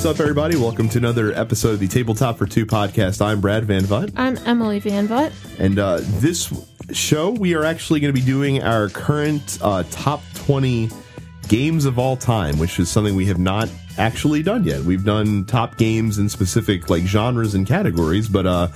What's 0.00 0.18
up, 0.18 0.20
everybody? 0.20 0.56
Welcome 0.56 0.88
to 0.88 0.98
another 0.98 1.30
episode 1.34 1.72
of 1.74 1.80
the 1.80 1.86
Tabletop 1.86 2.38
for 2.38 2.46
Two 2.46 2.64
podcast. 2.64 3.20
I'm 3.20 3.42
Brad 3.42 3.66
Van 3.66 3.84
Vutt, 3.84 4.10
I'm 4.16 4.38
Emily 4.46 4.78
Van 4.78 5.06
Vutt. 5.06 5.30
and 5.58 5.78
uh, 5.78 5.98
this 6.00 6.50
show 6.90 7.28
we 7.32 7.54
are 7.54 7.66
actually 7.66 8.00
going 8.00 8.08
to 8.14 8.18
be 8.18 8.24
doing 8.24 8.62
our 8.62 8.88
current 8.88 9.58
uh, 9.60 9.82
top 9.90 10.22
20 10.36 10.88
games 11.48 11.84
of 11.84 11.98
all 11.98 12.16
time, 12.16 12.58
which 12.58 12.78
is 12.78 12.90
something 12.90 13.14
we 13.14 13.26
have 13.26 13.38
not 13.38 13.68
actually 13.98 14.42
done 14.42 14.64
yet. 14.64 14.80
We've 14.80 15.04
done 15.04 15.44
top 15.44 15.76
games 15.76 16.16
in 16.16 16.30
specific 16.30 16.88
like 16.88 17.02
genres 17.02 17.54
and 17.54 17.66
categories, 17.66 18.26
but 18.26 18.46
uh, 18.46 18.68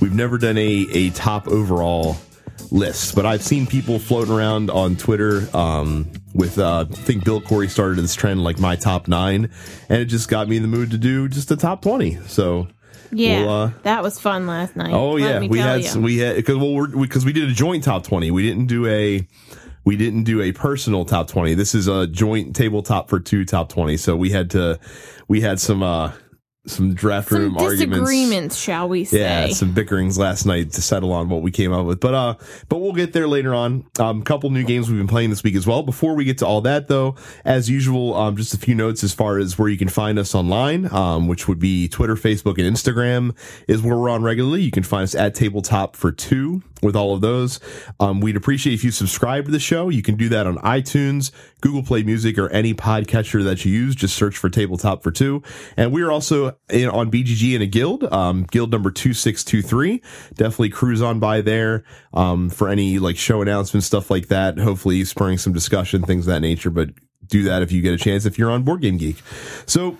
we've 0.00 0.14
never 0.14 0.38
done 0.38 0.58
a 0.58 0.86
a 0.92 1.10
top 1.10 1.48
overall 1.48 2.16
list. 2.70 3.16
But 3.16 3.26
I've 3.26 3.42
seen 3.42 3.66
people 3.66 3.98
floating 3.98 4.32
around 4.32 4.70
on 4.70 4.94
Twitter 4.94 5.48
um, 5.56 6.06
with 6.38 6.58
uh, 6.58 6.86
I 6.88 6.94
think 6.94 7.24
Bill 7.24 7.40
Corey 7.40 7.68
started 7.68 8.02
this 8.02 8.14
trend 8.14 8.42
like 8.42 8.58
my 8.58 8.76
top 8.76 9.08
nine, 9.08 9.50
and 9.88 10.00
it 10.00 10.06
just 10.06 10.28
got 10.28 10.48
me 10.48 10.56
in 10.56 10.62
the 10.62 10.68
mood 10.68 10.92
to 10.92 10.98
do 10.98 11.28
just 11.28 11.50
a 11.50 11.56
top 11.56 11.82
20. 11.82 12.20
So. 12.26 12.68
Yeah, 13.10 13.46
Well, 13.46 13.62
uh, 13.62 13.70
that 13.84 14.02
was 14.02 14.20
fun 14.20 14.46
last 14.46 14.76
night. 14.76 14.92
Oh 14.92 15.12
let 15.12 15.42
yeah, 15.42 15.48
we 15.48 15.58
had 15.58 15.82
some, 15.82 16.02
we 16.02 16.18
had 16.18 16.36
because 16.36 16.58
well 16.58 16.74
we're 16.74 16.88
because 16.88 17.24
we 17.24 17.32
did 17.32 17.48
a 17.48 17.54
joint 17.54 17.82
top 17.82 18.04
twenty. 18.04 18.30
We 18.30 18.42
didn't 18.42 18.66
do 18.66 18.86
a 18.86 19.26
we 19.86 19.96
didn't 19.96 20.24
do 20.24 20.42
a 20.42 20.52
personal 20.52 21.06
top 21.06 21.26
twenty. 21.26 21.54
This 21.54 21.74
is 21.74 21.88
a 21.88 22.06
joint 22.06 22.54
tabletop 22.54 23.08
for 23.08 23.18
two 23.18 23.46
top 23.46 23.70
twenty. 23.70 23.96
So 23.96 24.14
we 24.14 24.28
had 24.28 24.50
to 24.50 24.78
we 25.26 25.40
had 25.40 25.58
some 25.58 25.82
uh 25.82 26.12
some 26.66 26.92
draft 26.92 27.28
some 27.28 27.38
room 27.38 27.56
arguments. 27.56 27.80
disagreements, 27.80 28.56
shall 28.58 28.88
we 28.88 29.04
say? 29.04 29.20
Yeah, 29.20 29.48
some 29.48 29.72
bickerings 29.72 30.18
last 30.18 30.44
night 30.44 30.72
to 30.72 30.82
settle 30.82 31.12
on 31.12 31.28
what 31.28 31.40
we 31.40 31.50
came 31.50 31.72
up 31.72 31.86
with. 31.86 32.00
But 32.00 32.14
uh 32.14 32.34
but 32.68 32.78
we'll 32.78 32.92
get 32.92 33.12
there 33.12 33.26
later 33.26 33.54
on. 33.54 33.86
Um 33.98 34.22
couple 34.22 34.50
new 34.50 34.64
games 34.64 34.88
we've 34.88 34.98
been 34.98 35.06
playing 35.08 35.30
this 35.30 35.42
week 35.42 35.54
as 35.54 35.66
well. 35.66 35.82
Before 35.82 36.14
we 36.14 36.24
get 36.24 36.38
to 36.38 36.46
all 36.46 36.60
that 36.62 36.88
though, 36.88 37.16
as 37.44 37.70
usual, 37.70 38.14
um 38.14 38.36
just 38.36 38.52
a 38.52 38.58
few 38.58 38.74
notes 38.74 39.02
as 39.02 39.14
far 39.14 39.38
as 39.38 39.58
where 39.58 39.68
you 39.68 39.78
can 39.78 39.88
find 39.88 40.18
us 40.18 40.34
online, 40.34 40.92
um, 40.92 41.26
which 41.26 41.48
would 41.48 41.58
be 41.58 41.88
Twitter, 41.88 42.16
Facebook, 42.16 42.58
and 42.58 42.76
Instagram 42.76 43.34
is 43.66 43.80
where 43.80 43.96
we're 43.96 44.10
on 44.10 44.22
regularly. 44.22 44.62
You 44.62 44.70
can 44.70 44.82
find 44.82 45.04
us 45.04 45.14
at 45.14 45.34
tabletop 45.34 45.96
for 45.96 46.12
two 46.12 46.62
with 46.82 46.94
all 46.94 47.14
of 47.14 47.20
those. 47.20 47.58
Um, 47.98 48.20
we'd 48.20 48.36
appreciate 48.36 48.74
if 48.74 48.84
you 48.84 48.90
subscribe 48.92 49.46
to 49.46 49.50
the 49.50 49.58
show. 49.58 49.88
You 49.88 50.02
can 50.02 50.14
do 50.16 50.28
that 50.28 50.46
on 50.46 50.58
iTunes, 50.58 51.32
Google 51.60 51.82
Play 51.82 52.04
Music, 52.04 52.38
or 52.38 52.48
any 52.50 52.72
podcatcher 52.72 53.42
that 53.42 53.64
you 53.64 53.72
use. 53.72 53.96
Just 53.96 54.14
search 54.14 54.36
for 54.36 54.48
Tabletop 54.48 55.02
for 55.02 55.10
Two. 55.10 55.42
And 55.76 55.92
we 55.92 56.02
are 56.02 56.12
also 56.12 56.47
in, 56.70 56.88
on 56.88 57.10
BGG 57.10 57.54
in 57.54 57.62
a 57.62 57.66
guild, 57.66 58.04
um, 58.04 58.44
guild 58.50 58.70
number 58.70 58.90
2623. 58.90 60.02
Definitely 60.34 60.70
cruise 60.70 61.02
on 61.02 61.20
by 61.20 61.40
there 61.40 61.84
um, 62.12 62.50
for 62.50 62.68
any 62.68 62.98
like 62.98 63.16
show 63.16 63.42
announcements, 63.42 63.86
stuff 63.86 64.10
like 64.10 64.28
that. 64.28 64.58
Hopefully 64.58 65.04
spurring 65.04 65.38
some 65.38 65.52
discussion, 65.52 66.02
things 66.02 66.26
of 66.26 66.32
that 66.32 66.40
nature. 66.40 66.70
But 66.70 66.90
do 67.26 67.42
that 67.44 67.62
if 67.62 67.72
you 67.72 67.82
get 67.82 67.94
a 67.94 67.98
chance 67.98 68.24
if 68.24 68.38
you're 68.38 68.50
on 68.50 68.62
Board 68.62 68.80
Game 68.80 68.96
Geek. 68.96 69.22
So 69.66 69.98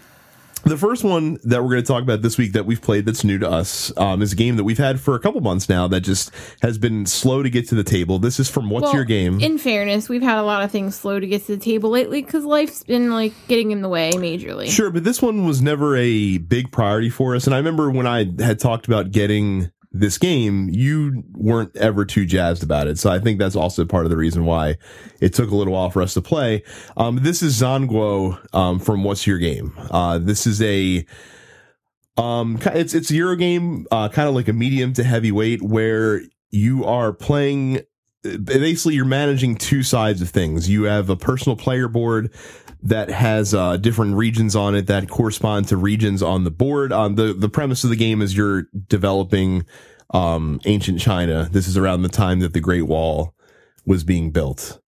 the 0.64 0.76
first 0.76 1.04
one 1.04 1.38
that 1.44 1.62
we're 1.62 1.70
going 1.70 1.82
to 1.82 1.86
talk 1.86 2.02
about 2.02 2.22
this 2.22 2.38
week 2.38 2.52
that 2.52 2.66
we've 2.66 2.80
played 2.80 3.06
that's 3.06 3.24
new 3.24 3.38
to 3.38 3.50
us 3.50 3.96
um, 3.96 4.22
is 4.22 4.32
a 4.32 4.36
game 4.36 4.56
that 4.56 4.64
we've 4.64 4.78
had 4.78 5.00
for 5.00 5.14
a 5.14 5.20
couple 5.20 5.40
months 5.40 5.68
now 5.68 5.88
that 5.88 6.00
just 6.00 6.30
has 6.62 6.78
been 6.78 7.06
slow 7.06 7.42
to 7.42 7.50
get 7.50 7.68
to 7.68 7.74
the 7.74 7.84
table. 7.84 8.18
This 8.18 8.40
is 8.40 8.48
from 8.48 8.70
What's 8.70 8.84
Well, 8.84 8.94
Your 8.94 9.04
Game? 9.04 9.40
In 9.40 9.58
fairness, 9.58 10.08
we've 10.08 10.22
had 10.22 10.38
a 10.38 10.42
lot 10.42 10.62
of 10.62 10.70
things 10.70 10.96
slow 10.96 11.18
to 11.20 11.26
get 11.26 11.46
to 11.46 11.56
the 11.56 11.62
table 11.62 11.90
lately 11.90 12.22
because 12.22 12.44
life's 12.44 12.82
been 12.82 13.10
like 13.10 13.32
getting 13.46 13.70
in 13.70 13.82
the 13.82 13.88
way 13.88 14.10
majorly. 14.12 14.68
Sure, 14.68 14.90
but 14.90 15.04
this 15.04 15.22
one 15.22 15.46
was 15.46 15.62
never 15.62 15.96
a 15.96 16.38
big 16.38 16.72
priority 16.72 17.10
for 17.10 17.34
us. 17.34 17.46
And 17.46 17.54
I 17.54 17.58
remember 17.58 17.90
when 17.90 18.06
I 18.06 18.26
had 18.38 18.58
talked 18.58 18.86
about 18.86 19.10
getting 19.10 19.70
this 19.90 20.18
game, 20.18 20.68
you 20.70 21.24
weren't 21.32 21.74
ever 21.76 22.04
too 22.04 22.26
jazzed 22.26 22.62
about 22.62 22.86
it. 22.88 22.98
So 22.98 23.10
I 23.10 23.18
think 23.18 23.38
that's 23.38 23.56
also 23.56 23.84
part 23.84 24.04
of 24.04 24.10
the 24.10 24.16
reason 24.16 24.44
why 24.44 24.76
it 25.20 25.32
took 25.34 25.50
a 25.50 25.56
little 25.56 25.72
while 25.72 25.90
for 25.90 26.02
us 26.02 26.14
to 26.14 26.22
play. 26.22 26.62
Um, 26.96 27.20
this 27.22 27.42
is 27.42 27.60
Zhanguo 27.60 28.38
um, 28.54 28.78
from 28.78 29.02
What's 29.02 29.26
Your 29.26 29.38
Game? 29.38 29.72
Uh, 29.90 30.18
this 30.18 30.46
is 30.46 30.60
a 30.60 31.06
um, 32.18 32.58
it's 32.66 32.94
it's 32.94 33.10
a 33.10 33.14
Euro 33.14 33.36
game, 33.36 33.86
uh, 33.90 34.08
kind 34.08 34.28
of 34.28 34.34
like 34.34 34.48
a 34.48 34.52
medium 34.52 34.92
to 34.94 35.04
heavyweight, 35.04 35.62
where 35.62 36.20
you 36.50 36.84
are 36.84 37.12
playing. 37.12 37.80
Basically, 38.22 38.96
you're 38.96 39.04
managing 39.04 39.56
two 39.56 39.84
sides 39.84 40.20
of 40.20 40.28
things. 40.28 40.68
You 40.68 40.84
have 40.84 41.08
a 41.08 41.16
personal 41.16 41.56
player 41.56 41.86
board 41.86 42.34
that 42.82 43.10
has 43.10 43.54
uh, 43.54 43.76
different 43.76 44.14
regions 44.14 44.54
on 44.54 44.74
it 44.74 44.86
that 44.86 45.08
correspond 45.08 45.68
to 45.68 45.76
regions 45.76 46.22
on 46.22 46.44
the 46.44 46.50
board. 46.50 46.92
Um, 46.92 47.16
the 47.16 47.32
the 47.32 47.48
premise 47.48 47.84
of 47.84 47.90
the 47.90 47.96
game 47.96 48.22
is 48.22 48.36
you're 48.36 48.64
developing 48.88 49.64
um, 50.10 50.60
ancient 50.64 51.00
China. 51.00 51.48
This 51.50 51.66
is 51.66 51.76
around 51.76 52.02
the 52.02 52.08
time 52.08 52.40
that 52.40 52.52
the 52.52 52.60
Great 52.60 52.86
Wall 52.86 53.34
was 53.84 54.04
being 54.04 54.30
built. 54.30 54.80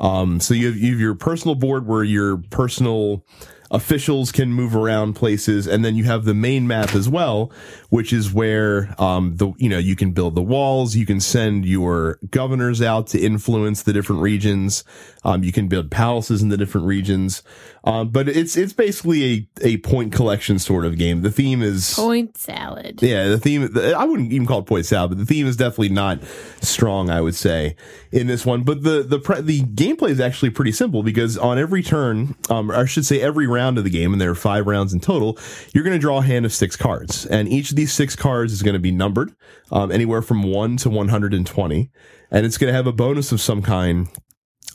Um, 0.00 0.40
so 0.40 0.54
you 0.54 0.66
have, 0.66 0.76
you 0.76 0.92
have 0.92 1.00
your 1.00 1.14
personal 1.14 1.54
board 1.54 1.86
where 1.86 2.02
your 2.04 2.38
personal 2.50 3.24
officials 3.72 4.30
can 4.30 4.52
move 4.52 4.76
around 4.76 5.14
places, 5.14 5.66
and 5.66 5.84
then 5.84 5.96
you 5.96 6.04
have 6.04 6.24
the 6.24 6.34
main 6.34 6.68
map 6.68 6.94
as 6.94 7.08
well, 7.08 7.50
which 7.88 8.12
is 8.12 8.32
where 8.32 8.94
um, 9.00 9.36
the 9.36 9.52
you 9.56 9.68
know 9.68 9.78
you 9.78 9.96
can 9.96 10.12
build 10.12 10.34
the 10.34 10.42
walls, 10.42 10.94
you 10.94 11.06
can 11.06 11.20
send 11.20 11.64
your 11.64 12.18
governors 12.30 12.80
out 12.80 13.06
to 13.08 13.18
influence 13.18 13.82
the 13.82 13.92
different 13.92 14.22
regions, 14.22 14.84
um, 15.24 15.42
you 15.42 15.52
can 15.52 15.66
build 15.66 15.90
palaces 15.90 16.42
in 16.42 16.50
the 16.50 16.56
different 16.56 16.86
regions, 16.86 17.42
um, 17.84 18.10
but 18.10 18.28
it's 18.28 18.56
it's 18.56 18.72
basically 18.72 19.48
a 19.62 19.66
a 19.66 19.76
point 19.78 20.12
collection 20.12 20.58
sort 20.58 20.84
of 20.84 20.96
game. 20.96 21.22
The 21.22 21.30
theme 21.30 21.62
is 21.62 21.94
Point 21.94 22.36
salad. 22.36 23.02
yeah, 23.02 23.28
the 23.28 23.38
theme, 23.38 23.72
the, 23.72 23.94
I 23.96 24.04
wouldn't 24.04 24.32
even 24.32 24.46
call 24.46 24.60
it 24.60 24.66
point 24.66 24.86
salad, 24.86 25.10
but 25.10 25.18
the 25.18 25.26
theme 25.26 25.46
is 25.46 25.56
definitely 25.56 25.88
not 25.90 26.20
strong, 26.60 27.10
I 27.10 27.20
would 27.20 27.34
say, 27.34 27.76
in 28.12 28.26
this 28.26 28.46
one. 28.46 28.62
But 28.62 28.82
the, 28.82 29.02
the, 29.02 29.18
pre, 29.18 29.40
the 29.40 29.62
gameplay 29.62 30.10
is 30.10 30.20
actually 30.20 30.50
pretty 30.50 30.72
simple 30.72 31.02
because 31.02 31.36
on 31.38 31.58
every 31.58 31.82
turn, 31.82 32.34
um, 32.50 32.70
or 32.70 32.76
I 32.76 32.84
should 32.84 33.04
say 33.06 33.20
every 33.20 33.46
round 33.46 33.78
of 33.78 33.84
the 33.84 33.90
game, 33.90 34.12
and 34.12 34.20
there 34.20 34.30
are 34.30 34.34
five 34.34 34.66
rounds 34.66 34.92
in 34.92 35.00
total, 35.00 35.38
you're 35.72 35.84
going 35.84 35.96
to 35.96 36.00
draw 36.00 36.18
a 36.18 36.22
hand 36.22 36.44
of 36.44 36.52
six 36.52 36.76
cards. 36.76 37.26
And 37.26 37.48
each 37.48 37.70
of 37.70 37.76
these 37.76 37.92
six 37.92 38.14
cards 38.14 38.52
is 38.52 38.62
going 38.62 38.74
to 38.74 38.80
be 38.80 38.92
numbered, 38.92 39.34
um, 39.70 39.90
anywhere 39.90 40.22
from 40.22 40.42
one 40.42 40.76
to 40.78 40.90
120. 40.90 41.90
And 42.30 42.46
it's 42.46 42.58
going 42.58 42.70
to 42.70 42.76
have 42.76 42.86
a 42.86 42.92
bonus 42.92 43.32
of 43.32 43.40
some 43.40 43.60
kind 43.62 44.08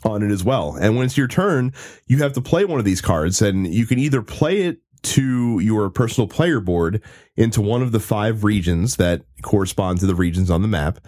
on 0.04 0.22
it 0.22 0.30
as 0.30 0.44
well. 0.44 0.76
And 0.80 0.96
when 0.96 1.06
it's 1.06 1.16
your 1.16 1.28
turn, 1.28 1.72
you 2.06 2.18
have 2.18 2.32
to 2.34 2.40
play 2.40 2.64
one 2.64 2.78
of 2.78 2.84
these 2.84 3.00
cards 3.00 3.42
and 3.42 3.72
you 3.72 3.86
can 3.86 3.98
either 3.98 4.22
play 4.22 4.62
it 4.62 4.78
to 5.00 5.58
your 5.60 5.90
personal 5.90 6.26
player 6.26 6.60
board 6.60 7.02
into 7.36 7.60
one 7.60 7.82
of 7.82 7.92
the 7.92 8.00
five 8.00 8.44
regions 8.44 8.96
that 8.96 9.22
correspond 9.42 10.00
to 10.00 10.06
the 10.06 10.14
regions 10.14 10.50
on 10.50 10.62
the 10.62 10.68
map. 10.68 10.98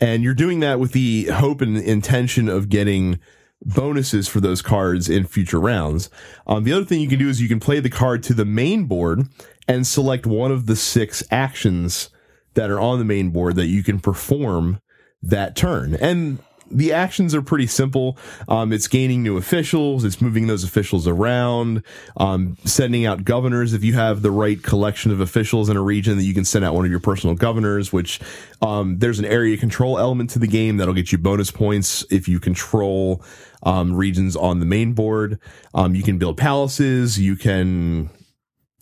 And 0.00 0.22
you're 0.22 0.34
doing 0.34 0.60
that 0.60 0.80
with 0.80 0.92
the 0.92 1.24
hope 1.26 1.60
and 1.60 1.76
intention 1.76 2.48
of 2.48 2.68
getting 2.68 3.18
bonuses 3.64 4.28
for 4.28 4.40
those 4.40 4.62
cards 4.62 5.08
in 5.08 5.26
future 5.26 5.60
rounds. 5.60 6.10
Um, 6.46 6.64
the 6.64 6.72
other 6.72 6.84
thing 6.84 7.00
you 7.00 7.08
can 7.08 7.18
do 7.18 7.28
is 7.28 7.40
you 7.40 7.48
can 7.48 7.60
play 7.60 7.80
the 7.80 7.90
card 7.90 8.22
to 8.24 8.34
the 8.34 8.44
main 8.44 8.84
board 8.84 9.22
and 9.66 9.86
select 9.86 10.26
one 10.26 10.52
of 10.52 10.66
the 10.66 10.76
six 10.76 11.22
actions 11.30 12.10
that 12.54 12.70
are 12.70 12.80
on 12.80 12.98
the 12.98 13.04
main 13.04 13.30
board 13.30 13.56
that 13.56 13.66
you 13.66 13.82
can 13.82 14.00
perform 14.00 14.80
that 15.22 15.56
turn. 15.56 15.94
And 15.94 16.38
the 16.74 16.92
actions 16.92 17.34
are 17.34 17.42
pretty 17.42 17.66
simple. 17.66 18.18
Um, 18.48 18.72
it's 18.72 18.88
gaining 18.88 19.22
new 19.22 19.36
officials. 19.36 20.04
It's 20.04 20.20
moving 20.20 20.46
those 20.46 20.64
officials 20.64 21.06
around, 21.06 21.82
um, 22.16 22.56
sending 22.64 23.06
out 23.06 23.24
governors. 23.24 23.72
If 23.72 23.84
you 23.84 23.94
have 23.94 24.22
the 24.22 24.30
right 24.30 24.62
collection 24.62 25.12
of 25.12 25.20
officials 25.20 25.68
in 25.68 25.76
a 25.76 25.82
region, 25.82 26.16
that 26.16 26.24
you 26.24 26.34
can 26.34 26.44
send 26.44 26.64
out 26.64 26.74
one 26.74 26.84
of 26.84 26.90
your 26.90 27.00
personal 27.00 27.34
governors. 27.36 27.92
Which 27.92 28.20
um, 28.60 28.98
there's 28.98 29.18
an 29.18 29.24
area 29.24 29.56
control 29.56 29.98
element 29.98 30.30
to 30.30 30.38
the 30.38 30.46
game 30.46 30.76
that'll 30.76 30.94
get 30.94 31.12
you 31.12 31.18
bonus 31.18 31.50
points 31.50 32.04
if 32.10 32.28
you 32.28 32.40
control 32.40 33.22
um, 33.62 33.94
regions 33.94 34.36
on 34.36 34.60
the 34.60 34.66
main 34.66 34.92
board. 34.92 35.38
Um, 35.74 35.94
you 35.94 36.02
can 36.02 36.18
build 36.18 36.36
palaces. 36.36 37.18
You 37.18 37.36
can 37.36 38.10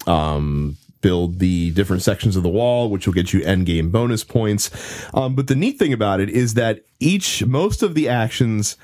um, 0.06 0.76
build 1.02 1.38
the 1.38 1.70
different 1.72 2.02
sections 2.02 2.36
of 2.36 2.42
the 2.42 2.48
wall, 2.48 2.88
which 2.88 3.06
will 3.06 3.14
get 3.14 3.32
you 3.32 3.42
end 3.42 3.66
game 3.66 3.90
bonus 3.90 4.24
points. 4.24 4.70
Um, 5.12 5.34
but 5.34 5.48
the 5.48 5.54
neat 5.54 5.78
thing 5.78 5.92
about 5.92 6.20
it 6.20 6.30
is 6.30 6.54
that 6.54 6.84
each, 7.00 7.44
most 7.44 7.82
of 7.82 7.94
the 7.94 8.08
actions 8.08 8.76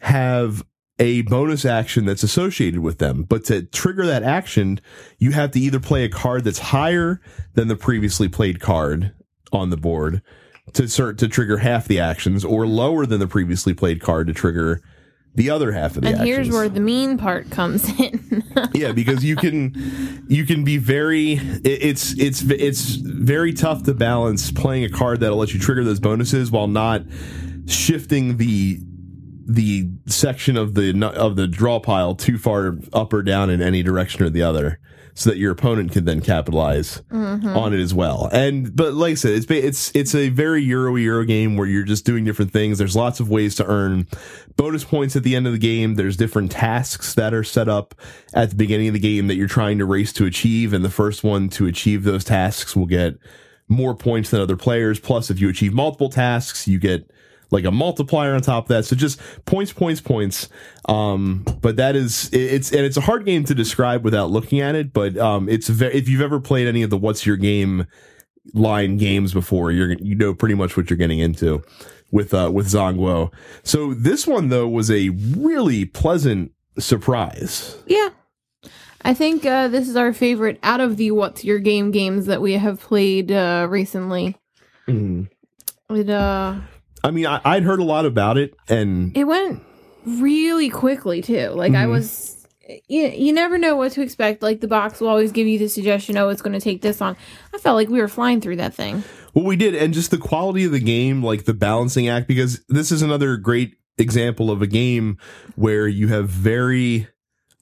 have 0.00 0.64
a 0.98 1.22
bonus 1.22 1.64
action 1.64 2.04
that's 2.04 2.22
associated 2.22 2.80
with 2.80 2.98
them. 2.98 3.24
But 3.24 3.44
to 3.46 3.62
trigger 3.62 4.06
that 4.06 4.22
action, 4.22 4.80
you 5.18 5.32
have 5.32 5.50
to 5.52 5.60
either 5.60 5.80
play 5.80 6.04
a 6.04 6.08
card 6.08 6.44
that's 6.44 6.58
higher 6.58 7.20
than 7.54 7.68
the 7.68 7.76
previously 7.76 8.28
played 8.28 8.60
card 8.60 9.12
on 9.52 9.70
the 9.70 9.76
board 9.76 10.22
to 10.72 10.88
start 10.88 11.18
to 11.18 11.28
trigger 11.28 11.58
half 11.58 11.86
the 11.86 12.00
actions 12.00 12.44
or 12.44 12.66
lower 12.66 13.06
than 13.06 13.20
the 13.20 13.26
previously 13.26 13.74
played 13.74 14.00
card 14.00 14.26
to 14.28 14.32
trigger 14.32 14.82
the 15.34 15.50
other 15.50 15.72
half 15.72 15.96
of 15.96 16.02
the 16.02 16.08
And 16.08 16.16
actions 16.16 16.28
here's 16.28 16.50
where 16.50 16.68
the 16.68 16.80
mean 16.80 17.18
part 17.18 17.50
comes 17.50 17.88
in. 17.98 18.44
yeah 18.74 18.92
because 18.92 19.24
you 19.24 19.36
can 19.36 20.24
you 20.28 20.44
can 20.46 20.64
be 20.64 20.78
very 20.78 21.32
it's 21.64 22.16
it's 22.18 22.42
it's 22.42 22.94
very 22.96 23.52
tough 23.52 23.82
to 23.84 23.94
balance 23.94 24.52
playing 24.52 24.84
a 24.84 24.88
card 24.88 25.20
that'll 25.20 25.38
let 25.38 25.52
you 25.52 25.60
trigger 25.60 25.84
those 25.84 26.00
bonuses 26.00 26.50
while 26.50 26.68
not 26.68 27.02
shifting 27.66 28.36
the 28.36 28.78
the 29.46 29.90
section 30.06 30.56
of 30.56 30.74
the 30.74 31.12
of 31.14 31.36
the 31.36 31.46
draw 31.46 31.78
pile 31.78 32.14
too 32.14 32.38
far 32.38 32.76
up 32.92 33.12
or 33.12 33.22
down 33.22 33.50
in 33.50 33.60
any 33.60 33.82
direction 33.82 34.24
or 34.24 34.30
the 34.30 34.42
other, 34.42 34.78
so 35.14 35.30
that 35.30 35.38
your 35.38 35.52
opponent 35.52 35.92
can 35.92 36.04
then 36.04 36.20
capitalize 36.20 37.00
mm-hmm. 37.10 37.56
on 37.56 37.72
it 37.72 37.80
as 37.80 37.94
well. 37.94 38.28
And 38.32 38.74
but 38.74 38.94
like 38.94 39.12
I 39.12 39.14
said, 39.14 39.32
it's 39.32 39.46
it's 39.48 39.92
it's 39.94 40.14
a 40.14 40.28
very 40.28 40.62
Euro 40.64 40.96
Euro 40.96 41.24
game 41.24 41.56
where 41.56 41.68
you're 41.68 41.84
just 41.84 42.04
doing 42.04 42.24
different 42.24 42.52
things. 42.52 42.78
There's 42.78 42.96
lots 42.96 43.20
of 43.20 43.30
ways 43.30 43.54
to 43.56 43.66
earn 43.66 44.08
bonus 44.56 44.82
points 44.84 45.14
at 45.14 45.22
the 45.22 45.36
end 45.36 45.46
of 45.46 45.52
the 45.52 45.58
game. 45.58 45.94
There's 45.94 46.16
different 46.16 46.50
tasks 46.50 47.14
that 47.14 47.32
are 47.32 47.44
set 47.44 47.68
up 47.68 47.94
at 48.34 48.50
the 48.50 48.56
beginning 48.56 48.88
of 48.88 48.94
the 48.94 49.00
game 49.00 49.28
that 49.28 49.36
you're 49.36 49.46
trying 49.46 49.78
to 49.78 49.84
race 49.84 50.12
to 50.14 50.26
achieve, 50.26 50.72
and 50.72 50.84
the 50.84 50.90
first 50.90 51.22
one 51.22 51.48
to 51.50 51.66
achieve 51.66 52.02
those 52.02 52.24
tasks 52.24 52.74
will 52.74 52.86
get 52.86 53.16
more 53.68 53.94
points 53.94 54.30
than 54.30 54.40
other 54.40 54.56
players. 54.56 54.98
Plus, 54.98 55.30
if 55.30 55.40
you 55.40 55.48
achieve 55.48 55.72
multiple 55.72 56.10
tasks, 56.10 56.66
you 56.66 56.78
get 56.80 57.08
like 57.54 57.64
a 57.64 57.70
multiplier 57.70 58.34
on 58.34 58.42
top 58.42 58.64
of 58.64 58.68
that. 58.68 58.84
So 58.84 58.94
just 58.96 59.18
points, 59.46 59.72
points, 59.72 60.02
points. 60.02 60.48
Um, 60.88 61.44
but 61.62 61.76
that 61.76 61.96
is 61.96 62.28
it- 62.34 62.36
it's 62.40 62.70
and 62.72 62.80
it's 62.84 62.98
a 62.98 63.00
hard 63.00 63.24
game 63.24 63.44
to 63.44 63.54
describe 63.54 64.04
without 64.04 64.30
looking 64.30 64.60
at 64.60 64.74
it. 64.74 64.92
But 64.92 65.16
um, 65.16 65.48
it's 65.48 65.68
ve- 65.68 65.86
if 65.86 66.08
you've 66.08 66.20
ever 66.20 66.40
played 66.40 66.66
any 66.68 66.82
of 66.82 66.90
the 66.90 66.98
"What's 66.98 67.24
Your 67.24 67.36
Game" 67.36 67.86
line 68.52 68.98
games 68.98 69.32
before, 69.32 69.72
you're 69.72 69.92
you 69.92 70.14
know 70.14 70.34
pretty 70.34 70.54
much 70.54 70.76
what 70.76 70.90
you're 70.90 70.98
getting 70.98 71.20
into 71.20 71.62
with 72.12 72.34
uh, 72.34 72.50
with 72.52 72.66
Zhanguo. 72.66 73.32
So 73.62 73.94
this 73.94 74.26
one 74.26 74.50
though 74.50 74.68
was 74.68 74.90
a 74.90 75.08
really 75.10 75.86
pleasant 75.86 76.52
surprise. 76.78 77.78
Yeah. 77.86 78.10
I 79.06 79.12
think 79.12 79.44
uh, 79.44 79.68
this 79.68 79.86
is 79.86 79.96
our 79.96 80.14
favorite 80.14 80.58
out 80.62 80.80
of 80.80 80.96
the 80.96 81.10
What's 81.10 81.44
Your 81.44 81.58
Game 81.58 81.90
games 81.90 82.24
that 82.24 82.40
we 82.40 82.54
have 82.54 82.80
played 82.80 83.30
uh, 83.30 83.66
recently. 83.68 84.36
It 84.86 86.08
uh 86.10 86.60
I 87.04 87.10
mean, 87.12 87.26
I, 87.26 87.40
I'd 87.44 87.62
heard 87.62 87.78
a 87.80 87.84
lot 87.84 88.06
about 88.06 88.38
it, 88.38 88.54
and 88.68 89.16
it 89.16 89.24
went 89.24 89.62
really 90.06 90.70
quickly 90.70 91.22
too. 91.22 91.50
Like 91.50 91.74
I 91.74 91.84
Mhm. 91.84 91.90
was 91.90 92.30
you, 92.88 93.08
you 93.08 93.32
never 93.34 93.58
know 93.58 93.76
what 93.76 93.92
to 93.92 94.00
expect. 94.00 94.42
Like 94.42 94.60
the 94.60 94.68
box 94.68 94.98
will 95.00 95.08
always 95.08 95.32
give 95.32 95.46
you 95.46 95.58
the 95.58 95.68
suggestion, 95.68 96.16
oh, 96.16 96.30
it's 96.30 96.40
going 96.40 96.54
to 96.58 96.60
take 96.64 96.80
this 96.80 96.98
long. 96.98 97.14
I 97.54 97.58
felt 97.58 97.76
like 97.76 97.90
we 97.90 98.00
were 98.00 98.08
flying 98.08 98.40
through 98.40 98.56
that 98.56 98.72
thing. 98.72 99.04
Well, 99.34 99.44
we 99.44 99.54
did, 99.56 99.74
and 99.74 99.92
just 99.92 100.10
the 100.10 100.16
quality 100.16 100.64
of 100.64 100.72
the 100.72 100.80
game, 100.80 101.22
like 101.22 101.44
the 101.44 101.52
balancing 101.52 102.08
act, 102.08 102.26
because 102.26 102.64
this 102.70 102.90
is 102.90 103.02
another 103.02 103.36
great 103.36 103.74
example 103.98 104.50
of 104.50 104.62
a 104.62 104.66
game 104.66 105.18
where 105.56 105.86
you 105.86 106.08
have 106.08 106.30
very 106.30 107.06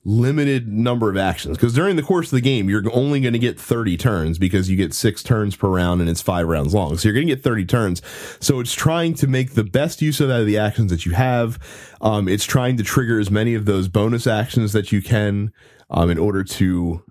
limited 0.05 0.69
number 0.69 1.09
of 1.09 1.17
actions. 1.17 1.57
Because 1.57 1.75
during 1.75 1.97
the 1.97 2.03
course 2.03 2.27
of 2.27 2.37
the 2.37 2.41
game, 2.41 2.69
you're 2.69 2.83
only 2.93 3.21
going 3.21 3.35
to 3.35 3.39
get 3.39 3.59
30 3.59 3.97
turns 3.97 4.39
because 4.39 4.69
you 4.69 4.77
get 4.77 4.95
six 4.95 5.23
turns 5.23 5.55
per 5.55 5.69
round 5.69 6.01
and 6.01 6.11
it's 6.11 6.23
five 6.23 6.47
rounds 6.47 6.75
long. 6.75 6.97
So 6.97 7.09
you're 7.09 7.15
going 7.15 7.29
to 7.29 7.35
get 7.35 7.45
30 7.45 7.65
turns. 7.67 8.03
So 8.41 8.61
it's 8.61 8.75
trying 8.75 9.15
to 9.15 9.27
make 9.27 9.55
the 9.55 9.65
best 9.65 10.03
use 10.03 10.21
of 10.21 10.29
that 10.29 10.41
of 10.41 10.47
the 10.47 10.59
actions 10.59 10.91
that 10.91 11.07
you 11.07 11.13
have. 11.13 11.59
Um, 12.01 12.29
it's 12.29 12.45
trying 12.45 12.77
to 12.79 12.83
trigger 12.83 13.21
as 13.21 13.31
many 13.31 13.55
of 13.55 13.65
those 13.65 13.89
bonus 13.89 14.27
actions 14.27 14.73
that 14.73 14.91
you 14.91 15.03
can 15.03 15.53
um, 15.91 16.11
in 16.11 16.19
order 16.19 16.43
to 16.45 17.05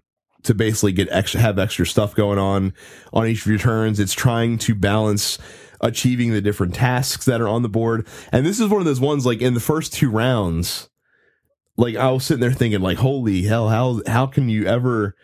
to 0.44 0.55
basically 0.55 0.91
get 0.91 1.07
extra 1.11 1.39
have 1.39 1.59
extra 1.59 1.85
stuff 1.85 2.15
going 2.15 2.39
on 2.39 2.73
on 3.13 3.27
each 3.27 3.41
of 3.41 3.47
your 3.47 3.59
turns. 3.59 3.99
It's 3.99 4.13
trying 4.13 4.57
to 4.59 4.73
balance 4.73 5.37
achieving 5.81 6.31
the 6.31 6.41
different 6.41 6.75
tasks 6.75 7.25
that 7.25 7.41
are 7.41 7.47
on 7.47 7.61
the 7.61 7.69
board. 7.69 8.07
And 8.31 8.45
this 8.45 8.59
is 8.59 8.69
one 8.69 8.79
of 8.79 8.85
those 8.85 8.99
ones 8.99 9.25
like 9.25 9.41
in 9.41 9.53
the 9.53 9.59
first 9.59 9.94
two 9.94 10.09
rounds, 10.09 10.89
like 11.81 11.95
I 11.95 12.10
was 12.12 12.24
sitting 12.25 12.42
there 12.42 12.51
thinking 12.51 12.81
like, 12.81 12.98
holy 13.00 13.42
hell, 13.44 13.68
how 13.69 14.01
how 14.07 14.25
can 14.28 14.48
you 14.50 14.66
ever 14.66 15.16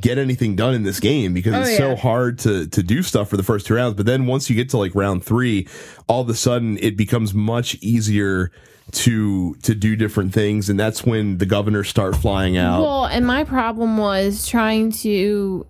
get 0.00 0.16
anything 0.16 0.56
done 0.56 0.72
in 0.74 0.84
this 0.84 1.00
game 1.00 1.34
because 1.34 1.54
Oh, 1.54 1.60
it's 1.62 1.76
so 1.76 1.94
hard 1.96 2.38
to 2.40 2.66
to 2.68 2.82
do 2.82 3.02
stuff 3.02 3.28
for 3.28 3.36
the 3.36 3.42
first 3.42 3.66
two 3.66 3.74
rounds. 3.74 3.94
But 3.94 4.06
then 4.06 4.26
once 4.26 4.48
you 4.48 4.56
get 4.56 4.68
to 4.70 4.78
like 4.78 4.94
round 4.94 5.24
three, 5.24 5.66
all 6.08 6.22
of 6.22 6.28
a 6.28 6.34
sudden 6.34 6.78
it 6.78 6.96
becomes 6.96 7.34
much 7.34 7.74
easier 7.82 8.50
to 8.92 9.54
to 9.62 9.74
do 9.74 9.94
different 9.96 10.32
things 10.34 10.68
and 10.70 10.78
that's 10.80 11.04
when 11.04 11.38
the 11.38 11.46
governors 11.46 11.88
start 11.88 12.16
flying 12.16 12.56
out. 12.56 12.82
Well, 12.82 13.04
and 13.06 13.26
my 13.26 13.44
problem 13.44 13.96
was 13.98 14.46
trying 14.48 14.92
to 15.04 15.66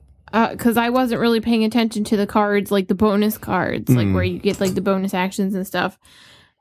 because 0.50 0.77
I 0.79 0.89
wasn't 0.91 1.21
really 1.21 1.41
paying 1.41 1.62
attention 1.65 2.05
to 2.05 2.17
the 2.17 2.27
cards, 2.27 2.71
like 2.71 2.89
the 2.89 2.94
bonus 2.94 3.37
cards, 3.37 3.91
like 3.91 4.06
Mm. 4.06 4.15
where 4.15 4.25
you 4.25 4.39
get 4.39 4.61
like 4.61 4.75
the 4.75 4.81
bonus 4.81 5.12
actions 5.15 5.55
and 5.55 5.67
stuff. 5.67 5.99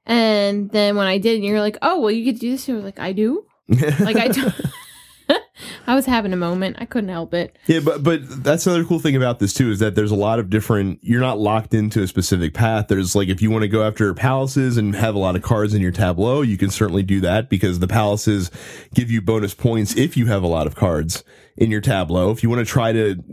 And 0.05 0.69
then 0.71 0.95
when 0.97 1.07
I 1.07 1.17
did, 1.19 1.35
and 1.35 1.45
you're 1.45 1.61
like, 1.61 1.77
"Oh, 1.81 1.99
well, 2.01 2.11
you 2.11 2.25
get 2.25 2.35
to 2.35 2.39
do 2.41 2.51
this." 2.51 2.67
I 2.67 2.73
was 2.73 2.83
like, 2.83 2.99
"I 2.99 3.11
do." 3.13 3.45
Like 3.99 4.17
I, 4.17 4.53
I 5.87 5.95
was 5.95 6.05
having 6.05 6.33
a 6.33 6.37
moment. 6.37 6.77
I 6.79 6.85
couldn't 6.85 7.09
help 7.09 7.33
it. 7.33 7.57
Yeah, 7.67 7.79
but 7.79 8.03
but 8.03 8.43
that's 8.43 8.65
another 8.67 8.83
cool 8.83 8.99
thing 8.99 9.15
about 9.15 9.39
this 9.39 9.53
too 9.53 9.71
is 9.71 9.79
that 9.79 9.95
there's 9.95 10.11
a 10.11 10.15
lot 10.15 10.39
of 10.39 10.49
different. 10.49 10.99
You're 11.01 11.21
not 11.21 11.39
locked 11.39 11.73
into 11.73 12.01
a 12.03 12.07
specific 12.07 12.53
path. 12.53 12.87
There's 12.87 13.15
like 13.15 13.29
if 13.29 13.41
you 13.41 13.51
want 13.51 13.63
to 13.63 13.67
go 13.67 13.83
after 13.83 14.13
palaces 14.13 14.77
and 14.77 14.95
have 14.95 15.15
a 15.15 15.19
lot 15.19 15.35
of 15.35 15.41
cards 15.41 15.73
in 15.73 15.81
your 15.81 15.91
tableau, 15.91 16.41
you 16.41 16.57
can 16.57 16.69
certainly 16.69 17.03
do 17.03 17.21
that 17.21 17.49
because 17.49 17.79
the 17.79 17.87
palaces 17.87 18.51
give 18.93 19.09
you 19.09 19.21
bonus 19.21 19.53
points 19.53 19.95
if 19.95 20.17
you 20.17 20.27
have 20.27 20.43
a 20.43 20.47
lot 20.47 20.67
of 20.67 20.75
cards 20.75 21.23
in 21.57 21.71
your 21.71 21.81
tableau. 21.81 22.31
If 22.31 22.43
you 22.43 22.49
want 22.49 22.65
to 22.65 22.71
try 22.71 22.91
to 22.91 23.23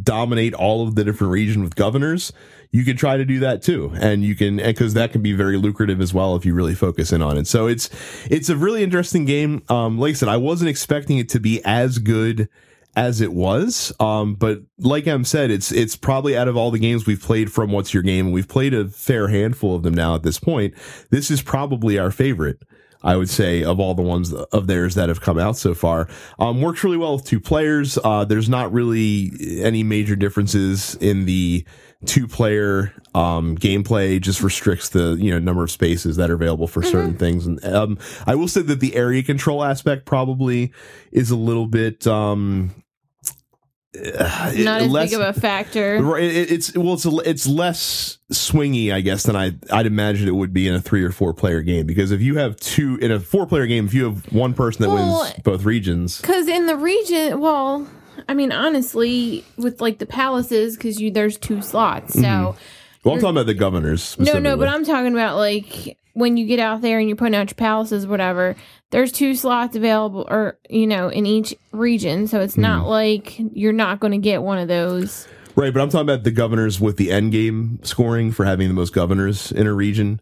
dominate 0.00 0.54
all 0.54 0.86
of 0.86 0.94
the 0.94 1.04
different 1.04 1.32
region 1.32 1.62
with 1.62 1.74
governors, 1.74 2.32
you 2.70 2.84
can 2.84 2.96
try 2.96 3.16
to 3.16 3.24
do 3.24 3.40
that 3.40 3.62
too. 3.62 3.92
And 4.00 4.22
you 4.24 4.34
can, 4.34 4.56
because 4.56 4.94
that 4.94 5.12
can 5.12 5.22
be 5.22 5.32
very 5.32 5.56
lucrative 5.56 6.00
as 6.00 6.12
well 6.12 6.36
if 6.36 6.44
you 6.44 6.54
really 6.54 6.74
focus 6.74 7.12
in 7.12 7.22
on 7.22 7.38
it. 7.38 7.46
So 7.46 7.66
it's, 7.66 7.88
it's 8.30 8.48
a 8.48 8.56
really 8.56 8.82
interesting 8.82 9.24
game. 9.24 9.62
Um, 9.68 9.98
like 9.98 10.10
I 10.10 10.14
said, 10.14 10.28
I 10.28 10.36
wasn't 10.36 10.70
expecting 10.70 11.18
it 11.18 11.28
to 11.30 11.40
be 11.40 11.62
as 11.64 11.98
good 11.98 12.48
as 12.96 13.20
it 13.20 13.32
was. 13.32 13.92
Um, 14.00 14.34
but 14.34 14.60
like 14.78 15.06
Em 15.06 15.24
said, 15.24 15.50
it's, 15.50 15.70
it's 15.70 15.96
probably 15.96 16.36
out 16.36 16.48
of 16.48 16.56
all 16.56 16.70
the 16.70 16.78
games 16.78 17.06
we've 17.06 17.22
played 17.22 17.52
from 17.52 17.70
What's 17.70 17.94
Your 17.94 18.02
Game, 18.02 18.26
and 18.26 18.34
we've 18.34 18.48
played 18.48 18.74
a 18.74 18.88
fair 18.88 19.28
handful 19.28 19.74
of 19.74 19.82
them 19.82 19.94
now 19.94 20.14
at 20.14 20.22
this 20.22 20.38
point. 20.40 20.74
This 21.10 21.30
is 21.30 21.40
probably 21.40 21.98
our 21.98 22.10
favorite. 22.10 22.62
I 23.02 23.14
would 23.14 23.30
say 23.30 23.62
of 23.62 23.78
all 23.78 23.94
the 23.94 24.02
ones 24.02 24.32
of 24.32 24.66
theirs 24.66 24.96
that 24.96 25.08
have 25.08 25.20
come 25.20 25.38
out 25.38 25.56
so 25.56 25.72
far. 25.72 26.08
Um, 26.40 26.60
works 26.60 26.82
really 26.82 26.96
well 26.96 27.14
with 27.14 27.24
two 27.24 27.38
players. 27.38 27.96
Uh, 28.02 28.24
there's 28.24 28.48
not 28.48 28.72
really 28.72 29.30
any 29.62 29.84
major 29.84 30.16
differences 30.16 30.96
in 30.96 31.24
the 31.24 31.64
two 32.06 32.28
player 32.28 32.92
um, 33.14 33.56
gameplay. 33.56 34.20
Just 34.20 34.42
restricts 34.42 34.88
the 34.90 35.16
you 35.20 35.30
know 35.30 35.38
number 35.38 35.62
of 35.62 35.70
spaces 35.70 36.16
that 36.16 36.30
are 36.30 36.34
available 36.34 36.66
for 36.68 36.82
certain 36.82 37.16
things. 37.16 37.46
And 37.46 37.64
um, 37.64 37.98
I 38.26 38.34
will 38.34 38.48
say 38.48 38.62
that 38.62 38.80
the 38.80 38.94
area 38.96 39.22
control 39.22 39.64
aspect 39.64 40.04
probably 40.06 40.72
is 41.12 41.30
a 41.30 41.36
little 41.36 41.66
bit 41.66 42.06
um, 42.06 42.70
uh, 43.96 44.52
Not 44.56 44.82
as 44.82 44.90
less- 44.90 45.10
big 45.10 45.18
of 45.20 45.36
a 45.36 45.40
factor. 45.40 46.00
Right, 46.02 46.22
it, 46.22 46.52
it's 46.52 46.76
well, 46.76 46.94
it's 46.94 47.06
it's 47.06 47.46
less 47.46 48.18
swingy, 48.32 48.92
I 48.92 49.00
guess, 49.00 49.22
than 49.24 49.34
I 49.34 49.52
I'd 49.72 49.86
imagine 49.86 50.28
it 50.28 50.34
would 50.34 50.52
be 50.52 50.68
in 50.68 50.74
a 50.74 50.80
three 50.80 51.02
or 51.02 51.10
four 51.10 51.32
player 51.32 51.62
game. 51.62 51.86
Because 51.86 52.12
if 52.12 52.20
you 52.20 52.36
have 52.36 52.56
two 52.56 52.96
in 53.00 53.10
a 53.10 53.18
four 53.18 53.46
player 53.46 53.66
game, 53.66 53.86
if 53.86 53.94
you 53.94 54.04
have 54.04 54.30
one 54.32 54.52
person 54.54 54.82
that 54.82 54.90
Well, 54.90 55.22
wins 55.22 55.34
both 55.42 55.64
regions, 55.64 56.20
Because 56.20 56.46
in 56.46 56.66
the 56.66 56.76
region, 56.76 57.40
well, 57.40 57.88
I 58.28 58.34
mean, 58.34 58.52
honestly, 58.52 59.44
with 59.56 59.80
like 59.80 59.98
the 59.98 60.06
palaces, 60.06 60.76
because 60.76 61.00
you 61.00 61.10
there's 61.10 61.36
two 61.38 61.62
slots. 61.62 62.14
So 62.14 62.56
well, 63.04 63.14
I'm 63.14 63.20
talking 63.20 63.36
about 63.36 63.46
the 63.46 63.54
governors. 63.54 64.18
no, 64.18 64.38
no, 64.38 64.56
but 64.56 64.68
I'm 64.68 64.84
talking 64.84 65.12
about 65.12 65.36
like 65.36 65.96
when 66.14 66.36
you 66.36 66.46
get 66.46 66.58
out 66.58 66.80
there 66.80 66.98
and 66.98 67.08
you're 67.08 67.16
putting 67.16 67.34
out 67.36 67.48
your 67.50 67.54
palaces, 67.56 68.06
whatever. 68.06 68.56
There's 68.90 69.12
two 69.12 69.34
slots 69.34 69.76
available, 69.76 70.26
or 70.28 70.58
you 70.70 70.86
know, 70.86 71.08
in 71.08 71.26
each 71.26 71.54
region. 71.72 72.26
So 72.26 72.40
it's 72.40 72.56
not 72.56 72.80
Mm-hmm. 72.80 72.88
like 72.88 73.38
you're 73.54 73.72
not 73.72 74.00
going 74.00 74.12
to 74.12 74.18
get 74.18 74.42
one 74.42 74.58
of 74.58 74.66
those. 74.68 75.28
right. 75.56 75.72
But 75.72 75.82
I'm 75.82 75.90
talking 75.90 76.08
about 76.08 76.24
the 76.24 76.30
governors 76.30 76.80
with 76.80 76.96
the 76.96 77.12
end 77.12 77.32
game 77.32 77.78
scoring 77.82 78.32
for 78.32 78.44
having 78.44 78.68
the 78.68 78.74
most 78.74 78.94
governors 78.94 79.52
in 79.52 79.66
a 79.66 79.72
region. 79.74 80.20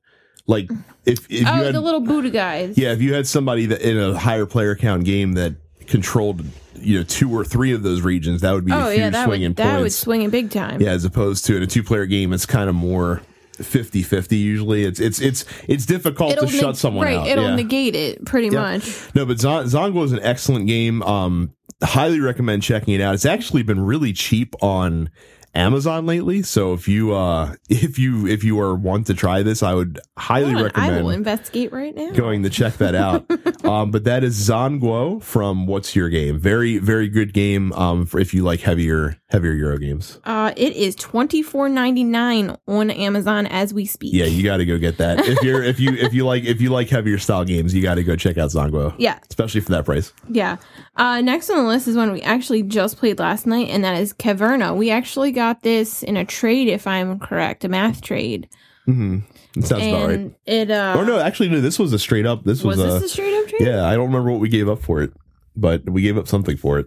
Like 0.48 0.68
if 1.04 1.24
if 1.30 1.40
you 1.42 1.46
oh, 1.48 1.52
had 1.64 1.74
the 1.74 1.80
little 1.80 2.00
Buddha 2.00 2.30
guys. 2.30 2.76
yeah, 2.76 2.92
if 2.92 3.00
you 3.00 3.14
had 3.14 3.26
somebody 3.26 3.66
that 3.66 3.80
in 3.82 3.98
a 3.98 4.16
higher 4.18 4.46
player 4.46 4.76
count 4.76 5.04
game 5.04 5.32
that 5.34 5.54
controlled 5.86 6.44
you 6.80 6.98
know 6.98 7.04
two 7.04 7.30
or 7.34 7.44
three 7.44 7.72
of 7.72 7.82
those 7.82 8.02
regions, 8.02 8.40
that 8.42 8.52
would 8.52 8.64
be 8.64 8.72
Oh 8.72 8.88
a 8.88 8.92
huge 8.92 9.12
yeah, 9.12 9.24
swing 9.24 9.40
would 9.40 9.46
in 9.46 9.54
that 9.54 9.80
would 9.80 9.92
swing 9.92 10.22
it 10.22 10.30
big 10.30 10.50
time. 10.50 10.80
Yeah, 10.80 10.90
as 10.90 11.04
opposed 11.04 11.44
to 11.46 11.56
in 11.56 11.62
a 11.62 11.66
two 11.66 11.82
player 11.82 12.06
game, 12.06 12.32
it's 12.32 12.46
kind 12.46 12.68
of 12.68 12.74
more 12.74 13.22
50-50 13.58 14.32
usually. 14.38 14.84
It's 14.84 15.00
it's 15.00 15.20
it's 15.20 15.44
it's 15.68 15.86
difficult 15.86 16.34
to 16.38 16.44
neg- 16.44 16.54
shut 16.54 16.76
someone 16.76 17.06
right, 17.06 17.16
out. 17.16 17.26
It'll 17.28 17.44
yeah. 17.48 17.54
negate 17.54 17.94
it 17.94 18.24
pretty 18.24 18.48
Yeah. 18.48 18.60
much. 18.60 19.14
No, 19.14 19.24
but 19.24 19.38
Zon- 19.38 19.64
Zhanguo 19.66 20.04
is 20.04 20.12
an 20.12 20.20
excellent 20.22 20.66
game. 20.66 21.02
Um, 21.02 21.52
highly 21.82 22.20
recommend 22.20 22.62
checking 22.62 22.94
it 22.94 23.00
out. 23.00 23.14
It's 23.14 23.26
actually 23.26 23.62
been 23.62 23.80
really 23.80 24.12
cheap 24.12 24.54
on 24.62 25.10
Amazon 25.56 26.06
lately. 26.06 26.42
So 26.42 26.72
if 26.74 26.86
you 26.86 27.14
uh 27.14 27.54
if 27.68 27.98
you 27.98 28.26
if 28.26 28.44
you 28.44 28.60
are 28.60 28.74
want 28.74 29.06
to 29.08 29.14
try 29.14 29.42
this, 29.42 29.62
I 29.62 29.74
would 29.74 30.00
highly 30.18 30.50
on, 30.54 30.58
I 30.58 30.62
recommend 30.64 31.04
will 31.04 31.10
investigate 31.10 31.72
right 31.72 31.94
now. 31.94 32.10
going 32.12 32.42
to 32.42 32.50
check 32.50 32.74
that 32.74 32.94
out. 32.94 33.24
um, 33.64 33.90
but 33.90 34.04
that 34.04 34.22
is 34.24 34.36
Zhanguo 34.48 35.22
from 35.22 35.66
What's 35.66 35.96
Your 35.96 36.08
Game? 36.08 36.38
Very, 36.38 36.78
very 36.78 37.08
good 37.08 37.32
game. 37.32 37.72
Um, 37.72 38.06
for 38.06 38.20
if 38.20 38.34
you 38.34 38.42
like 38.44 38.60
heavier, 38.60 39.18
heavier 39.28 39.52
Euro 39.52 39.78
games. 39.78 40.18
Uh, 40.24 40.52
it 40.56 40.74
is 40.74 40.94
twenty 40.94 41.42
four 41.42 41.68
ninety 41.68 42.04
nine 42.04 42.56
on 42.66 42.90
Amazon 42.90 43.46
as 43.46 43.72
we 43.72 43.86
speak. 43.86 44.12
Yeah, 44.12 44.26
you 44.26 44.42
got 44.42 44.58
to 44.58 44.64
go 44.66 44.78
get 44.78 44.98
that. 44.98 45.26
If 45.36 45.42
you're, 45.42 45.62
if 45.62 45.80
you, 45.80 45.92
if 45.92 46.14
you 46.14 46.24
like, 46.24 46.44
if 46.44 46.60
you 46.60 46.70
like 46.70 46.88
heavier 46.88 47.18
style 47.18 47.44
games, 47.44 47.74
you 47.74 47.82
got 47.82 47.96
to 47.96 48.04
go 48.04 48.16
check 48.16 48.38
out 48.38 48.50
Zhanguo. 48.50 48.94
Yeah, 48.96 49.18
Especially 49.28 49.60
for 49.60 49.70
that 49.72 49.84
price. 49.84 50.12
yeah. 50.28 50.56
Uh, 50.96 51.20
next 51.20 51.50
on 51.50 51.58
the 51.58 51.64
list 51.64 51.86
is 51.88 51.94
one 51.96 52.10
we 52.12 52.22
actually 52.22 52.62
just 52.62 52.96
played 52.96 53.18
last 53.18 53.46
night, 53.46 53.68
and 53.68 53.84
that 53.84 54.00
is 54.00 54.14
Caverna. 54.14 54.74
We 54.74 54.90
actually 54.90 55.30
got 55.30 55.45
this 55.62 56.02
in 56.02 56.16
a 56.16 56.24
trade, 56.24 56.68
if 56.68 56.86
I'm 56.86 57.18
correct, 57.18 57.64
a 57.64 57.68
math 57.68 58.02
trade. 58.02 58.48
Mm-hmm. 58.86 59.18
It 59.58 59.66
sounds 59.66 59.86
about 59.86 60.08
right. 60.08 60.32
it 60.44 60.70
uh 60.70 60.94
Or 60.96 61.04
no, 61.04 61.18
actually, 61.18 61.48
no. 61.48 61.60
This 61.60 61.78
was 61.78 61.92
a 61.92 61.98
straight 61.98 62.26
up. 62.26 62.44
This 62.44 62.62
was, 62.62 62.78
was 62.78 62.96
a 62.96 63.00
this 63.00 63.04
a 63.04 63.08
straight 63.08 63.34
up 63.36 63.48
trade? 63.48 63.62
yeah. 63.62 63.86
I 63.86 63.94
don't 63.94 64.06
remember 64.06 64.30
what 64.30 64.40
we 64.40 64.48
gave 64.48 64.68
up 64.68 64.80
for 64.80 65.02
it, 65.02 65.12
but 65.56 65.88
we 65.88 66.02
gave 66.02 66.18
up 66.18 66.28
something 66.28 66.56
for 66.56 66.78
it. 66.78 66.86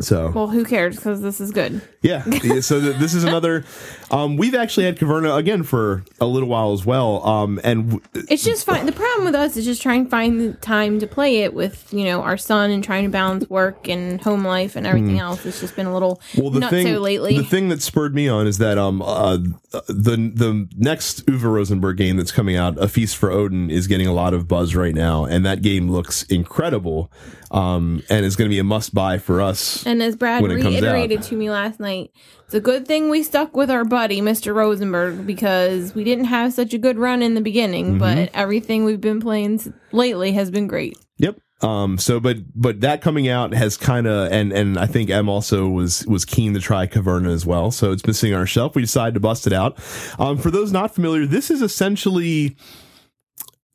So 0.00 0.30
Well, 0.34 0.48
who 0.48 0.64
cares? 0.64 0.96
Because 0.96 1.20
this 1.20 1.40
is 1.40 1.50
good. 1.50 1.80
yeah, 2.02 2.22
so 2.60 2.80
th- 2.80 2.96
this 2.96 3.14
is 3.14 3.24
another. 3.24 3.64
Um, 4.12 4.36
we've 4.36 4.54
actually 4.54 4.84
had 4.84 4.98
Caverna 4.98 5.38
again 5.38 5.62
for 5.62 6.04
a 6.20 6.26
little 6.26 6.46
while 6.50 6.74
as 6.74 6.84
well. 6.84 7.26
Um, 7.26 7.58
and 7.64 7.92
w- 7.92 8.02
It's 8.28 8.44
just 8.44 8.66
fine. 8.66 8.84
The 8.84 8.92
problem 8.92 9.24
with 9.24 9.34
us 9.34 9.56
is 9.56 9.64
just 9.64 9.80
trying 9.80 10.04
to 10.04 10.10
find 10.10 10.38
the 10.38 10.52
time 10.52 10.98
to 10.98 11.06
play 11.06 11.38
it 11.38 11.54
with 11.54 11.90
you 11.94 12.04
know 12.04 12.20
our 12.20 12.36
son 12.36 12.70
and 12.70 12.84
trying 12.84 13.04
to 13.04 13.08
balance 13.10 13.48
work 13.48 13.88
and 13.88 14.20
home 14.20 14.44
life 14.44 14.76
and 14.76 14.86
everything 14.86 15.18
else. 15.18 15.46
It's 15.46 15.60
just 15.60 15.76
been 15.76 15.86
a 15.86 15.94
little 15.94 16.20
well, 16.36 16.50
the 16.50 16.60
not 16.60 16.68
thing 16.70 16.86
so 16.88 16.98
lately. 17.00 17.38
the 17.38 17.44
thing 17.44 17.70
that 17.70 17.80
spurred 17.80 18.14
me 18.14 18.28
on 18.28 18.46
is 18.46 18.58
that 18.58 18.76
um 18.76 19.00
uh 19.00 19.38
the 19.86 20.30
the 20.34 20.68
next 20.76 21.24
Uwe 21.24 21.42
Rosenberg 21.44 21.96
game 21.96 22.18
that's 22.18 22.32
coming 22.32 22.56
out, 22.56 22.76
A 22.76 22.88
Feast 22.88 23.16
for 23.16 23.30
Odin, 23.30 23.70
is 23.70 23.86
getting 23.86 24.06
a 24.06 24.12
lot 24.12 24.34
of 24.34 24.46
buzz 24.46 24.74
right 24.74 24.94
now, 24.94 25.24
and 25.24 25.46
that 25.46 25.62
game 25.62 25.90
looks 25.90 26.24
incredible. 26.24 27.10
Um, 27.52 28.02
and 28.08 28.24
it's 28.24 28.34
going 28.34 28.48
to 28.48 28.54
be 28.54 28.58
a 28.60 28.64
must 28.64 28.94
buy 28.94 29.18
for 29.18 29.42
us. 29.42 29.84
And 29.86 30.02
as 30.02 30.16
Brad 30.16 30.40
when 30.40 30.50
it 30.52 30.62
comes 30.62 30.80
reiterated 30.80 31.22
to 31.24 31.36
me 31.36 31.50
last 31.50 31.78
night, 31.78 32.10
it's 32.46 32.54
a 32.54 32.60
good 32.60 32.86
thing 32.88 33.10
we 33.10 33.22
stuck 33.22 33.54
with 33.54 33.70
our 33.70 33.84
buddy, 33.84 34.22
Mr. 34.22 34.54
Rosenberg, 34.54 35.26
because 35.26 35.94
we 35.94 36.02
didn't 36.02 36.24
have 36.24 36.54
such 36.54 36.72
a 36.72 36.78
good 36.78 36.96
run 36.98 37.20
in 37.22 37.34
the 37.34 37.42
beginning, 37.42 37.90
Mm-hmm. 37.90 37.98
but 37.98 38.30
everything 38.32 38.84
we've 38.84 39.02
been 39.02 39.20
playing 39.20 39.74
lately 39.92 40.32
has 40.32 40.50
been 40.50 40.66
great. 40.66 40.96
Yep. 41.18 41.38
Um. 41.60 41.98
So, 41.98 42.18
but 42.20 42.38
but 42.54 42.80
that 42.80 43.02
coming 43.02 43.28
out 43.28 43.52
has 43.54 43.76
kind 43.76 44.06
of 44.08 44.32
and 44.32 44.50
and 44.52 44.78
I 44.78 44.86
think 44.86 45.10
Em 45.10 45.28
also 45.28 45.68
was 45.68 46.04
was 46.06 46.24
keen 46.24 46.54
to 46.54 46.60
try 46.60 46.86
Caverna 46.88 47.32
as 47.32 47.46
well. 47.46 47.70
So 47.70 47.92
it's 47.92 48.02
been 48.02 48.14
sitting 48.14 48.34
on 48.34 48.40
our 48.40 48.46
shelf. 48.46 48.74
We 48.74 48.82
decided 48.82 49.14
to 49.14 49.20
bust 49.20 49.46
it 49.46 49.52
out. 49.52 49.78
Um. 50.18 50.38
For 50.38 50.50
those 50.50 50.72
not 50.72 50.92
familiar, 50.94 51.24
this 51.26 51.50
is 51.52 51.62
essentially 51.62 52.56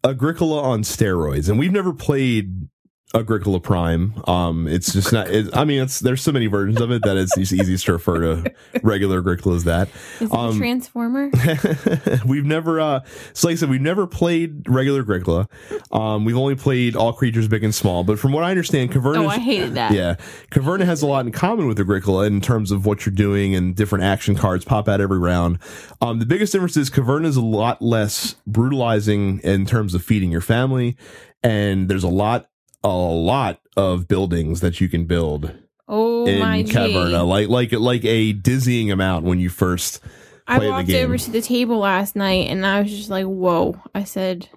Agricola 0.03 0.61
on 0.61 0.81
steroids, 0.81 1.47
and 1.47 1.57
we've 1.59 1.71
never 1.71 1.93
played 1.93 2.67
Agricola 3.15 3.59
Prime. 3.61 4.13
Um. 4.27 4.67
It's 4.67 4.91
just 4.91 5.13
not. 5.13 5.29
It, 5.29 5.55
I 5.55 5.63
mean, 5.63 5.81
it's 5.81 6.01
there's 6.01 6.21
so 6.21 6.31
many 6.31 6.47
versions 6.47 6.81
of 6.81 6.91
it 6.91 7.03
that 7.03 7.15
it's 7.15 7.33
just 7.35 7.53
easiest 7.53 7.85
to 7.85 7.93
refer 7.93 8.19
to 8.43 8.53
regular 8.83 9.19
Agricola 9.19 9.55
as 9.55 9.63
that. 9.63 9.87
Is 10.19 10.29
it 10.29 10.33
Um, 10.33 10.55
a 10.55 10.57
transformer? 10.57 11.31
we've 12.25 12.43
never 12.45 12.79
uh 12.81 12.99
so 13.33 13.47
like 13.47 13.53
I 13.53 13.55
said, 13.57 13.69
we've 13.69 13.81
never 13.81 14.07
played 14.07 14.67
regular 14.67 15.01
Agricola. 15.01 15.47
Um 15.91 16.25
we've 16.25 16.37
only 16.37 16.55
played 16.55 16.95
all 16.97 17.13
creatures 17.13 17.47
big 17.47 17.63
and 17.63 17.73
small, 17.73 18.03
but 18.03 18.19
from 18.19 18.33
what 18.33 18.43
I 18.43 18.49
understand, 18.51 18.91
Caverna 18.91 19.23
oh, 19.23 19.27
I 19.29 19.39
hated 19.39 19.75
that. 19.75 19.93
yeah. 19.93 20.15
Caverna 20.51 20.83
has 20.85 21.01
a 21.01 21.07
lot 21.07 21.25
in 21.25 21.31
common 21.31 21.67
with 21.67 21.79
Agricola 21.79 22.25
in 22.25 22.41
terms 22.41 22.71
of 22.71 22.85
what 22.85 23.05
you're 23.05 23.15
doing 23.15 23.55
and 23.55 23.73
different 23.75 24.03
action 24.03 24.35
cards 24.35 24.65
pop 24.65 24.89
out 24.89 24.99
every 24.99 25.17
round. 25.19 25.59
Um, 26.01 26.19
the 26.19 26.25
biggest 26.25 26.51
difference 26.51 26.75
is 26.75 26.89
Caverna 26.89 27.25
is 27.25 27.37
a 27.37 27.41
lot 27.41 27.81
less 27.81 28.35
brutalizing 28.45 29.39
in 29.45 29.65
terms 29.65 29.93
of 29.93 30.03
feeding 30.03 30.29
your 30.31 30.41
family. 30.41 30.97
And 31.43 31.87
there's 31.87 32.03
a 32.03 32.09
lot, 32.09 32.49
a 32.87 33.13
lot 33.13 33.59
of 33.75 34.07
buildings 34.07 34.61
that 34.61 34.81
you 34.81 34.89
can 34.89 35.05
build 35.05 35.53
Oh 35.87 36.25
in 36.25 36.39
my 36.39 36.63
G. 36.63 36.73
Caverna, 36.73 37.27
like, 37.27 37.47
like, 37.47 37.71
like 37.71 38.03
a 38.05 38.33
dizzying 38.33 38.91
amount 38.91 39.25
when 39.25 39.39
you 39.39 39.49
first 39.49 40.01
I 40.47 40.57
play 40.57 40.67
the 40.67 40.71
walked 40.71 40.89
over 40.91 41.17
to 41.17 41.31
the 41.31 41.41
table 41.41 41.79
last 41.79 42.15
night 42.15 42.49
and 42.49 42.65
I 42.65 42.81
was 42.81 42.91
just 42.91 43.09
like, 43.09 43.25
whoa. 43.25 43.81
I 43.95 44.03
said, 44.03 44.49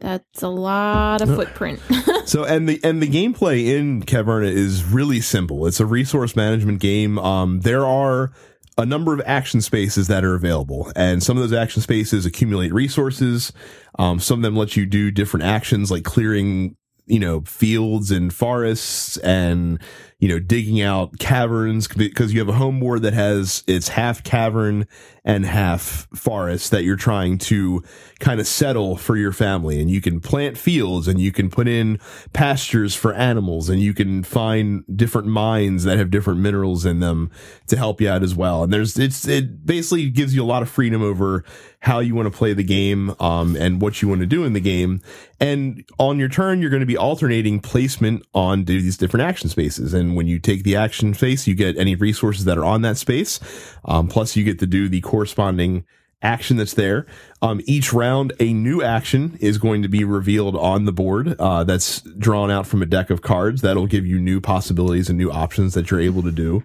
that's 0.00 0.42
a 0.42 0.48
lot 0.48 1.20
of 1.22 1.28
footprint. 1.28 1.80
So 2.28 2.44
and 2.44 2.68
the 2.68 2.78
and 2.84 3.02
the 3.02 3.08
gameplay 3.08 3.74
in 3.74 4.02
Caverna 4.02 4.52
is 4.52 4.84
really 4.84 5.22
simple. 5.22 5.66
It's 5.66 5.80
a 5.80 5.86
resource 5.86 6.36
management 6.36 6.78
game. 6.78 7.18
Um, 7.18 7.60
there 7.60 7.86
are 7.86 8.32
a 8.76 8.84
number 8.84 9.14
of 9.14 9.22
action 9.24 9.62
spaces 9.62 10.08
that 10.08 10.24
are 10.24 10.34
available, 10.34 10.92
and 10.94 11.22
some 11.22 11.38
of 11.38 11.42
those 11.42 11.58
action 11.58 11.80
spaces 11.80 12.26
accumulate 12.26 12.70
resources. 12.70 13.50
Um, 13.98 14.20
some 14.20 14.40
of 14.40 14.42
them 14.42 14.56
let 14.56 14.76
you 14.76 14.84
do 14.84 15.10
different 15.10 15.46
actions 15.46 15.90
like 15.90 16.04
clearing, 16.04 16.76
you 17.08 17.18
know, 17.18 17.40
fields 17.42 18.10
and 18.10 18.32
forests, 18.32 19.16
and 19.18 19.80
you 20.18 20.28
know, 20.28 20.40
digging 20.40 20.80
out 20.80 21.18
caverns 21.20 21.86
because 21.86 22.32
you 22.32 22.40
have 22.40 22.48
a 22.48 22.52
home 22.52 22.80
board 22.80 23.02
that 23.02 23.12
has 23.12 23.62
it's 23.68 23.88
half 23.88 24.24
cavern 24.24 24.86
and 25.28 25.44
half 25.44 26.08
forest 26.14 26.70
that 26.70 26.84
you're 26.84 26.96
trying 26.96 27.36
to 27.36 27.84
kind 28.18 28.40
of 28.40 28.46
settle 28.46 28.96
for 28.96 29.14
your 29.14 29.30
family. 29.30 29.78
And 29.78 29.90
you 29.90 30.00
can 30.00 30.20
plant 30.20 30.56
fields 30.56 31.06
and 31.06 31.20
you 31.20 31.30
can 31.30 31.50
put 31.50 31.68
in 31.68 32.00
pastures 32.32 32.94
for 32.94 33.12
animals 33.12 33.68
and 33.68 33.80
you 33.80 33.92
can 33.92 34.24
find 34.24 34.84
different 34.96 35.28
mines 35.28 35.84
that 35.84 35.98
have 35.98 36.10
different 36.10 36.40
minerals 36.40 36.86
in 36.86 37.00
them 37.00 37.30
to 37.66 37.76
help 37.76 38.00
you 38.00 38.08
out 38.08 38.22
as 38.22 38.34
well. 38.34 38.64
And 38.64 38.72
there's, 38.72 38.98
it's, 38.98 39.28
it 39.28 39.66
basically 39.66 40.08
gives 40.08 40.34
you 40.34 40.42
a 40.42 40.46
lot 40.46 40.62
of 40.62 40.70
freedom 40.70 41.02
over 41.02 41.44
how 41.80 42.00
you 42.00 42.14
want 42.14 42.32
to 42.32 42.36
play 42.36 42.54
the 42.54 42.64
game, 42.64 43.14
um, 43.20 43.54
and 43.54 43.80
what 43.80 44.02
you 44.02 44.08
want 44.08 44.20
to 44.20 44.26
do 44.26 44.44
in 44.44 44.52
the 44.52 44.60
game. 44.60 45.00
And 45.38 45.84
on 45.98 46.18
your 46.18 46.28
turn, 46.28 46.60
you're 46.60 46.70
going 46.70 46.80
to 46.80 46.86
be 46.86 46.96
alternating 46.96 47.60
placement 47.60 48.26
on 48.34 48.64
these 48.64 48.96
different 48.96 49.26
action 49.26 49.48
spaces. 49.48 49.94
And 49.94 50.07
when 50.14 50.26
you 50.26 50.38
take 50.38 50.62
the 50.64 50.76
action 50.76 51.14
space, 51.14 51.46
you 51.46 51.54
get 51.54 51.76
any 51.76 51.94
resources 51.94 52.44
that 52.44 52.58
are 52.58 52.64
on 52.64 52.82
that 52.82 52.96
space. 52.96 53.40
Um, 53.84 54.08
plus 54.08 54.36
you 54.36 54.44
get 54.44 54.58
to 54.60 54.66
do 54.66 54.88
the 54.88 55.00
corresponding 55.00 55.84
action 56.20 56.56
that's 56.56 56.74
there. 56.74 57.06
Um, 57.42 57.60
each 57.64 57.92
round, 57.92 58.32
a 58.40 58.52
new 58.52 58.82
action 58.82 59.38
is 59.40 59.58
going 59.58 59.82
to 59.82 59.88
be 59.88 60.04
revealed 60.04 60.56
on 60.56 60.84
the 60.84 60.92
board. 60.92 61.36
Uh, 61.38 61.64
that's 61.64 62.00
drawn 62.00 62.50
out 62.50 62.66
from 62.66 62.82
a 62.82 62.86
deck 62.86 63.10
of 63.10 63.22
cards 63.22 63.62
that'll 63.62 63.86
give 63.86 64.06
you 64.06 64.18
new 64.18 64.40
possibilities 64.40 65.08
and 65.08 65.18
new 65.18 65.30
options 65.30 65.74
that 65.74 65.90
you're 65.90 66.00
able 66.00 66.22
to 66.22 66.32
do 66.32 66.64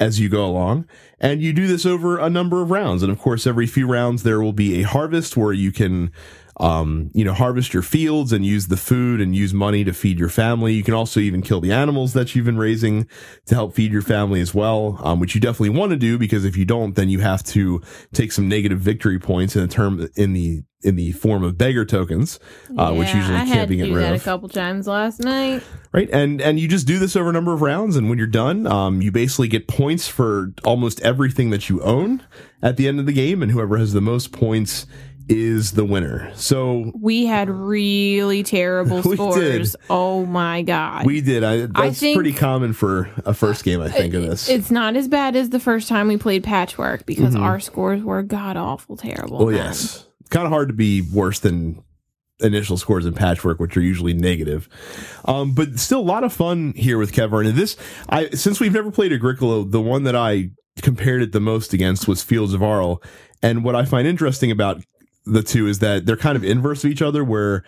as 0.00 0.20
you 0.20 0.28
go 0.28 0.44
along. 0.44 0.86
And 1.20 1.42
you 1.42 1.52
do 1.52 1.66
this 1.66 1.86
over 1.86 2.18
a 2.18 2.30
number 2.30 2.62
of 2.62 2.70
rounds. 2.70 3.02
And 3.02 3.10
of 3.10 3.18
course, 3.18 3.46
every 3.46 3.66
few 3.66 3.86
rounds, 3.86 4.22
there 4.22 4.40
will 4.40 4.52
be 4.52 4.80
a 4.80 4.82
harvest 4.82 5.36
where 5.36 5.52
you 5.52 5.72
can, 5.72 6.12
um, 6.58 7.10
you 7.14 7.24
know, 7.24 7.32
harvest 7.32 7.74
your 7.74 7.82
fields 7.82 8.32
and 8.32 8.46
use 8.46 8.68
the 8.68 8.76
food 8.76 9.20
and 9.20 9.34
use 9.34 9.52
money 9.52 9.82
to 9.84 9.92
feed 9.92 10.18
your 10.18 10.28
family. 10.28 10.74
You 10.74 10.82
can 10.82 10.94
also 10.94 11.20
even 11.20 11.42
kill 11.42 11.60
the 11.60 11.72
animals 11.72 12.12
that 12.12 12.34
you've 12.34 12.44
been 12.46 12.58
raising 12.58 13.08
to 13.46 13.54
help 13.54 13.74
feed 13.74 13.92
your 13.92 14.02
family 14.02 14.40
as 14.40 14.54
well, 14.54 15.00
um, 15.02 15.18
which 15.20 15.34
you 15.34 15.40
definitely 15.40 15.76
want 15.76 15.90
to 15.90 15.96
do 15.96 16.18
because 16.18 16.44
if 16.44 16.56
you 16.56 16.64
don't, 16.64 16.94
then 16.94 17.08
you 17.08 17.20
have 17.20 17.42
to 17.44 17.82
take 18.12 18.30
some 18.30 18.48
negative 18.48 18.78
victory 18.78 19.18
points 19.18 19.56
in 19.56 19.62
the 19.62 19.68
term 19.68 20.08
in 20.16 20.32
the 20.32 20.62
in 20.84 20.96
the 20.96 21.12
form 21.12 21.42
of 21.42 21.56
beggar 21.56 21.86
tokens, 21.86 22.38
uh, 22.76 22.92
which 22.92 23.12
usually 23.14 23.38
I 23.38 23.46
can't 23.46 23.70
be 23.70 23.78
do 23.78 23.94
rid 23.94 24.04
that 24.04 24.14
a 24.14 24.20
couple 24.20 24.50
times 24.50 24.86
last 24.86 25.18
night. 25.18 25.62
right 25.92 26.10
and 26.12 26.42
and 26.42 26.60
you 26.60 26.68
just 26.68 26.86
do 26.86 26.98
this 26.98 27.16
over 27.16 27.30
a 27.30 27.32
number 27.32 27.54
of 27.54 27.62
rounds 27.62 27.96
and 27.96 28.10
when 28.10 28.18
you're 28.18 28.26
done 28.26 28.66
um, 28.66 29.00
you 29.00 29.10
basically 29.10 29.48
get 29.48 29.66
points 29.66 30.06
for 30.08 30.52
almost 30.62 31.00
everything 31.00 31.48
that 31.50 31.70
you 31.70 31.80
own 31.80 32.22
at 32.62 32.76
the 32.76 32.86
end 32.86 33.00
of 33.00 33.06
the 33.06 33.14
game 33.14 33.42
and 33.42 33.50
whoever 33.50 33.78
has 33.78 33.94
the 33.94 34.02
most 34.02 34.30
points 34.30 34.86
is 35.28 35.72
the 35.72 35.84
winner 35.84 36.30
so 36.34 36.92
We 37.00 37.24
had 37.26 37.48
really 37.48 38.42
terrible 38.42 39.02
scores. 39.14 39.74
Oh 39.88 40.26
my 40.26 40.62
god. 40.62 41.06
we 41.06 41.20
did 41.20 41.42
I, 41.44 41.66
that's 41.66 41.98
think- 42.00 42.14
pretty 42.16 42.32
common 42.32 42.72
for 42.72 43.10
a 43.24 43.32
first 43.34 43.64
game 43.64 43.80
i 43.80 43.88
think 43.88 44.14
of 44.14 44.22
this 44.22 44.48
It's 44.48 44.70
not 44.70 44.96
as 44.96 45.08
bad 45.08 45.34
as 45.36 45.50
the 45.50 45.60
first 45.60 45.88
time 45.88 46.08
we 46.08 46.16
played 46.16 46.44
Patchwork 46.44 47.06
because 47.06 47.34
our 47.36 47.58
scores 47.60 48.02
were 48.02 48.22
god 48.22 48.56
awful 48.56 48.96
terrible. 48.96 49.42
oh 49.42 49.50
then. 49.50 49.58
Mm-hmm. 49.60 49.66
yes 49.68 50.06
kind 50.30 50.46
of 50.46 50.50
hard 50.52 50.68
to 50.68 50.74
be 50.74 51.00
worse 51.00 51.38
than 51.40 51.82
initial 52.40 52.76
scores 52.76 53.06
in 53.06 53.14
patchwork 53.14 53.60
which 53.60 53.76
are 53.76 53.80
usually 53.80 54.12
negative 54.12 54.68
um, 55.26 55.54
but 55.54 55.78
still 55.78 56.00
a 56.00 56.02
lot 56.02 56.24
of 56.24 56.32
fun 56.32 56.72
here 56.74 56.98
with 56.98 57.12
Caverna 57.12 57.48
and 57.50 57.56
this 57.56 57.76
i 58.08 58.28
since 58.30 58.58
we've 58.58 58.72
never 58.72 58.90
played 58.90 59.12
agricola 59.12 59.64
the 59.64 59.80
one 59.80 60.02
that 60.02 60.16
i 60.16 60.50
compared 60.82 61.22
it 61.22 61.30
the 61.32 61.40
most 61.40 61.72
against 61.72 62.08
was 62.08 62.24
fields 62.24 62.52
of 62.52 62.60
arle 62.62 63.00
and 63.40 63.62
what 63.62 63.76
i 63.76 63.84
find 63.84 64.08
interesting 64.08 64.50
about 64.50 64.82
the 65.26 65.42
two 65.42 65.66
is 65.66 65.78
that 65.78 66.06
they're 66.06 66.16
kind 66.16 66.36
of 66.36 66.44
inverse 66.44 66.84
of 66.84 66.90
each 66.90 67.02
other 67.02 67.24
where 67.24 67.64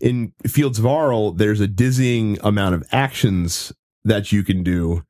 in 0.00 0.32
fields 0.46 0.78
of 0.78 0.86
arle 0.86 1.32
there's 1.32 1.60
a 1.60 1.66
dizzying 1.66 2.38
amount 2.42 2.74
of 2.74 2.84
actions 2.92 3.72
that 4.04 4.32
you 4.32 4.42
can 4.42 4.62
do 4.62 5.02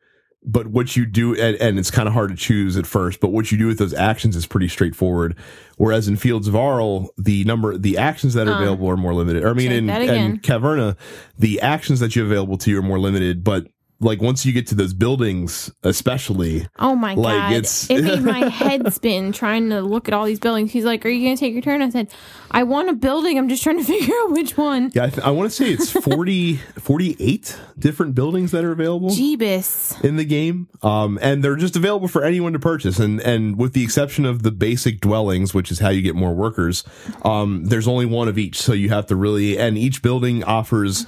but 0.43 0.69
what 0.69 0.97
you 0.97 1.05
do 1.05 1.35
and, 1.35 1.57
and 1.57 1.79
it's 1.79 1.91
kind 1.91 2.09
of 2.09 2.15
hard 2.15 2.31
to 2.31 2.37
choose 2.37 2.77
at 2.77 2.87
first 2.87 3.21
but 3.21 3.29
what 3.29 3.53
you 3.53 3.59
do 3.59 3.67
with 3.67 3.79
those 3.79 3.93
actions 3.95 4.35
is 4.35 4.47
pretty 4.47 4.69
straightforward. 4.69 5.37
Whereas 5.77 6.09
in 6.09 6.17
fields 6.17 6.49
of 6.49 6.57
arl 6.57 7.11
the 7.19 7.45
number 7.45 7.77
the 7.77 7.99
actions 7.99 8.35
that 8.35 8.49
are 8.49 8.55
Uh, 8.55 8.61
available 8.63 8.89
are 8.89 8.97
more 8.97 9.15
limited. 9.15 9.45
Or 9.45 9.51
i 9.51 9.53
mean 9.53 9.71
in, 9.71 9.87
in 9.91 10.39
caverna 10.39 10.97
the 11.39 11.61
actions 11.61 12.01
that 12.01 12.17
you 12.17 12.23
have 12.23 12.31
available 12.31 12.57
to 12.59 12.71
you 12.71 12.79
are 12.79 12.83
more 12.83 12.99
limited 12.99 13.45
but 13.45 13.67
like 14.01 14.21
once 14.23 14.45
you 14.47 14.53
get 14.53 14.67
to 14.69 14.75
those 14.75 14.95
buildings 14.95 15.71
especially 15.85 16.67
Oh 16.79 16.95
my 16.97 17.15
Like, 17.15 17.37
god! 17.37 17.53
it's- 17.53 17.91
it 17.91 18.03
made 18.03 18.23
my 18.23 18.49
head 18.49 18.93
spin 18.93 19.33
trying 19.33 19.69
to 19.71 19.81
look 19.83 20.09
at 20.09 20.15
all 20.15 20.25
these 20.25 20.41
buildings. 20.41 20.73
He's 20.73 20.85
like, 20.85 21.05
"Are 21.05 21.09
you 21.09 21.25
going 21.27 21.37
to 21.37 21.41
take 21.41 21.53
your 21.53 21.63
turn?" 21.63 21.83
I 21.83 21.91
said, 21.91 22.13
"I 22.51 22.63
want 22.63 22.89
a 22.89 22.95
building. 22.95 23.37
I'm 23.39 23.49
just 23.49 23.63
trying 23.63 23.79
to 23.79 23.85
figure 23.93 24.15
out 24.23 24.31
which 24.33 24.57
one." 24.57 24.91
yeah 24.95 25.05
i, 25.05 25.11
th- 25.11 25.25
I 25.27 25.31
want 25.31 25.51
to 25.51 25.55
say 25.57 25.71
it's 25.71 25.91
40 26.05 26.57
48 26.57 27.59
different 27.79 28.15
buildings 28.15 28.51
that 28.53 28.65
are 28.65 28.73
available 28.73 29.11
Jeebus! 29.11 30.03
in 30.05 30.17
the 30.17 30.25
game 30.25 30.69
um 30.83 31.19
and 31.23 31.43
they're 31.45 31.57
just 31.57 31.77
available 31.77 32.09
for 32.09 32.25
anyone 32.25 32.53
to 32.53 32.59
purchase 32.59 32.99
and 32.99 33.21
and 33.21 33.57
with 33.59 33.73
the 33.75 33.83
exception 33.83 34.25
of 34.25 34.43
the 34.43 34.51
basic 34.51 35.01
dwellings 35.01 35.53
which 35.55 35.71
is 35.71 35.79
how 35.79 35.89
you 35.91 36.03
get 36.03 36.15
more 36.15 36.35
workers 36.35 36.85
um 37.25 37.65
there's 37.67 37.87
only 37.89 38.07
one 38.07 38.29
of 38.29 38.39
each 38.39 38.61
so 38.61 38.73
you 38.73 38.89
have 38.89 39.07
to 39.07 39.17
really 39.17 39.59
and 39.59 39.77
each 39.79 40.03
building 40.03 40.43
offers 40.45 41.07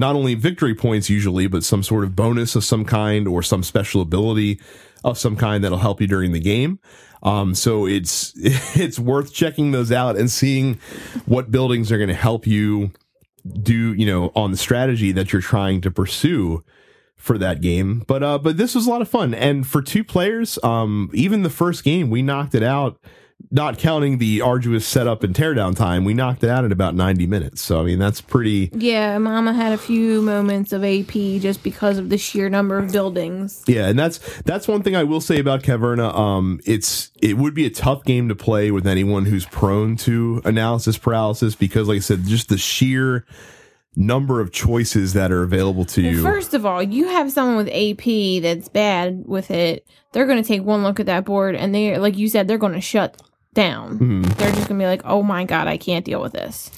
not 0.00 0.16
only 0.16 0.34
victory 0.34 0.74
points 0.74 1.08
usually, 1.10 1.46
but 1.46 1.62
some 1.62 1.82
sort 1.82 2.02
of 2.04 2.16
bonus 2.16 2.56
of 2.56 2.64
some 2.64 2.84
kind 2.84 3.28
or 3.28 3.42
some 3.42 3.62
special 3.62 4.00
ability 4.00 4.58
of 5.04 5.18
some 5.18 5.36
kind 5.36 5.62
that'll 5.62 5.78
help 5.78 6.00
you 6.00 6.06
during 6.06 6.32
the 6.32 6.40
game. 6.40 6.80
Um, 7.22 7.54
so 7.54 7.86
it's 7.86 8.32
it's 8.76 8.98
worth 8.98 9.32
checking 9.32 9.70
those 9.70 9.92
out 9.92 10.16
and 10.16 10.30
seeing 10.30 10.80
what 11.26 11.50
buildings 11.50 11.92
are 11.92 11.98
going 11.98 12.08
to 12.08 12.14
help 12.14 12.46
you 12.46 12.90
do 13.62 13.94
you 13.94 14.04
know 14.04 14.32
on 14.34 14.50
the 14.50 14.56
strategy 14.56 15.12
that 15.12 15.32
you're 15.32 15.40
trying 15.42 15.80
to 15.82 15.90
pursue 15.90 16.64
for 17.16 17.36
that 17.36 17.60
game. 17.60 18.02
But 18.06 18.22
uh, 18.22 18.38
but 18.38 18.56
this 18.56 18.74
was 18.74 18.86
a 18.86 18.90
lot 18.90 19.02
of 19.02 19.08
fun, 19.08 19.34
and 19.34 19.66
for 19.66 19.82
two 19.82 20.02
players, 20.02 20.58
um, 20.62 21.10
even 21.12 21.42
the 21.42 21.50
first 21.50 21.84
game 21.84 22.10
we 22.10 22.22
knocked 22.22 22.54
it 22.54 22.62
out. 22.62 22.98
Not 23.50 23.78
counting 23.78 24.18
the 24.18 24.40
arduous 24.42 24.86
setup 24.86 25.24
and 25.24 25.34
teardown 25.34 25.74
time, 25.74 26.04
we 26.04 26.14
knocked 26.14 26.44
it 26.44 26.50
out 26.50 26.64
in 26.64 26.72
about 26.72 26.94
90 26.94 27.26
minutes. 27.26 27.62
So, 27.62 27.80
I 27.80 27.84
mean, 27.84 27.98
that's 27.98 28.20
pretty. 28.20 28.70
Yeah, 28.72 29.18
Mama 29.18 29.52
had 29.52 29.72
a 29.72 29.78
few 29.78 30.22
moments 30.22 30.72
of 30.72 30.84
AP 30.84 31.12
just 31.40 31.62
because 31.62 31.98
of 31.98 32.10
the 32.10 32.18
sheer 32.18 32.48
number 32.48 32.78
of 32.78 32.92
buildings. 32.92 33.64
Yeah, 33.66 33.88
and 33.88 33.98
that's 33.98 34.18
that's 34.42 34.68
one 34.68 34.82
thing 34.82 34.94
I 34.94 35.04
will 35.04 35.20
say 35.20 35.38
about 35.38 35.62
Caverna. 35.62 36.14
Um, 36.14 36.60
it's 36.64 37.10
it 37.20 37.38
would 37.38 37.54
be 37.54 37.66
a 37.66 37.70
tough 37.70 38.04
game 38.04 38.28
to 38.28 38.34
play 38.34 38.70
with 38.70 38.86
anyone 38.86 39.24
who's 39.24 39.46
prone 39.46 39.96
to 39.98 40.42
analysis 40.44 40.98
paralysis 40.98 41.54
because, 41.54 41.88
like 41.88 41.96
I 41.96 42.00
said, 42.00 42.24
just 42.26 42.48
the 42.48 42.58
sheer 42.58 43.24
number 43.96 44.40
of 44.40 44.52
choices 44.52 45.12
that 45.14 45.32
are 45.32 45.42
available 45.42 45.84
to 45.84 46.02
you. 46.02 46.22
First 46.22 46.54
of 46.54 46.64
all, 46.64 46.82
you 46.82 47.08
have 47.08 47.32
someone 47.32 47.56
with 47.56 47.68
AP 47.68 48.42
that's 48.42 48.68
bad 48.68 49.24
with 49.26 49.50
it. 49.50 49.86
They're 50.12 50.26
going 50.26 50.42
to 50.42 50.46
take 50.46 50.62
one 50.62 50.82
look 50.82 51.00
at 51.00 51.06
that 51.06 51.24
board 51.24 51.54
and 51.54 51.74
they, 51.74 51.96
like 51.98 52.16
you 52.16 52.28
said, 52.28 52.46
they're 52.48 52.58
going 52.58 52.72
to 52.74 52.80
shut 52.80 53.20
down. 53.54 53.94
Mm-hmm. 53.98 54.22
They're 54.22 54.52
just 54.52 54.68
to 54.68 54.74
be 54.74 54.84
like, 54.86 55.02
oh 55.04 55.22
my 55.22 55.44
God, 55.44 55.66
I 55.68 55.76
can't 55.76 56.04
deal 56.04 56.20
with 56.22 56.32
this. 56.32 56.70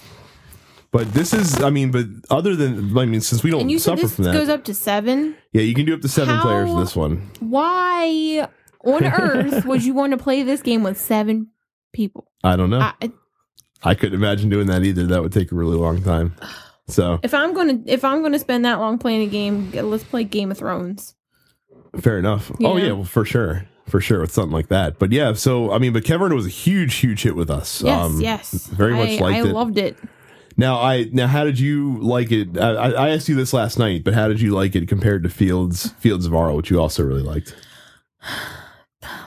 But 0.90 1.12
this 1.14 1.32
is, 1.32 1.62
I 1.62 1.70
mean, 1.70 1.90
but 1.90 2.04
other 2.30 2.54
than, 2.54 2.96
I 2.98 3.06
mean, 3.06 3.20
since 3.22 3.42
we 3.42 3.50
don't 3.50 3.62
And 3.62 3.70
you 3.70 3.78
suffer 3.78 4.02
this 4.02 4.14
from 4.16 4.24
that, 4.24 4.34
goes 4.34 4.48
up 4.50 4.64
to 4.64 4.74
seven. 4.74 5.34
yeah, 5.52 5.62
you 5.62 5.74
can 5.74 5.86
do 5.86 5.94
up 5.94 6.02
to 6.02 6.08
seven 6.08 6.34
How- 6.36 6.42
players 6.42 6.70
in 6.70 6.78
this 6.80 6.94
one. 6.94 7.30
Why 7.40 8.46
on 8.84 9.04
earth 9.06 9.64
would 9.64 9.82
you 9.84 9.94
want 9.94 10.10
to 10.12 10.18
play 10.18 10.42
this 10.42 10.60
game 10.60 10.82
with 10.82 10.98
seven 11.00 11.48
people? 11.92 12.30
I 12.44 12.56
don't 12.56 12.68
know. 12.70 12.80
I, 12.80 13.10
I 13.82 13.94
couldn't 13.94 14.18
imagine 14.18 14.50
doing 14.50 14.66
that 14.66 14.82
either. 14.84 15.06
That 15.06 15.22
would 15.22 15.32
take 15.32 15.50
a 15.50 15.54
really 15.54 15.76
long 15.76 16.02
time. 16.02 16.34
So 16.88 17.20
if 17.22 17.32
I'm 17.32 17.54
gonna 17.54 17.78
if 17.86 18.04
I'm 18.04 18.22
gonna 18.22 18.40
spend 18.40 18.64
that 18.64 18.80
long 18.80 18.98
playing 18.98 19.22
a 19.22 19.26
game, 19.30 19.70
let's 19.72 20.02
play 20.02 20.24
Game 20.24 20.50
of 20.50 20.58
Thrones. 20.58 21.14
fair 22.00 22.18
enough. 22.18 22.50
Oh 22.62 22.76
Yeah. 22.76 22.86
yeah, 22.86 22.92
well 22.92 23.04
for 23.04 23.24
sure, 23.24 23.66
for 23.88 24.00
sure 24.00 24.20
with 24.20 24.32
something 24.32 24.52
like 24.52 24.68
that. 24.68 24.98
But 24.98 25.12
yeah, 25.12 25.32
so 25.34 25.72
I 25.72 25.78
mean, 25.78 25.92
but 25.92 26.04
Caverna 26.04 26.34
was 26.34 26.46
a 26.46 26.50
huge, 26.50 26.94
huge 26.96 27.22
hit 27.22 27.36
with 27.36 27.50
us. 27.50 27.82
Yes, 27.82 28.20
yes, 28.20 28.68
Um, 28.70 28.76
very 28.76 28.94
much 28.94 29.20
I, 29.20 29.24
liked 29.24 29.46
I 29.46 29.48
it. 29.48 29.52
loved 29.52 29.78
it. 29.78 29.96
Now, 30.56 30.80
I 30.80 31.08
now 31.12 31.26
how 31.26 31.44
did 31.44 31.58
you 31.58 31.98
like 32.00 32.30
it? 32.30 32.58
I, 32.58 32.72
I 32.74 32.90
I 32.90 33.08
asked 33.10 33.28
you 33.28 33.34
this 33.34 33.52
last 33.52 33.78
night, 33.78 34.04
but 34.04 34.12
how 34.14 34.28
did 34.28 34.40
you 34.40 34.52
like 34.54 34.74
it 34.76 34.86
compared 34.88 35.22
to 35.22 35.28
Fields 35.30 35.92
Fields 35.98 36.26
of 36.26 36.34
Arle, 36.34 36.56
which 36.56 36.70
you 36.70 36.80
also 36.80 37.02
really 37.04 37.22
liked? 37.22 37.56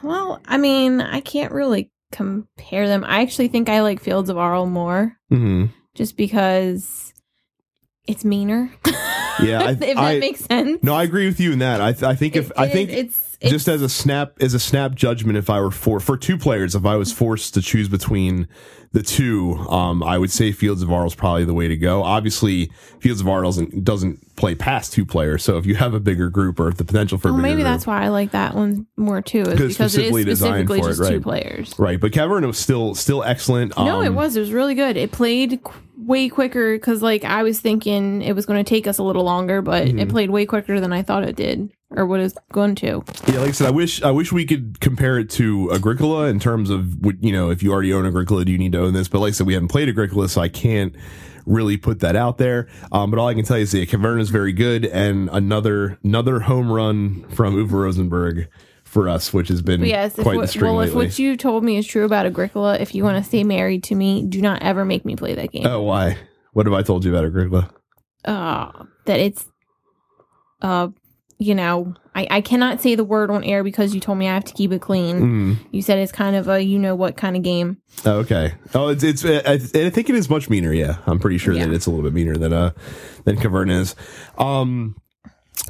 Well, 0.03 0.39
I 0.47 0.57
mean, 0.57 1.01
I 1.01 1.19
can't 1.19 1.51
really 1.51 1.91
compare 2.11 2.87
them. 2.87 3.03
I 3.03 3.21
actually 3.21 3.47
think 3.49 3.67
I 3.69 3.81
like 3.81 3.99
Fields 3.99 4.29
of 4.29 4.37
Arle 4.37 4.67
more, 4.67 5.17
hmm 5.29 5.65
just 5.95 6.15
because 6.17 7.04
it's 8.07 8.23
meaner. 8.25 8.71
Yeah, 9.41 9.61
I- 9.63 9.71
if 9.71 9.79
that 9.79 9.97
I- 9.97 10.19
makes 10.19 10.41
sense. 10.45 10.81
No, 10.83 10.93
I 10.93 11.03
agree 11.03 11.25
with 11.27 11.39
you 11.39 11.51
in 11.51 11.59
that. 11.59 11.81
I 11.81 11.91
th- 11.93 12.03
I 12.03 12.15
think 12.15 12.35
if 12.35 12.51
It- 12.51 12.57
I 12.57 12.67
think 12.67 12.89
it's, 12.91 13.37
it's 13.41 13.51
just 13.51 13.67
as 13.67 13.81
a 13.81 13.89
snap 13.89 14.33
as 14.39 14.53
a 14.53 14.59
snap 14.59 14.95
judgment 14.95 15.37
if 15.37 15.49
i 15.49 15.59
were 15.59 15.69
for 15.69 15.99
for 15.99 16.15
two 16.17 16.37
players 16.37 16.73
if 16.73 16.85
i 16.85 16.95
was 16.95 17.11
forced 17.11 17.53
to 17.53 17.61
choose 17.61 17.89
between 17.89 18.47
the 18.93 19.03
two 19.03 19.55
um 19.69 20.01
i 20.03 20.17
would 20.17 20.31
say 20.31 20.53
fields 20.53 20.81
of 20.81 20.89
arle 20.89 21.05
is 21.05 21.13
probably 21.15 21.43
the 21.43 21.53
way 21.53 21.67
to 21.67 21.75
go 21.75 22.01
obviously 22.01 22.71
fields 23.01 23.19
of 23.19 23.27
arle 23.27 23.43
doesn't 23.43 23.83
doesn't 23.83 24.35
play 24.37 24.55
past 24.55 24.93
two 24.93 25.05
players 25.05 25.43
so 25.43 25.57
if 25.57 25.65
you 25.65 25.75
have 25.75 25.93
a 25.93 25.99
bigger 25.99 26.29
group 26.29 26.61
or 26.61 26.71
the 26.71 26.85
potential 26.85 27.17
for 27.17 27.27
a 27.27 27.31
well, 27.33 27.41
bigger 27.41 27.49
maybe 27.49 27.61
group, 27.61 27.65
that's 27.73 27.85
why 27.85 28.03
I 28.03 28.07
like 28.07 28.31
that 28.31 28.55
one 28.55 28.87
more 28.95 29.21
too, 29.21 29.41
is 29.41 29.47
Because 29.49 29.73
because 29.73 29.95
it 29.95 30.07
specifically 30.07 30.21
is 30.21 30.25
designed 30.39 30.67
specifically 30.69 30.81
for 30.81 30.89
it, 30.91 30.97
just 30.97 31.09
two 31.11 31.21
players. 31.21 31.75
right 31.77 31.99
but 31.99 32.13
cavern 32.13 32.47
was 32.47 32.57
still 32.57 32.95
still 32.95 33.21
excellent 33.21 33.77
no, 33.77 34.01
it 34.01 34.07
Um, 34.07 34.15
was. 34.15 34.37
It 34.37 34.39
was 34.39 34.51
really 34.53 34.75
good. 34.75 34.95
It 34.95 35.11
played 35.11 35.61
qu- 35.61 35.73
way 35.97 36.29
quicker 36.29 36.75
because, 36.75 37.01
like, 37.01 37.23
I 37.23 37.43
was 37.43 37.59
thinking 37.59 38.21
it 38.21 38.33
was 38.33 38.45
going 38.45 38.63
to 38.63 38.67
take 38.69 38.87
us 38.87 38.97
a 38.97 39.03
little 39.03 39.23
longer, 39.23 39.61
but 39.61 39.87
Mm-hmm. 39.87 39.99
it 39.99 40.09
played 40.09 40.29
way 40.29 40.45
quicker 40.45 40.79
than 40.79 40.91
I 40.93 41.01
thought 41.03 41.23
it 41.23 41.35
did, 41.35 41.71
or 41.91 42.05
what 42.05 42.19
it's 42.19 42.35
going 42.51 42.75
to. 42.75 43.03
Yeah, 43.27 43.39
like 43.39 43.49
I 43.49 43.51
said, 43.51 43.67
I 43.67 43.71
wish 43.71 44.01
I 44.01 44.11
wish 44.11 44.31
we 44.31 44.45
could 44.45 44.79
compare 44.79 45.17
it 45.19 45.29
to 45.31 45.71
Agricola 45.73 46.25
in 46.27 46.39
terms 46.39 46.69
of 46.69 47.03
what 47.03 47.23
you 47.23 47.31
know. 47.31 47.49
If 47.49 47.61
you 47.63 47.71
already 47.71 47.93
own 47.93 48.05
Agricola, 48.05 48.45
do 48.45 48.51
you 48.51 48.57
need 48.57 48.71
to 48.73 48.79
own 48.81 48.93
this? 48.93 49.07
But 49.07 49.19
like 49.19 49.29
I 49.29 49.31
said, 49.31 49.47
we 49.47 49.53
haven't 49.53 49.69
played 49.69 49.89
Agricola, 49.89 50.27
so 50.29 50.41
I 50.41 50.49
can't 50.49 50.95
really 51.45 51.77
put 51.77 51.99
that 51.99 52.15
out 52.15 52.37
there. 52.39 52.67
Um, 52.91 53.11
but 53.11 53.19
all 53.19 53.27
I 53.27 53.33
can 53.35 53.45
tell 53.45 53.57
you 53.57 53.63
is 53.63 53.71
that 53.73 53.87
Caverna 53.89 54.19
is 54.19 54.29
very 54.31 54.51
good, 54.53 54.85
and 54.85 55.29
another 55.31 55.97
another 56.03 56.39
home 56.41 56.71
run 56.71 57.27
from 57.29 57.55
Uwe 57.55 57.69
Rosenberg 57.71 58.47
for 58.95 59.09
us, 59.09 59.33
which 59.33 59.49
has 59.49 59.61
been 59.61 59.83
yes, 59.83 60.17
if 60.17 60.23
quite 60.23 60.39
the 60.39 60.47
string 60.47 60.73
well, 60.73 60.79
if 60.79 60.93
what 60.93 61.19
you 61.19 61.35
told 61.35 61.65
me 61.65 61.75
is 61.75 61.85
true 61.85 62.05
about 62.05 62.25
Agricola, 62.25 62.79
if 62.79 62.95
you 62.95 63.03
want 63.03 63.21
to 63.21 63.27
stay 63.27 63.43
married 63.43 63.83
to 63.83 63.93
me, 63.93 64.23
do 64.23 64.41
not 64.41 64.61
ever 64.61 64.85
make 64.85 65.03
me 65.03 65.17
play 65.17 65.35
that 65.35 65.51
game. 65.51 65.67
oh, 65.67 65.81
why? 65.81 66.17
What 66.53 66.65
have 66.65 66.73
I 66.73 66.81
told 66.81 67.03
you 67.03 67.11
about 67.13 67.25
Agricola? 67.25 67.69
uh, 68.23 68.71
that 69.05 69.19
it's, 69.19 69.47
uh, 70.61 70.87
you 71.37 71.53
know, 71.53 71.93
I, 72.15 72.25
I 72.31 72.41
cannot 72.41 72.81
say 72.81 72.95
the 72.95 73.03
word 73.03 73.29
on 73.29 73.43
air 73.43 73.65
because 73.65 73.93
you 73.93 73.99
told 73.99 74.17
me 74.17 74.29
I 74.29 74.33
have 74.33 74.45
to 74.45 74.53
keep 74.53 74.71
it 74.71 74.81
clean. 74.81 75.19
Mm. 75.19 75.57
You 75.71 75.81
said 75.81 75.99
it's 75.99 76.13
kind 76.13 76.37
of 76.37 76.47
a 76.47 76.61
you 76.61 76.79
know 76.79 76.95
what 76.95 77.17
kind 77.17 77.35
of 77.35 77.43
game. 77.43 77.81
Oh, 78.05 78.19
okay. 78.19 78.53
Oh, 78.73 78.87
it's 78.87 79.03
it's. 79.03 79.25
I, 79.25 79.55
I 79.55 79.89
think 79.89 80.09
it 80.09 80.15
is 80.15 80.29
much 80.29 80.49
meaner. 80.49 80.71
Yeah, 80.71 80.99
I'm 81.05 81.19
pretty 81.19 81.37
sure 81.37 81.53
that 81.53 81.73
it's 81.73 81.85
a 81.85 81.89
little 81.89 82.03
bit 82.03 82.13
meaner 82.13 82.37
than 82.37 82.53
uh 82.53 82.71
than 83.25 83.35
Caverna 83.35 83.81
is. 83.81 83.95
Um, 84.37 84.95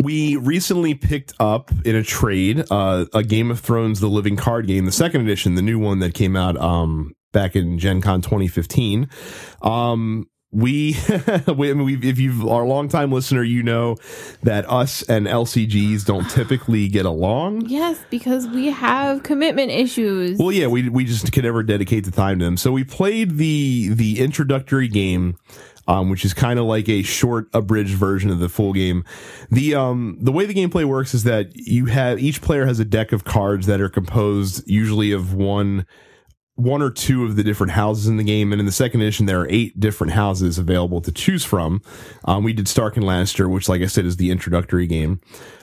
we 0.02 0.36
recently 0.38 0.94
picked 0.94 1.34
up 1.40 1.72
in 1.86 1.96
a 1.96 2.04
trade 2.04 2.66
uh, 2.72 3.06
a 3.14 3.24
Game 3.24 3.52
of 3.52 3.60
Thrones: 3.60 4.00
The 4.00 4.08
Living 4.08 4.36
Card 4.36 4.68
Game, 4.68 4.86
the 4.86 4.92
second 4.92 5.22
edition, 5.22 5.56
the 5.56 5.62
new 5.62 5.80
one 5.80 6.00
that 6.00 6.14
came 6.14 6.36
out 6.36 6.58
um 6.58 7.14
back 7.32 7.56
in 7.56 7.80
Gen 7.80 8.02
Con 8.02 8.22
2015. 8.22 9.10
Um. 9.62 10.28
We, 10.52 10.96
we, 11.54 11.70
I 11.70 11.74
mean, 11.74 12.00
if 12.02 12.18
you 12.18 12.50
are 12.50 12.64
a 12.64 12.68
longtime 12.68 13.12
listener, 13.12 13.44
you 13.44 13.62
know 13.62 13.98
that 14.44 14.70
us 14.70 15.02
and 15.10 15.28
LCGs 15.28 16.06
don't 16.06 16.30
typically 16.30 16.88
get 16.88 17.06
along. 17.06 17.66
Yes, 17.66 18.00
because 18.10 18.48
we 18.48 18.68
have 18.68 19.22
commitment 19.24 19.72
issues. 19.72 20.40
Well, 20.40 20.54
yeah, 20.54 20.68
we 20.68 20.88
we 20.88 21.04
just 21.04 21.30
can 21.34 21.44
never 21.44 21.62
dedicate 21.62 22.06
the 22.06 22.12
time 22.12 22.40
to 22.40 22.46
them. 22.46 22.56
So 22.56 22.72
we 22.72 22.86
played 22.86 23.32
the 23.38 23.90
the 23.90 24.22
introductory 24.22 24.88
game, 24.88 25.36
um, 25.88 26.10
which 26.10 26.26
is 26.26 26.34
kind 26.34 26.60
of 26.60 26.66
like 26.66 26.90
a 26.90 27.04
short, 27.04 27.48
abridged 27.54 27.96
version 27.96 28.30
of 28.30 28.40
the 28.40 28.50
full 28.50 28.74
game. 28.74 29.04
The 29.52 29.76
um 29.76 30.18
the 30.20 30.32
way 30.32 30.46
the 30.46 30.54
gameplay 30.54 30.86
works 30.86 31.14
is 31.14 31.24
that 31.24 31.56
you 31.56 31.86
have 31.86 32.20
each 32.20 32.42
player 32.42 32.66
has 32.66 32.80
a 32.80 32.86
deck 32.86 33.12
of 33.12 33.24
cards 33.24 33.68
that 33.68 33.82
are 33.82 33.90
composed 33.90 34.64
usually 34.68 35.12
of 35.12 35.34
one 35.34 35.86
one 36.56 36.82
or 36.82 36.90
two 36.90 37.26
of 37.26 37.36
the 37.36 37.44
different 37.44 37.74
houses 37.74 38.08
in 38.08 38.16
the 38.16 38.24
game, 38.24 38.54
and 38.54 38.62
in 38.62 38.66
the 38.66 38.72
second 38.72 39.02
edition 39.02 39.26
there 39.26 39.42
are 39.42 39.48
eight 39.50 39.78
different 39.80 40.14
houses 40.14 40.58
available 40.58 41.02
to 41.02 41.12
choose 41.12 41.44
from. 41.44 41.82
Um, 42.24 42.44
we 42.44 42.54
did 42.54 42.68
Stark 42.68 42.96
and 42.96 43.06
Lannister, 43.06 43.50
which, 43.50 43.68
like 43.68 43.82
I 43.82 43.88
said, 43.88 44.06
is 44.06 44.16
the 44.16 44.32
introductory 44.32 44.88
game. 44.88 45.20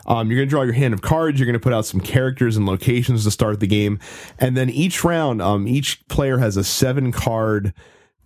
Um, 0.07 0.29
you're 0.29 0.37
going 0.37 0.49
to 0.49 0.51
draw 0.51 0.63
your 0.63 0.75
hand 0.75 0.93
of 0.93 1.01
cards. 1.01 1.39
You're 1.39 1.47
going 1.47 1.55
to 1.55 1.61
put 1.61 1.73
out 1.73 1.87
some 1.87 2.01
characters 2.01 2.57
and 2.59 2.67
locations 2.67 3.25
to 3.25 3.31
start 3.31 3.61
the 3.61 3.67
game, 3.67 4.01
and 4.39 4.55
then 4.55 4.69
each 4.69 5.03
round, 5.03 5.41
um, 5.41 5.67
each 5.67 6.07
player 6.09 6.39
has 6.39 6.59
a 6.59 6.65
seven 6.65 7.11
card 7.11 7.73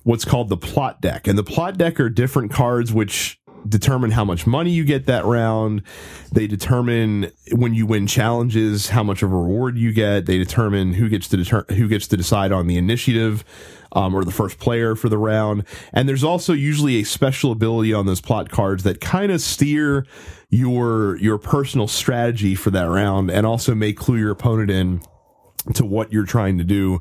what's 0.06 0.24
called 0.24 0.48
the 0.48 0.56
plot 0.56 1.00
deck. 1.00 1.26
And 1.26 1.36
the 1.36 1.42
plot 1.42 1.76
deck 1.76 1.98
are 1.98 2.08
different 2.08 2.52
cards 2.52 2.92
which 2.92 3.40
determine 3.68 4.12
how 4.12 4.24
much 4.24 4.46
money 4.46 4.70
you 4.70 4.84
get 4.84 5.06
that 5.06 5.24
round. 5.24 5.82
They 6.30 6.46
determine 6.46 7.32
when 7.50 7.74
you 7.74 7.86
win 7.86 8.06
challenges 8.06 8.90
how 8.90 9.02
much 9.02 9.24
of 9.24 9.32
a 9.32 9.34
reward 9.34 9.76
you 9.76 9.92
get. 9.92 10.26
They 10.26 10.38
determine 10.38 10.94
who 10.94 11.08
gets 11.08 11.26
to 11.30 11.36
deter- 11.36 11.66
who 11.70 11.88
gets 11.88 12.06
to 12.08 12.16
decide 12.16 12.52
on 12.52 12.68
the 12.68 12.76
initiative. 12.78 13.44
Um, 13.92 14.14
or 14.14 14.24
the 14.24 14.32
first 14.32 14.58
player 14.58 14.94
for 14.94 15.08
the 15.08 15.16
round. 15.16 15.64
And 15.94 16.06
there's 16.06 16.24
also 16.24 16.52
usually 16.52 16.96
a 16.96 17.04
special 17.04 17.50
ability 17.50 17.94
on 17.94 18.04
those 18.04 18.20
plot 18.20 18.50
cards 18.50 18.82
that 18.82 19.00
kind 19.00 19.32
of 19.32 19.40
steer 19.40 20.04
your 20.50 21.16
your 21.16 21.38
personal 21.38 21.88
strategy 21.88 22.54
for 22.54 22.70
that 22.72 22.82
round 22.82 23.30
and 23.30 23.46
also 23.46 23.74
may 23.74 23.94
clue 23.94 24.18
your 24.18 24.32
opponent 24.32 24.70
in 24.70 25.00
to 25.74 25.84
what 25.86 26.12
you're 26.12 26.26
trying 26.26 26.58
to 26.58 26.64
do 26.64 27.00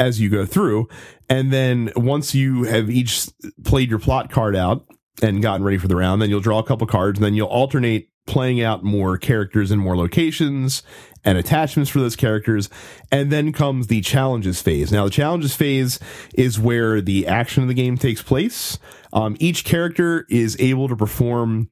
as 0.00 0.18
you 0.18 0.30
go 0.30 0.46
through. 0.46 0.88
And 1.28 1.52
then 1.52 1.92
once 1.94 2.34
you 2.34 2.64
have 2.64 2.90
each 2.90 3.28
played 3.64 3.90
your 3.90 4.00
plot 4.00 4.32
card 4.32 4.56
out 4.56 4.86
and 5.22 5.42
gotten 5.42 5.62
ready 5.62 5.76
for 5.76 5.88
the 5.88 5.94
round, 5.94 6.20
then 6.20 6.30
you'll 6.30 6.40
draw 6.40 6.58
a 6.58 6.64
couple 6.64 6.86
cards 6.86 7.18
and 7.18 7.24
then 7.24 7.34
you'll 7.34 7.48
alternate 7.48 8.08
playing 8.26 8.62
out 8.62 8.82
more 8.82 9.18
characters 9.18 9.70
and 9.70 9.80
more 9.80 9.96
locations 9.96 10.82
and 11.24 11.36
attachments 11.36 11.90
for 11.90 11.98
those 11.98 12.16
characters. 12.16 12.70
And 13.12 13.30
then 13.30 13.52
comes 13.52 13.88
the 13.88 14.00
challenges 14.00 14.62
phase. 14.62 14.90
Now, 14.90 15.04
the 15.04 15.10
challenges 15.10 15.54
phase 15.54 16.00
is 16.34 16.58
where 16.58 17.02
the 17.02 17.26
action 17.26 17.62
of 17.62 17.68
the 17.68 17.74
game 17.74 17.98
takes 17.98 18.22
place. 18.22 18.78
Um, 19.12 19.36
each 19.38 19.64
character 19.64 20.26
is 20.30 20.56
able 20.58 20.88
to 20.88 20.96
perform 20.96 21.70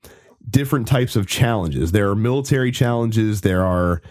different 0.50 0.86
types 0.86 1.16
of 1.16 1.26
challenges. 1.26 1.92
There 1.92 2.10
are 2.10 2.16
military 2.16 2.72
challenges. 2.72 3.40
There 3.40 3.64
are 3.64 4.02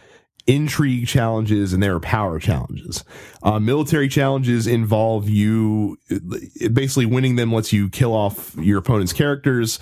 intrigue 0.48 1.06
challenges 1.08 1.74
and 1.74 1.84
there 1.84 1.94
are 1.94 2.00
power 2.00 2.40
challenges. 2.40 3.04
Uh, 3.44 3.60
military 3.60 4.08
challenges 4.08 4.66
involve 4.66 5.30
you 5.30 5.98
basically 6.72 7.06
winning 7.06 7.36
them 7.36 7.52
lets 7.52 7.74
you 7.74 7.90
kill 7.90 8.14
off 8.14 8.56
your 8.56 8.80
opponent's 8.80 9.14
characters. 9.14 9.80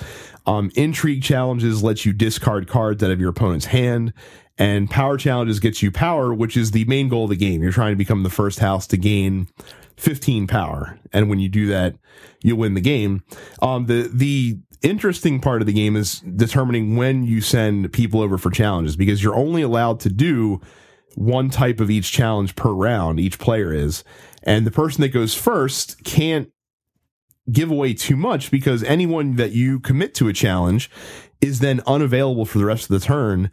Um, 0.47 0.71
intrigue 0.75 1.23
challenges 1.23 1.83
lets 1.83 2.05
you 2.05 2.13
discard 2.13 2.67
cards 2.67 3.03
out 3.03 3.11
of 3.11 3.19
your 3.19 3.29
opponent's 3.29 3.65
hand. 3.65 4.11
And 4.57 4.89
power 4.89 5.17
challenges 5.17 5.59
gets 5.59 5.83
you 5.83 5.91
power, 5.91 6.33
which 6.33 6.57
is 6.57 6.71
the 6.71 6.85
main 6.85 7.09
goal 7.09 7.25
of 7.25 7.29
the 7.29 7.35
game. 7.35 7.61
You're 7.61 7.71
trying 7.71 7.91
to 7.91 7.97
become 7.97 8.23
the 8.23 8.29
first 8.29 8.59
house 8.59 8.87
to 8.87 8.97
gain 8.97 9.47
15 9.97 10.47
power. 10.47 10.97
And 11.13 11.29
when 11.29 11.39
you 11.39 11.49
do 11.49 11.67
that, 11.67 11.95
you 12.41 12.55
win 12.55 12.73
the 12.73 12.81
game. 12.81 13.23
Um, 13.61 13.85
the, 13.85 14.09
the 14.11 14.59
interesting 14.85 15.39
part 15.39 15.61
of 15.61 15.65
the 15.65 15.73
game 15.73 15.95
is 15.95 16.19
determining 16.19 16.95
when 16.95 17.23
you 17.23 17.41
send 17.41 17.91
people 17.91 18.21
over 18.21 18.37
for 18.37 18.51
challenges 18.51 18.95
because 18.95 19.23
you're 19.23 19.35
only 19.35 19.61
allowed 19.61 19.99
to 20.01 20.09
do 20.09 20.61
one 21.15 21.49
type 21.49 21.79
of 21.79 21.89
each 21.89 22.11
challenge 22.11 22.55
per 22.55 22.69
round, 22.69 23.19
each 23.19 23.39
player 23.39 23.73
is. 23.73 24.03
And 24.43 24.65
the 24.65 24.71
person 24.71 25.01
that 25.01 25.09
goes 25.09 25.33
first 25.33 26.03
can't 26.03 26.51
give 27.51 27.71
away 27.71 27.93
too 27.93 28.15
much 28.15 28.51
because 28.51 28.83
anyone 28.83 29.35
that 29.35 29.51
you 29.51 29.79
commit 29.79 30.13
to 30.15 30.27
a 30.27 30.33
challenge 30.33 30.89
is 31.41 31.59
then 31.59 31.81
unavailable 31.87 32.45
for 32.45 32.57
the 32.57 32.65
rest 32.65 32.83
of 32.83 32.99
the 32.99 33.05
turn 33.05 33.49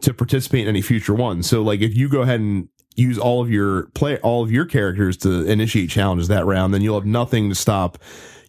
to 0.00 0.14
participate 0.14 0.62
in 0.62 0.68
any 0.68 0.82
future 0.82 1.14
ones. 1.14 1.48
So 1.48 1.62
like 1.62 1.80
if 1.80 1.96
you 1.96 2.08
go 2.08 2.22
ahead 2.22 2.40
and 2.40 2.68
use 2.94 3.18
all 3.18 3.40
of 3.40 3.50
your 3.50 3.86
play 3.94 4.18
all 4.18 4.42
of 4.42 4.50
your 4.50 4.64
characters 4.64 5.16
to 5.18 5.44
initiate 5.44 5.90
challenges 5.90 6.28
that 6.28 6.46
round, 6.46 6.74
then 6.74 6.82
you'll 6.82 6.98
have 6.98 7.06
nothing 7.06 7.48
to 7.48 7.54
stop 7.54 7.98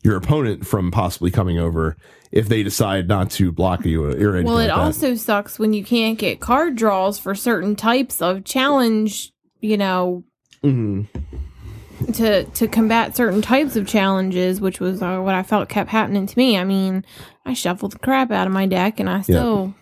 your 0.03 0.15
opponent 0.15 0.65
from 0.65 0.91
possibly 0.91 1.31
coming 1.31 1.59
over 1.59 1.97
if 2.31 2.47
they 2.47 2.61
decide 2.63 3.07
not 3.07 3.31
to 3.31 3.51
block 3.51 3.85
you 3.85 4.03
or 4.05 4.09
anything 4.11 4.45
Well, 4.45 4.59
it 4.59 4.67
like 4.69 4.77
also 4.77 5.15
sucks 5.15 5.57
when 5.57 5.73
you 5.73 5.83
can't 5.83 6.17
get 6.17 6.39
card 6.39 6.75
draws 6.75 7.17
for 7.17 7.33
certain 7.35 7.75
types 7.75 8.21
of 8.21 8.43
challenge, 8.43 9.31
you 9.61 9.77
know, 9.77 10.23
Mhm. 10.63 11.07
to 12.13 12.43
to 12.45 12.67
combat 12.67 13.15
certain 13.15 13.41
types 13.41 13.75
of 13.75 13.87
challenges, 13.87 14.61
which 14.61 14.79
was 14.79 15.01
uh, 15.01 15.19
what 15.19 15.35
I 15.35 15.43
felt 15.43 15.69
kept 15.69 15.89
happening 15.89 16.27
to 16.27 16.37
me. 16.37 16.57
I 16.57 16.63
mean, 16.63 17.03
I 17.45 17.53
shuffled 17.53 17.93
the 17.93 17.99
crap 17.99 18.31
out 18.31 18.47
of 18.47 18.53
my 18.53 18.65
deck 18.67 18.99
and 18.99 19.09
I 19.09 19.21
still 19.21 19.73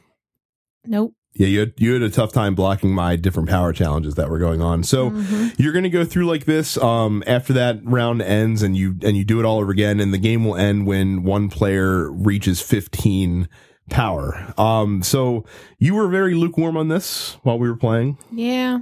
nope. 0.85 1.13
Yeah, 1.37 1.47
you 1.47 1.59
had, 1.59 1.73
you 1.77 1.93
had 1.93 2.01
a 2.01 2.09
tough 2.09 2.33
time 2.33 2.55
blocking 2.55 2.93
my 2.93 3.15
different 3.15 3.47
power 3.47 3.71
challenges 3.73 4.15
that 4.15 4.29
were 4.29 4.39
going 4.39 4.61
on. 4.61 4.83
So 4.83 5.11
Mhm. 5.11 5.53
you're 5.59 5.71
going 5.73 5.83
to 5.83 5.89
go 5.89 6.03
through 6.03 6.25
like 6.25 6.45
this. 6.45 6.77
Um, 6.77 7.23
after 7.27 7.53
that 7.53 7.79
round 7.83 8.21
ends 8.21 8.63
and 8.63 8.75
you, 8.75 8.95
and 9.03 9.15
you 9.15 9.23
do 9.23 9.39
it 9.39 9.45
all 9.45 9.59
over 9.59 9.71
again 9.71 9.99
and 9.99 10.13
the 10.13 10.17
game 10.17 10.43
will 10.45 10.55
end 10.55 10.87
when 10.87 11.23
one 11.23 11.49
player 11.49 12.11
reaches 12.11 12.59
15 12.61 13.47
power. 13.89 14.53
Um, 14.57 15.03
so 15.03 15.45
you 15.79 15.93
were 15.95 16.07
very 16.07 16.33
lukewarm 16.33 16.75
on 16.75 16.87
this 16.87 17.37
while 17.43 17.59
we 17.59 17.69
were 17.69 17.77
playing. 17.77 18.17
Yeah. 18.31 18.79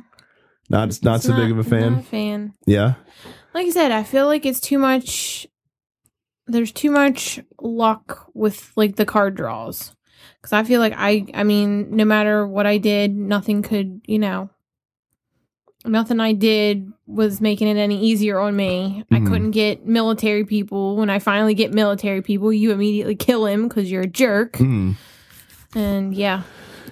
Not, 0.70 0.98
not 1.04 1.18
It's 1.18 1.26
so 1.26 1.36
big 1.36 1.52
of 1.52 1.58
a 1.60 1.64
fan. 1.64 1.92
Not 1.94 2.00
a 2.02 2.04
fan. 2.06 2.54
Yeah. 2.66 2.94
Like 3.54 3.68
I 3.68 3.70
said, 3.70 3.92
I 3.92 4.04
feel 4.04 4.26
like 4.28 4.46
it's 4.46 4.60
too 4.60 4.80
much. 4.80 5.46
There's 6.48 6.72
too 6.72 6.92
much 6.92 7.40
luck 7.60 8.30
with 8.34 8.72
like 8.76 8.96
the 8.98 9.06
card 9.06 9.36
draws. 9.36 9.95
Because 10.46 10.54
I 10.54 10.64
feel 10.64 10.80
like 10.80 10.94
I, 10.96 11.26
I 11.34 11.44
mean, 11.44 11.96
no 11.96 12.06
matter 12.06 12.46
what 12.46 12.68
I 12.68 12.78
did, 12.78 13.16
nothing 13.16 13.64
could, 13.64 14.02
you 14.06 14.20
know, 14.20 14.52
nothing 15.84 16.20
I 16.20 16.34
did 16.34 16.92
was 17.08 17.42
making 17.42 17.68
it 17.68 17.78
any 17.78 18.00
easier 18.00 18.38
on 18.40 18.56
me. 18.56 19.04
Mhm. 19.12 19.16
I 19.16 19.28
couldn't 19.28 19.52
get 19.52 19.88
military 19.88 20.46
people. 20.46 20.98
When 20.98 21.10
I 21.10 21.18
finally 21.18 21.56
get 21.56 21.74
military 21.74 22.22
people, 22.22 22.54
you 22.54 22.72
immediately 22.72 23.16
kill 23.16 23.48
him 23.48 23.68
because 23.68 23.90
you're 23.90 24.04
a 24.04 24.08
jerk. 24.08 24.54
Mhm. 24.54 24.96
And 25.74 26.14
yeah, 26.14 26.44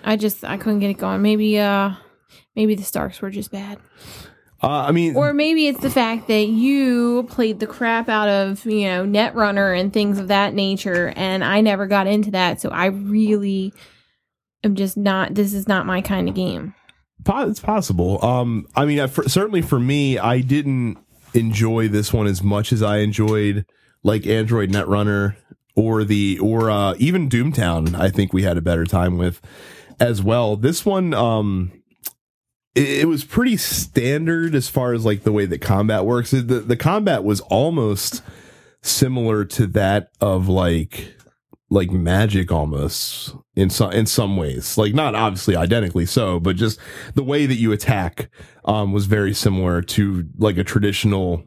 I 0.03 0.15
just 0.15 0.43
I 0.43 0.57
couldn't 0.57 0.79
get 0.79 0.89
it 0.89 0.97
going. 0.97 1.21
Maybe 1.21 1.59
uh, 1.59 1.91
maybe 2.55 2.73
the 2.73 2.81
Starks 2.83 3.21
were 3.21 3.29
just 3.29 3.51
bad. 3.51 3.77
Uh, 4.63 4.85
I 4.87 4.91
mean, 4.93 5.17
Or 5.17 5.33
maybe 5.33 5.67
it's 5.67 5.81
the 5.81 5.89
fact 5.89 6.27
that 6.29 6.47
you 6.47 7.23
played 7.23 7.59
the 7.59 7.67
crap 7.67 8.07
out 8.07 8.29
of, 8.29 8.65
you 8.65 8.85
know, 8.85 9.05
Netrunner 9.05 9.77
and 9.77 9.91
things 9.91 10.19
of 10.19 10.29
that 10.29 10.53
nature, 10.53 11.11
and 11.17 11.43
I 11.43 11.59
never 11.59 11.85
got 11.85 12.07
into 12.07 12.31
that. 12.31 12.61
So 12.61 12.69
I 12.69 12.85
really 12.85 13.73
am 14.63 14.75
just 14.75 14.95
not, 14.95 15.35
this 15.35 15.53
is 15.53 15.67
not 15.67 15.85
my 15.85 15.99
kind 15.99 16.29
of 16.29 16.35
game. 16.35 16.73
It's 17.27 17.59
possible. 17.59 18.23
Um, 18.23 18.65
I 18.73 18.85
mean, 18.85 19.05
for, 19.09 19.27
certainly 19.27 19.61
for 19.61 19.79
me, 19.79 20.17
I 20.17 20.39
didn't 20.39 20.97
enjoy 21.33 21.89
this 21.89 22.13
one 22.13 22.27
as 22.27 22.41
much 22.41 22.71
as 22.71 22.81
I 22.81 22.97
enjoyed 22.99 23.65
like 24.01 24.25
Android 24.25 24.71
Netrunner 24.71 25.35
or 25.75 26.03
the 26.03 26.39
or 26.39 26.69
uh, 26.69 26.95
even 26.99 27.29
Doomtown. 27.29 27.99
I 27.99 28.09
think 28.09 28.33
we 28.33 28.43
had 28.43 28.57
a 28.57 28.61
better 28.61 28.85
time 28.85 29.17
with 29.17 29.41
as 29.99 30.21
well. 30.21 30.55
This 30.55 30.85
one, 30.85 31.13
um, 31.13 31.71
it, 32.75 33.07
was 33.07 33.23
pretty 33.23 33.57
standard 33.57 34.55
as 34.55 34.67
far 34.67 34.93
as 34.93 35.05
like 35.05 35.23
the 35.23 35.31
way 35.31 35.45
that 35.45 35.61
combat 35.61 36.05
works. 36.05 36.31
The 36.31 36.41
the 36.41 36.77
combat 36.77 37.23
was 37.23 37.39
almost 37.41 38.21
similar 38.81 39.45
to 39.45 39.67
that 39.67 40.09
of 40.19 40.47
like 40.47 41.15
like 41.69 41.89
magic 41.91 42.51
almost 42.51 43.35
in 43.55 43.69
some 43.69 43.91
in 43.91 44.05
some 44.05 44.37
ways 44.37 44.77
like 44.77 44.93
not 44.93 45.15
obviously 45.15 45.55
identically 45.55 46.05
so 46.05 46.39
but 46.39 46.55
just 46.55 46.79
the 47.15 47.23
way 47.23 47.47
that 47.47 47.55
you 47.55 47.71
attack 47.71 48.29
um 48.65 48.91
was 48.91 49.07
very 49.07 49.33
similar 49.33 49.81
to 49.81 50.27
like 50.37 50.57
a 50.57 50.63
traditional 50.63 51.41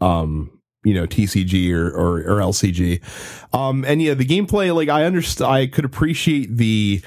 um 0.00 0.50
you 0.82 0.94
know 0.94 1.06
TCG 1.06 1.70
or 1.72 1.90
or, 1.90 2.18
or 2.20 2.40
LCG 2.40 3.00
um 3.54 3.84
and 3.84 4.02
yeah 4.02 4.14
the 4.14 4.26
gameplay 4.26 4.74
like 4.74 4.88
I 4.88 5.04
understand 5.04 5.50
I 5.52 5.66
could 5.66 5.84
appreciate 5.84 6.56
the 6.56 7.02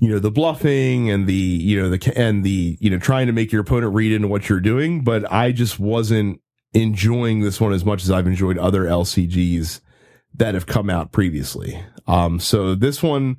you 0.00 0.08
know 0.08 0.18
the 0.18 0.30
bluffing 0.30 1.10
and 1.10 1.26
the 1.26 1.32
you 1.32 1.80
know 1.80 1.88
the 1.90 2.12
and 2.16 2.44
the 2.44 2.76
you 2.80 2.88
know 2.90 2.98
trying 2.98 3.26
to 3.26 3.32
make 3.32 3.50
your 3.52 3.60
opponent 3.62 3.92
read 3.94 4.12
into 4.12 4.28
what 4.28 4.48
you're 4.48 4.60
doing 4.60 5.02
but 5.02 5.30
I 5.32 5.50
just 5.52 5.78
wasn't 5.80 6.40
enjoying 6.72 7.40
this 7.40 7.60
one 7.60 7.72
as 7.72 7.84
much 7.84 8.02
as 8.04 8.10
I've 8.10 8.26
enjoyed 8.26 8.58
other 8.58 8.84
LCGs 8.84 9.80
that 10.34 10.54
have 10.54 10.66
come 10.66 10.88
out 10.90 11.12
previously. 11.12 11.82
Um, 12.06 12.38
so 12.38 12.74
this 12.74 13.02
one 13.02 13.38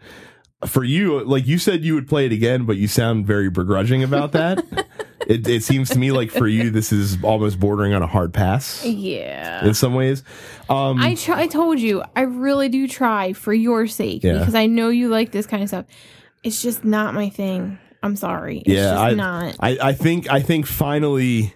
for 0.65 0.83
you, 0.83 1.23
like 1.23 1.47
you 1.47 1.57
said, 1.59 1.85
you 1.85 1.93
would 1.93 2.07
play 2.07 2.25
it 2.25 2.31
again, 2.33 2.65
but 2.65 2.75
you 2.75 2.87
sound 2.87 3.25
very 3.25 3.49
begrudging 3.49 4.03
about 4.03 4.33
that. 4.33 4.65
it, 5.27 5.47
it 5.47 5.63
seems 5.63 5.89
to 5.91 5.99
me 5.99 6.11
like 6.11 6.31
for 6.31 6.47
you, 6.47 6.69
this 6.71 6.91
is 6.91 7.23
almost 7.23 7.59
bordering 7.59 7.93
on 7.93 8.01
a 8.01 8.07
hard 8.07 8.33
pass 8.33 8.83
Yeah. 8.83 9.63
in 9.65 9.73
some 9.75 9.93
ways. 9.93 10.23
Um, 10.67 10.99
I 10.99 11.15
try, 11.15 11.41
I 11.41 11.47
told 11.47 11.79
you, 11.79 12.03
I 12.15 12.21
really 12.21 12.67
do 12.67 12.87
try 12.87 13.31
for 13.33 13.53
your 13.53 13.87
sake 13.87 14.23
Yeah. 14.23 14.39
because 14.39 14.55
I 14.55 14.65
know 14.65 14.89
you 14.89 15.07
like 15.07 15.31
this 15.31 15.45
kind 15.45 15.63
of 15.63 15.69
stuff. 15.69 15.85
It's 16.43 16.61
just 16.61 16.83
not 16.85 17.13
my 17.13 17.29
thing. 17.29 17.77
I'm 18.01 18.15
sorry. 18.15 18.59
It's 18.59 18.67
Yeah, 18.69 18.91
just 18.91 18.97
I- 19.01 19.13
not. 19.13 19.55
I, 19.59 19.77
I 19.81 19.93
think, 19.93 20.31
I 20.31 20.41
think 20.41 20.65
finally, 20.65 21.53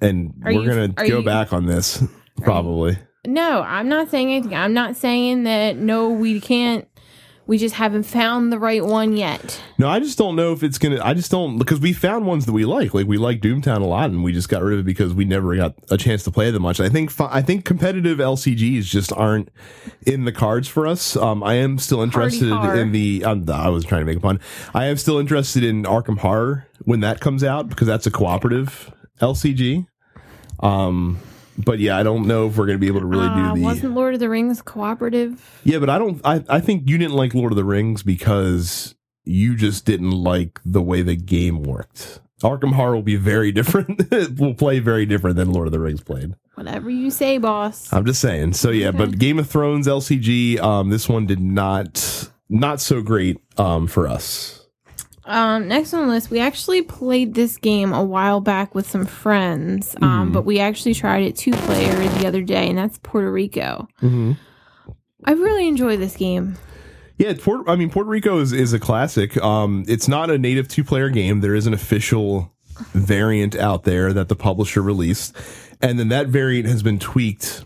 and 0.00 0.34
Are 0.44 0.52
we're 0.52 0.62
you- 0.62 0.68
gonna 0.68 0.88
go 0.88 1.18
you- 1.20 1.24
back 1.24 1.52
on 1.52 1.66
this 1.66 2.02
probably. 2.42 2.98
No, 3.26 3.62
I'm 3.62 3.88
not 3.88 4.10
saying 4.10 4.30
anything. 4.30 4.54
I'm 4.54 4.74
not 4.74 4.96
saying 4.96 5.44
that 5.44 5.76
no, 5.78 6.10
we 6.10 6.40
can't. 6.40 6.86
We 7.46 7.58
just 7.58 7.74
haven't 7.74 8.04
found 8.04 8.50
the 8.50 8.58
right 8.58 8.84
one 8.84 9.16
yet. 9.16 9.62
No, 9.78 9.88
I 9.88 10.00
just 10.00 10.16
don't 10.16 10.34
know 10.34 10.52
if 10.52 10.62
it's 10.62 10.78
gonna. 10.78 11.00
I 11.02 11.12
just 11.12 11.30
don't 11.30 11.58
because 11.58 11.78
we 11.78 11.92
found 11.92 12.26
ones 12.26 12.46
that 12.46 12.52
we 12.52 12.64
like. 12.64 12.94
Like 12.94 13.06
we 13.06 13.18
like 13.18 13.40
Doomtown 13.40 13.82
a 13.82 13.84
lot, 13.84 14.10
and 14.10 14.24
we 14.24 14.32
just 14.32 14.48
got 14.48 14.62
rid 14.62 14.74
of 14.74 14.80
it 14.80 14.86
because 14.86 15.12
we 15.12 15.26
never 15.26 15.54
got 15.54 15.74
a 15.90 15.98
chance 15.98 16.22
to 16.24 16.30
play 16.30 16.50
them 16.50 16.62
much. 16.62 16.80
I 16.80 16.88
think 16.88 17.12
I 17.20 17.42
think 17.42 17.64
competitive 17.66 18.18
LCGs 18.18 18.84
just 18.84 19.12
aren't 19.12 19.50
in 20.06 20.24
the 20.24 20.32
cards 20.32 20.68
for 20.68 20.86
us. 20.86 21.16
Um, 21.16 21.42
I 21.42 21.54
am 21.54 21.78
still 21.78 22.00
interested 22.00 22.50
in 22.50 22.92
the. 22.92 23.24
Um, 23.24 23.44
I 23.50 23.68
was 23.68 23.84
trying 23.84 24.00
to 24.00 24.06
make 24.06 24.16
a 24.16 24.20
pun. 24.20 24.40
I 24.72 24.86
am 24.86 24.96
still 24.96 25.18
interested 25.18 25.64
in 25.64 25.82
Arkham 25.82 26.18
Horror 26.18 26.66
when 26.84 27.00
that 27.00 27.20
comes 27.20 27.44
out 27.44 27.68
because 27.68 27.86
that's 27.86 28.06
a 28.06 28.10
cooperative 28.10 28.90
LCG. 29.20 29.86
Um, 30.60 31.18
but 31.58 31.78
yeah, 31.78 31.96
I 31.96 32.02
don't 32.02 32.26
know 32.26 32.46
if 32.48 32.56
we're 32.56 32.66
gonna 32.66 32.78
be 32.78 32.88
able 32.88 33.00
to 33.00 33.06
really 33.06 33.26
Uh, 33.26 33.52
do 33.54 33.60
the. 33.60 33.64
wasn't 33.64 33.94
Lord 33.94 34.14
of 34.14 34.20
the 34.20 34.28
Rings 34.28 34.60
cooperative? 34.62 35.60
Yeah, 35.64 35.78
but 35.78 35.90
I 35.90 35.98
don't. 35.98 36.20
I, 36.24 36.44
I 36.48 36.60
think 36.60 36.88
you 36.88 36.98
didn't 36.98 37.14
like 37.14 37.34
Lord 37.34 37.52
of 37.52 37.56
the 37.56 37.64
Rings 37.64 38.02
because 38.02 38.94
you 39.24 39.54
just 39.56 39.84
didn't 39.84 40.10
like 40.10 40.60
the 40.64 40.82
way 40.82 41.02
the 41.02 41.16
game 41.16 41.62
worked. 41.62 42.20
Arkham 42.42 42.74
Horror 42.74 42.94
will 42.96 43.02
be 43.02 43.16
very 43.16 43.52
different. 43.58 44.12
it 44.12 44.38
will 44.38 44.54
play 44.54 44.78
very 44.80 45.06
different 45.06 45.36
than 45.36 45.52
Lord 45.52 45.66
of 45.66 45.72
the 45.72 45.80
Rings 45.80 46.02
played. 46.02 46.34
Whatever 46.56 46.90
you 46.90 47.10
say, 47.10 47.38
boss. 47.38 47.92
I'm 47.92 48.04
just 48.04 48.20
saying. 48.20 48.52
So 48.54 48.70
yeah, 48.70 48.90
but 48.90 49.18
Game 49.18 49.38
of 49.38 49.48
Thrones 49.48 49.86
LCG, 49.86 50.60
um, 50.60 50.90
this 50.90 51.08
one 51.08 51.26
did 51.26 51.40
not 51.40 52.28
not 52.48 52.80
so 52.80 53.00
great 53.02 53.38
um 53.56 53.86
for 53.86 54.06
us. 54.06 54.63
Um, 55.26 55.68
next 55.68 55.94
on 55.94 56.06
the 56.06 56.12
list, 56.12 56.30
we 56.30 56.38
actually 56.38 56.82
played 56.82 57.34
this 57.34 57.56
game 57.56 57.92
a 57.92 58.04
while 58.04 58.40
back 58.40 58.74
with 58.74 58.88
some 58.88 59.06
friends, 59.06 59.96
um, 60.02 60.28
Mhm. 60.30 60.32
but 60.34 60.44
we 60.44 60.58
actually 60.60 60.92
tried 60.94 61.22
it 61.22 61.36
two 61.36 61.52
player 61.52 61.94
the 62.18 62.26
other 62.26 62.42
day, 62.42 62.68
and 62.68 62.76
that's 62.78 62.98
Puerto 63.02 63.32
Rico. 63.32 63.88
Mm-hmm. 64.02 64.32
I 65.24 65.32
really 65.32 65.66
enjoy 65.66 65.96
this 65.96 66.16
game. 66.16 66.56
Yeah, 67.16 67.32
Puerto, 67.40 67.70
I 67.70 67.76
mean 67.76 67.88
Puerto 67.90 68.10
Rico 68.10 68.38
is, 68.40 68.52
is 68.52 68.72
a 68.74 68.78
classic. 68.78 69.36
Um, 69.42 69.84
it's 69.88 70.08
not 70.08 70.30
a 70.30 70.36
native 70.36 70.68
two 70.68 70.84
player 70.84 71.08
game. 71.08 71.40
There 71.40 71.54
is 71.54 71.66
an 71.66 71.72
official 71.72 72.52
variant 72.92 73.56
out 73.56 73.84
there 73.84 74.12
that 74.12 74.28
the 74.28 74.36
publisher 74.36 74.82
released, 74.82 75.34
and 75.80 75.98
then 75.98 76.08
that 76.08 76.26
variant 76.28 76.68
has 76.68 76.82
been 76.82 76.98
tweaked 76.98 77.64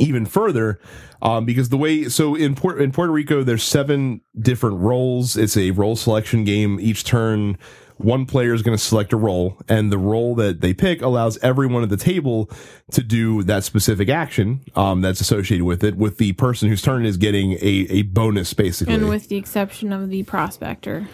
even 0.00 0.26
further 0.26 0.80
um, 1.24 1.46
because 1.46 1.70
the 1.70 1.76
way 1.76 2.04
so 2.08 2.34
in 2.34 2.54
Puerto 2.54 2.82
in 2.82 2.92
Puerto 2.92 3.12
Rico 3.12 3.42
there's 3.42 3.64
seven 3.64 4.20
different 4.38 4.78
roles. 4.78 5.36
It's 5.36 5.56
a 5.56 5.70
role 5.72 5.96
selection 5.96 6.44
game. 6.44 6.78
Each 6.78 7.02
turn, 7.02 7.58
one 7.96 8.26
player 8.26 8.52
is 8.52 8.62
going 8.62 8.76
to 8.76 8.82
select 8.82 9.12
a 9.12 9.16
role, 9.16 9.60
and 9.68 9.90
the 9.90 9.98
role 9.98 10.34
that 10.36 10.60
they 10.60 10.74
pick 10.74 11.00
allows 11.00 11.38
everyone 11.38 11.82
at 11.82 11.88
the 11.88 11.96
table 11.96 12.50
to 12.92 13.02
do 13.02 13.42
that 13.44 13.64
specific 13.64 14.08
action 14.08 14.60
um, 14.76 15.00
that's 15.00 15.20
associated 15.20 15.64
with 15.64 15.82
it. 15.82 15.96
With 15.96 16.18
the 16.18 16.32
person 16.34 16.68
whose 16.68 16.82
turn 16.82 17.06
is 17.06 17.16
getting 17.16 17.52
a, 17.52 17.86
a 17.90 18.02
bonus, 18.02 18.52
basically. 18.52 18.94
And 18.94 19.08
with 19.08 19.28
the 19.28 19.36
exception 19.36 19.92
of 19.92 20.10
the 20.10 20.22
prospector. 20.24 21.08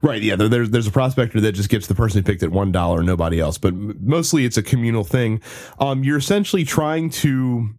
Right, 0.00 0.22
yeah. 0.22 0.36
There's 0.36 0.70
there's 0.70 0.86
a 0.86 0.92
prospector 0.92 1.40
that 1.40 1.52
just 1.52 1.68
gets 1.68 1.88
the 1.88 1.94
person 1.96 2.20
who 2.20 2.22
picked 2.22 2.44
at 2.44 2.50
one 2.50 2.70
dollar, 2.70 3.02
nobody 3.02 3.40
else. 3.40 3.58
But 3.58 3.74
mostly 3.74 4.44
it's 4.44 4.56
a 4.56 4.62
communal 4.62 5.02
thing. 5.02 5.40
Um, 5.80 6.04
you're 6.04 6.18
essentially 6.18 6.62
trying 6.62 7.10
to 7.10 7.70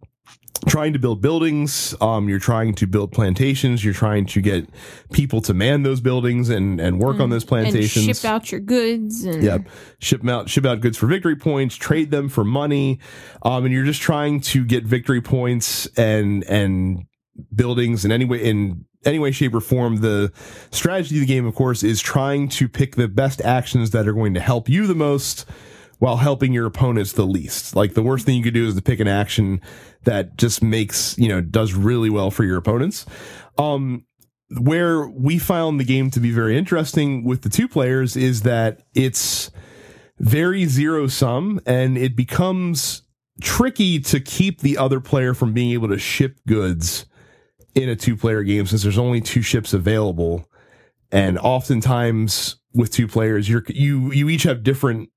trying 0.67 0.93
to 0.93 0.99
build 0.99 1.21
buildings. 1.21 1.95
Um, 2.01 2.29
you're 2.29 2.39
trying 2.39 2.75
to 2.75 2.87
build 2.87 3.11
plantations. 3.11 3.83
You're 3.83 3.93
trying 3.93 4.25
to 4.27 4.41
get 4.41 4.69
people 5.11 5.41
to 5.41 5.53
man 5.53 5.83
those 5.83 6.01
buildings 6.01 6.49
and 6.49 6.79
and 6.79 6.99
work 6.99 7.19
on 7.19 7.29
those 7.29 7.45
plantations. 7.45 8.07
And 8.07 8.15
ship 8.15 8.25
out 8.25 8.51
your 8.51 8.61
goods 8.61 9.23
and 9.23 9.41
Yep. 9.43 9.69
Ship 9.99 10.27
out 10.27 10.49
ship 10.49 10.65
out 10.65 10.81
goods 10.81 10.97
for 10.97 11.07
victory 11.07 11.35
points, 11.35 11.75
trade 11.75 12.11
them 12.11 12.29
for 12.29 12.43
money. 12.43 12.99
Um, 13.41 13.65
and 13.65 13.73
you're 13.73 13.85
just 13.85 14.01
trying 14.01 14.41
to 14.41 14.65
get 14.65 14.83
victory 14.83 15.21
points 15.21 15.87
and 15.97 16.43
and 16.45 17.05
buildings 17.55 18.03
in 18.03 18.11
any 18.11 18.25
way 18.25 18.43
in 18.43 18.85
any 19.05 19.19
way, 19.19 19.31
shape, 19.31 19.53
or 19.53 19.61
form. 19.61 19.97
The 19.97 20.31
strategy 20.71 21.15
of 21.15 21.21
the 21.21 21.25
game, 21.25 21.45
of 21.45 21.55
course, 21.55 21.83
is 21.83 22.01
trying 22.01 22.49
to 22.49 22.67
pick 22.67 22.95
the 22.95 23.07
best 23.07 23.41
actions 23.41 23.91
that 23.91 24.07
are 24.07 24.13
going 24.13 24.33
to 24.33 24.41
help 24.41 24.67
you 24.67 24.87
the 24.87 24.95
most 24.95 25.45
while 25.99 26.17
helping 26.17 26.53
your 26.53 26.65
opponents 26.65 27.13
the 27.13 27.25
least. 27.25 27.75
Like 27.75 27.93
the 27.93 28.01
worst 28.01 28.25
thing 28.25 28.37
you 28.37 28.43
could 28.43 28.53
do 28.53 28.67
is 28.67 28.75
to 28.75 28.81
pick 28.81 28.99
an 28.99 29.07
action 29.07 29.61
that 30.03 30.37
just 30.37 30.63
makes, 30.63 31.17
you 31.17 31.27
know, 31.27 31.41
does 31.41 31.73
really 31.73 32.09
well 32.09 32.31
for 32.31 32.43
your 32.43 32.57
opponents. 32.57 33.05
Um, 33.57 34.05
where 34.57 35.07
we 35.07 35.37
found 35.37 35.79
the 35.79 35.83
game 35.83 36.09
to 36.11 36.19
be 36.19 36.31
very 36.31 36.57
interesting 36.57 37.23
with 37.23 37.43
the 37.43 37.49
two 37.49 37.67
players 37.67 38.15
is 38.15 38.41
that 38.41 38.81
it's 38.95 39.51
very 40.17 40.65
zero 40.65 41.07
sum 41.07 41.59
and 41.65 41.97
it 41.97 42.15
becomes 42.15 43.03
tricky 43.41 43.99
to 43.99 44.19
keep 44.19 44.61
the 44.61 44.77
other 44.77 44.99
player 44.99 45.33
from 45.33 45.53
being 45.53 45.71
able 45.71 45.87
to 45.87 45.97
ship 45.97 46.39
goods 46.47 47.05
in 47.75 47.89
a 47.89 47.95
two 47.95 48.17
player 48.17 48.43
game 48.43 48.65
since 48.65 48.83
there's 48.83 48.97
only 48.97 49.21
two 49.21 49.41
ships 49.41 49.73
available 49.73 50.45
and 51.11 51.37
oftentimes 51.37 52.57
with 52.73 52.91
two 52.91 53.07
players 53.07 53.47
you're 53.47 53.63
you 53.69 54.11
you 54.11 54.27
each 54.29 54.43
have 54.43 54.63
different 54.63 55.09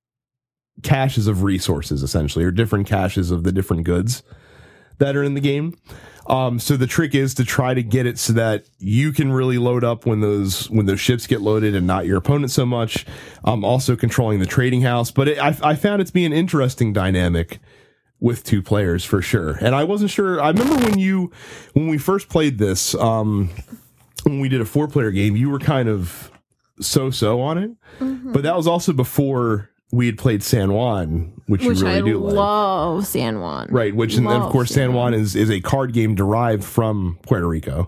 caches 0.82 1.26
of 1.26 1.42
resources 1.42 2.02
essentially 2.02 2.44
or 2.44 2.50
different 2.50 2.86
caches 2.86 3.30
of 3.30 3.44
the 3.44 3.52
different 3.52 3.84
goods 3.84 4.22
that 4.98 5.16
are 5.16 5.22
in 5.22 5.34
the 5.34 5.40
game 5.40 5.76
um, 6.26 6.58
so 6.58 6.76
the 6.76 6.86
trick 6.86 7.14
is 7.14 7.34
to 7.34 7.44
try 7.44 7.74
to 7.74 7.82
get 7.82 8.06
it 8.06 8.18
so 8.18 8.32
that 8.34 8.64
you 8.78 9.12
can 9.12 9.32
really 9.32 9.58
load 9.58 9.84
up 9.84 10.06
when 10.06 10.20
those 10.20 10.70
when 10.70 10.86
those 10.86 11.00
ships 11.00 11.26
get 11.26 11.40
loaded 11.40 11.74
and 11.74 11.86
not 11.86 12.06
your 12.06 12.18
opponent 12.18 12.50
so 12.50 12.64
much. 12.64 13.04
Um, 13.44 13.64
also 13.64 13.96
controlling 13.96 14.38
the 14.38 14.46
trading 14.46 14.82
house, 14.82 15.10
but 15.10 15.28
it, 15.28 15.38
I, 15.38 15.56
I 15.62 15.74
found 15.74 16.00
it 16.00 16.06
to 16.06 16.12
be 16.12 16.24
an 16.24 16.32
interesting 16.32 16.92
dynamic 16.92 17.58
with 18.20 18.44
two 18.44 18.62
players 18.62 19.04
for 19.04 19.20
sure. 19.20 19.58
And 19.60 19.74
I 19.74 19.82
wasn't 19.82 20.10
sure. 20.10 20.40
I 20.40 20.50
remember 20.50 20.76
when 20.76 20.98
you 20.98 21.32
when 21.72 21.88
we 21.88 21.98
first 21.98 22.28
played 22.28 22.58
this, 22.58 22.94
um, 22.94 23.50
when 24.22 24.38
we 24.38 24.48
did 24.48 24.60
a 24.60 24.64
four 24.64 24.86
player 24.86 25.10
game, 25.10 25.34
you 25.34 25.50
were 25.50 25.58
kind 25.58 25.88
of 25.88 26.30
so 26.80 27.10
so 27.10 27.40
on 27.40 27.58
it, 27.58 27.70
but 28.00 28.44
that 28.44 28.56
was 28.56 28.66
also 28.66 28.92
before 28.92 29.70
we 29.92 30.06
had 30.06 30.18
played 30.18 30.42
San 30.42 30.72
Juan, 30.72 31.32
which, 31.46 31.64
which 31.64 31.78
you 31.78 31.84
really 31.84 31.98
I 31.98 32.00
do 32.00 32.18
like. 32.18 32.34
love 32.34 33.06
San 33.06 33.40
Juan. 33.40 33.68
Right, 33.70 33.94
which 33.94 34.16
and 34.16 34.26
of 34.26 34.50
course 34.50 34.70
San 34.72 34.94
Juan 34.94 35.14
is 35.14 35.36
is 35.36 35.50
a 35.50 35.60
card 35.60 35.92
game 35.92 36.14
derived 36.14 36.64
from 36.64 37.18
Puerto 37.22 37.46
Rico. 37.46 37.86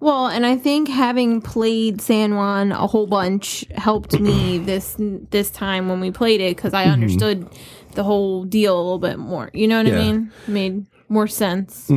Well, 0.00 0.26
and 0.26 0.44
I 0.44 0.56
think 0.56 0.88
having 0.88 1.40
played 1.40 2.00
San 2.00 2.34
Juan 2.34 2.72
a 2.72 2.88
whole 2.88 3.06
bunch 3.06 3.64
helped 3.76 4.18
me 4.18 4.58
this 4.64 4.96
this 4.98 5.50
time 5.50 5.88
when 5.88 6.00
we 6.00 6.10
played 6.10 6.40
it 6.40 6.56
because 6.56 6.74
I 6.74 6.86
understood 6.86 7.46
the 7.92 8.02
whole 8.02 8.42
deal 8.44 8.74
a 8.74 8.82
little 8.82 8.98
bit 8.98 9.18
more. 9.18 9.50
You 9.52 9.68
know 9.68 9.76
what 9.76 9.86
Mm-hmm. 9.86 9.96
Yeah. 9.96 10.02
I 10.02 10.12
mean? 10.12 10.32
Made 10.48 10.86
more 11.08 11.28
sense. 11.28 11.90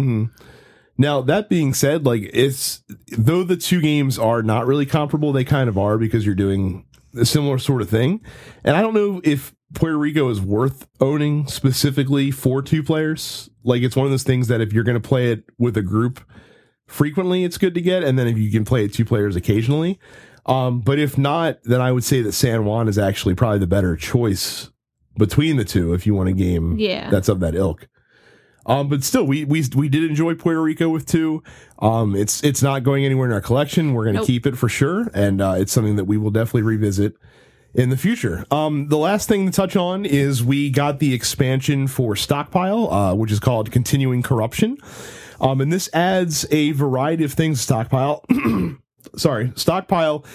Now 0.98 1.22
that 1.22 1.50
being 1.50 1.74
said, 1.74 2.06
like 2.06 2.30
it's 2.32 2.82
though 3.18 3.44
the 3.44 3.58
two 3.58 3.82
games 3.82 4.18
are 4.20 4.41
not 4.44 4.65
really 4.65 4.86
comparable, 4.86 5.34
they 5.34 5.44
kind 5.44 5.68
of 5.68 5.78
are 5.78 5.98
because 5.98 6.26
you're 6.26 6.36
doing 6.36 6.85
a 7.17 7.25
similar 7.25 7.58
sort 7.58 7.82
of 7.82 7.89
thing. 7.89 8.21
And 8.63 8.75
I 8.75 8.82
don't 8.82 8.93
know 8.93 9.21
if 9.23 9.54
Puerto 9.73 9.97
Rico 9.97 10.30
is 10.30 10.39
worth 10.41 10.88
owning 11.01 11.47
specifically 11.47 12.32
for 12.32 12.62
two 12.62 12.84
players. 12.84 13.49
Like 13.63 13.82
it's 13.84 13.95
one 13.95 14.06
of 14.06 14.12
those 14.12 14.23
things 14.23 14.47
that 14.47 14.62
if 14.62 14.73
you're 14.73 14.84
going 14.84 15.01
to 15.01 15.08
play 15.08 15.32
it 15.32 15.43
with 15.58 15.75
a 15.78 15.82
group 15.82 16.19
frequently, 16.88 17.43
it's 17.43 17.58
good 17.58 17.73
to 17.75 17.82
get, 17.82 18.04
and 18.04 18.17
then 18.17 18.28
if 18.28 18.38
you 18.38 18.51
can 18.51 18.63
play 18.65 18.86
it 18.86 18.93
two 18.93 19.06
players 19.06 19.36
occasionally. 19.36 19.99
Um, 20.45 20.82
but 20.82 20.99
if 20.99 21.17
not, 21.17 21.58
then 21.63 21.82
I 21.82 21.91
would 21.91 22.04
say 22.04 22.21
that 22.21 22.34
San 22.34 22.65
Juan 22.65 22.88
is 22.88 22.97
actually 22.99 23.34
probably 23.36 23.60
the 23.60 23.67
better 23.67 23.95
choice 23.95 24.69
between 25.17 25.58
the 25.58 25.65
two 25.65 25.93
if 25.93 26.06
you 26.06 26.13
want 26.13 26.30
a 26.30 26.34
game 26.34 26.78
Yeah. 26.78 27.10
that's 27.10 27.30
of 27.30 27.39
that 27.39 27.56
ilk. 27.56 27.88
Um, 28.65 28.88
but 28.89 29.04
still, 29.04 29.25
we 29.25 29.45
we 29.45 29.63
we 29.75 29.89
did 29.89 30.04
enjoy 30.04 30.36
Puerto 30.36 30.62
Rico 30.62 30.89
with 30.89 31.06
two. 31.06 31.43
Um, 31.80 32.15
it's 32.15 32.43
it's 32.43 32.62
not 32.63 32.84
going 32.84 33.06
anywhere 33.06 33.28
in 33.28 33.34
our 33.34 33.41
collection. 33.41 33.93
We're 33.93 34.06
going 34.06 34.15
to 34.15 34.19
Nope. 34.21 34.28
keep 34.28 34.45
it 34.45 34.58
for 34.58 34.69
sure, 34.69 35.10
and 35.13 35.41
uh, 35.41 35.56
it's 35.58 35.71
something 35.71 35.95
that 35.97 36.06
we 36.06 36.17
will 36.17 36.32
definitely 36.32 36.63
revisit 36.63 37.15
in 37.73 37.89
the 37.89 37.97
future. 37.97 38.45
Um, 38.51 38.88
the 38.88 38.97
last 38.97 39.28
thing 39.28 39.45
to 39.45 39.51
touch 39.51 39.75
on 39.75 40.06
is 40.06 40.43
we 40.43 40.69
got 40.69 40.99
the 40.99 41.13
expansion 41.13 41.88
for 41.88 42.15
Stockpile, 42.15 42.91
uh, 42.91 43.13
which 43.13 43.32
is 43.32 43.39
called 43.39 43.71
Continuing 43.71 44.23
Corruption. 44.23 44.78
Um, 45.41 45.60
and 45.60 45.71
this 45.71 45.89
adds 45.93 46.45
a 46.51 46.71
variety 46.71 47.25
of 47.25 47.34
things 47.34 47.60
to 47.60 47.63
Stockpile. 47.63 48.23
Sorry, 49.17 49.51
Stockpile 49.56 50.25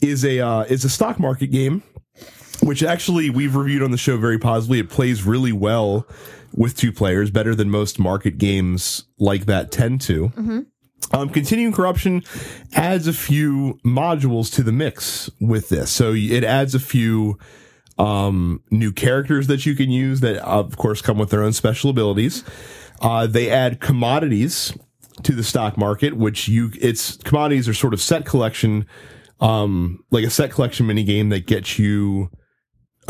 is 0.00 0.24
a 0.24 0.40
uh, 0.40 0.62
is 0.64 0.84
a 0.84 0.88
stock 0.90 1.18
market 1.18 1.48
game 1.48 1.82
which 2.62 2.82
actually 2.82 3.30
we've 3.30 3.56
reviewed 3.56 3.82
on 3.82 3.90
the 3.90 3.96
show 3.96 4.18
very 4.18 4.38
positively. 4.38 4.78
It 4.80 4.90
plays 4.90 5.22
really 5.24 5.52
well 5.52 6.06
with 6.52 6.76
two 6.76 6.92
players, 6.92 7.30
better 7.30 7.54
than 7.54 7.70
most 7.70 7.98
market 7.98 8.38
games 8.38 9.04
like 9.18 9.46
that 9.46 9.70
tend 9.70 10.00
to. 10.02 10.32
Um, 11.12 11.28
continuing 11.30 11.72
corruption 11.72 12.22
adds 12.74 13.08
a 13.08 13.12
few 13.12 13.78
modules 13.84 14.52
to 14.54 14.62
the 14.62 14.72
mix 14.72 15.28
with 15.40 15.68
this, 15.68 15.90
so 15.90 16.12
it 16.14 16.44
adds 16.44 16.74
a 16.74 16.80
few 16.80 17.38
um, 17.98 18.62
new 18.70 18.92
characters 18.92 19.46
that 19.48 19.66
you 19.66 19.74
can 19.74 19.90
use 19.90 20.20
that, 20.20 20.36
of 20.44 20.76
course, 20.76 21.02
come 21.02 21.18
with 21.18 21.30
their 21.30 21.42
own 21.42 21.52
special 21.52 21.90
abilities. 21.90 22.44
Uh, 23.00 23.26
they 23.26 23.50
add 23.50 23.80
commodities 23.80 24.72
to 25.22 25.32
the 25.32 25.42
stock 25.42 25.76
market, 25.76 26.16
which 26.16 26.48
you 26.48 26.70
it's 26.80 27.16
commodities 27.18 27.68
are 27.68 27.74
sort 27.74 27.92
of 27.92 28.00
set 28.00 28.24
collection, 28.24 28.86
um, 29.40 30.04
like 30.10 30.24
a 30.24 30.30
set 30.30 30.50
collection 30.50 30.86
mini 30.86 31.04
game 31.04 31.28
that 31.30 31.46
gets 31.46 31.78
you 31.78 32.30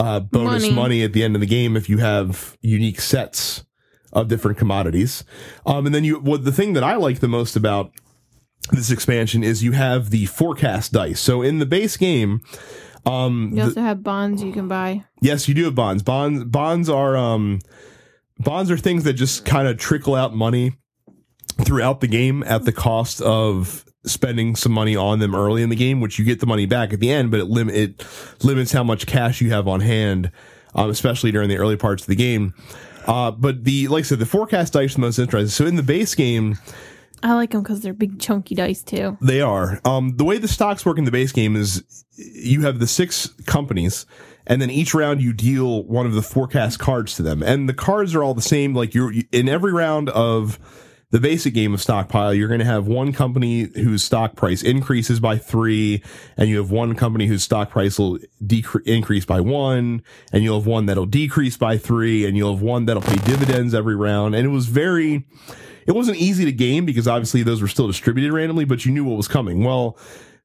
uh, 0.01 0.21
bonus 0.21 0.63
money. 0.65 0.75
Money. 0.75 1.03
at 1.05 1.13
the 1.13 1.23
end 1.23 1.35
of 1.35 1.41
the 1.41 1.47
game 1.47 1.77
if 1.77 1.89
you 1.89 1.99
have 1.99 2.57
unique 2.61 3.01
sets 3.01 3.65
of 4.13 4.29
different 4.29 4.59
commodities. 4.59 5.25
Um, 5.67 5.87
and 5.87 5.95
then 5.95 6.05
you, 6.05 6.19
what 6.19 6.45
the 6.45 6.53
thing 6.53 6.73
that 6.73 6.83
I 6.83 6.97
like 6.97 7.21
the 7.21 7.29
most 7.29 7.55
about 7.55 7.93
this 8.73 8.91
expansion 8.91 9.45
is 9.45 9.63
you 9.63 9.73
have 9.73 10.11
the 10.11 10.27
forecast 10.27 10.93
dice. 10.93 11.21
So 11.21 11.43
in 11.43 11.59
the 11.59 11.67
base 11.67 11.97
game, 11.97 12.41
um, 13.07 13.53
You 13.55 13.63
also 13.65 13.81
have 13.81 14.03
bonds 14.03 14.43
you 14.43 14.53
can 14.53 14.69
buy. 14.69 15.05
Yes, 15.21 15.49
you 15.49 15.55
do 15.55 15.65
have 15.65 15.75
bonds. 15.75 16.03
Bonds 16.03 16.45
bonds 16.45 16.89
are 16.89 17.17
um 17.17 17.61
bonds 18.39 18.71
are 18.71 18.77
things 18.77 19.05
that 19.05 19.15
just 19.15 19.45
kind 19.45 19.69
of 19.69 19.79
trickle 19.79 20.15
out 20.15 20.35
money 20.35 20.77
throughout 21.65 22.01
the 22.01 22.07
game 22.07 22.43
at 22.45 22.65
the 22.65 22.73
cost 22.73 23.21
of 23.21 23.85
spending 24.05 24.57
some 24.57 24.73
money 24.73 24.97
on 24.97 25.19
them 25.19 25.35
early 25.35 25.63
in 25.63 25.69
the 25.69 25.77
game, 25.77 26.01
which 26.01 26.19
you 26.19 26.25
get 26.25 26.41
the 26.41 26.47
money 26.47 26.67
back 26.67 26.93
at 26.93 27.01
the 27.01 27.11
end, 27.11 27.31
but 27.31 27.41
it 27.41 27.47
limit 27.47 27.75
it 27.75 28.07
limits 28.43 28.73
how 28.73 28.83
much 28.83 29.07
cash 29.07 29.41
you 29.41 29.51
have 29.51 29.69
on 29.69 29.81
hand, 29.81 30.31
um, 30.75 30.91
especially 30.91 31.31
during 31.31 31.49
the 31.49 31.57
early 31.59 31.77
parts 31.77 32.03
of 32.03 32.09
the 32.09 32.17
game. 32.17 32.55
Uh, 33.07 33.31
but 33.31 33.65
the 33.65 33.89
like 33.89 34.05
I 34.05 34.07
said, 34.07 34.19
the 34.19 34.27
forecast 34.27 34.73
dice 34.73 34.93
are 34.93 34.95
the 34.95 35.01
most 35.01 35.19
interesting. 35.19 35.49
So 35.49 35.67
in 35.67 35.77
the 35.77 35.83
base 35.83 36.15
game, 36.15 36.59
I 37.23 37.35
like 37.35 37.51
them 37.51 37.63
because 37.63 37.81
they're 37.81 37.93
big 37.93 38.19
chunky 38.19 38.55
dice 38.55 38.83
too. 38.83 39.19
they 39.21 39.41
are. 39.41 39.81
Um, 39.85 40.17
the 40.17 40.25
way 40.25 40.39
the 40.39 40.49
stocks 40.49 40.87
work 40.87 40.99
in 40.99 41.05
the 41.05 41.11
base 41.11 41.33
game 41.33 41.57
is 41.57 41.85
you 42.17 42.63
have 42.63 42.79
the 42.79 42.87
six 42.87 43.29
companies, 43.47 44.07
and 44.47 44.63
then 44.63 44.71
each 44.71 44.95
round 44.95 45.21
you 45.21 45.33
deal 45.33 45.85
one 45.85 46.07
of 46.07 46.15
the 46.15 46.23
forecast 46.23 46.79
cards 46.79 47.15
to 47.17 47.23
them, 47.23 47.43
and 47.43 47.69
the 47.69 47.75
cards 47.75 48.15
are 48.15 48.23
all 48.23 48.35
the 48.35 48.41
same. 48.43 48.75
Like 48.75 48.95
you're 48.95 49.13
in 49.33 49.49
every 49.49 49.73
round 49.73 50.09
of 50.11 50.59
the 51.11 51.19
basic 51.21 51.55
game 51.55 51.75
of 51.75 51.83
stockpile, 51.83 52.33
you're 52.33 52.49
going 52.49 52.61
to 52.61 52.67
have 52.67 52.87
one 52.87 53.13
company 53.13 53.63
whose 53.75 54.05
stock 54.05 54.37
price 54.37 54.63
increases 54.63 55.19
by 55.19 55.39
three, 55.39 56.03
and 56.37 56.49
you 56.49 56.57
have 56.59 56.71
one 56.71 56.95
company 56.95 57.27
whose 57.27 57.43
stock 57.43 57.71
price 57.71 57.99
will 57.99 58.19
decre- 58.45 58.87
increase 58.87 59.25
by 59.25 59.41
one, 59.41 60.03
and 60.33 60.45
you'll 60.45 60.61
have 60.61 60.69
one 60.69 60.87
that'll 60.87 61.07
decrease 61.07 61.57
by 61.57 61.77
three, 61.77 62.25
and 62.25 62.37
you'll 62.37 62.55
have 62.55 62.63
one 62.63 62.87
that'll 62.87 63.03
pay 63.03 63.17
dividends 63.25 63.75
every 63.75 63.97
round. 63.97 64.37
And 64.37 64.47
it 64.47 64.51
was 64.51 64.67
very, 64.67 65.27
it 65.85 65.93
wasn't 65.93 66.19
easy 66.19 66.45
to 66.45 66.53
game 66.53 66.87
because 66.87 67.09
obviously 67.09 67.43
those 67.43 67.61
were 67.61 67.69
still 67.69 67.89
distributed 67.89 68.33
randomly, 68.33 68.65
but 68.65 68.85
you 68.87 68.93
knew 68.93 69.05
what 69.05 69.17
was 69.17 69.29
coming. 69.29 69.65
Well, 69.65 69.99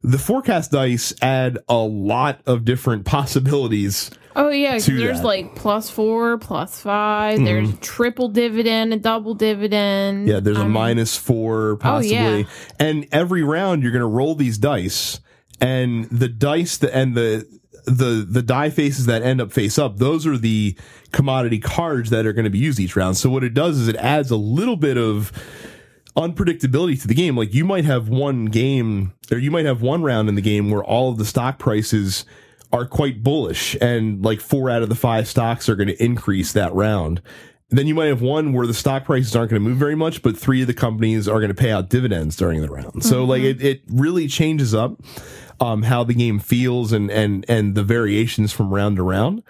the 0.05 0.19
forecast 0.19 0.71
dice 0.71 1.13
add 1.21 1.57
a 1.67 1.77
lot 1.77 2.41
of 2.45 2.63
different 2.63 3.05
possibilities. 3.05 4.11
Oh 4.37 4.49
yeah, 4.49 4.77
there's 4.77 5.19
that. 5.19 5.25
like 5.25 5.55
plus 5.55 5.89
four, 5.89 6.37
plus 6.37 6.81
5 6.81 7.43
There's 7.43 7.69
mm-hmm. 7.69 7.79
triple 7.79 8.27
dividend, 8.27 8.93
a 8.93 8.97
double 8.97 9.33
dividend. 9.33 10.27
Yeah, 10.27 10.41
there's 10.41 10.57
a 10.57 10.61
I 10.61 10.63
mean, 10.63 10.73
minus 10.73 11.15
four 11.17 11.77
possibly. 11.77 12.17
Oh, 12.17 12.37
yeah. 12.39 12.43
And 12.77 13.07
every 13.13 13.43
round 13.43 13.81
you're 13.81 13.93
going 13.93 14.01
to 14.01 14.07
roll 14.07 14.35
these 14.35 14.57
dice 14.57 15.21
and 15.61 16.05
the 16.09 16.27
dice 16.27 16.77
that, 16.79 16.93
and 16.93 17.15
the, 17.15 17.47
the 17.85 18.27
the 18.29 18.41
die 18.41 18.71
faces 18.71 19.05
that 19.05 19.21
end 19.21 19.39
up 19.39 19.53
face 19.53 19.79
up, 19.79 19.97
those 19.97 20.27
are 20.27 20.37
the 20.37 20.77
commodity 21.11 21.59
cards 21.59 22.09
that 22.09 22.25
are 22.25 22.33
going 22.33 22.45
to 22.45 22.49
be 22.49 22.59
used 22.59 22.79
each 22.79 22.95
round. 22.95 23.15
So 23.15 23.29
what 23.29 23.43
it 23.43 23.53
does 23.53 23.77
is 23.77 23.87
it 23.87 23.95
adds 23.97 24.31
a 24.31 24.35
little 24.35 24.75
bit 24.75 24.97
of 24.97 25.31
unpredictability 26.15 27.01
to 27.01 27.07
the 27.07 27.13
game. 27.13 27.37
Like 27.37 27.53
you 27.53 27.65
might 27.65 27.85
have 27.85 28.09
one 28.09 28.45
game 28.45 29.13
or 29.31 29.37
you 29.37 29.51
might 29.51 29.65
have 29.65 29.81
one 29.81 30.03
round 30.03 30.29
in 30.29 30.35
the 30.35 30.41
game 30.41 30.71
where 30.71 30.83
all 30.83 31.09
of 31.09 31.17
the 31.17 31.25
stock 31.25 31.59
prices 31.59 32.25
are 32.71 32.85
quite 32.85 33.23
bullish 33.23 33.75
and 33.81 34.23
like 34.23 34.39
four 34.39 34.69
out 34.69 34.81
of 34.81 34.89
the 34.89 34.95
five 34.95 35.27
stocks 35.27 35.69
are 35.69 35.75
going 35.75 35.87
to 35.87 36.03
increase 36.03 36.51
that 36.53 36.73
round. 36.73 37.21
Then 37.75 37.87
you 37.87 37.95
might 37.95 38.07
have 38.07 38.21
one 38.21 38.53
where 38.53 38.65
the 38.65 38.73
stock 38.73 39.05
prices 39.05 39.35
aren't 39.35 39.51
going 39.51 39.61
to 39.61 39.69
move 39.69 39.77
very 39.77 39.95
much, 39.95 40.21
but 40.21 40.37
three 40.37 40.61
of 40.61 40.67
the 40.67 40.73
companies 40.73 41.27
are 41.27 41.39
going 41.39 41.49
to 41.49 41.55
pay 41.55 41.71
out 41.71 41.89
dividends 41.89 42.35
during 42.35 42.61
the 42.61 42.69
round. 42.69 43.03
So 43.03 43.25
like 43.25 43.41
it, 43.41 43.61
it 43.61 43.81
really 43.89 44.27
changes 44.27 44.73
up 44.73 45.01
um, 45.59 45.83
how 45.83 46.03
the 46.03 46.13
game 46.13 46.39
feels 46.39 46.91
and 46.91 47.11
and 47.11 47.45
and 47.49 47.75
the 47.75 47.83
variations 47.83 48.51
from 48.51 48.73
round 48.73 48.97
to 48.97 49.03
round. 49.03 49.43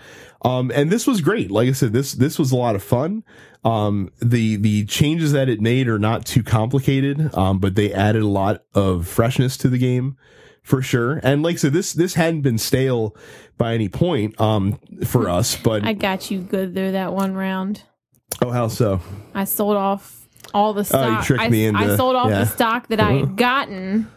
Um, 0.43 0.71
and 0.73 0.91
this 0.91 1.07
was 1.07 1.21
great. 1.21 1.51
Like 1.51 1.69
I 1.69 1.71
said, 1.71 1.93
this 1.93 2.13
this 2.13 2.37
was 2.39 2.51
a 2.51 2.55
lot 2.55 2.75
of 2.75 2.83
fun. 2.83 3.23
Um, 3.63 4.11
the 4.19 4.57
the 4.57 4.85
changes 4.85 5.31
that 5.31 5.49
it 5.49 5.61
made 5.61 5.87
are 5.87 5.99
not 5.99 6.25
too 6.25 6.43
complicated, 6.43 7.33
um, 7.35 7.59
but 7.59 7.75
they 7.75 7.93
added 7.93 8.21
a 8.21 8.27
lot 8.27 8.63
of 8.73 9.07
freshness 9.07 9.57
to 9.57 9.69
the 9.69 9.77
game 9.79 10.17
for 10.61 10.81
sure. 10.81 11.19
And 11.23 11.43
like 11.43 11.55
I 11.55 11.57
said, 11.57 11.73
this 11.73 11.93
this 11.93 12.15
hadn't 12.15 12.41
been 12.41 12.57
stale 12.57 13.15
by 13.57 13.73
any 13.73 13.89
point 13.89 14.39
um, 14.39 14.79
for 15.05 15.29
us. 15.29 15.55
But 15.55 15.83
I 15.83 15.93
got 15.93 16.29
you 16.29 16.41
good 16.41 16.73
there 16.75 16.91
that 16.91 17.13
one 17.13 17.33
round. 17.33 17.83
Oh, 18.41 18.51
how 18.51 18.67
so? 18.67 19.01
I 19.33 19.43
sold 19.43 19.77
off 19.77 20.27
all 20.53 20.73
the 20.73 20.85
stock. 20.85 21.25
tricked 21.25 21.43
I, 21.43 21.49
me 21.49 21.65
into- 21.65 21.79
I 21.79 21.95
sold 21.95 22.15
off 22.15 22.29
yeah. 22.29 22.39
the 22.39 22.45
stock 22.45 22.87
that 22.87 22.99
I 22.99 23.13
had 23.13 23.35
gotten 23.35 24.09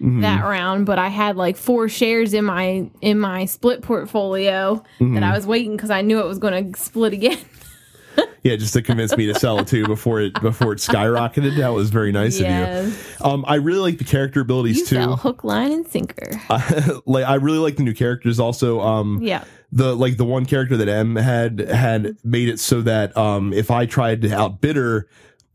that 0.00 0.42
round, 0.44 0.86
but 0.86 0.98
I 0.98 1.08
had 1.08 1.36
like 1.36 1.56
four 1.56 1.88
shares 1.88 2.34
in 2.34 2.44
my 2.44 2.90
in 3.00 3.18
my 3.18 3.46
split 3.46 3.82
portfolio 3.82 4.82
that 5.00 5.22
I 5.22 5.34
was 5.34 5.46
waiting 5.46 5.76
because 5.76 5.90
I 5.90 6.02
knew 6.02 6.20
it 6.20 6.26
was 6.26 6.38
going 6.38 6.72
to 6.72 6.80
split 6.80 7.12
again. 7.12 7.38
Yeah, 8.42 8.54
just 8.54 8.72
to 8.74 8.82
convince 8.82 9.14
me 9.16 9.26
to 9.26 9.34
sell 9.34 9.58
it 9.58 9.66
too 9.66 9.84
before 9.86 10.20
it 10.20 10.40
before 10.40 10.72
it 10.72 10.78
skyrocketed. 10.78 11.56
That 11.56 11.70
was 11.70 11.90
very 11.90 12.12
nice 12.12 12.40
of 12.40 12.46
you. 12.46 12.94
Um, 13.20 13.44
I 13.46 13.56
really 13.56 13.80
like 13.80 13.98
the 13.98 14.04
character 14.04 14.40
abilities 14.40 14.78
you 14.78 14.86
too. 14.86 15.16
hook, 15.16 15.42
line, 15.42 15.72
and 15.72 15.86
sinker. 15.86 16.30
like 17.06 17.24
I 17.24 17.34
really 17.34 17.58
like 17.58 17.76
the 17.76 17.82
new 17.82 17.92
characters 17.92 18.38
also. 18.38 18.80
Um, 18.80 19.20
yeah, 19.20 19.44
the 19.72 19.94
like 19.96 20.16
the 20.16 20.24
one 20.24 20.46
character 20.46 20.76
that 20.76 20.88
Em 20.88 21.16
had 21.16 21.60
had 21.60 22.16
made 22.24 22.48
it 22.48 22.60
so 22.60 22.82
that 22.82 23.16
um 23.16 23.52
if 23.52 23.70
I 23.70 23.86
tried 23.86 24.22
to 24.22 24.32
outbid 24.34 24.76
her 24.76 25.08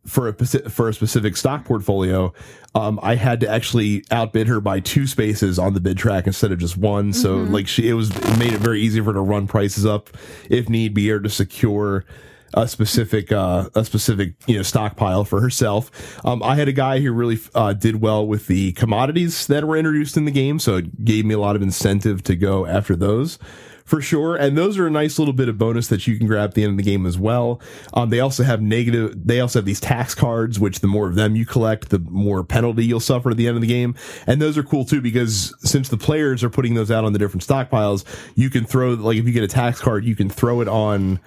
for 0.05 0.27
a 0.27 0.33
for 0.33 0.89
a 0.89 0.93
specific 0.93 1.37
stock 1.37 1.65
portfolio, 1.65 2.33
um 2.75 2.99
I 3.01 3.15
had 3.15 3.39
to 3.41 3.49
actually 3.49 4.03
outbid 4.11 4.47
her 4.47 4.59
by 4.59 4.79
two 4.79 5.07
spaces 5.07 5.57
on 5.57 5.73
the 5.73 5.79
bid 5.79 5.97
track 5.97 6.27
instead 6.27 6.51
of 6.51 6.59
just 6.59 6.77
one. 6.77 7.13
So 7.13 7.37
like 7.37 7.67
she 7.67 7.89
it 7.89 7.93
was 7.93 8.09
it 8.09 8.39
made 8.39 8.53
it 8.53 8.59
very 8.59 8.81
easy 8.81 8.99
for 8.99 9.07
her 9.07 9.13
to 9.13 9.21
run 9.21 9.47
prices 9.47 9.85
up 9.85 10.09
if 10.49 10.69
need 10.69 10.93
be 10.93 11.09
or 11.11 11.19
to 11.19 11.29
secure 11.29 12.05
a 12.53 12.67
specific 12.67 13.31
uh, 13.31 13.69
a 13.75 13.85
specific 13.85 14.33
you 14.45 14.57
know 14.57 14.63
stockpile 14.63 15.23
for 15.23 15.41
herself. 15.41 16.19
Um, 16.25 16.43
I 16.43 16.55
had 16.55 16.67
a 16.67 16.73
guy 16.73 16.99
who 16.99 17.11
really 17.11 17.39
uh, 17.55 17.73
did 17.73 18.01
well 18.01 18.27
with 18.27 18.47
the 18.47 18.73
commodities 18.73 19.47
that 19.47 19.63
were 19.63 19.77
introduced 19.77 20.17
in 20.17 20.25
the 20.25 20.31
game, 20.31 20.59
so 20.59 20.77
it 20.77 21.05
gave 21.05 21.25
me 21.25 21.33
a 21.33 21.39
lot 21.39 21.55
of 21.55 21.61
incentive 21.61 22.23
to 22.23 22.35
go 22.35 22.65
after 22.65 22.95
those 22.95 23.39
for 23.85 24.01
sure. 24.01 24.35
And 24.35 24.57
those 24.57 24.77
are 24.77 24.87
a 24.87 24.91
nice 24.91 25.19
little 25.19 25.33
bit 25.33 25.49
of 25.49 25.57
bonus 25.57 25.87
that 25.87 26.07
you 26.07 26.17
can 26.17 26.27
grab 26.27 26.49
at 26.49 26.55
the 26.55 26.63
end 26.63 26.71
of 26.71 26.77
the 26.77 26.83
game 26.83 27.05
as 27.05 27.17
well. 27.17 27.61
Um, 27.93 28.09
they 28.09 28.19
also 28.19 28.43
have 28.43 28.61
negative. 28.61 29.13
They 29.25 29.39
also 29.39 29.59
have 29.59 29.65
these 29.65 29.79
tax 29.79 30.15
cards, 30.15 30.59
which 30.59 30.79
the 30.79 30.87
more 30.87 31.07
of 31.07 31.15
them 31.15 31.35
you 31.35 31.45
collect, 31.45 31.89
the 31.89 31.99
more 31.99 32.43
penalty 32.43 32.85
you'll 32.85 32.99
suffer 32.99 33.31
at 33.31 33.37
the 33.37 33.47
end 33.47 33.55
of 33.55 33.61
the 33.61 33.67
game. 33.67 33.95
And 34.27 34.41
those 34.41 34.57
are 34.57 34.63
cool 34.63 34.85
too 34.85 35.01
because 35.01 35.53
since 35.59 35.89
the 35.89 35.97
players 35.97 36.43
are 36.43 36.49
putting 36.49 36.73
those 36.73 36.91
out 36.91 37.05
on 37.05 37.13
the 37.13 37.19
different 37.19 37.45
stockpiles, 37.45 38.05
you 38.35 38.49
can 38.49 38.65
throw 38.65 38.93
like 38.93 39.17
if 39.17 39.25
you 39.25 39.31
get 39.31 39.43
a 39.43 39.47
tax 39.47 39.79
card, 39.79 40.05
you 40.05 40.15
can 40.15 40.29
throw 40.29 40.61
it 40.61 40.67
on 40.67 41.19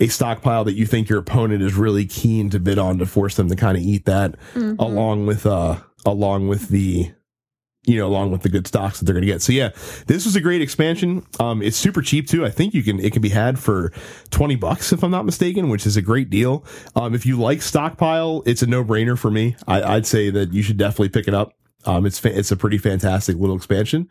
a 0.00 0.08
stockpile 0.08 0.64
that 0.64 0.74
you 0.74 0.86
think 0.86 1.08
your 1.08 1.20
opponent 1.20 1.62
is 1.62 1.74
really 1.74 2.04
keen 2.04 2.50
to 2.50 2.58
bid 2.58 2.78
on 2.78 2.98
to 2.98 3.06
force 3.06 3.36
them 3.36 3.48
to 3.48 3.56
kind 3.56 3.76
of 3.76 3.82
eat 3.82 4.04
that 4.06 4.34
along 4.80 5.24
with 5.26 5.46
uh 5.46 5.76
along 6.04 6.48
with 6.48 6.68
the 6.68 7.12
you 7.86 7.98
know 7.98 8.06
along 8.06 8.30
with 8.30 8.42
the 8.42 8.48
good 8.48 8.66
stocks 8.66 8.98
that 8.98 9.04
they're 9.04 9.14
going 9.14 9.26
to 9.26 9.30
get 9.30 9.42
so 9.42 9.52
yeah 9.52 9.70
this 10.06 10.24
was 10.24 10.36
a 10.36 10.40
great 10.40 10.62
expansion 10.62 11.24
um 11.40 11.62
it's 11.62 11.76
super 11.76 12.02
cheap 12.02 12.28
too 12.28 12.44
i 12.44 12.50
think 12.50 12.74
you 12.74 12.82
can 12.82 12.98
it 13.00 13.12
can 13.12 13.22
be 13.22 13.28
had 13.28 13.58
for 13.58 13.92
20 14.30 14.56
bucks 14.56 14.92
if 14.92 15.02
i'm 15.02 15.10
not 15.10 15.24
mistaken 15.24 15.68
which 15.68 15.86
is 15.86 15.96
a 15.96 16.02
great 16.02 16.30
deal 16.30 16.64
um 16.96 17.14
if 17.14 17.26
you 17.26 17.38
like 17.38 17.62
stockpile 17.62 18.42
it's 18.46 18.62
a 18.62 18.66
no-brainer 18.66 19.18
for 19.18 19.30
me 19.30 19.56
I, 19.66 19.82
i'd 19.96 20.06
say 20.06 20.30
that 20.30 20.52
you 20.52 20.62
should 20.62 20.76
definitely 20.76 21.10
pick 21.10 21.28
it 21.28 21.34
up 21.34 21.54
um, 21.86 22.06
it's 22.06 22.18
fa- 22.18 22.36
it's 22.36 22.50
a 22.50 22.56
pretty 22.56 22.78
fantastic 22.78 23.36
little 23.36 23.56
expansion, 23.56 24.08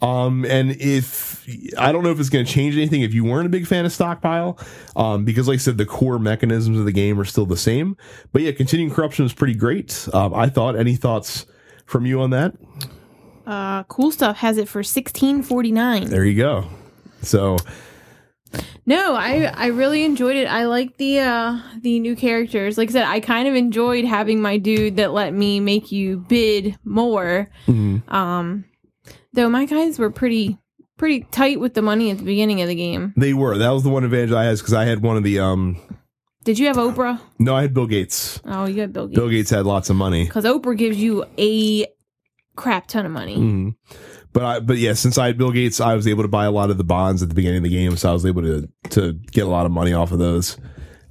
um, 0.00 0.44
and 0.44 0.70
if 0.80 1.44
I 1.76 1.90
don't 1.90 2.04
know 2.04 2.10
if 2.10 2.20
it's 2.20 2.28
going 2.28 2.44
to 2.44 2.52
change 2.52 2.76
anything 2.76 3.02
if 3.02 3.12
you 3.12 3.24
weren't 3.24 3.46
a 3.46 3.50
big 3.50 3.66
fan 3.66 3.84
of 3.84 3.92
stockpile, 3.92 4.58
um, 4.94 5.24
because 5.24 5.48
like 5.48 5.56
I 5.56 5.58
said, 5.58 5.76
the 5.76 5.86
core 5.86 6.18
mechanisms 6.18 6.78
of 6.78 6.84
the 6.84 6.92
game 6.92 7.18
are 7.18 7.24
still 7.24 7.46
the 7.46 7.56
same. 7.56 7.96
But 8.32 8.42
yeah, 8.42 8.52
continuing 8.52 8.92
corruption 8.92 9.24
is 9.24 9.32
pretty 9.32 9.54
great. 9.54 10.08
Um, 10.12 10.34
I 10.34 10.48
thought. 10.48 10.76
Any 10.76 10.94
thoughts 10.94 11.46
from 11.84 12.06
you 12.06 12.20
on 12.20 12.30
that? 12.30 12.54
Uh, 13.46 13.84
cool 13.84 14.10
stuff 14.10 14.36
has 14.38 14.58
it 14.58 14.68
for 14.68 14.82
sixteen 14.82 15.42
forty 15.42 15.72
nine. 15.72 16.06
There 16.08 16.24
you 16.24 16.36
go. 16.36 16.66
So 17.22 17.56
No, 18.86 19.14
I 19.14 19.44
I 19.54 19.66
really 19.68 20.04
enjoyed 20.04 20.36
it. 20.36 20.46
I 20.46 20.64
like 20.66 20.96
the 20.96 21.20
uh 21.20 21.60
the 21.80 21.98
new 22.00 22.16
characters. 22.16 22.78
Like 22.78 22.88
I 22.90 22.92
said, 22.92 23.04
I 23.04 23.20
kind 23.20 23.48
of 23.48 23.54
enjoyed 23.54 24.04
having 24.04 24.40
my 24.40 24.56
dude 24.58 24.96
that 24.96 25.12
let 25.12 25.32
me 25.34 25.60
make 25.60 25.90
you 25.92 26.18
bid 26.28 26.76
more. 26.84 27.50
Um 27.68 28.64
though 29.32 29.48
my 29.48 29.66
guys 29.66 29.98
were 29.98 30.10
pretty 30.10 30.58
pretty 30.96 31.26
tight 31.30 31.60
with 31.60 31.74
the 31.74 31.82
money 31.82 32.10
at 32.10 32.18
the 32.18 32.24
beginning 32.24 32.62
of 32.62 32.68
the 32.68 32.74
game. 32.74 33.12
they 33.16 33.34
were. 33.34 33.58
That 33.58 33.70
was 33.70 33.82
the 33.82 33.90
one 33.90 34.04
advantage 34.04 34.32
I 34.32 34.44
had 34.44 34.56
because 34.56 34.72
I 34.72 34.84
had 34.86 35.02
one 35.02 35.16
of 35.18 35.24
the. 35.24 35.40
Um, 35.40 35.76
Did 36.44 36.58
you 36.58 36.68
have 36.68 36.76
Oprah? 36.76 37.20
no, 37.38 37.54
I 37.54 37.60
had 37.62 37.74
Bill 37.74 37.86
Gates. 37.86 38.40
Oh, 38.46 38.64
you 38.64 38.80
had 38.80 38.94
Bill 38.94 39.06
Gates. 39.06 39.18
Bill 39.18 39.28
Gates 39.28 39.50
had 39.50 39.66
lots 39.66 39.90
of 39.90 39.96
money. 39.96 40.24
Because 40.24 40.44
Oprah 40.46 40.74
gives 40.76 40.96
you 40.96 41.24
a 41.36 41.86
crap 42.56 42.86
ton 42.88 43.06
of 43.06 43.12
money. 43.12 43.36
Mhm. 43.36 43.74
But 44.32 44.44
I, 44.44 44.60
but 44.60 44.76
yeah, 44.78 44.92
since 44.94 45.16
I 45.18 45.26
had 45.26 45.38
Bill 45.38 45.50
Gates, 45.52 45.80
I 45.80 45.94
was 45.94 46.06
able 46.06 46.22
to 46.22 46.28
buy 46.28 46.44
a 46.44 46.50
lot 46.50 46.70
of 46.70 46.76
the 46.78 46.84
bonds 46.84 47.22
at 47.22 47.28
the 47.28 47.34
beginning 47.34 47.58
of 47.58 47.62
the 47.64 47.70
game, 47.70 47.96
so 47.96 48.10
I 48.10 48.12
was 48.12 48.26
able 48.26 48.42
to 48.42 48.68
to 48.90 49.12
get 49.32 49.46
a 49.46 49.48
lot 49.50 49.64
of 49.66 49.72
money 49.72 49.92
off 49.92 50.12
of 50.12 50.18
those 50.18 50.56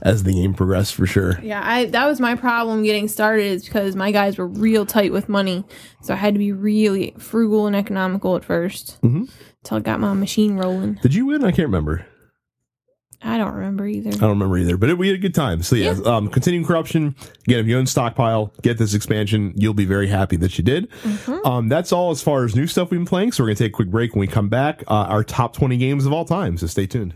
as 0.02 0.24
the 0.24 0.34
game 0.34 0.54
progressed 0.54 0.94
for 0.94 1.08
sure. 1.08 1.40
Yeah, 1.42 1.62
I 1.64 1.86
that 1.86 2.06
was 2.06 2.20
my 2.20 2.36
problem 2.36 2.84
getting 2.84 3.08
started 3.08 3.46
is 3.46 3.66
because 3.66 3.96
my 3.96 4.12
guys 4.12 4.38
were 4.38 4.46
real 4.48 4.86
tight 4.86 5.12
with 5.12 5.28
money, 5.30 5.64
so 6.02 6.14
I 6.14 6.18
had 6.18 6.36
to 6.36 6.40
be 6.40 6.52
really 6.52 7.16
frugal 7.18 7.66
and 7.66 7.76
economical 7.76 8.36
at 8.36 8.44
1st 8.44 9.00
Mhm. 9.02 9.30
until 9.64 9.78
I 9.78 9.80
got 9.80 10.00
my 10.00 10.14
machine 10.14 10.58
rolling. 10.58 11.00
Did 11.02 11.16
you 11.16 11.26
win? 11.28 11.44
I 11.44 11.52
can't 11.52 11.68
remember. 11.70 12.06
I 13.28 13.38
don't 13.38 13.56
remember 13.56 13.88
either. 13.88 14.12
I 14.12 14.14
don't 14.14 14.30
remember 14.30 14.58
either. 14.60 14.78
But 14.78 14.90
it, 14.90 14.98
we 15.00 15.08
had 15.08 15.16
a 15.16 15.20
good 15.20 15.34
time. 15.34 15.64
So 15.64 15.76
yeah, 15.76 15.96
um, 16.06 16.28
continuing 16.30 16.66
corruption. 16.66 17.16
Again, 17.48 17.60
if 17.60 17.66
you 17.66 17.78
own 17.78 17.88
stockpile, 17.88 18.54
get 18.62 18.78
this 18.78 18.94
expansion. 18.94 19.52
You'll 19.56 19.74
be 19.74 19.86
very 19.86 20.08
happy 20.08 20.36
that 20.38 20.58
you 20.60 20.64
did. 20.64 20.90
Um, 21.44 21.68
that's 21.68 21.92
all 21.92 22.12
as 22.12 22.22
far 22.22 22.46
as 22.46 22.56
new 22.56 22.68
stuff 22.68 22.92
we've 22.92 23.00
been 23.00 23.08
playing. 23.08 23.32
So 23.32 23.44
we're 23.44 23.48
gonna 23.50 23.56
take 23.56 23.72
a 23.72 23.76
quick 23.76 23.90
break. 23.90 24.14
When 24.14 24.20
we 24.20 24.28
come 24.28 24.48
back, 24.48 24.84
uh, 24.88 25.06
our 25.10 25.24
top 25.24 25.54
twenty 25.56 25.78
games 25.78 26.06
of 26.06 26.14
all 26.14 26.26
time. 26.26 26.58
So 26.58 26.68
stay 26.68 26.86
tuned. 26.86 27.16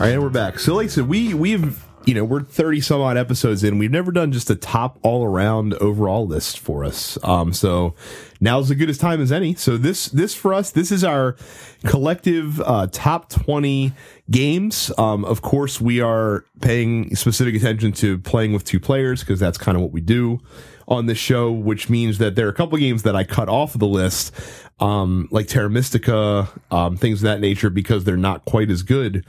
All 0.00 0.04
right, 0.04 0.12
and 0.12 0.22
we're 0.22 0.28
back. 0.30 0.60
So, 0.60 0.76
like 0.76 0.84
I 0.84 0.88
said, 0.88 1.08
we 1.08 1.34
we've 1.34 1.84
you 2.08 2.14
know 2.14 2.24
we're 2.24 2.40
thirty 2.42 2.80
some 2.80 3.02
odd 3.02 3.18
episodes 3.18 3.62
in. 3.62 3.76
We've 3.76 3.90
never 3.90 4.10
done 4.10 4.32
just 4.32 4.48
a 4.48 4.54
top 4.54 4.98
all 5.02 5.26
around 5.26 5.74
overall 5.74 6.26
list 6.26 6.58
for 6.58 6.82
us. 6.82 7.18
Um, 7.22 7.52
so 7.52 7.94
now's 8.40 8.70
as 8.70 8.78
good 8.78 8.88
as 8.88 8.96
time 8.96 9.20
as 9.20 9.30
any. 9.30 9.54
So 9.54 9.76
this 9.76 10.06
this 10.06 10.34
for 10.34 10.54
us, 10.54 10.70
this 10.70 10.90
is 10.90 11.04
our 11.04 11.36
collective 11.84 12.62
uh, 12.62 12.86
top 12.90 13.28
twenty 13.28 13.92
games. 14.30 14.90
Um, 14.96 15.22
of 15.26 15.42
course, 15.42 15.82
we 15.82 16.00
are 16.00 16.46
paying 16.62 17.14
specific 17.14 17.54
attention 17.54 17.92
to 17.92 18.16
playing 18.16 18.54
with 18.54 18.64
two 18.64 18.80
players 18.80 19.20
because 19.20 19.38
that's 19.38 19.58
kind 19.58 19.76
of 19.76 19.82
what 19.82 19.92
we 19.92 20.00
do 20.00 20.40
on 20.86 21.04
this 21.04 21.18
show, 21.18 21.52
which 21.52 21.90
means 21.90 22.16
that 22.16 22.36
there 22.36 22.46
are 22.46 22.50
a 22.50 22.54
couple 22.54 22.78
games 22.78 23.02
that 23.02 23.14
I 23.14 23.24
cut 23.24 23.50
off 23.50 23.74
of 23.74 23.80
the 23.80 23.86
list, 23.86 24.32
um, 24.80 25.28
like 25.30 25.46
Terra 25.46 25.68
Mystica, 25.68 26.48
um, 26.70 26.96
things 26.96 27.18
of 27.18 27.24
that 27.24 27.40
nature, 27.40 27.68
because 27.68 28.04
they're 28.04 28.16
not 28.16 28.46
quite 28.46 28.70
as 28.70 28.82
good 28.82 29.26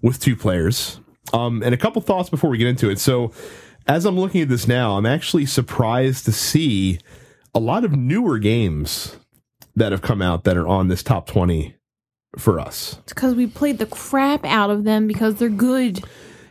with 0.00 0.18
two 0.18 0.34
players. 0.34 0.98
Um, 1.32 1.62
and 1.62 1.74
a 1.74 1.78
couple 1.78 2.02
thoughts 2.02 2.28
before 2.28 2.50
we 2.50 2.58
get 2.58 2.66
into 2.66 2.90
it. 2.90 2.98
So, 2.98 3.32
as 3.86 4.04
I'm 4.04 4.18
looking 4.18 4.40
at 4.42 4.48
this 4.48 4.68
now, 4.68 4.96
I'm 4.96 5.06
actually 5.06 5.46
surprised 5.46 6.24
to 6.26 6.32
see 6.32 6.98
a 7.54 7.58
lot 7.60 7.84
of 7.84 7.92
newer 7.92 8.38
games 8.38 9.16
that 9.74 9.92
have 9.92 10.02
come 10.02 10.22
out 10.22 10.44
that 10.44 10.56
are 10.56 10.68
on 10.68 10.88
this 10.88 11.02
top 11.02 11.26
20 11.26 11.74
for 12.38 12.60
us. 12.60 12.98
It's 13.04 13.12
because 13.12 13.34
we 13.34 13.46
played 13.46 13.78
the 13.78 13.86
crap 13.86 14.44
out 14.44 14.70
of 14.70 14.84
them 14.84 15.06
because 15.06 15.36
they're 15.36 15.48
good. 15.48 16.04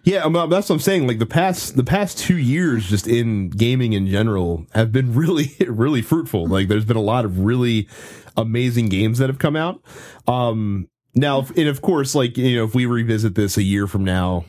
Yeah, 0.03 0.23
um, 0.23 0.33
that's 0.33 0.69
what 0.69 0.71
I'm 0.71 0.79
saying. 0.79 1.07
Like 1.07 1.19
the 1.19 1.25
past, 1.25 1.75
the 1.75 1.83
past 1.83 2.17
two 2.17 2.37
years, 2.37 2.89
just 2.89 3.07
in 3.07 3.49
gaming 3.49 3.93
in 3.93 4.07
general, 4.07 4.65
have 4.73 4.91
been 4.91 5.13
really, 5.15 5.55
really 5.67 6.01
fruitful. 6.01 6.47
Like 6.47 6.67
there's 6.67 6.85
been 6.85 6.97
a 6.97 7.01
lot 7.01 7.25
of 7.25 7.39
really 7.39 7.87
amazing 8.35 8.89
games 8.89 9.19
that 9.19 9.29
have 9.29 9.39
come 9.39 9.55
out. 9.55 9.81
Um, 10.27 10.87
now, 11.13 11.45
and 11.55 11.67
of 11.67 11.81
course, 11.81 12.15
like 12.15 12.37
you 12.37 12.57
know, 12.57 12.63
if 12.63 12.73
we 12.73 12.85
revisit 12.85 13.35
this 13.35 13.57
a 13.57 13.63
year 13.63 13.85
from 13.85 14.03
now, 14.03 14.45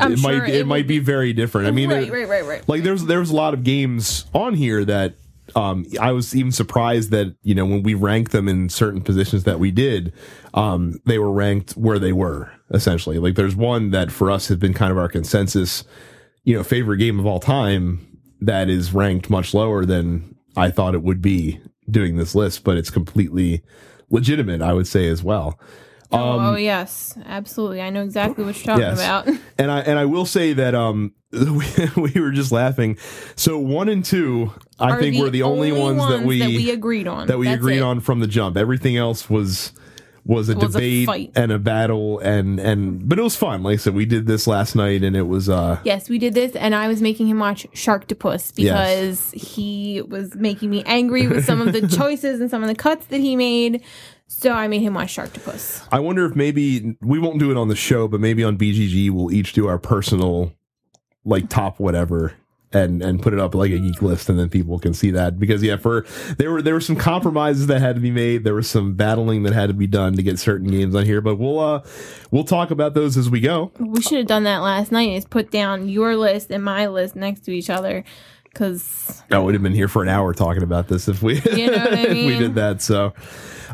I'm 0.00 0.12
it 0.12 0.18
sure 0.18 0.38
might 0.40 0.48
it 0.48 0.54
it 0.56 0.66
might 0.66 0.86
be 0.86 0.98
very 0.98 1.32
different. 1.32 1.68
I 1.68 1.70
mean, 1.70 1.90
right, 1.90 2.06
it- 2.08 2.12
right, 2.12 2.28
right, 2.28 2.44
right. 2.44 2.68
like 2.68 2.82
there's 2.82 3.04
there's 3.04 3.30
a 3.30 3.34
lot 3.36 3.54
of 3.54 3.64
games 3.64 4.26
on 4.34 4.54
here 4.54 4.84
that 4.84 5.14
um 5.54 5.86
I 6.00 6.12
was 6.12 6.34
even 6.34 6.50
surprised 6.52 7.10
that 7.10 7.34
you 7.42 7.54
know 7.54 7.64
when 7.64 7.82
we 7.82 7.94
ranked 7.94 8.32
them 8.32 8.48
in 8.48 8.68
certain 8.68 9.00
positions 9.00 9.44
that 9.44 9.58
we 9.60 9.70
did 9.70 10.12
um 10.54 10.98
they 11.06 11.18
were 11.18 11.30
ranked 11.30 11.72
where 11.72 11.98
they 12.00 12.12
were 12.12 12.50
essentially 12.72 13.18
like 13.20 13.36
there's 13.36 13.54
one 13.54 13.90
that 13.92 14.10
for 14.10 14.28
us 14.30 14.48
has 14.48 14.56
been 14.56 14.74
kind 14.74 14.90
of 14.90 14.98
our 14.98 15.08
consensus 15.08 15.84
you 16.42 16.56
know 16.56 16.64
favorite 16.64 16.96
game 16.98 17.20
of 17.20 17.26
all 17.26 17.38
time 17.38 18.18
that 18.40 18.68
is 18.68 18.92
ranked 18.92 19.30
much 19.30 19.54
lower 19.54 19.84
than 19.86 20.34
I 20.56 20.70
thought 20.70 20.94
it 20.94 21.02
would 21.04 21.22
be 21.22 21.60
doing 21.88 22.16
this 22.16 22.34
list 22.34 22.64
but 22.64 22.76
it's 22.76 22.90
completely 22.90 23.62
legitimate 24.10 24.60
I 24.62 24.72
would 24.72 24.88
say 24.88 25.06
as 25.08 25.22
well 25.22 25.60
oh 26.12 26.56
yes, 26.56 27.16
absolutely. 27.26 27.80
I 27.80 27.90
know 27.90 28.02
exactly 28.02 28.44
what 28.44 28.56
you're 28.56 28.64
talking 28.76 28.82
Yes. 28.82 28.98
about. 28.98 29.28
and 29.58 29.70
I 29.70 29.80
and 29.80 29.98
I 29.98 30.04
will 30.04 30.26
say 30.26 30.52
that 30.54 30.74
um 30.74 31.12
we, 31.32 31.66
we 31.96 32.20
were 32.20 32.30
just 32.30 32.52
laughing. 32.52 32.96
So 33.34 33.58
one 33.58 33.88
and 33.88 34.04
two, 34.04 34.52
I 34.78 34.90
Are 34.92 35.00
think 35.00 35.20
were 35.20 35.30
the 35.30 35.42
only, 35.42 35.72
ones, 35.72 35.98
that 36.08 36.24
we 36.24 36.70
agreed 36.70 37.08
on. 37.08 37.26
that 37.26 37.38
we 37.38 37.46
That's 37.46 37.58
agreed 37.58 37.78
it. 37.78 37.82
on 37.82 38.00
from 38.00 38.20
the 38.20 38.26
jump. 38.26 38.56
Everything 38.56 38.96
else 38.96 39.28
was 39.28 39.72
was 40.24 40.48
a 40.48 40.56
Was 40.56 40.74
a 40.74 40.78
debate 40.78 41.06
fight. 41.06 41.32
and 41.36 41.52
a 41.52 41.58
battle 41.58 42.18
and 42.18 42.58
and 42.58 43.08
but 43.08 43.16
it 43.18 43.22
was 43.22 43.36
fun. 43.36 43.62
Like 43.62 43.74
I 43.74 43.76
said, 43.76 43.94
we 43.94 44.06
did 44.06 44.26
this 44.26 44.46
last 44.48 44.74
night 44.74 45.04
and 45.04 45.14
it 45.16 45.22
was 45.28 45.48
uh 45.48 45.78
Yes, 45.84 46.08
we 46.08 46.18
did 46.18 46.34
this, 46.34 46.56
and 46.56 46.74
I 46.74 46.88
was 46.88 47.00
making 47.02 47.28
him 47.28 47.38
watch 47.38 47.64
Sharktopus 47.74 48.54
because 48.56 49.30
he 49.32 50.02
was 50.02 50.34
making 50.34 50.70
me 50.70 50.82
angry 50.84 51.28
with 51.28 51.44
some 51.44 51.60
of 51.60 51.72
the 51.72 51.86
choices 51.96 52.40
and 52.40 52.50
some 52.50 52.62
of 52.62 52.68
the 52.68 52.74
cuts 52.74 53.06
that 53.06 53.20
he 53.20 53.36
made. 53.36 53.82
So 54.28 54.52
I 54.52 54.66
made 54.68 54.82
him 54.82 54.94
watch 54.94 55.16
Sharktopus. 55.16 55.86
I 55.92 56.00
wonder 56.00 56.26
if 56.26 56.34
maybe 56.34 56.96
we 57.00 57.18
won't 57.18 57.38
do 57.38 57.50
it 57.50 57.56
on 57.56 57.68
the 57.68 57.76
show, 57.76 58.08
but 58.08 58.20
maybe 58.20 58.42
on 58.42 58.58
BGG 58.58 59.10
we'll 59.10 59.32
each 59.32 59.52
do 59.52 59.66
our 59.68 59.78
personal 59.78 60.52
like 61.24 61.48
top 61.48 61.78
whatever 61.80 62.34
and 62.72 63.00
and 63.02 63.22
put 63.22 63.32
it 63.32 63.38
up 63.38 63.54
like 63.54 63.70
a 63.70 63.78
geek 63.78 64.02
list 64.02 64.28
and 64.28 64.38
then 64.38 64.48
people 64.48 64.78
can 64.80 64.92
see 64.92 65.12
that. 65.12 65.38
Because 65.38 65.62
yeah 65.62 65.76
for 65.76 66.04
there 66.38 66.50
were 66.50 66.60
there 66.60 66.74
were 66.74 66.80
some 66.80 66.96
compromises 66.96 67.68
that 67.68 67.80
had 67.80 67.94
to 67.94 68.00
be 68.00 68.10
made. 68.10 68.42
There 68.42 68.54
was 68.54 68.68
some 68.68 68.94
battling 68.94 69.44
that 69.44 69.52
had 69.52 69.68
to 69.68 69.74
be 69.74 69.86
done 69.86 70.14
to 70.14 70.22
get 70.22 70.38
certain 70.40 70.68
games 70.68 70.94
on 70.96 71.04
here 71.04 71.20
but 71.20 71.36
we'll 71.36 71.60
uh 71.60 71.82
we'll 72.32 72.44
talk 72.44 72.72
about 72.72 72.94
those 72.94 73.16
as 73.16 73.30
we 73.30 73.40
go. 73.40 73.70
We 73.78 74.02
should 74.02 74.18
have 74.18 74.26
done 74.26 74.42
that 74.42 74.58
last 74.58 74.90
night. 74.90 75.10
Is 75.10 75.24
put 75.24 75.52
down 75.52 75.88
your 75.88 76.16
list 76.16 76.50
and 76.50 76.64
my 76.64 76.88
list 76.88 77.14
next 77.14 77.42
to 77.42 77.52
each 77.52 77.70
other, 77.70 78.02
because 78.44 79.22
I 79.30 79.38
would 79.38 79.54
have 79.54 79.62
been 79.62 79.72
here 79.72 79.88
for 79.88 80.02
an 80.02 80.08
hour 80.08 80.34
talking 80.34 80.64
about 80.64 80.88
this 80.88 81.06
if 81.06 81.22
we 81.22 81.40
You 81.42 81.70
know 81.70 81.76
I 81.76 81.88
if 82.08 82.26
we 82.26 82.38
did 82.38 82.56
that 82.56 82.82
so 82.82 83.14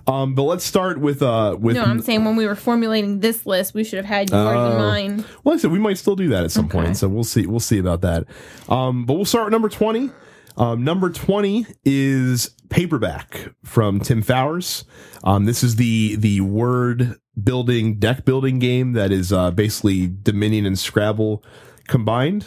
um 0.07 0.35
but 0.35 0.43
let's 0.45 0.65
start 0.65 0.99
with 1.01 1.23
uh 1.23 1.57
with 1.61 1.77
no, 1.77 1.85
I'm 1.85 2.01
saying 2.01 2.25
when 2.25 2.37
we 2.37 2.47
were 2.47 2.55
formulating 2.55 3.21
this 3.21 3.47
list, 3.47 3.75
we 3.75 3.85
should 3.85 3.99
have 3.99 4.05
had 4.07 4.31
yours 4.31 4.47
Oh. 4.47 4.71
and 4.71 4.79
mine. 4.79 5.25
Well, 5.45 5.55
I 5.55 5.59
said 5.59 5.71
we 5.71 5.79
might 5.79 5.99
still 5.99 6.17
do 6.17 6.29
that 6.29 6.45
at 6.45 6.51
some 6.51 6.67
Okay. 6.67 6.79
point, 6.79 6.97
so 6.97 7.09
we'll 7.09 7.25
see. 7.25 7.47
We'll 7.47 7.61
see 7.61 7.79
about 7.79 8.01
that. 8.03 8.25
Um, 8.69 9.05
but 9.07 9.15
we'll 9.15 9.25
start 9.25 9.45
with 9.47 9.53
number 9.53 9.69
twenty. 9.69 10.11
Um, 10.57 10.85
number 10.85 11.09
twenty 11.11 11.67
is 11.85 12.51
paperback 12.69 13.53
from 13.65 14.01
Tim 14.01 14.23
Fowers. 14.23 14.85
Um, 15.25 15.45
this 15.45 15.63
is 15.63 15.77
the 15.77 16.17
the 16.17 16.41
word 16.43 17.17
building 17.43 17.99
deck 17.99 18.25
building 18.25 18.59
game 18.59 18.93
that 18.93 19.11
is 19.13 19.33
uh, 19.33 19.51
basically 19.51 20.07
Dominion 20.23 20.67
and 20.67 20.79
Scrabble 20.79 21.43
combined. 21.89 22.45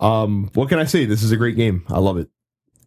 Um, 0.00 0.50
what 0.54 0.68
can 0.68 0.78
I 0.78 0.84
say? 0.84 1.04
This 1.04 1.22
is 1.22 1.30
a 1.32 1.36
great 1.36 1.56
game. 1.56 1.84
I 1.88 1.98
love 2.00 2.16
it. 2.18 2.28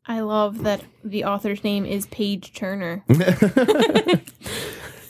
I 0.10 0.22
love 0.22 0.64
that 0.64 0.82
the 1.04 1.26
author's 1.26 1.64
name 1.64 1.86
is 1.86 2.08
Paige 2.08 2.52
Turner. 2.54 3.04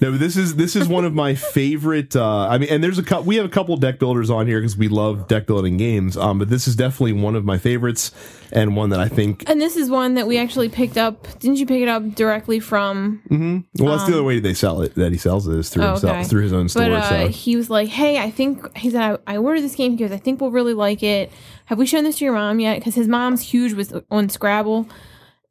No, 0.02 0.12
but 0.12 0.20
this 0.20 0.38
is 0.38 0.56
this 0.56 0.76
is 0.76 0.88
one 0.88 1.04
of 1.04 1.14
my 1.14 1.36
favorite. 1.36 2.16
Uh, 2.16 2.48
I 2.48 2.58
mean, 2.58 2.70
and 2.70 2.84
there's 2.84 2.98
a 3.00 3.04
couple. 3.04 3.26
We 3.26 3.36
have 3.36 3.46
a 3.46 3.50
couple 3.50 3.76
deck 3.78 4.00
builders 4.00 4.30
on 4.30 4.48
here 4.48 4.60
because 4.60 4.78
we 4.78 4.88
love 4.88 5.28
deck 5.28 5.46
building 5.46 5.76
games. 5.78 6.16
Um, 6.16 6.40
but 6.40 6.50
this 6.50 6.68
is 6.68 6.76
definitely 6.76 7.14
one 7.14 7.36
of 7.36 7.44
my 7.44 7.58
favorites, 7.58 8.12
and 8.52 8.76
one 8.78 8.92
that 8.92 9.00
I 9.02 9.10
think. 9.10 9.44
And 9.50 9.60
this 9.60 9.76
is 9.76 9.90
one 9.90 10.14
that 10.14 10.26
we 10.26 10.38
actually 10.38 10.70
picked 10.70 10.98
up. 10.98 11.28
Didn't 11.40 11.58
you 11.58 11.66
pick 11.66 11.82
it 11.82 11.90
up 11.90 12.16
directly 12.16 12.60
from? 12.62 13.22
Mm-hmm. 13.30 13.84
Well, 13.84 13.98
that's 13.98 14.08
the 14.10 14.14
other 14.16 14.24
way 14.24 14.40
they 14.40 14.54
sell 14.54 14.82
it. 14.82 14.96
That 14.96 15.12
he 15.12 15.18
sells 15.18 15.48
it 15.48 15.58
is 15.58 15.70
through 15.70 15.84
Oh, 15.84 15.90
himself, 15.92 16.18
okay. 16.18 16.24
through 16.24 16.44
his 16.44 16.54
own 16.54 16.70
store. 16.70 16.84
But 16.84 16.92
uh, 16.94 17.10
so 17.10 17.28
he 17.28 17.56
was 17.58 17.70
like, 17.70 17.90
"Hey, 17.90 18.20
I 18.20 18.32
think 18.32 18.78
he 18.78 18.90
said 18.92 19.20
I, 19.28 19.34
I 19.34 19.38
ordered 19.38 19.62
this 19.62 19.76
game 19.76 19.96
because 19.98 20.12
I 20.14 20.18
think 20.18 20.40
we'll 20.40 20.52
really 20.52 20.74
like 20.74 21.04
it. 21.04 21.32
Have 21.66 21.78
we 21.78 21.86
shown 21.86 22.04
this 22.06 22.18
to 22.20 22.26
your 22.26 22.34
mom 22.34 22.60
yet? 22.60 22.80
Because 22.80 22.96
his 22.96 23.08
mom's 23.08 23.42
huge 23.42 23.74
with 23.74 23.94
on 24.10 24.30
Scrabble, 24.30 24.88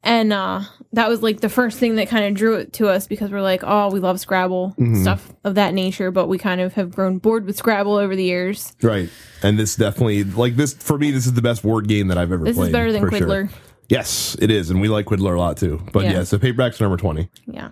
and 0.03 0.31
uh, 0.33 0.61
that 0.93 1.09
was 1.09 1.21
like 1.21 1.41
the 1.41 1.49
first 1.49 1.77
thing 1.79 1.95
that 1.95 2.07
kind 2.07 2.25
of 2.25 2.33
drew 2.33 2.55
it 2.55 2.73
to 2.73 2.87
us 2.87 3.07
because 3.07 3.31
we're 3.31 3.41
like, 3.41 3.63
oh, 3.65 3.89
we 3.91 3.99
love 3.99 4.19
Scrabble 4.19 4.73
Mm-hmm. 4.79 5.01
stuff 5.01 5.33
of 5.43 5.55
that 5.55 5.73
nature, 5.73 6.11
but 6.11 6.27
we 6.27 6.37
kind 6.37 6.61
of 6.61 6.73
have 6.73 6.91
grown 6.91 7.17
bored 7.17 7.45
with 7.45 7.55
Scrabble 7.57 7.95
over 7.95 8.15
the 8.15 8.23
years. 8.23 8.73
right, 8.81 9.09
and 9.43 9.59
this 9.59 9.75
definitely 9.75 10.23
like 10.23 10.55
this 10.55 10.73
for 10.73 10.97
me. 10.97 11.11
This 11.11 11.25
is 11.25 11.33
the 11.33 11.41
best 11.41 11.63
word 11.63 11.87
game 11.87 12.07
that 12.07 12.17
I've 12.17 12.31
ever 12.31 12.43
This 12.45 12.55
played. 12.55 12.67
is 12.67 12.71
better 12.71 12.91
than 12.91 13.01
for 13.01 13.11
sure. 13.11 13.27
Quiddler. 13.27 13.49
Yes, 13.89 14.37
it 14.39 14.51
is, 14.51 14.69
and 14.69 14.79
we 14.81 14.87
like 14.87 15.05
Quiddler 15.07 15.35
a 15.35 15.39
lot 15.39 15.57
too. 15.57 15.81
But 15.91 16.03
yeah, 16.05 16.11
Yeah. 16.11 16.23
so 16.23 16.37
paperback's 16.37 16.79
number 16.79 16.97
twenty. 16.97 17.29
Yeah. 17.47 17.69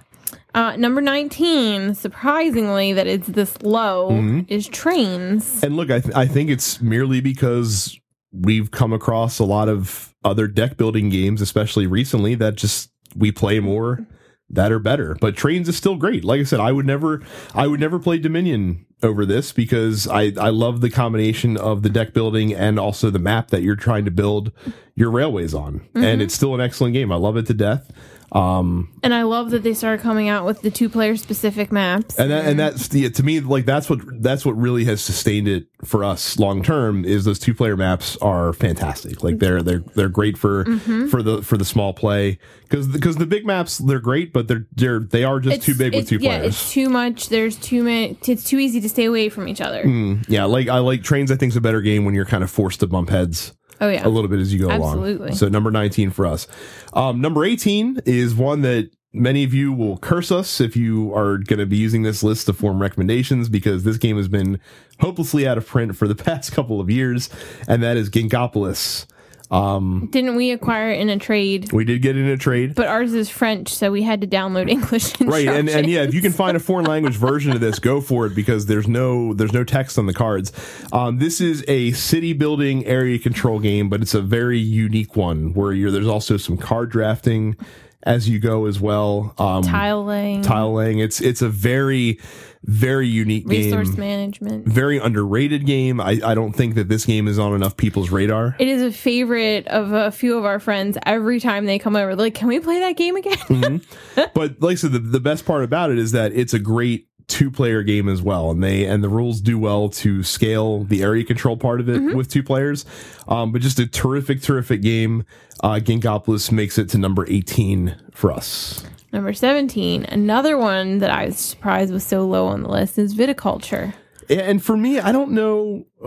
Uh, 0.55 0.75
number 0.75 1.01
19, 1.01 1.93
surprisingly 1.93 2.91
that 2.91 3.05
it's 3.05 3.28
this 3.28 3.61
low, 3.61 4.09
Mm-hmm. 4.09 4.41
is 4.47 4.67
Trains. 4.67 5.61
And 5.63 5.75
look, 5.78 5.91
I, 5.91 5.99
th- 5.99 6.15
I 6.15 6.25
think 6.25 6.49
it's 6.49 6.82
merely 6.82 7.21
because 7.21 7.99
we've 8.42 8.72
come 8.72 8.94
across 8.94 9.40
a 9.40 9.46
lot 9.46 9.70
of 9.70 10.14
other 10.24 10.48
deck 10.48 10.78
building 10.78 11.10
games, 11.10 11.42
especially 11.42 11.88
recently, 11.88 12.36
that 12.36 12.56
just 12.56 12.92
we 13.16 13.32
play 13.32 13.60
more 13.60 14.06
that 14.50 14.72
are 14.72 14.80
better. 14.80 15.16
But 15.20 15.36
Trains 15.36 15.68
is 15.68 15.76
still 15.76 15.96
great. 15.96 16.24
Like 16.24 16.40
I 16.40 16.44
said, 16.44 16.60
I 16.60 16.72
would 16.72 16.86
never, 16.86 17.22
I 17.54 17.68
would 17.68 17.80
never 17.80 18.00
play 18.00 18.18
Dominion 18.18 18.86
over 19.04 19.26
this 19.26 19.52
because 19.52 20.08
I, 20.08 20.34
I 20.40 20.50
love 20.50 20.82
the 20.82 20.90
combination 20.90 21.58
of 21.58 21.84
the 21.84 21.90
deck 21.90 22.14
building 22.14 22.54
and 22.54 22.80
also 22.80 23.10
the 23.10 23.20
map 23.20 23.50
that 23.50 23.62
you're 23.62 23.76
trying 23.76 24.06
to 24.06 24.12
build 24.12 24.52
your 24.96 25.12
railways 25.12 25.54
on. 25.54 25.88
And 25.94 26.04
mm-hmm. 26.04 26.22
it's 26.22 26.34
still 26.34 26.56
an 26.56 26.62
excellent 26.62 26.94
game. 26.94 27.12
I 27.12 27.18
love 27.18 27.38
it 27.38 27.46
to 27.48 27.54
death. 27.54 27.92
Um, 28.32 28.89
And 29.03 29.13
I 29.13 29.23
love 29.23 29.51
that 29.51 29.63
they 29.63 29.73
started 29.73 30.01
coming 30.01 30.28
out 30.28 30.45
with 30.45 30.61
the 30.61 30.69
two 30.69 30.89
player 30.89 31.15
specific 31.15 31.71
maps. 31.71 32.19
and 32.19 32.30
that, 32.32 32.45
and 32.45 32.59
that's 32.59 32.89
the 32.89 33.09
to 33.09 33.23
me 33.23 33.39
like 33.39 33.65
that's 33.65 33.89
what 33.89 33.99
that's 34.21 34.45
what 34.45 34.57
really 34.57 34.84
has 34.86 35.01
sustained 35.01 35.47
it 35.47 35.67
for 35.86 36.03
us 36.03 36.38
long 36.38 36.61
term 36.61 37.05
is 37.05 37.23
those 37.23 37.39
two 37.39 37.53
player 37.53 37.78
maps 37.78 38.17
are 38.17 38.51
fantastic 38.51 39.23
like 39.23 39.38
they're 39.39 39.61
they're 39.63 39.80
they're 39.95 40.09
great 40.09 40.38
for 40.38 40.65
Mm-hmm. 40.65 41.07
for 41.07 41.23
the 41.23 41.41
for 41.41 41.55
the 41.57 41.63
small 41.65 41.93
play 41.93 42.38
because 42.63 42.88
because 42.88 43.15
the 43.15 43.25
big 43.25 43.45
maps 43.45 43.78
they're 43.78 43.99
great 43.99 44.34
but 44.34 44.47
they're 44.49 44.65
they're 44.75 44.99
they 44.99 45.23
are 45.23 45.39
just 45.39 45.61
too 45.61 45.75
big 45.75 45.93
with 45.95 46.07
two 46.09 46.17
yeah, 46.19 46.38
players 46.39 46.47
it's 46.55 46.71
too 46.71 46.89
much. 46.89 47.30
There's 47.30 47.55
too 47.55 47.84
many. 47.84 48.17
It's 48.28 48.43
too 48.43 48.57
easy 48.59 48.82
to 48.82 48.89
stay 48.89 49.05
away 49.05 49.30
from 49.30 49.47
each 49.47 49.61
other. 49.61 49.84
Mm, 49.84 50.25
yeah 50.28 50.45
like 50.45 50.67
I 50.67 50.80
like 50.80 51.03
trains 51.03 51.32
I 51.32 51.36
think 51.38 51.51
is 51.53 51.55
a 51.57 51.61
better 51.61 51.82
game 51.82 52.03
when 52.05 52.13
you're 52.15 52.25
kind 52.25 52.43
of 52.43 52.51
forced 52.51 52.82
to 52.82 52.88
bump 52.88 53.09
heads 53.09 53.53
Oh 53.80 53.89
yeah. 53.89 54.05
a 54.05 54.09
little 54.09 54.30
bit 54.30 54.39
as 54.39 54.53
you 54.53 54.59
go 54.59 54.67
along. 54.67 54.99
Absolutely. 54.99 55.34
So 55.34 55.47
number 55.47 55.71
19 55.71 56.11
for 56.11 56.25
us. 56.25 56.47
Um, 56.93 57.21
number 57.21 57.45
18 57.45 58.01
is 58.05 58.36
one 58.36 58.61
that 58.61 58.89
many 59.13 59.43
of 59.43 59.53
you 59.53 59.73
will 59.73 59.97
curse 59.97 60.32
us 60.32 60.61
if 60.61 60.75
you 60.75 61.13
are 61.15 61.38
going 61.38 61.59
to 61.59 61.65
be 61.65 61.78
using 61.78 62.03
this 62.03 62.23
list 62.23 62.45
to 62.47 62.53
form 62.53 62.82
recommendations 62.82 63.49
because 63.49 63.84
this 63.84 63.97
game 63.97 64.17
has 64.17 64.28
been 64.28 64.59
hopelessly 64.99 65.47
out 65.47 65.57
of 65.57 65.65
print 65.65 65.95
for 65.95 66.07
the 66.07 66.15
past 66.23 66.51
couple 66.51 66.80
of 66.80 66.89
years, 66.89 67.30
and 67.67 67.82
that 67.84 67.97
is 67.97 68.09
Ginkgopolis. 68.09 69.05
Didn't 69.50 70.36
we 70.36 70.52
acquire 70.52 70.91
it 70.91 71.00
in 71.00 71.10
a 71.10 71.18
trade? 71.18 71.72
We 71.72 71.86
did 71.86 72.02
get 72.02 72.18
in 72.18 72.28
a 72.28 72.38
trade. 72.38 72.76
But 72.76 72.88
ours 72.88 73.14
is 73.14 73.30
French, 73.30 73.70
so 73.70 73.91
we 73.91 74.04
had 74.04 74.22
to 74.22 74.28
download 74.28 74.70
English. 74.78 75.20
Right, 75.22 75.48
and, 75.48 75.70
and 75.70 75.88
yeah, 75.88 76.04
if 76.04 76.14
you 76.14 76.22
can 76.22 76.34
find 76.34 76.58
a 76.58 76.60
foreign 76.60 76.86
language 76.86 77.16
version 77.16 77.52
of 77.54 77.62
this, 77.62 77.80
go 77.80 78.02
for 78.02 78.26
it 78.26 78.36
because 78.36 78.66
there's 78.66 78.88
no 78.88 79.34
there's 79.34 79.54
no 79.54 79.64
text 79.64 79.98
on 79.98 80.06
the 80.06 80.14
cards. 80.14 80.52
Um, 80.91 81.20
this 81.20 81.39
is 81.39 81.64
a 81.68 81.91
city 81.93 82.34
building 82.34 82.86
area 82.86 83.20
control 83.20 83.60
game, 83.60 83.89
but 83.89 84.02
it's 84.02 84.14
a 84.14 84.22
very 84.22 84.60
unique 84.60 85.16
one 85.16 85.54
where 85.54 85.72
you're 85.72 85.91
there's 85.91 86.08
also 86.08 86.38
some 86.38 86.58
card 86.58 86.89
drafting 86.89 87.56
as 88.04 88.30
you 88.30 88.39
go 88.39 88.66
as 88.66 88.80
well. 88.80 89.34
Um, 89.38 89.64
tile 89.64 90.04
laying, 90.04 90.41
tile 90.41 90.74
laying. 90.74 91.00
It's 91.00 91.20
it's 91.22 91.41
a 91.41 91.50
very 91.50 92.20
very 92.64 93.08
unique 93.08 93.47
game. 93.47 93.64
resource 93.66 93.89
game. 93.91 93.99
management. 93.99 94.68
Very 94.68 94.97
underrated 94.97 95.66
game. 95.66 95.99
I, 96.01 96.20
I 96.24 96.34
don't 96.36 96.53
think 96.53 96.76
that 96.76 96.89
this 96.89 97.05
game 97.05 97.28
is 97.28 97.39
on 97.39 97.53
enough 97.53 97.78
people's 97.78 98.10
radar. 98.10 98.55
It 98.60 98.68
is 98.68 98.82
a 98.82 98.91
favorite 98.91 99.68
of 99.68 99.91
a 99.93 100.12
few 100.12 100.38
of 100.38 100.45
our 100.45 100.60
friends. 100.60 100.97
Every 101.05 101.39
time 101.39 101.66
they 101.66 101.80
come 101.80 101.95
over, 101.95 102.16
like, 102.16 102.34
can 102.36 102.47
we 102.47 102.60
play 102.60 102.80
that 102.80 102.97
game 102.97 103.16
again? 103.16 103.38
Mm-hmm. 103.38 104.22
but 104.34 104.62
like 104.62 104.74
I 104.74 104.76
said, 104.76 104.91
the, 104.91 104.99
the 104.99 105.20
best 105.20 105.45
part 105.45 105.64
about 105.64 105.91
it 105.91 105.97
is 105.97 106.12
that 106.14 106.34
it's 106.34 106.53
a 106.53 106.60
great 106.60 107.08
two 107.28 107.51
player 107.51 107.84
game 107.84 108.08
as 108.08 108.22
well. 108.22 108.51
And 108.51 108.64
they 108.64 108.86
and 108.86 109.03
the 109.03 109.10
rules 109.10 109.41
do 109.41 109.60
well 109.60 109.89
to 109.89 110.24
scale 110.24 110.86
the 110.86 111.03
area 111.03 111.26
control 111.26 111.58
part 111.58 111.82
of 111.82 111.89
it 111.89 112.01
Mm-hmm. 112.01 112.16
with 112.18 112.30
two 112.30 112.41
players. 112.41 112.86
Um, 113.28 113.51
but 113.51 113.62
just 113.62 113.80
a 113.80 113.86
terrific, 113.88 114.41
terrific 114.41 114.82
game. 114.82 115.26
Uh 115.62 115.80
Ginkgopolis 115.84 116.51
makes 116.53 116.78
it 116.78 116.88
to 116.89 116.97
number 116.97 117.26
18 117.30 117.97
for 118.14 118.32
us. 118.32 118.86
Number 119.14 119.34
17, 119.34 120.05
another 120.05 120.58
one 120.58 120.97
that 120.99 121.10
I 121.10 121.28
was 121.28 121.38
surprised 121.38 121.93
was 121.93 122.03
so 122.05 122.26
low 122.26 122.47
on 122.47 122.64
the 122.64 122.70
list 122.70 122.97
is 122.97 123.16
viticulture. 123.16 123.93
And 124.30 124.62
for 124.64 124.76
me, 124.76 124.99
I 124.99 125.12
don't 125.12 125.32
know 125.32 125.86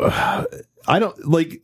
I 0.87 0.99
don't 0.99 1.27
like 1.27 1.63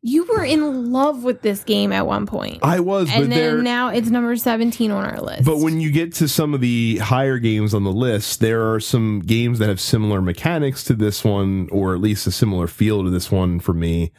You 0.00 0.24
were 0.24 0.44
in 0.44 0.92
love 0.92 1.24
with 1.24 1.42
this 1.42 1.64
game 1.64 1.92
at 1.92 2.06
one 2.06 2.26
point. 2.26 2.60
I 2.62 2.80
was, 2.80 3.08
but 3.10 3.22
and 3.22 3.32
there. 3.32 3.56
then 3.56 3.64
now 3.64 3.88
it's 3.88 4.08
number 4.08 4.34
17 4.36 4.90
on 4.90 5.04
our 5.04 5.20
list. 5.20 5.44
But 5.44 5.58
when 5.58 5.80
you 5.80 5.90
get 5.90 6.14
to 6.14 6.28
some 6.28 6.54
of 6.54 6.60
the 6.60 6.98
higher 6.98 7.38
games 7.38 7.74
on 7.74 7.84
the 7.84 7.92
list, 7.92 8.40
there 8.40 8.72
are 8.72 8.80
some 8.80 9.20
games 9.20 9.58
that 9.58 9.68
have 9.68 9.80
similar 9.80 10.22
mechanics 10.22 10.84
to 10.84 10.94
this 10.94 11.24
one, 11.24 11.68
or 11.70 11.94
at 11.94 12.00
least 12.00 12.26
a 12.26 12.30
similar 12.30 12.66
feel 12.66 13.04
to 13.04 13.10
this 13.10 13.30
one 13.30 13.60
for 13.60 13.74
me. 13.74 14.12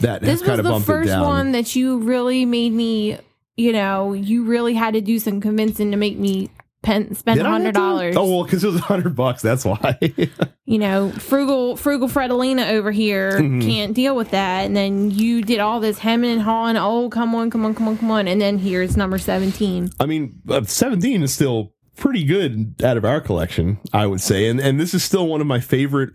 That 0.00 0.20
this 0.20 0.40
has 0.40 0.42
kind 0.42 0.62
was 0.62 0.70
of 0.70 0.80
the 0.80 0.92
first 0.92 1.18
one 1.18 1.52
that 1.52 1.76
you 1.76 1.98
really 1.98 2.44
made 2.44 2.72
me, 2.72 3.18
you 3.60 3.72
know, 3.72 4.12
you 4.14 4.44
really 4.44 4.74
had 4.74 4.94
to 4.94 5.00
do 5.00 5.18
some 5.18 5.40
convincing 5.40 5.90
to 5.90 5.96
make 5.96 6.16
me 6.18 6.48
pen, 6.82 7.14
spend 7.14 7.36
Did 7.38 7.46
I 7.46 7.50
have 7.50 7.58
hundred 7.58 7.74
dollars. 7.74 8.16
Oh 8.16 8.24
well, 8.28 8.44
because 8.44 8.64
it 8.64 8.68
was 8.68 8.76
a 8.76 8.80
hundred 8.80 9.14
bucks. 9.14 9.42
That's 9.42 9.64
why. 9.64 9.98
You 10.70 10.78
know, 10.78 11.10
frugal 11.10 11.74
frugal 11.76 12.06
Fredalina 12.06 12.70
over 12.70 12.92
here 12.92 13.32
Mhm. 13.40 13.60
can't 13.60 13.92
deal 13.92 14.14
with 14.14 14.30
that. 14.30 14.66
And 14.66 14.76
then 14.76 15.10
you 15.10 15.42
did 15.42 15.58
all 15.58 15.80
this 15.80 15.98
hemming 15.98 16.30
and 16.30 16.40
hawing. 16.40 16.76
Oh, 16.76 17.08
come 17.10 17.34
on, 17.34 17.50
come 17.50 17.64
on, 17.66 17.74
come 17.74 17.88
on, 17.88 17.98
come 17.98 18.08
on. 18.12 18.28
And 18.28 18.40
then 18.40 18.56
here's 18.58 18.96
number 18.96 19.18
seventeen. 19.18 19.90
I 19.98 20.06
mean, 20.06 20.40
uh, 20.48 20.62
seventeen 20.62 21.24
is 21.24 21.34
still 21.34 21.72
pretty 22.00 22.24
good 22.24 22.74
out 22.82 22.96
of 22.96 23.04
our 23.04 23.20
collection, 23.20 23.78
I 23.92 24.06
would 24.06 24.20
say, 24.20 24.48
and 24.48 24.58
and 24.58 24.80
this 24.80 24.92
is 24.94 25.04
still 25.04 25.28
one 25.28 25.40
of 25.40 25.46
my 25.46 25.60
favorite 25.60 26.10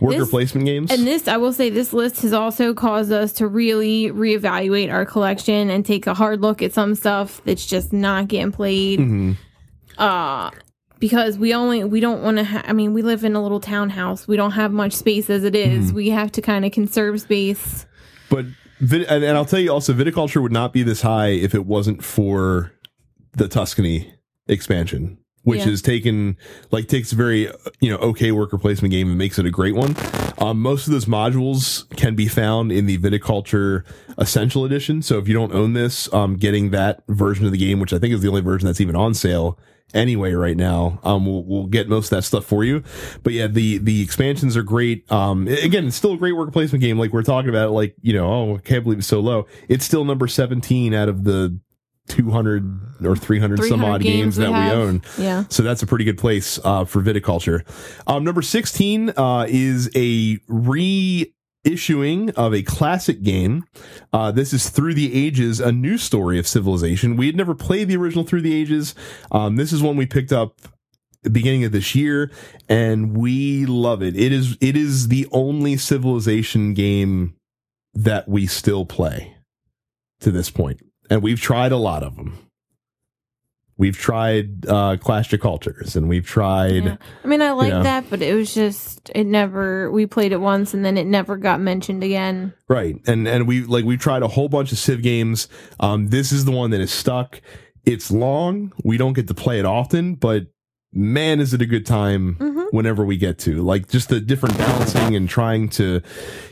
worker 0.00 0.18
This- 0.20 0.30
placement 0.30 0.66
games. 0.66 0.90
And 0.90 1.06
this, 1.06 1.28
I 1.28 1.36
will 1.36 1.52
say, 1.52 1.70
this 1.70 1.92
list 1.92 2.22
has 2.22 2.32
also 2.32 2.74
caused 2.74 3.12
us 3.12 3.32
to 3.34 3.46
really 3.46 4.06
reevaluate 4.10 4.92
our 4.92 5.06
collection 5.06 5.70
and 5.70 5.86
take 5.86 6.06
a 6.08 6.14
hard 6.14 6.40
look 6.42 6.60
at 6.62 6.72
some 6.72 6.94
stuff 6.96 7.40
that's 7.44 7.64
just 7.66 7.92
not 7.92 8.26
getting 8.28 8.50
played. 8.50 8.98
Mhm. 8.98 9.36
uh 9.98 10.50
because 10.98 11.36
we 11.38 11.52
only 11.54 11.84
we 11.84 12.00
don't 12.00 12.22
want 12.22 12.38
to 12.38 12.44
ha- 12.44 12.62
i 12.66 12.72
mean 12.72 12.92
we 12.94 13.02
live 13.02 13.22
in 13.24 13.34
a 13.36 13.42
little 13.42 13.60
townhouse 13.60 14.26
we 14.26 14.34
don't 14.36 14.52
have 14.52 14.72
much 14.72 14.92
space 14.94 15.28
as 15.30 15.44
it 15.44 15.54
is. 15.54 15.86
Mm-hmm. 15.88 15.96
we 15.96 16.08
have 16.10 16.32
to 16.32 16.42
kind 16.42 16.64
of 16.64 16.72
conserve 16.72 17.20
space 17.20 17.86
But 18.30 18.46
and 18.78 19.24
I'll 19.24 19.46
tell 19.46 19.58
you 19.60 19.72
also, 19.72 19.94
viticulture 19.94 20.42
would 20.42 20.52
not 20.52 20.74
be 20.74 20.82
this 20.82 21.00
high 21.00 21.28
if 21.28 21.54
it 21.54 21.64
wasn't 21.64 22.04
for 22.04 22.72
the 23.32 23.48
Tuscany 23.48 24.12
expansion, 24.48 25.16
which 25.46 25.60
Yeah. 25.60 25.68
is 25.68 25.80
taken 25.80 26.36
like 26.72 26.88
takes 26.88 27.12
a 27.12 27.14
very 27.14 27.48
you 27.80 27.88
know 27.90 27.98
okay 27.98 28.32
worker 28.32 28.58
placement 28.58 28.90
game 28.90 29.08
and 29.08 29.16
makes 29.16 29.38
it 29.38 29.46
a 29.46 29.50
great 29.50 29.76
one. 29.76 29.94
Um, 30.38 30.60
most 30.60 30.86
of 30.88 30.92
those 30.92 31.04
modules 31.06 31.88
can 31.96 32.16
be 32.16 32.26
found 32.26 32.72
in 32.72 32.86
the 32.86 32.98
viticulture 32.98 33.84
essential 34.18 34.64
edition. 34.64 35.02
So 35.02 35.18
if 35.18 35.28
you 35.28 35.34
don't 35.34 35.52
own 35.54 35.72
this, 35.72 36.12
um, 36.12 36.36
getting 36.36 36.70
that 36.70 37.02
version 37.08 37.46
of 37.46 37.52
the 37.52 37.58
game, 37.58 37.78
which 37.78 37.92
I 37.92 37.98
think 37.98 38.12
is 38.12 38.22
the 38.22 38.28
only 38.28 38.40
version 38.40 38.66
that's 38.66 38.80
even 38.80 38.96
on 38.96 39.14
sale 39.14 39.56
anyway 39.94 40.32
right 40.32 40.56
now, 40.56 40.98
um, 41.04 41.24
we'll, 41.24 41.44
we'll 41.44 41.66
get 41.66 41.88
most 41.88 42.06
of 42.06 42.16
that 42.16 42.22
stuff 42.22 42.44
for 42.44 42.64
you. 42.64 42.82
But 43.22 43.32
yeah, 43.34 43.46
the 43.46 43.78
the 43.78 44.02
expansions 44.02 44.56
are 44.56 44.64
great. 44.64 45.10
Um, 45.12 45.46
again, 45.46 45.86
it's 45.86 45.96
still 45.96 46.14
a 46.14 46.18
great 46.18 46.32
worker 46.32 46.50
placement 46.50 46.82
game. 46.82 46.98
Like 46.98 47.12
we're 47.12 47.22
talking 47.22 47.48
about, 47.50 47.70
like 47.70 47.94
you 48.02 48.12
know, 48.12 48.26
oh, 48.26 48.56
I 48.56 48.58
can't 48.58 48.82
believe 48.82 48.98
it's 48.98 49.06
so 49.06 49.20
low. 49.20 49.46
It's 49.68 49.84
still 49.84 50.04
number 50.04 50.26
seventeen 50.26 50.92
out 50.92 51.08
of 51.08 51.22
the. 51.22 51.58
200 52.08 53.04
or 53.04 53.16
300, 53.16 53.64
some 53.64 53.84
odd 53.84 54.00
games, 54.00 54.36
that 54.36 54.48
we 54.48 54.54
have. 54.54 54.78
own. 54.78 55.02
yeah 55.18 55.44
So 55.48 55.62
that's 55.62 55.82
a 55.82 55.86
pretty 55.86 56.04
good 56.04 56.18
place 56.18 56.58
uh, 56.64 56.84
for 56.84 57.02
viticulture. 57.02 57.64
Um, 58.06 58.24
number 58.24 58.42
16 58.42 59.10
uh, 59.16 59.46
is 59.48 59.90
a 59.94 60.38
reissuing 60.48 62.30
of 62.34 62.54
a 62.54 62.62
classic 62.62 63.22
game. 63.22 63.64
Uh, 64.12 64.30
this 64.30 64.52
is 64.52 64.70
Through 64.70 64.94
the 64.94 65.14
Ages, 65.14 65.60
a 65.60 65.72
new 65.72 65.98
story 65.98 66.38
of 66.38 66.46
civilization. 66.46 67.16
We 67.16 67.26
had 67.26 67.36
never 67.36 67.54
played 67.54 67.88
the 67.88 67.96
original 67.96 68.24
Through 68.24 68.42
the 68.42 68.54
Ages. 68.54 68.94
Um, 69.30 69.56
this 69.56 69.72
is 69.72 69.82
one 69.82 69.96
we 69.96 70.06
picked 70.06 70.32
up 70.32 70.60
the 71.26 71.30
beginning 71.30 71.64
of 71.64 71.72
this 71.72 71.94
year 71.96 72.30
and 72.68 73.16
we 73.16 73.66
love 73.66 74.00
it. 74.00 74.16
It 74.16 74.32
is 74.32 74.56
it 74.60 74.76
is 74.76 75.08
the 75.08 75.26
only 75.32 75.76
civilization 75.76 76.72
game 76.72 77.34
that 77.94 78.28
we 78.28 78.46
still 78.46 78.86
play 78.86 79.36
to 80.20 80.30
this 80.30 80.50
point. 80.50 80.80
And 81.10 81.22
we've 81.22 81.40
tried 81.40 81.72
a 81.72 81.76
lot 81.76 82.02
of 82.02 82.16
them. 82.16 82.38
We've 83.78 83.96
tried 83.96 84.66
uh, 84.66 84.96
Clash 84.96 85.30
of 85.34 85.40
Cultures, 85.40 85.96
and 85.96 86.08
we've 86.08 86.26
tried. 86.26 86.84
Yeah. 86.84 86.96
i 87.22 87.26
mean 87.26 87.42
i 87.42 87.50
like 87.50 87.68
know. 87.68 87.82
that 87.82 88.08
but 88.08 88.22
it 88.22 88.34
was 88.34 88.54
just 88.54 89.10
it 89.14 89.24
never 89.24 89.90
we 89.90 90.06
played 90.06 90.32
it 90.32 90.40
once 90.40 90.72
and 90.72 90.82
then 90.82 90.96
it 90.96 91.06
never 91.06 91.36
got 91.36 91.60
mentioned 91.60 92.02
again 92.02 92.54
Right. 92.68 92.96
And 93.06 93.28
and 93.28 93.46
we 93.46 93.62
like 93.64 93.84
we've 93.84 94.00
tried 94.00 94.22
a 94.22 94.28
whole 94.28 94.48
bunch 94.48 94.72
of 94.72 94.78
Civ 94.78 95.02
games. 95.02 95.48
Um 95.78 96.08
this 96.08 96.32
is 96.32 96.46
the 96.46 96.52
one 96.52 96.70
that 96.70 96.80
is 96.80 96.90
stuck. 96.90 97.42
It's 97.84 98.10
long. 98.10 98.72
We 98.82 98.96
don't 98.96 99.12
get 99.12 99.28
to 99.28 99.34
play 99.34 99.58
it 99.58 99.66
often, 99.66 100.14
but 100.14 100.46
man 100.96 101.40
is 101.40 101.52
it 101.52 101.60
a 101.60 101.66
good 101.66 101.84
time 101.86 102.36
Mhm. 102.40 102.66
whenever 102.72 103.04
we 103.04 103.16
get 103.18 103.38
to. 103.40 103.62
Like 103.62 103.88
just 103.88 104.08
the 104.08 104.18
different 104.18 104.56
balancing 104.56 105.14
and 105.14 105.28
trying 105.28 105.68
to 105.70 106.00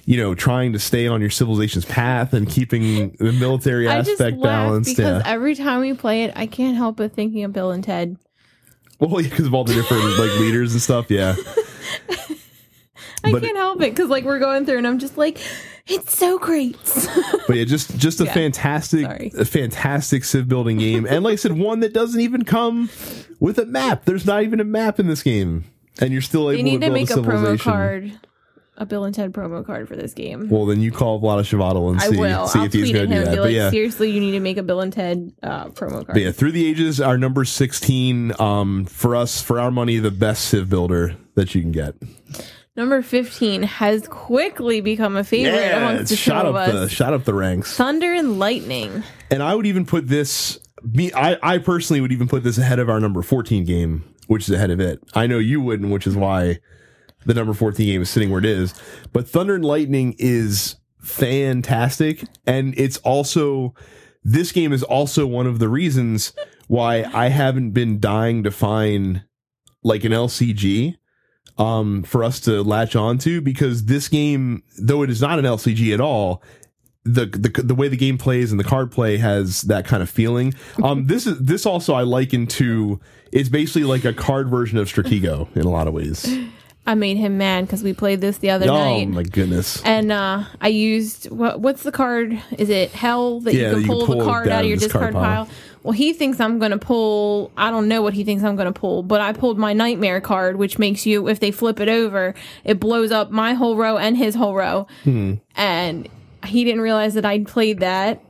you 0.04 0.18
know, 0.18 0.34
trying 0.34 0.74
to 0.74 0.78
stay 0.78 1.06
on 1.06 1.20
your 1.22 1.30
civilization's 1.30 1.86
path 1.86 2.34
and 2.34 2.46
keeping 2.48 3.16
the 3.18 3.32
military 3.32 3.88
i 3.88 3.98
just 4.02 4.10
aspect 4.20 4.42
balanced. 4.42 4.94
because 4.96 5.22
Yeah. 5.24 5.32
every 5.32 5.54
time 5.54 5.80
we 5.80 5.94
play 5.94 6.24
it 6.24 6.32
i 6.36 6.46
can't 6.46 6.76
help 6.76 6.96
but 6.98 7.14
thinking 7.14 7.42
of 7.44 7.52
bill 7.54 7.70
and 7.70 7.82
ted 7.82 8.16
Well, 9.00 9.20
yeah, 9.22 9.30
because 9.30 9.46
of 9.46 9.54
all 9.54 9.64
the 9.64 9.72
different 9.74 10.04
like 10.18 10.30
leaders 10.38 10.72
and 10.72 10.82
stuff, 10.82 11.10
yeah. 11.10 11.34
i 13.24 13.32
But- 13.32 13.42
can't 13.42 13.56
help 13.56 13.80
it 13.80 13.90
because 13.94 14.10
like 14.10 14.24
we're 14.24 14.38
going 14.38 14.66
through 14.66 14.78
and 14.78 14.86
i'm 14.86 14.98
just 14.98 15.16
like 15.16 15.38
it's 15.86 16.16
so 16.16 16.38
great 16.38 16.76
But 17.46 17.56
yeah, 17.56 17.64
just 17.64 17.96
just 17.98 18.20
a 18.20 18.24
Yeah. 18.24 18.32
fantastic, 18.34 19.02
Sorry. 19.04 19.30
a 19.38 19.44
fantastic 19.44 20.24
civ 20.24 20.48
building 20.48 20.78
game, 20.78 21.06
and 21.06 21.22
like 21.24 21.34
I 21.34 21.36
said, 21.36 21.52
one 21.58 21.80
that 21.80 21.92
doesn't 21.92 22.20
even 22.20 22.44
come 22.44 22.88
with 23.40 23.58
a 23.58 23.66
map. 23.66 24.04
There's 24.06 24.24
not 24.24 24.42
even 24.42 24.60
a 24.60 24.64
map 24.64 24.98
in 24.98 25.08
this 25.08 25.22
game, 25.22 25.64
and 26.00 26.12
you're 26.12 26.22
still 26.22 26.50
able 26.50 26.56
they 26.58 26.62
need 26.62 26.80
to 26.80 26.86
to 26.86 26.92
build 26.92 26.94
make 26.94 27.10
a 27.10 27.14
a 27.20 27.22
promo 27.22 27.60
card 27.60 28.18
a 28.76 28.84
bill 28.84 29.04
and 29.04 29.14
ted 29.14 29.32
promo 29.32 29.64
card 29.64 29.86
for 29.86 29.94
this 29.94 30.12
game 30.14 30.48
Well, 30.48 30.66
then 30.66 30.80
you 30.80 30.90
call 30.90 31.20
Vlaada 31.20 31.42
Chvátil 31.42 31.92
and 31.92 32.00
see, 32.02 32.16
see 32.16 32.24
I'll 32.24 32.64
if 32.64 32.72
he's 32.72 32.90
going 32.90 33.08
to 33.08 33.14
do 33.18 33.24
that. 33.24 33.36
But 33.36 33.44
like, 33.44 33.52
yeah, 33.52 33.70
seriously, 33.70 34.10
you 34.10 34.18
need 34.20 34.32
to 34.32 34.40
make 34.40 34.56
a 34.56 34.64
Bill 34.64 34.80
and 34.80 34.92
Ted 34.92 35.32
uh, 35.44 35.66
promo 35.68 35.90
card. 36.04 36.06
but 36.08 36.16
yeah, 36.16 36.32
through 36.32 36.50
the 36.52 36.66
ages, 36.66 37.00
our 37.00 37.16
number 37.18 37.44
sixteen. 37.44 38.32
Um, 38.40 38.84
for 38.86 39.14
us, 39.14 39.40
for 39.42 39.60
our 39.60 39.70
money, 39.70 39.98
the 39.98 40.10
best 40.10 40.46
civ 40.48 40.68
builder 40.70 41.14
that 41.36 41.54
you 41.54 41.60
can 41.60 41.70
get. 41.72 41.94
Number 42.76 43.02
15 43.02 43.62
has 43.62 44.08
quickly 44.08 44.80
become 44.80 45.16
a 45.16 45.22
favorite 45.22 45.72
amongst 45.76 46.02
it's 46.02 46.10
the 46.10 46.16
two 46.16 46.22
shot 46.22 46.46
of 46.46 46.56
up 46.56 46.72
the 46.72 46.88
shot 46.88 47.14
up 47.14 47.24
the 47.24 47.34
ranks. 47.34 47.76
Thunder 47.76 48.12
and 48.12 48.38
Lightning. 48.38 49.04
And 49.30 49.44
I 49.44 49.54
would 49.54 49.66
even 49.66 49.86
put 49.86 50.08
this 50.08 50.58
me 50.82 51.12
I, 51.12 51.38
I 51.42 51.58
personally 51.58 52.00
would 52.00 52.10
even 52.10 52.26
put 52.26 52.42
this 52.42 52.58
ahead 52.58 52.80
of 52.80 52.90
our 52.90 52.98
number 52.98 53.22
14 53.22 53.64
game, 53.64 54.04
which 54.26 54.48
is 54.48 54.54
ahead 54.54 54.70
of 54.70 54.80
it. 54.80 55.00
I 55.14 55.28
know 55.28 55.38
you 55.38 55.60
wouldn't, 55.60 55.92
which 55.92 56.06
is 56.06 56.16
why 56.16 56.58
the 57.24 57.34
number 57.34 57.54
14 57.54 57.86
game 57.86 58.02
is 58.02 58.10
sitting 58.10 58.30
where 58.30 58.40
it 58.40 58.44
is. 58.44 58.74
But 59.12 59.28
Thunder 59.28 59.54
and 59.54 59.64
Lightning 59.64 60.16
is 60.18 60.74
fantastic. 61.00 62.24
And 62.44 62.74
it's 62.76 62.96
also 62.98 63.74
this 64.24 64.50
game 64.50 64.72
is 64.72 64.82
also 64.82 65.28
one 65.28 65.46
of 65.46 65.60
the 65.60 65.68
reasons 65.68 66.32
why 66.66 67.04
I 67.14 67.28
haven't 67.28 67.70
been 67.70 68.00
dying 68.00 68.42
to 68.42 68.50
find 68.50 69.22
like 69.84 70.02
an 70.02 70.12
LCG 70.12 70.96
um 71.56 72.02
for 72.02 72.24
us 72.24 72.40
to 72.40 72.62
latch 72.62 72.96
onto 72.96 73.40
because 73.40 73.84
this 73.84 74.08
game 74.08 74.62
though 74.78 75.02
it 75.02 75.10
is 75.10 75.20
not 75.20 75.38
an 75.38 75.44
LCG 75.44 75.94
at 75.94 76.00
all 76.00 76.42
the, 77.04 77.26
the 77.26 77.62
the 77.62 77.74
way 77.74 77.88
the 77.88 77.96
game 77.96 78.16
plays 78.16 78.50
and 78.50 78.58
the 78.58 78.64
card 78.64 78.90
play 78.90 79.18
has 79.18 79.62
that 79.62 79.84
kind 79.84 80.02
of 80.02 80.08
feeling. 80.08 80.54
Um, 80.82 81.06
this 81.06 81.26
is 81.26 81.38
this 81.38 81.66
also 81.66 81.94
I 81.94 82.02
liken 82.02 82.46
to 82.48 82.98
it's 83.30 83.48
basically 83.48 83.84
like 83.84 84.04
a 84.04 84.12
card 84.12 84.48
version 84.48 84.78
of 84.78 84.88
Stratego 84.88 85.54
in 85.54 85.62
a 85.62 85.70
lot 85.70 85.86
of 85.86 85.94
ways. 85.94 86.26
I 86.86 86.94
made 86.94 87.16
him 87.16 87.38
mad 87.38 87.66
because 87.66 87.82
we 87.82 87.94
played 87.94 88.20
this 88.20 88.38
the 88.38 88.50
other 88.50 88.68
Oh 88.68 88.74
night. 88.74 89.06
Oh 89.06 89.10
my 89.10 89.22
goodness! 89.22 89.82
And 89.84 90.12
uh, 90.12 90.44
I 90.60 90.68
used 90.68 91.30
what? 91.30 91.60
What's 91.60 91.82
the 91.82 91.92
card? 91.92 92.38
Is 92.58 92.68
it 92.68 92.90
Hell 92.90 93.40
that 93.40 93.54
Yeah, 93.54 93.68
you 93.68 93.70
can 93.70 93.80
you 93.80 93.86
can 93.86 93.96
pull, 93.96 94.06
pull 94.06 94.18
the 94.18 94.24
card 94.24 94.48
out 94.48 94.62
of 94.64 94.68
your 94.68 94.76
discard 94.76 95.14
pile? 95.14 95.48
Well, 95.84 95.92
he 95.92 96.14
thinks 96.14 96.40
I'm 96.40 96.58
going 96.58 96.70
to 96.70 96.78
pull. 96.78 97.52
I 97.58 97.70
don't 97.70 97.88
know 97.88 98.00
what 98.00 98.14
he 98.14 98.24
thinks 98.24 98.42
I'm 98.42 98.56
going 98.56 98.72
to 98.72 98.78
pull, 98.78 99.02
but 99.02 99.20
I 99.20 99.34
pulled 99.34 99.58
my 99.58 99.74
Nightmare 99.74 100.18
card, 100.18 100.56
which 100.56 100.78
makes 100.78 101.04
you, 101.04 101.28
if 101.28 101.40
they 101.40 101.50
flip 101.50 101.78
it 101.78 101.90
over, 101.90 102.34
it 102.64 102.80
blows 102.80 103.12
up 103.12 103.30
my 103.30 103.52
whole 103.52 103.76
row 103.76 103.98
and 103.98 104.16
his 104.16 104.34
whole 104.34 104.54
row. 104.54 104.86
Hmm. 105.04 105.34
And 105.56 106.08
he 106.46 106.64
didn't 106.64 106.80
realize 106.80 107.12
that 107.14 107.26
I'd 107.26 107.46
played 107.46 107.80
that. 107.80 108.22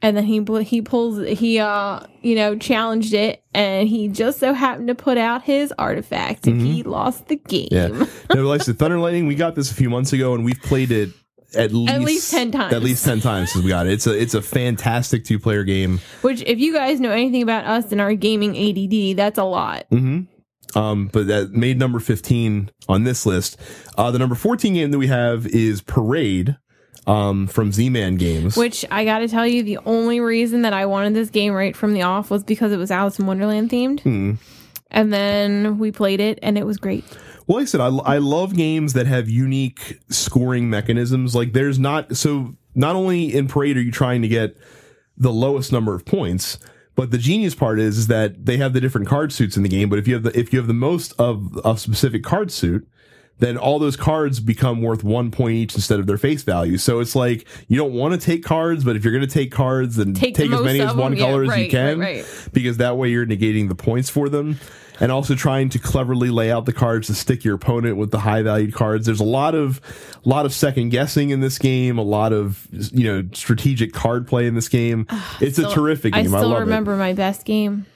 And 0.00 0.16
then 0.16 0.24
he 0.24 0.44
he 0.62 0.80
pulls 0.80 1.26
he 1.26 1.58
uh 1.58 2.00
you 2.22 2.36
know 2.36 2.56
challenged 2.56 3.14
it 3.14 3.42
and 3.52 3.88
he 3.88 4.06
just 4.06 4.38
so 4.38 4.52
happened 4.52 4.86
to 4.86 4.94
put 4.94 5.18
out 5.18 5.42
his 5.42 5.74
artifact 5.76 6.46
and 6.46 6.60
he 6.60 6.84
lost 6.84 7.26
the 7.26 7.34
game. 7.34 7.68
Mm-hmm. 7.68 8.02
Yeah, 8.02 8.34
no, 8.36 8.46
like 8.46 8.62
said, 8.62 8.78
Thunder 8.78 9.00
Lightning. 9.00 9.26
We 9.26 9.34
got 9.34 9.56
this 9.56 9.72
a 9.72 9.74
few 9.74 9.90
months 9.90 10.12
ago, 10.12 10.34
and 10.34 10.44
we've 10.44 10.62
played 10.62 10.92
it 10.92 11.10
at 11.54 11.72
least 11.72 12.00
least 12.00 12.30
10 12.30 12.52
times. 12.52 12.74
At 12.74 12.82
least 12.82 13.04
ten 13.04 13.20
times 13.20 13.52
since 13.52 13.64
we 13.64 13.70
got 13.70 13.86
it. 13.86 13.92
It's 13.92 14.06
a 14.06 14.20
it's 14.20 14.34
a 14.34 14.42
fantastic 14.42 15.24
two 15.24 15.38
player 15.38 15.64
game. 15.64 16.00
Which, 16.22 16.42
if 16.42 16.58
you 16.58 16.72
guys 16.72 17.00
know 17.00 17.10
anything 17.10 17.42
about 17.42 17.64
us 17.64 17.90
and 17.92 18.00
our 18.00 18.14
gaming 18.14 18.56
ADD, 18.56 19.16
that's 19.16 19.38
a 19.38 19.44
lot. 19.44 19.86
Mm-hmm. 19.90 20.78
Um, 20.78 21.08
but 21.08 21.26
that 21.28 21.52
made 21.52 21.78
number 21.78 21.98
15 21.98 22.70
on 22.88 23.04
this 23.04 23.24
list. 23.24 23.58
Uh, 23.96 24.10
the 24.10 24.18
number 24.18 24.34
14 24.34 24.74
game 24.74 24.90
that 24.90 24.98
we 24.98 25.06
have 25.06 25.46
is 25.46 25.80
Parade, 25.80 26.58
um, 27.06 27.46
from 27.46 27.72
Z-Man 27.72 28.16
Games. 28.16 28.54
Which 28.56 28.84
I 28.90 29.04
got 29.04 29.20
to 29.20 29.28
tell 29.28 29.46
you, 29.46 29.62
the 29.62 29.78
only 29.86 30.20
reason 30.20 30.62
that 30.62 30.74
I 30.74 30.84
wanted 30.84 31.14
this 31.14 31.30
game 31.30 31.54
right 31.54 31.74
from 31.74 31.94
the 31.94 32.02
off 32.02 32.30
was 32.30 32.44
because 32.44 32.70
it 32.70 32.76
was 32.76 32.90
Alice 32.90 33.18
in 33.18 33.26
Wonderland 33.26 33.70
themed. 33.70 34.00
Hmm. 34.00 34.34
And 34.90 35.12
then 35.12 35.78
we 35.78 35.90
played 35.90 36.20
it, 36.20 36.38
and 36.42 36.56
it 36.56 36.66
was 36.66 36.76
great. 36.76 37.04
Well, 37.48 37.56
like 37.56 37.62
I 37.62 37.66
said, 37.66 37.80
I, 37.80 37.88
I 37.88 38.18
love 38.18 38.54
games 38.54 38.92
that 38.92 39.06
have 39.06 39.28
unique 39.28 39.98
scoring 40.10 40.70
mechanisms. 40.70 41.34
Like 41.34 41.54
there's 41.54 41.78
not, 41.78 42.16
so 42.16 42.54
not 42.74 42.94
only 42.94 43.34
in 43.34 43.48
parade 43.48 43.76
are 43.76 43.82
you 43.82 43.90
trying 43.90 44.22
to 44.22 44.28
get 44.28 44.56
the 45.16 45.32
lowest 45.32 45.72
number 45.72 45.94
of 45.94 46.04
points, 46.04 46.58
but 46.94 47.10
the 47.10 47.18
genius 47.18 47.54
part 47.54 47.80
is, 47.80 47.96
is 47.96 48.06
that 48.08 48.44
they 48.44 48.58
have 48.58 48.72
the 48.72 48.80
different 48.80 49.08
card 49.08 49.32
suits 49.32 49.56
in 49.56 49.62
the 49.62 49.68
game. 49.68 49.88
But 49.88 49.98
if 49.98 50.06
you 50.06 50.14
have 50.14 50.24
the 50.24 50.38
if 50.38 50.52
you 50.52 50.58
have 50.58 50.68
the 50.68 50.74
most 50.74 51.12
of 51.18 51.58
a 51.64 51.78
specific 51.78 52.22
card 52.22 52.50
suit, 52.50 52.86
then 53.38 53.56
all 53.56 53.78
those 53.78 53.96
cards 53.96 54.40
become 54.40 54.82
worth 54.82 55.04
one 55.04 55.30
point 55.30 55.54
each 55.54 55.74
instead 55.74 56.00
of 56.00 56.06
their 56.06 56.18
face 56.18 56.42
value. 56.42 56.76
So 56.76 57.00
it's 57.00 57.14
like 57.14 57.46
you 57.68 57.76
don't 57.78 57.92
want 57.92 58.20
to 58.20 58.26
take 58.26 58.42
cards, 58.42 58.84
but 58.84 58.96
if 58.96 59.04
you're 59.04 59.12
going 59.12 59.26
to 59.26 59.32
take 59.32 59.52
cards, 59.52 59.96
then 59.96 60.12
Take 60.12 60.34
take, 60.34 60.50
as 60.50 60.60
many 60.60 60.80
as 60.80 60.94
one 60.94 61.12
them. 61.12 61.20
Yeah, 61.20 61.26
color 61.26 61.44
as 61.44 61.56
you 61.56 61.70
can, 61.70 62.00
right, 62.00 62.24
right. 62.24 62.48
because 62.52 62.78
that 62.78 62.96
way 62.96 63.10
you're 63.10 63.26
negating 63.26 63.68
the 63.68 63.76
points 63.76 64.10
for 64.10 64.28
them. 64.28 64.58
And 65.00 65.12
also 65.12 65.34
trying 65.34 65.68
to 65.70 65.78
cleverly 65.78 66.28
lay 66.30 66.50
out 66.50 66.66
the 66.66 66.72
cards 66.72 67.06
to 67.06 67.14
stick 67.14 67.44
your 67.44 67.54
opponent 67.54 67.96
with 67.96 68.10
the 68.10 68.18
high 68.18 68.42
valued 68.42 68.74
cards. 68.74 69.06
There's 69.06 69.20
a 69.20 69.24
lot 69.24 69.54
of, 69.54 69.80
lot 70.24 70.44
of 70.44 70.52
second 70.52 70.88
guessing 70.88 71.30
in 71.30 71.40
this 71.40 71.58
game. 71.58 71.98
A 71.98 72.02
lot 72.02 72.32
of 72.32 72.66
you 72.72 73.04
know 73.04 73.28
strategic 73.32 73.92
card 73.92 74.26
play 74.26 74.46
in 74.46 74.54
this 74.54 74.68
game. 74.68 75.06
it's 75.40 75.58
a 75.58 75.68
terrific 75.72 76.14
game. 76.14 76.34
I, 76.34 76.38
still 76.38 76.48
love 76.50 76.60
remember 76.60 76.96
my 76.96 77.12
best 77.12 77.44
game. 77.44 77.86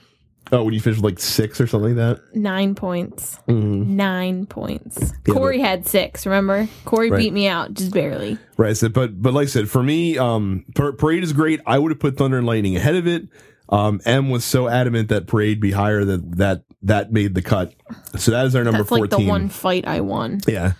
Oh, 0.51 0.63
when 0.65 0.73
you 0.73 0.81
finished 0.81 1.01
like 1.01 1.19
six 1.19 1.59
or 1.59 1.67
something 1.67 1.95
like 1.95 2.17
that. 2.17 2.35
Nine 2.35 2.75
points. 2.75 3.39
Mm-hmm. 3.47 3.95
Nine 3.95 4.45
points. 4.45 5.13
Yeah, 5.25 5.33
Corey 5.33 5.59
had 5.59 5.87
six. 5.87 6.25
Remember, 6.25 6.67
Corey 6.85 7.09
Right. 7.09 7.17
beat 7.17 7.33
me 7.33 7.47
out 7.47 7.73
just 7.73 7.91
barely. 7.93 8.37
Right. 8.57 8.75
So, 8.77 8.89
but 8.89 9.21
but 9.21 9.33
like 9.33 9.43
I 9.47 9.49
said, 9.49 9.69
for 9.69 9.81
me, 9.81 10.17
um, 10.17 10.65
Parade 10.75 11.23
is 11.23 11.33
great. 11.33 11.59
I 11.65 11.79
would 11.79 11.91
have 11.91 11.99
put 11.99 12.17
Thunder 12.17 12.37
and 12.37 12.45
Lightning 12.45 12.75
ahead 12.77 12.95
of 12.95 13.07
it. 13.07 13.27
Um, 13.69 14.01
Em 14.05 14.29
was 14.29 14.43
so 14.45 14.67
adamant 14.67 15.09
that 15.09 15.27
Parade 15.27 15.59
be 15.59 15.71
higher 15.71 16.03
that 16.05 16.37
that 16.37 16.63
that 16.83 17.11
made 17.11 17.35
the 17.35 17.41
cut. 17.41 17.73
So 18.17 18.31
that 18.31 18.45
is 18.45 18.55
our 18.55 18.63
number 18.63 18.79
That's 18.79 18.91
like 18.91 19.09
the 19.09 19.19
one 19.19 19.49
fight 19.49 19.87
I 19.87 20.01
won. 20.01 20.41
Yeah. 20.47 20.73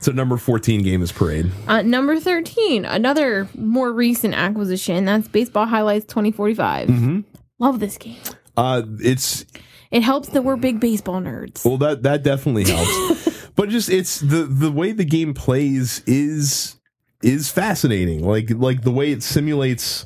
So 0.00 0.12
number 0.12 0.36
fourteen 0.36 0.82
game 0.82 1.02
is 1.02 1.12
Parade. 1.12 1.50
Uh, 1.66 1.80
number 1.82 2.20
13, 2.20 2.84
another 2.84 3.48
more 3.56 3.90
recent 3.92 4.34
acquisition. 4.34 5.04
That's 5.06 5.28
Baseball 5.28 5.64
Highlights 5.66 6.04
2045. 6.06 6.88
Mm-hmm. 6.88 7.20
Love 7.58 7.80
this 7.80 7.96
game. 7.96 8.18
Uh, 8.56 8.82
it's 9.00 9.46
It 9.90 10.02
helps 10.02 10.28
that 10.30 10.42
we're 10.42 10.56
big 10.56 10.78
baseball 10.80 11.20
nerds. 11.20 11.64
well 11.64 11.78
that 11.78 12.02
that 12.02 12.22
definitely 12.22 12.64
helps. 12.64 13.48
but 13.56 13.68
just 13.70 13.88
it's 13.88 14.20
the 14.20 14.44
the 14.44 14.70
way 14.70 14.92
the 14.92 15.04
game 15.04 15.32
plays 15.32 16.02
is 16.06 16.76
is 17.22 17.50
fascinating. 17.50 18.26
Like 18.26 18.50
like 18.50 18.82
the 18.82 18.92
way 18.92 19.10
it 19.12 19.22
simulates 19.22 20.04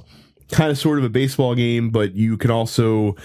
kind 0.52 0.70
of 0.70 0.78
sort 0.78 0.98
of 0.98 1.04
a 1.04 1.08
baseball 1.08 1.54
game, 1.54 1.90
but 1.90 2.14
you 2.14 2.36
can 2.36 2.50
also 2.50 3.16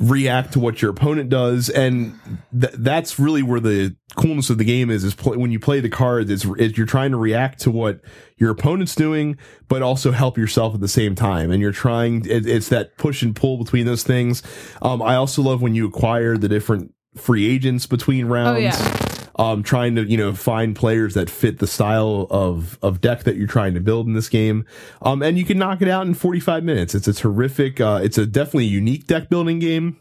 react 0.00 0.52
to 0.52 0.60
what 0.60 0.80
your 0.80 0.90
opponent 0.90 1.28
does, 1.28 1.68
and 1.68 2.18
th- 2.58 2.72
that's 2.78 3.18
really 3.18 3.42
where 3.42 3.60
the 3.60 3.96
coolness 4.16 4.48
of 4.50 4.58
the 4.58 4.64
game 4.64 4.90
is. 4.90 5.04
Is 5.04 5.14
when 5.24 5.50
you 5.50 5.58
play 5.58 5.80
the 5.80 5.88
cards, 5.88 6.30
is, 6.30 6.46
it's 6.58 6.76
you're 6.76 6.86
trying 6.86 7.10
to 7.10 7.16
react 7.16 7.60
to 7.60 7.70
what 7.70 8.00
your 8.36 8.50
opponent's 8.50 8.94
doing, 8.94 9.36
but 9.68 9.82
also 9.82 10.12
help 10.12 10.38
yourself 10.38 10.74
at 10.74 10.80
the 10.80 10.88
same 10.88 11.14
time. 11.14 11.50
And 11.50 11.60
you're 11.60 11.72
trying. 11.72 12.24
It, 12.26 12.46
it's 12.46 12.68
that 12.68 12.96
push 12.96 13.22
and 13.22 13.34
pull 13.34 13.58
between 13.58 13.86
those 13.86 14.04
things. 14.04 14.42
Um, 14.82 15.02
I 15.02 15.16
also 15.16 15.42
love 15.42 15.62
when 15.62 15.74
you 15.74 15.86
acquire 15.86 16.36
the 16.36 16.48
different 16.48 16.94
free 17.16 17.48
agents 17.48 17.86
between 17.86 18.26
rounds 18.26 18.56
Oh, 18.56 18.58
yeah. 18.58 19.07
Um, 19.38 19.62
trying 19.62 19.94
to 19.94 20.02
you 20.04 20.16
know 20.16 20.34
find 20.34 20.74
players 20.74 21.14
that 21.14 21.30
fit 21.30 21.58
the 21.58 21.66
style 21.66 22.26
of 22.30 22.78
of 22.82 23.00
deck 23.00 23.22
that 23.24 23.36
you're 23.36 23.46
trying 23.46 23.74
to 23.74 23.80
build 23.80 24.06
in 24.06 24.12
this 24.14 24.28
game, 24.28 24.64
um, 25.02 25.22
and 25.22 25.38
you 25.38 25.44
can 25.44 25.58
knock 25.58 25.80
it 25.80 25.88
out 25.88 26.06
in 26.06 26.14
45 26.14 26.64
minutes. 26.64 26.94
It's 26.94 27.08
a 27.08 27.12
terrific, 27.12 27.80
uh, 27.80 28.00
it's 28.02 28.18
a 28.18 28.26
definitely 28.26 28.66
unique 28.66 29.06
deck 29.06 29.28
building 29.28 29.58
game. 29.58 29.96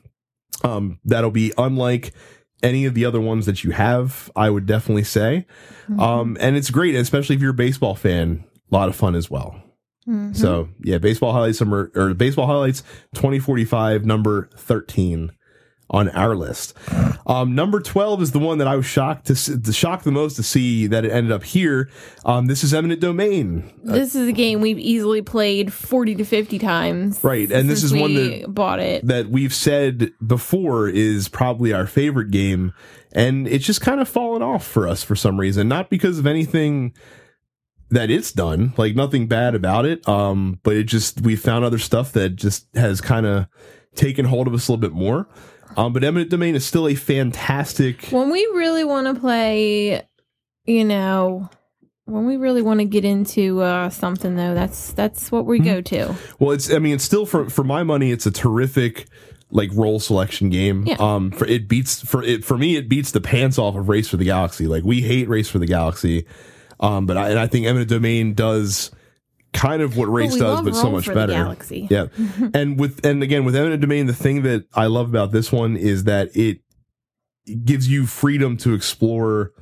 Um, 0.64 1.00
that'll 1.06 1.32
be 1.32 1.54
unlike 1.58 2.14
any 2.64 2.86
of 2.86 2.96
the 2.96 3.06
other 3.06 3.22
ones 3.22 3.46
that 3.46 3.64
you 3.64 3.72
have. 3.72 4.32
I 4.36 4.50
would 4.50 4.66
definitely 4.66 5.04
say, 5.04 5.46
um, 6.00 6.36
and 6.40 6.56
it's 6.58 6.72
great, 6.72 6.96
especially 6.96 7.36
if 7.36 7.42
you're 7.42 7.52
a 7.52 7.54
baseball 7.54 7.94
fan. 7.96 8.44
A 8.72 8.76
lot 8.76 8.90
of 8.90 8.96
fun 8.96 9.14
as 9.16 9.30
well. 9.30 9.62
Mhm. 10.08 10.36
So 10.36 10.70
yeah, 10.82 10.98
baseball 10.98 11.32
highlights 11.34 11.62
number 11.62 11.92
or 11.96 12.14
baseball 12.14 12.48
highlights 12.48 12.82
2045 13.14 14.06
number 14.06 14.50
13 14.58 15.32
on 15.90 16.10
our 16.10 16.36
list. 16.36 16.74
Um, 17.26 17.56
number 17.56 17.80
12 17.80 18.22
is 18.22 18.32
the 18.32 18.40
one 18.40 18.58
that 18.58 18.68
I 18.68 18.76
was 18.76 18.86
shocked 18.86 19.28
to 19.28 19.36
see, 19.36 19.72
shocked 19.72 20.04
the 20.04 20.12
most 20.12 20.36
to 20.36 20.44
see 20.44 20.88
that 20.88 21.06
it 21.06 21.12
ended 21.12 21.32
up 21.32 21.44
here. 21.44 21.90
Um, 22.26 22.48
this 22.48 22.64
is 22.64 22.74
Eminent 22.74 23.00
Domain. 23.00 23.72
this 23.84 24.16
is 24.16 24.28
a 24.28 24.34
game 24.34 24.60
we've 24.60 24.80
easily 24.80 25.22
played 25.22 25.72
40 25.72 26.16
to 26.16 26.26
50 26.26 26.60
times. 26.60 27.24
Right, 27.24 27.50
and 27.52 27.70
this 27.70 27.84
is 27.84 27.94
one 27.94 28.14
that- 28.16 28.54
bought 28.54 28.80
it. 28.80 29.06
that 29.08 29.30
we've 29.30 29.54
said 29.54 30.12
before 30.26 30.90
is 30.90 31.30
probably 31.30 31.72
our 31.74 31.88
favorite 31.88 32.32
game 32.32 32.74
and 33.14 33.48
it's 33.48 33.66
just 33.66 33.80
kind 33.82 34.02
of 34.02 34.08
fallen 34.10 34.42
off 34.42 34.66
for 34.68 34.88
us 34.88 35.04
for 35.04 35.16
some 35.16 35.40
reason 35.40 35.68
not 35.68 35.90
because 35.90 36.20
of 36.20 36.28
anything 36.28 36.94
that 37.90 38.10
it's 38.10 38.32
done 38.34 38.74
like 38.78 38.96
nothing 38.96 39.28
bad 39.28 39.56
about 39.56 39.86
it 39.86 40.08
um 40.10 40.60
but 40.64 40.76
it 40.76 40.84
just 40.84 41.22
we 41.22 41.36
found 41.36 41.64
other 41.64 41.80
stuff 41.80 42.12
that 42.12 42.36
just 42.36 42.68
has 42.76 43.00
kind 43.00 43.26
of 43.26 43.48
taken 43.96 44.26
hold 44.26 44.48
of 44.48 44.54
us 44.54 44.68
a 44.68 44.72
little 44.72 44.82
bit 44.82 44.92
more 44.94 45.28
um 45.78 45.94
but 45.94 46.04
eminent 46.04 46.30
domain 46.30 46.56
is 46.56 46.66
still 46.66 46.88
a 46.88 46.96
fantastic 46.96 48.08
when 48.10 48.30
we 48.30 48.42
really 48.54 48.84
want 48.84 49.08
to 49.08 49.20
play, 49.20 50.02
you 50.66 50.84
know, 50.84 51.50
when 52.08 52.26
we 52.26 52.38
really 52.38 52.62
want 52.62 52.80
to 52.80 52.86
get 52.86 53.04
into 53.04 53.62
uh, 53.62 53.90
something 53.90 54.36
though, 54.36 54.54
that's 54.54 54.94
that's 54.94 55.32
what 55.32 55.46
we 55.46 55.60
go 55.60 55.82
to. 55.82 56.16
Well, 56.40 56.52
it's 56.52 56.72
I 56.72 56.80
mean 56.80 56.96
it's 56.96 57.04
still 57.04 57.26
for 57.26 57.50
for 57.50 57.64
my 57.64 57.84
money 57.84 58.12
it's 58.12 58.26
a 58.26 58.32
terrific 58.32 59.08
like 59.52 59.70
role 59.74 60.00
selection 60.00 60.50
game. 60.50 60.86
Yeah. 60.88 60.96
Um 61.00 61.32
for 61.32 61.46
it 61.46 61.68
beats 61.68 62.02
for 62.02 62.24
it 62.24 62.44
for 62.44 62.58
me 62.58 62.76
it 62.78 62.90
beats 62.90 63.12
the 63.12 63.22
pants 63.22 63.58
off 63.60 63.76
of 63.76 63.90
Race 63.90 64.08
for 64.08 64.18
the 64.18 64.26
Galaxy. 64.26 64.68
Like 64.68 64.84
we 64.84 65.02
hate 65.02 65.28
Race 65.30 65.50
for 65.50 65.60
the 65.60 65.68
Galaxy. 65.68 66.26
Um 66.80 67.06
but 67.06 67.18
I 67.18 67.30
and 67.30 67.40
I 67.40 67.48
think 67.48 67.66
Eminent 67.66 67.90
Domain 67.90 68.34
does 68.34 68.92
kind 69.54 69.82
of 69.82 69.98
what 69.98 70.08
Race 70.08 70.34
we 70.34 70.40
does 70.40 70.62
but 70.62 70.76
so 70.76 70.92
much 70.92 71.08
better. 71.08 71.34
Galaxy. 71.34 71.88
Yeah. 71.90 72.08
and 72.54 72.80
with 72.80 73.06
and 73.06 73.24
again 73.24 73.46
with 73.46 73.56
Eminent 73.56 73.82
Domain 73.82 74.08
the 74.08 74.14
thing 74.14 74.44
that 74.44 74.66
I 74.74 74.88
love 74.88 75.10
about 75.10 75.32
this 75.32 75.52
one 75.52 75.76
is 75.76 76.04
that 76.06 76.36
it 76.36 76.62
gives 77.64 77.88
you 77.88 78.06
freedom 78.06 78.58
to 78.58 78.74
explore 78.74 79.54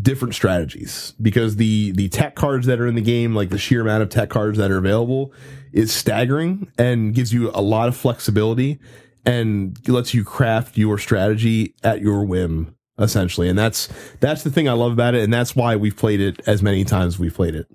different 0.00 0.34
strategies 0.34 1.12
because 1.20 1.56
the 1.56 1.92
the 1.92 2.08
tech 2.08 2.34
cards 2.34 2.66
that 2.66 2.80
are 2.80 2.86
in 2.86 2.94
the 2.94 3.02
game 3.02 3.34
like 3.34 3.50
the 3.50 3.58
sheer 3.58 3.82
amount 3.82 4.02
of 4.02 4.08
tech 4.08 4.30
cards 4.30 4.56
that 4.56 4.70
are 4.70 4.78
available 4.78 5.32
is 5.72 5.92
staggering 5.92 6.70
and 6.78 7.14
gives 7.14 7.32
you 7.32 7.50
a 7.54 7.60
lot 7.60 7.88
of 7.88 7.96
flexibility 7.96 8.78
and 9.26 9.76
lets 9.88 10.14
you 10.14 10.24
craft 10.24 10.78
your 10.78 10.96
strategy 10.96 11.74
at 11.84 12.00
your 12.00 12.24
whim 12.24 12.74
essentially 12.98 13.48
and 13.48 13.58
that's 13.58 13.88
that's 14.20 14.42
the 14.42 14.50
thing 14.50 14.66
I 14.66 14.72
love 14.72 14.92
about 14.92 15.14
it 15.14 15.22
and 15.22 15.32
that's 15.32 15.54
why 15.54 15.76
we've 15.76 15.96
played 15.96 16.20
it 16.20 16.40
as 16.46 16.62
many 16.62 16.84
times 16.84 17.14
as 17.14 17.18
we've 17.18 17.34
played 17.34 17.54
it 17.54 17.66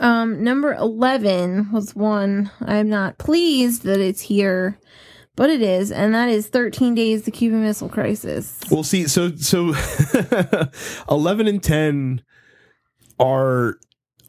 Um, 0.00 0.42
number 0.42 0.72
11 0.74 1.72
was 1.72 1.94
one 1.94 2.50
I'm 2.60 2.88
not 2.88 3.18
pleased 3.18 3.82
that 3.82 4.00
it's 4.00 4.22
here, 4.22 4.78
but 5.36 5.50
it 5.50 5.62
is, 5.62 5.92
and 5.92 6.14
that 6.14 6.28
is 6.28 6.48
13 6.48 6.94
Days 6.94 7.22
the 7.24 7.30
Cuban 7.30 7.62
Missile 7.62 7.88
Crisis. 7.88 8.60
Well, 8.70 8.82
see, 8.82 9.06
so 9.06 9.34
so 9.36 9.74
eleven 11.10 11.46
and 11.46 11.62
ten 11.62 12.22
are 13.18 13.78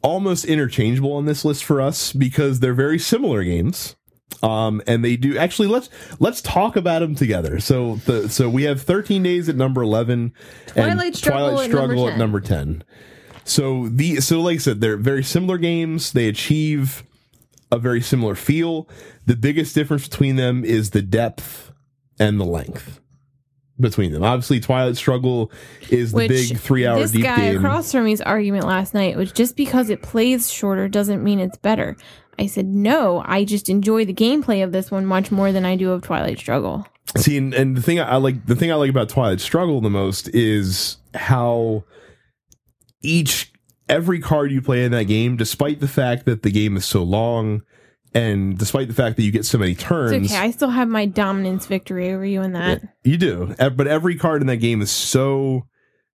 almost 0.02 0.44
interchangeable 0.44 1.14
on 1.14 1.24
this 1.24 1.44
list 1.44 1.64
for 1.64 1.80
us 1.80 2.12
because 2.12 2.60
they're 2.60 2.74
very 2.74 2.98
similar 2.98 3.42
games. 3.42 3.96
Um, 4.42 4.82
and 4.86 5.04
they 5.04 5.16
do 5.16 5.38
actually. 5.38 5.68
Let's 5.68 5.88
let's 6.18 6.40
talk 6.40 6.74
about 6.76 7.00
them 7.00 7.14
together. 7.14 7.60
So 7.60 7.96
the 8.06 8.28
so 8.28 8.48
we 8.48 8.64
have 8.64 8.82
thirteen 8.82 9.22
days 9.22 9.48
at 9.48 9.56
number 9.56 9.82
eleven, 9.82 10.32
Twilight 10.66 11.06
and 11.06 11.16
Struggle 11.16 11.48
Twilight 11.50 11.70
at 11.70 11.74
number 11.74 11.94
Struggle 11.94 12.04
10. 12.06 12.12
at 12.12 12.18
number 12.18 12.40
ten. 12.40 12.84
So 13.44 13.88
the 13.88 14.20
so 14.20 14.40
like 14.40 14.56
I 14.56 14.58
said, 14.58 14.80
they're 14.80 14.96
very 14.96 15.24
similar 15.24 15.58
games. 15.58 16.12
They 16.12 16.28
achieve 16.28 17.04
a 17.70 17.78
very 17.78 18.00
similar 18.00 18.34
feel. 18.34 18.88
The 19.26 19.36
biggest 19.36 19.74
difference 19.74 20.08
between 20.08 20.36
them 20.36 20.64
is 20.64 20.90
the 20.90 21.02
depth 21.02 21.72
and 22.18 22.38
the 22.38 22.44
length 22.44 23.00
between 23.80 24.12
them. 24.12 24.22
Obviously, 24.22 24.60
Twilight 24.60 24.96
Struggle 24.96 25.50
is 25.90 26.12
the 26.12 26.16
Which 26.16 26.28
big 26.28 26.58
three-hour 26.58 26.98
this 26.98 27.12
deep 27.12 27.24
guy 27.24 27.36
game. 27.36 27.56
across 27.56 27.90
from 27.90 28.04
me's 28.04 28.20
argument 28.20 28.66
last 28.66 28.94
night 28.94 29.16
was 29.16 29.32
just 29.32 29.56
because 29.56 29.90
it 29.90 30.02
plays 30.02 30.50
shorter 30.50 30.88
doesn't 30.88 31.24
mean 31.24 31.40
it's 31.40 31.58
better. 31.58 31.96
I 32.38 32.46
said 32.46 32.66
no. 32.66 33.22
I 33.26 33.44
just 33.44 33.68
enjoy 33.68 34.04
the 34.04 34.14
gameplay 34.14 34.64
of 34.64 34.72
this 34.72 34.90
one 34.90 35.04
much 35.04 35.30
more 35.30 35.52
than 35.52 35.64
I 35.64 35.76
do 35.76 35.92
of 35.92 36.02
Twilight 36.02 36.38
Struggle. 36.38 36.86
See, 37.16 37.36
and, 37.36 37.52
and 37.52 37.76
the 37.76 37.82
thing 37.82 38.00
I 38.00 38.16
like, 38.16 38.46
the 38.46 38.56
thing 38.56 38.72
I 38.72 38.76
like 38.76 38.90
about 38.90 39.08
Twilight 39.08 39.40
Struggle 39.40 39.80
the 39.80 39.90
most 39.90 40.28
is 40.28 40.96
how 41.14 41.84
each 43.02 43.52
every 43.88 44.20
card 44.20 44.50
you 44.52 44.62
play 44.62 44.84
in 44.84 44.92
that 44.92 45.04
game, 45.04 45.36
despite 45.36 45.80
the 45.80 45.88
fact 45.88 46.24
that 46.24 46.42
the 46.42 46.50
game 46.50 46.76
is 46.76 46.84
so 46.84 47.02
long, 47.02 47.62
and 48.14 48.58
despite 48.58 48.88
the 48.88 48.94
fact 48.94 49.16
that 49.16 49.22
you 49.22 49.30
get 49.32 49.44
so 49.44 49.58
many 49.58 49.74
turns, 49.74 50.12
It's 50.12 50.32
okay. 50.32 50.42
I 50.42 50.50
still 50.50 50.70
have 50.70 50.88
my 50.88 51.06
dominance 51.06 51.66
victory 51.66 52.12
over 52.12 52.24
you 52.24 52.42
in 52.42 52.52
that. 52.52 52.82
You 53.04 53.16
do, 53.16 53.54
but 53.58 53.86
every 53.86 54.16
card 54.16 54.40
in 54.42 54.46
that 54.48 54.58
game 54.58 54.82
is 54.82 54.90
so 54.90 55.66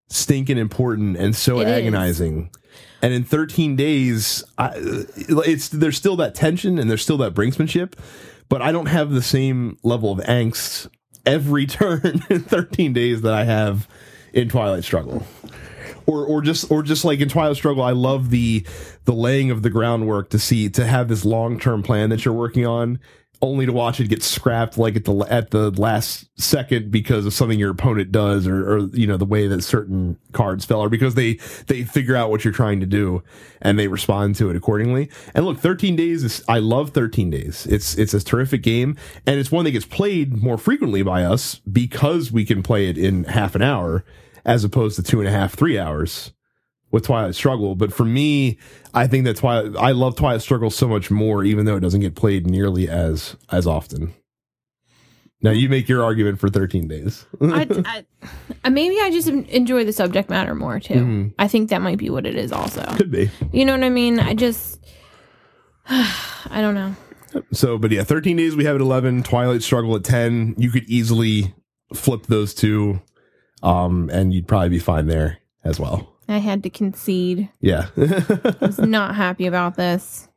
stinking 0.09 0.57
important 0.57 1.17
and 1.17 1.35
so 1.35 1.59
It 1.59 1.67
is. 1.67 1.73
agonizing. 1.73 2.49
And 3.01 3.13
in 3.13 3.23
13 3.23 3.75
days, 3.75 4.43
I, 4.57 4.71
it's 4.75 5.69
there's 5.69 5.95
still 5.97 6.15
that 6.17 6.35
tension 6.35 6.79
and 6.79 6.89
there's 6.89 7.01
still 7.01 7.17
that 7.17 7.33
brinksmanship, 7.33 7.93
but 8.49 8.61
I 8.61 8.71
don't 8.71 8.87
have 8.87 9.11
the 9.11 9.21
same 9.21 9.77
level 9.83 10.11
of 10.11 10.19
angst 10.19 10.89
every 11.25 11.65
turn 11.67 12.23
in 12.29 12.41
13 12.41 12.91
days 12.93 13.21
that 13.21 13.33
I 13.33 13.43
have 13.45 13.87
in 14.33 14.49
Twilight 14.49 14.83
Struggle. 14.83 15.25
Or 16.09 16.25
or 16.25 16.41
just 16.41 16.71
or 16.71 16.81
just 16.81 17.05
like 17.05 17.19
in 17.19 17.29
Twilight 17.29 17.55
Struggle, 17.55 17.83
I 17.83 17.91
love 17.91 18.31
the 18.31 18.65
the 19.05 19.13
laying 19.13 19.51
of 19.51 19.61
the 19.61 19.69
groundwork 19.69 20.29
to 20.31 20.39
see 20.39 20.69
to 20.69 20.85
have 20.85 21.07
this 21.07 21.23
long 21.23 21.59
term 21.59 21.83
plan 21.83 22.09
that 22.09 22.25
you're 22.25 22.33
working 22.33 22.65
on, 22.65 22.99
only 23.43 23.67
to 23.67 23.71
watch 23.71 23.99
it 23.99 24.09
get 24.09 24.23
scrapped 24.23 24.77
like 24.77 24.95
at 24.95 25.05
the 25.05 25.15
at 25.29 25.51
the 25.51 25.69
last 25.71 26.27
second 26.35 26.89
because 26.89 27.27
of 27.27 27.33
something 27.33 27.59
your 27.59 27.69
opponent 27.69 28.11
does, 28.11 28.47
or, 28.47 28.73
or 28.73 28.79
you 28.87 29.05
know 29.05 29.17
the 29.17 29.25
way 29.25 29.47
that 29.47 29.63
certain 29.63 30.17
cards 30.31 30.65
fell, 30.65 30.81
or 30.81 30.89
because 30.89 31.13
they 31.13 31.35
they 31.67 31.83
figure 31.83 32.15
out 32.15 32.31
what 32.31 32.43
you're 32.43 32.53
trying 32.53 32.79
to 32.79 32.87
do 32.87 33.21
and 33.61 33.77
they 33.77 33.87
respond 33.87 34.35
to 34.35 34.49
it 34.49 34.55
accordingly. 34.55 35.09
And 35.35 35.45
look, 35.45 35.59
13 35.59 35.95
days 35.95 36.23
is 36.23 36.43
I 36.47 36.57
love 36.57 36.89
13 36.89 37.29
days. 37.29 37.67
It's 37.67 37.95
it's 37.99 38.15
a 38.15 38.23
terrific 38.23 38.63
game, 38.63 38.97
and 39.27 39.39
it's 39.39 39.51
one 39.51 39.63
that 39.65 39.71
gets 39.71 39.85
played 39.85 40.41
more 40.41 40.57
frequently 40.57 41.03
by 41.03 41.23
us 41.23 41.55
because 41.71 42.31
we 42.31 42.45
can 42.45 42.63
play 42.63 42.89
it 42.89 42.97
in 42.97 43.25
half 43.25 43.53
an 43.53 43.61
hour 43.61 44.03
as 44.45 44.63
opposed 44.63 44.95
to 44.97 45.03
two 45.03 45.19
and 45.19 45.27
a 45.27 45.31
half, 45.31 45.53
three 45.55 45.77
hours 45.77 46.31
with 46.91 47.05
Twilight 47.05 47.35
Struggle. 47.35 47.75
But 47.75 47.93
for 47.93 48.05
me, 48.05 48.57
I 48.93 49.07
think 49.07 49.25
that 49.25 49.37
Twilight, 49.37 49.75
I 49.77 49.91
love 49.91 50.15
Twilight 50.15 50.41
Struggle 50.41 50.69
so 50.71 50.87
much 50.87 51.11
more, 51.11 51.43
even 51.43 51.65
though 51.65 51.75
it 51.75 51.81
doesn't 51.81 52.01
get 52.01 52.15
played 52.15 52.47
nearly 52.47 52.89
as 52.89 53.35
as 53.51 53.67
often. 53.67 54.13
Now 55.41 55.51
you 55.51 55.69
make 55.69 55.87
your 55.87 56.03
argument 56.03 56.37
for 56.37 56.49
13 56.49 56.89
days. 56.89 57.25
I, 57.41 58.03
I, 58.65 58.69
maybe 58.69 58.99
I 58.99 59.09
just 59.09 59.29
enjoy 59.29 59.85
the 59.85 59.93
subject 59.93 60.29
matter 60.29 60.53
more 60.53 60.81
too. 60.81 60.95
Mhm. 60.95 61.33
I 61.39 61.47
think 61.47 61.69
that 61.69 61.81
might 61.81 61.97
be 61.97 62.09
what 62.09 62.25
it 62.25 62.35
is. 62.35 62.51
Also, 62.51 62.83
Could 62.97 63.09
be. 63.11 63.31
you 63.53 63.63
know 63.63 63.71
what 63.71 63.83
I 63.85 63.89
mean? 63.89 64.19
I 64.19 64.33
just, 64.33 64.83
I 65.89 66.59
don't 66.61 66.75
know. 66.75 66.93
So, 67.53 67.77
but 67.77 67.91
yeah, 67.91 68.03
13 68.03 68.35
days 68.35 68.55
we 68.57 68.65
have 68.65 68.75
at 68.75 68.81
11, 68.81 69.23
Twilight 69.23 69.61
Struggle 69.63 69.95
at 69.95 70.03
10. 70.03 70.55
You 70.57 70.71
could 70.71 70.83
easily 70.89 71.53
flip 71.93 72.25
those 72.27 72.53
two, 72.53 73.01
um, 73.63 74.09
and 74.11 74.33
you'd 74.33 74.47
probably 74.47 74.69
be 74.69 74.79
fine 74.79 75.07
there 75.07 75.39
as 75.63 75.79
well. 75.79 76.15
I 76.27 76.37
had 76.37 76.63
to 76.63 76.69
concede. 76.69 77.49
Yeah. 77.59 77.87
I 77.97 78.55
was 78.61 78.79
not 78.79 79.15
happy 79.15 79.47
about 79.47 79.75
this. 79.75 80.27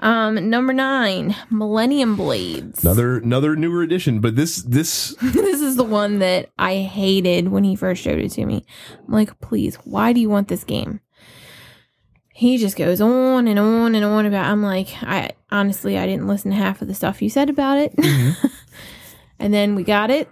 Um, 0.00 0.50
number 0.50 0.74
nine, 0.74 1.34
Millennium 1.48 2.16
Blades. 2.16 2.84
another 2.84 3.16
another 3.16 3.56
newer 3.56 3.82
edition, 3.82 4.20
but 4.20 4.36
this 4.36 4.56
this 4.56 5.14
this 5.22 5.60
is 5.62 5.76
the 5.76 5.84
one 5.84 6.18
that 6.18 6.50
I 6.58 6.76
hated 6.78 7.48
when 7.48 7.64
he 7.64 7.76
first 7.76 8.02
showed 8.02 8.18
it 8.18 8.30
to 8.32 8.44
me. 8.44 8.66
I'm 9.06 9.12
like, 9.12 9.40
please, 9.40 9.76
why 9.76 10.12
do 10.12 10.20
you 10.20 10.28
want 10.28 10.48
this 10.48 10.64
game? 10.64 11.00
He 12.34 12.58
just 12.58 12.76
goes 12.76 13.00
on 13.00 13.48
and 13.48 13.58
on 13.58 13.94
and 13.94 14.04
on 14.04 14.26
about. 14.26 14.44
I'm 14.44 14.62
like, 14.62 14.88
I 15.02 15.30
honestly, 15.50 15.96
I 15.96 16.04
didn't 16.04 16.28
listen 16.28 16.50
to 16.50 16.56
half 16.58 16.82
of 16.82 16.88
the 16.88 16.94
stuff 16.94 17.22
you 17.22 17.30
said 17.30 17.48
about 17.48 17.78
it. 17.78 17.94
and 19.38 19.54
then 19.54 19.74
we 19.74 19.84
got 19.84 20.10
it. 20.10 20.28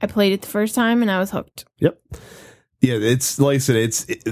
I 0.00 0.06
played 0.06 0.32
it 0.32 0.42
the 0.42 0.48
first 0.48 0.74
time 0.74 1.02
and 1.02 1.10
I 1.10 1.18
was 1.18 1.30
hooked. 1.30 1.64
Yep. 1.78 1.98
Yeah, 2.80 2.94
it's 2.96 3.38
like 3.40 3.56
I 3.56 3.58
said, 3.58 3.76
it's 3.76 4.04
it, 4.04 4.22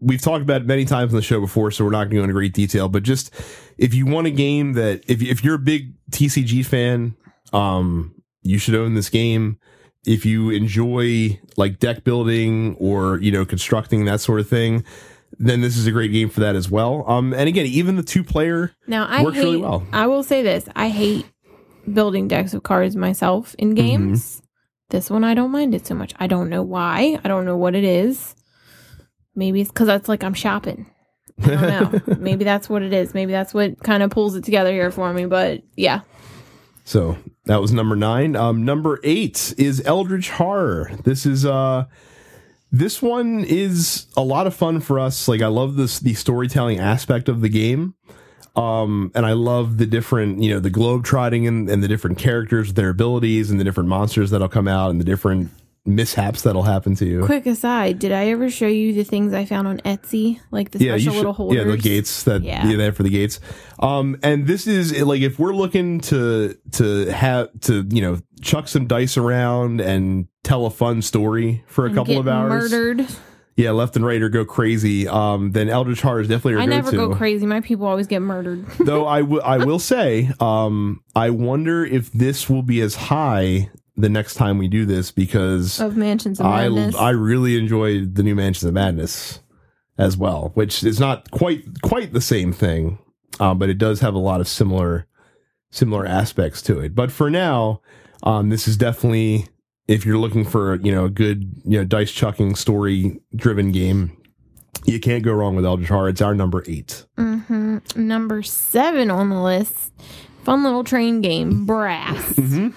we've 0.00 0.20
talked 0.22 0.42
about 0.42 0.62
it 0.62 0.66
many 0.66 0.84
times 0.84 1.12
on 1.12 1.16
the 1.16 1.22
show 1.22 1.40
before, 1.40 1.70
so 1.70 1.84
we're 1.84 1.90
not 1.90 2.04
going 2.04 2.10
to 2.10 2.16
go 2.16 2.22
into 2.22 2.32
great 2.34 2.54
detail. 2.54 2.88
But 2.88 3.02
just 3.02 3.32
if 3.78 3.92
you 3.94 4.06
want 4.06 4.26
a 4.26 4.30
game 4.30 4.74
that 4.74 5.02
if 5.08 5.22
if 5.22 5.42
you're 5.44 5.56
a 5.56 5.58
big 5.58 5.94
TCG 6.10 6.64
fan, 6.64 7.16
um, 7.52 8.14
you 8.42 8.58
should 8.58 8.74
own 8.74 8.94
this 8.94 9.08
game. 9.08 9.58
If 10.06 10.24
you 10.24 10.50
enjoy 10.50 11.38
like 11.56 11.78
deck 11.78 12.04
building 12.04 12.76
or 12.78 13.18
you 13.18 13.30
know 13.32 13.44
constructing 13.44 14.04
that 14.06 14.20
sort 14.20 14.40
of 14.40 14.48
thing, 14.48 14.84
then 15.38 15.60
this 15.60 15.76
is 15.76 15.86
a 15.86 15.90
great 15.90 16.12
game 16.12 16.30
for 16.30 16.40
that 16.40 16.56
as 16.56 16.70
well. 16.70 17.04
Um, 17.06 17.34
and 17.34 17.48
again, 17.48 17.66
even 17.66 17.96
the 17.96 18.02
two 18.02 18.24
player, 18.24 18.72
Now 18.86 19.06
I 19.06 19.22
Works 19.24 19.36
hate. 19.36 19.42
really 19.44 19.56
well. 19.58 19.86
I 19.92 20.06
will 20.06 20.22
say 20.22 20.42
this: 20.42 20.68
I 20.74 20.88
hate 20.88 21.26
building 21.92 22.28
decks 22.28 22.54
of 22.54 22.62
cards 22.62 22.96
myself 22.96 23.54
in 23.58 23.74
games. 23.74 24.40
This 24.90 25.08
one 25.10 25.24
I 25.24 25.34
don't 25.34 25.50
mind 25.50 25.74
it 25.74 25.86
so 25.86 25.94
much. 25.94 26.14
I 26.18 26.26
don't 26.26 26.48
know 26.50 26.62
why. 26.62 27.18
I 27.24 27.28
don't 27.28 27.44
know 27.44 27.56
what 27.56 27.74
it 27.74 27.84
is. 27.84 28.34
Maybe 29.34 29.60
it's 29.60 29.70
because 29.70 29.86
that's 29.86 30.08
like 30.08 30.22
I'm 30.24 30.34
shopping. 30.34 30.90
I 31.42 31.46
don't 31.46 31.62
know. 32.08 32.14
Maybe 32.18 32.44
that's 32.44 32.68
what 32.68 32.82
it 32.82 32.92
is. 32.92 33.14
Maybe 33.14 33.32
that's 33.32 33.54
what 33.54 33.80
kind 33.82 34.02
of 34.02 34.10
pulls 34.10 34.34
it 34.34 34.44
together 34.44 34.72
here 34.72 34.90
for 34.90 35.12
me. 35.12 35.26
But 35.26 35.62
yeah, 35.76 36.00
So 36.84 37.16
that 37.46 37.60
was 37.60 37.72
number 37.72 37.96
nine. 37.96 38.36
Um, 38.36 38.64
number 38.64 39.00
eight 39.04 39.54
is 39.56 39.80
Eldritch 39.86 40.30
Horror. 40.30 40.90
This 41.04 41.24
is 41.24 41.46
uh, 41.46 41.84
this 42.72 43.00
one 43.00 43.44
is 43.44 44.06
a 44.16 44.22
lot 44.22 44.46
of 44.46 44.54
fun 44.54 44.80
for 44.80 44.98
us. 44.98 45.28
Like 45.28 45.40
I 45.40 45.46
love 45.46 45.76
this 45.76 45.98
the 46.00 46.14
storytelling 46.14 46.78
aspect 46.78 47.28
of 47.28 47.40
the 47.40 47.48
game. 47.48 47.94
Um, 48.56 49.12
and 49.14 49.24
I 49.24 49.32
love 49.32 49.78
the 49.78 49.86
different, 49.86 50.42
you 50.42 50.52
know, 50.52 50.60
the 50.60 50.70
globe 50.70 51.04
trotting 51.04 51.46
and, 51.46 51.68
and 51.70 51.82
the 51.82 51.88
different 51.88 52.18
characters, 52.18 52.74
their 52.74 52.90
abilities, 52.90 53.50
and 53.50 53.58
the 53.60 53.64
different 53.64 53.88
monsters 53.88 54.30
that'll 54.30 54.48
come 54.48 54.68
out, 54.68 54.90
and 54.90 55.00
the 55.00 55.04
different 55.04 55.50
mishaps 55.86 56.42
that'll 56.42 56.64
happen 56.64 56.94
to 56.94 57.06
you. 57.06 57.24
quick 57.24 57.46
aside: 57.46 57.98
Did 57.98 58.12
I 58.12 58.26
ever 58.28 58.50
show 58.50 58.66
you 58.66 58.92
the 58.92 59.02
things 59.04 59.32
I 59.32 59.44
found 59.46 59.66
on 59.66 59.78
Etsy, 59.78 60.38
like 60.50 60.72
the 60.72 60.78
yeah, 60.84 60.92
special 60.92 61.12
should, 61.12 61.16
little 61.18 61.32
holders? 61.32 61.56
yeah, 61.58 61.64
the 61.70 61.76
gates 61.78 62.24
that 62.24 62.42
Yeah. 62.42 62.66
yeah, 62.66 62.76
there 62.76 62.92
for 62.92 63.02
the 63.02 63.08
gates. 63.10 63.40
Um, 63.78 64.18
and 64.22 64.46
this 64.46 64.66
is 64.66 65.00
like 65.00 65.22
if 65.22 65.38
we're 65.38 65.54
looking 65.54 66.00
to 66.00 66.54
to 66.72 67.06
have 67.10 67.48
to 67.62 67.86
you 67.88 68.02
know 68.02 68.18
chuck 68.42 68.68
some 68.68 68.86
dice 68.86 69.16
around 69.16 69.80
and 69.80 70.26
tell 70.42 70.66
a 70.66 70.70
fun 70.70 71.02
story 71.02 71.64
for 71.66 71.84
a 71.84 71.88
And 71.88 71.96
couple 71.96 72.18
of 72.18 72.28
hours, 72.28 72.70
Murdered. 72.70 73.06
Yeah, 73.60 73.72
left 73.72 73.94
and 73.94 74.04
right 74.04 74.20
or 74.22 74.28
go 74.28 74.44
crazy. 74.44 75.06
Um, 75.06 75.52
then 75.52 75.68
Eldritch 75.68 76.00
Horror 76.00 76.20
is 76.20 76.28
definitely 76.28 76.52
your 76.52 76.62
I 76.62 76.66
never 76.66 76.90
go-to. 76.90 77.08
go 77.08 77.14
crazy. 77.14 77.44
My 77.46 77.60
people 77.60 77.86
always 77.86 78.06
get 78.06 78.20
murdered. 78.20 78.66
Though 78.80 79.06
I 79.06 79.22
will 79.22 79.42
I 79.42 79.58
will 79.58 79.78
say, 79.78 80.30
um, 80.40 81.02
I 81.14 81.30
wonder 81.30 81.84
if 81.84 82.10
this 82.12 82.48
will 82.48 82.62
be 82.62 82.80
as 82.80 82.94
high 82.94 83.70
the 83.96 84.08
next 84.08 84.34
time 84.34 84.56
we 84.56 84.66
do 84.66 84.86
this 84.86 85.10
because 85.10 85.78
of 85.78 85.96
Mansions 85.96 86.40
of 86.40 86.46
I 86.46 86.68
Madness. 86.68 86.96
I 86.96 87.10
really 87.10 87.58
enjoyed 87.58 88.14
the 88.14 88.22
new 88.22 88.34
Mansions 88.34 88.64
of 88.64 88.72
Madness 88.72 89.40
as 89.98 90.16
well, 90.16 90.52
which 90.54 90.82
is 90.82 90.98
not 90.98 91.30
quite 91.30 91.82
quite 91.82 92.14
the 92.14 92.20
same 92.22 92.52
thing, 92.52 92.98
um, 93.40 93.58
but 93.58 93.68
it 93.68 93.76
does 93.76 94.00
have 94.00 94.14
a 94.14 94.18
lot 94.18 94.40
of 94.40 94.48
similar 94.48 95.06
similar 95.70 96.06
aspects 96.06 96.62
to 96.62 96.80
it. 96.80 96.94
But 96.94 97.12
for 97.12 97.30
now, 97.30 97.82
um, 98.22 98.48
this 98.48 98.66
is 98.66 98.78
definitely 98.78 99.46
if 99.90 100.06
you're 100.06 100.18
looking 100.18 100.44
for 100.44 100.76
you 100.76 100.92
know 100.92 101.04
a 101.06 101.10
good 101.10 101.52
you 101.64 101.76
know 101.78 101.84
dice 101.84 102.12
chucking 102.12 102.54
story 102.54 103.20
driven 103.34 103.72
game, 103.72 104.16
you 104.84 105.00
can't 105.00 105.24
go 105.24 105.32
wrong 105.32 105.56
with 105.56 105.64
Eldritch 105.64 105.88
Horror. 105.88 106.08
It's 106.08 106.22
our 106.22 106.34
number 106.34 106.62
eight. 106.66 107.04
hmm 107.16 107.78
Number 107.96 108.42
seven 108.42 109.10
on 109.10 109.28
the 109.30 109.40
list. 109.42 109.92
Fun 110.44 110.62
little 110.64 110.84
train 110.84 111.20
game, 111.20 111.66
Brass. 111.66 112.34
Mm-hmm. 112.34 112.68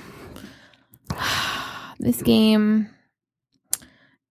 This 1.99 2.22
game, 2.22 2.89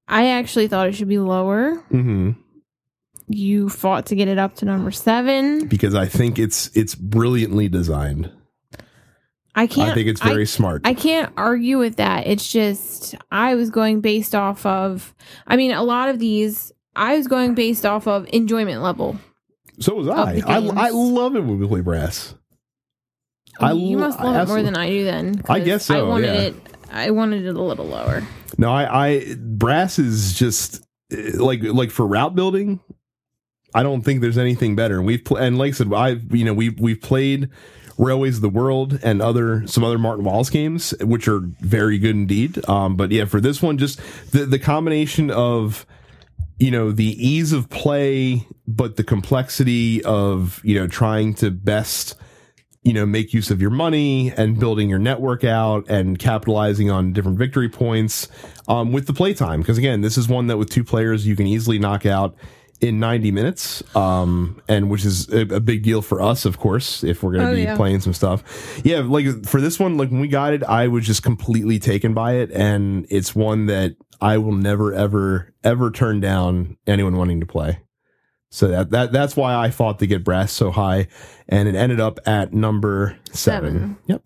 I 0.06 0.26
actually 0.26 0.68
thought 0.68 0.88
it 0.88 0.94
should 0.94 1.08
be 1.08 1.16
lower. 1.18 1.76
Mm-hmm. 1.90 2.32
You 3.28 3.70
fought 3.70 4.04
to 4.06 4.14
get 4.14 4.28
it 4.28 4.36
up 4.36 4.56
to 4.56 4.66
number 4.66 4.90
seven. 4.90 5.68
Because 5.68 5.94
I 5.94 6.04
think 6.04 6.38
it's 6.38 6.70
it's 6.76 6.94
brilliantly 6.94 7.68
designed. 7.70 8.30
I 9.54 9.66
can't. 9.66 9.90
I 9.90 9.94
think 9.94 10.08
it's 10.08 10.22
very 10.22 10.46
smart. 10.46 10.82
I 10.84 10.94
can't 10.94 11.32
argue 11.36 11.78
with 11.78 11.96
that. 11.96 12.26
It's 12.26 12.50
just 12.50 13.14
I 13.30 13.54
was 13.54 13.70
going 13.70 14.00
based 14.00 14.34
off 14.34 14.64
of. 14.64 15.14
I 15.46 15.56
mean, 15.56 15.72
a 15.72 15.82
lot 15.82 16.08
of 16.08 16.18
these 16.18 16.72
I 16.94 17.16
was 17.16 17.26
going 17.26 17.54
based 17.54 17.86
off 17.86 18.06
of 18.06 18.26
enjoyment 18.32 18.82
level. 18.82 19.18
so 19.78 19.94
was 19.94 20.08
I. 20.08 20.42
I. 20.46 20.56
I 20.56 20.90
love 20.90 21.36
it 21.36 21.40
when 21.40 21.58
we 21.58 21.66
play 21.66 21.80
brass. 21.80 22.34
I 23.60 23.72
you 23.72 23.98
must 23.98 24.18
love 24.20 24.48
it 24.48 24.50
more 24.50 24.62
than 24.62 24.76
I 24.76 24.88
do. 24.88 25.04
Then 25.04 25.42
I 25.48 25.60
guess 25.60 25.86
so, 25.86 25.98
I 25.98 26.08
wanted 26.08 26.26
yeah. 26.26 26.40
it. 26.40 26.54
I 26.90 27.10
wanted 27.10 27.46
it 27.46 27.54
a 27.54 27.62
little 27.62 27.86
lower. 27.86 28.22
No, 28.58 28.70
I, 28.70 29.06
I 29.06 29.34
brass 29.38 29.98
is 29.98 30.34
just 30.34 30.82
eh, 31.10 31.32
like 31.34 31.62
like 31.62 31.90
for 31.90 32.06
route 32.06 32.34
building. 32.34 32.80
I 33.74 33.82
don't 33.82 34.02
think 34.02 34.20
there's 34.20 34.38
anything 34.38 34.76
better. 34.76 34.98
And 34.98 35.06
we've 35.06 35.24
pl- 35.24 35.38
and 35.38 35.58
like 35.58 35.70
I 35.70 35.72
said, 35.72 35.92
I 35.92 36.16
you 36.30 36.44
know 36.44 36.54
we 36.54 36.70
we've 36.70 37.00
played 37.00 37.48
Railways 37.98 38.36
of 38.36 38.42
the 38.42 38.48
World 38.48 38.98
and 39.02 39.22
other 39.22 39.66
some 39.66 39.84
other 39.84 39.98
Martin 39.98 40.24
Wallace 40.24 40.50
games, 40.50 40.94
which 41.00 41.28
are 41.28 41.40
very 41.40 41.98
good 41.98 42.16
indeed. 42.16 42.66
Um, 42.68 42.96
but 42.96 43.10
yeah, 43.10 43.24
for 43.24 43.40
this 43.40 43.62
one, 43.62 43.78
just 43.78 44.00
the 44.32 44.44
the 44.44 44.58
combination 44.58 45.30
of 45.30 45.86
you 46.58 46.70
know 46.70 46.92
the 46.92 47.26
ease 47.26 47.52
of 47.52 47.70
play, 47.70 48.46
but 48.66 48.96
the 48.96 49.04
complexity 49.04 50.02
of 50.04 50.60
you 50.64 50.74
know 50.78 50.86
trying 50.86 51.34
to 51.34 51.50
best 51.50 52.16
you 52.82 52.92
know 52.92 53.06
make 53.06 53.32
use 53.32 53.50
of 53.50 53.60
your 53.60 53.70
money 53.70 54.32
and 54.36 54.58
building 54.58 54.88
your 54.88 54.98
network 54.98 55.44
out 55.44 55.88
and 55.88 56.18
capitalizing 56.18 56.90
on 56.90 57.12
different 57.12 57.38
victory 57.38 57.68
points 57.68 58.28
um, 58.68 58.92
with 58.92 59.06
the 59.06 59.12
playtime 59.12 59.60
because 59.60 59.78
again 59.78 60.00
this 60.00 60.18
is 60.18 60.28
one 60.28 60.48
that 60.48 60.56
with 60.56 60.68
two 60.68 60.82
players 60.82 61.26
you 61.26 61.36
can 61.36 61.46
easily 61.46 61.78
knock 61.78 62.04
out 62.04 62.34
in 62.82 62.98
90 63.00 63.30
minutes 63.30 63.82
um, 63.96 64.60
and 64.68 64.90
which 64.90 65.04
is 65.04 65.28
a, 65.32 65.40
a 65.54 65.60
big 65.60 65.82
deal 65.82 66.02
for 66.02 66.20
us 66.20 66.44
of 66.44 66.58
course 66.58 67.02
if 67.04 67.22
we're 67.22 67.32
going 67.32 67.46
to 67.46 67.52
Oh, 67.52 67.54
be 67.54 67.62
yeah. 67.62 67.76
playing 67.76 68.00
some 68.00 68.12
stuff 68.12 68.42
yeah 68.84 68.98
like 68.98 69.46
for 69.46 69.60
this 69.60 69.78
one 69.78 69.96
like 69.96 70.10
when 70.10 70.20
we 70.20 70.28
got 70.28 70.52
it 70.52 70.62
i 70.64 70.88
was 70.88 71.06
just 71.06 71.22
completely 71.22 71.78
taken 71.78 72.12
by 72.12 72.34
it 72.34 72.50
and 72.50 73.06
it's 73.08 73.34
one 73.34 73.66
that 73.66 73.94
i 74.20 74.36
will 74.36 74.52
never 74.52 74.92
ever 74.92 75.54
ever 75.62 75.90
turn 75.92 76.20
down 76.20 76.76
anyone 76.86 77.16
wanting 77.16 77.38
to 77.40 77.46
play 77.46 77.78
so 78.50 78.68
that, 78.68 78.90
that 78.90 79.12
that's 79.12 79.34
why 79.34 79.54
I 79.54 79.70
fought 79.70 79.98
to 80.00 80.06
get 80.06 80.24
brass 80.24 80.52
so 80.52 80.70
high, 80.70 81.08
and 81.48 81.66
it 81.68 81.74
ended 81.74 82.00
up 82.00 82.18
at 82.26 82.52
number 82.52 83.16
seven. 83.32 83.72
Seven. 83.72 83.96
Yep. 84.08 84.22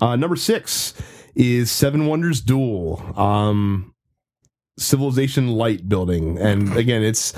Uh, 0.00 0.16
number 0.16 0.36
six 0.36 0.94
is 1.34 1.70
Seven 1.70 2.06
Wonders 2.06 2.40
Duel. 2.40 3.02
Um, 3.14 3.92
civilization 4.78 5.48
light 5.48 5.86
building, 5.86 6.38
and 6.38 6.74
again, 6.78 7.02
it's 7.02 7.34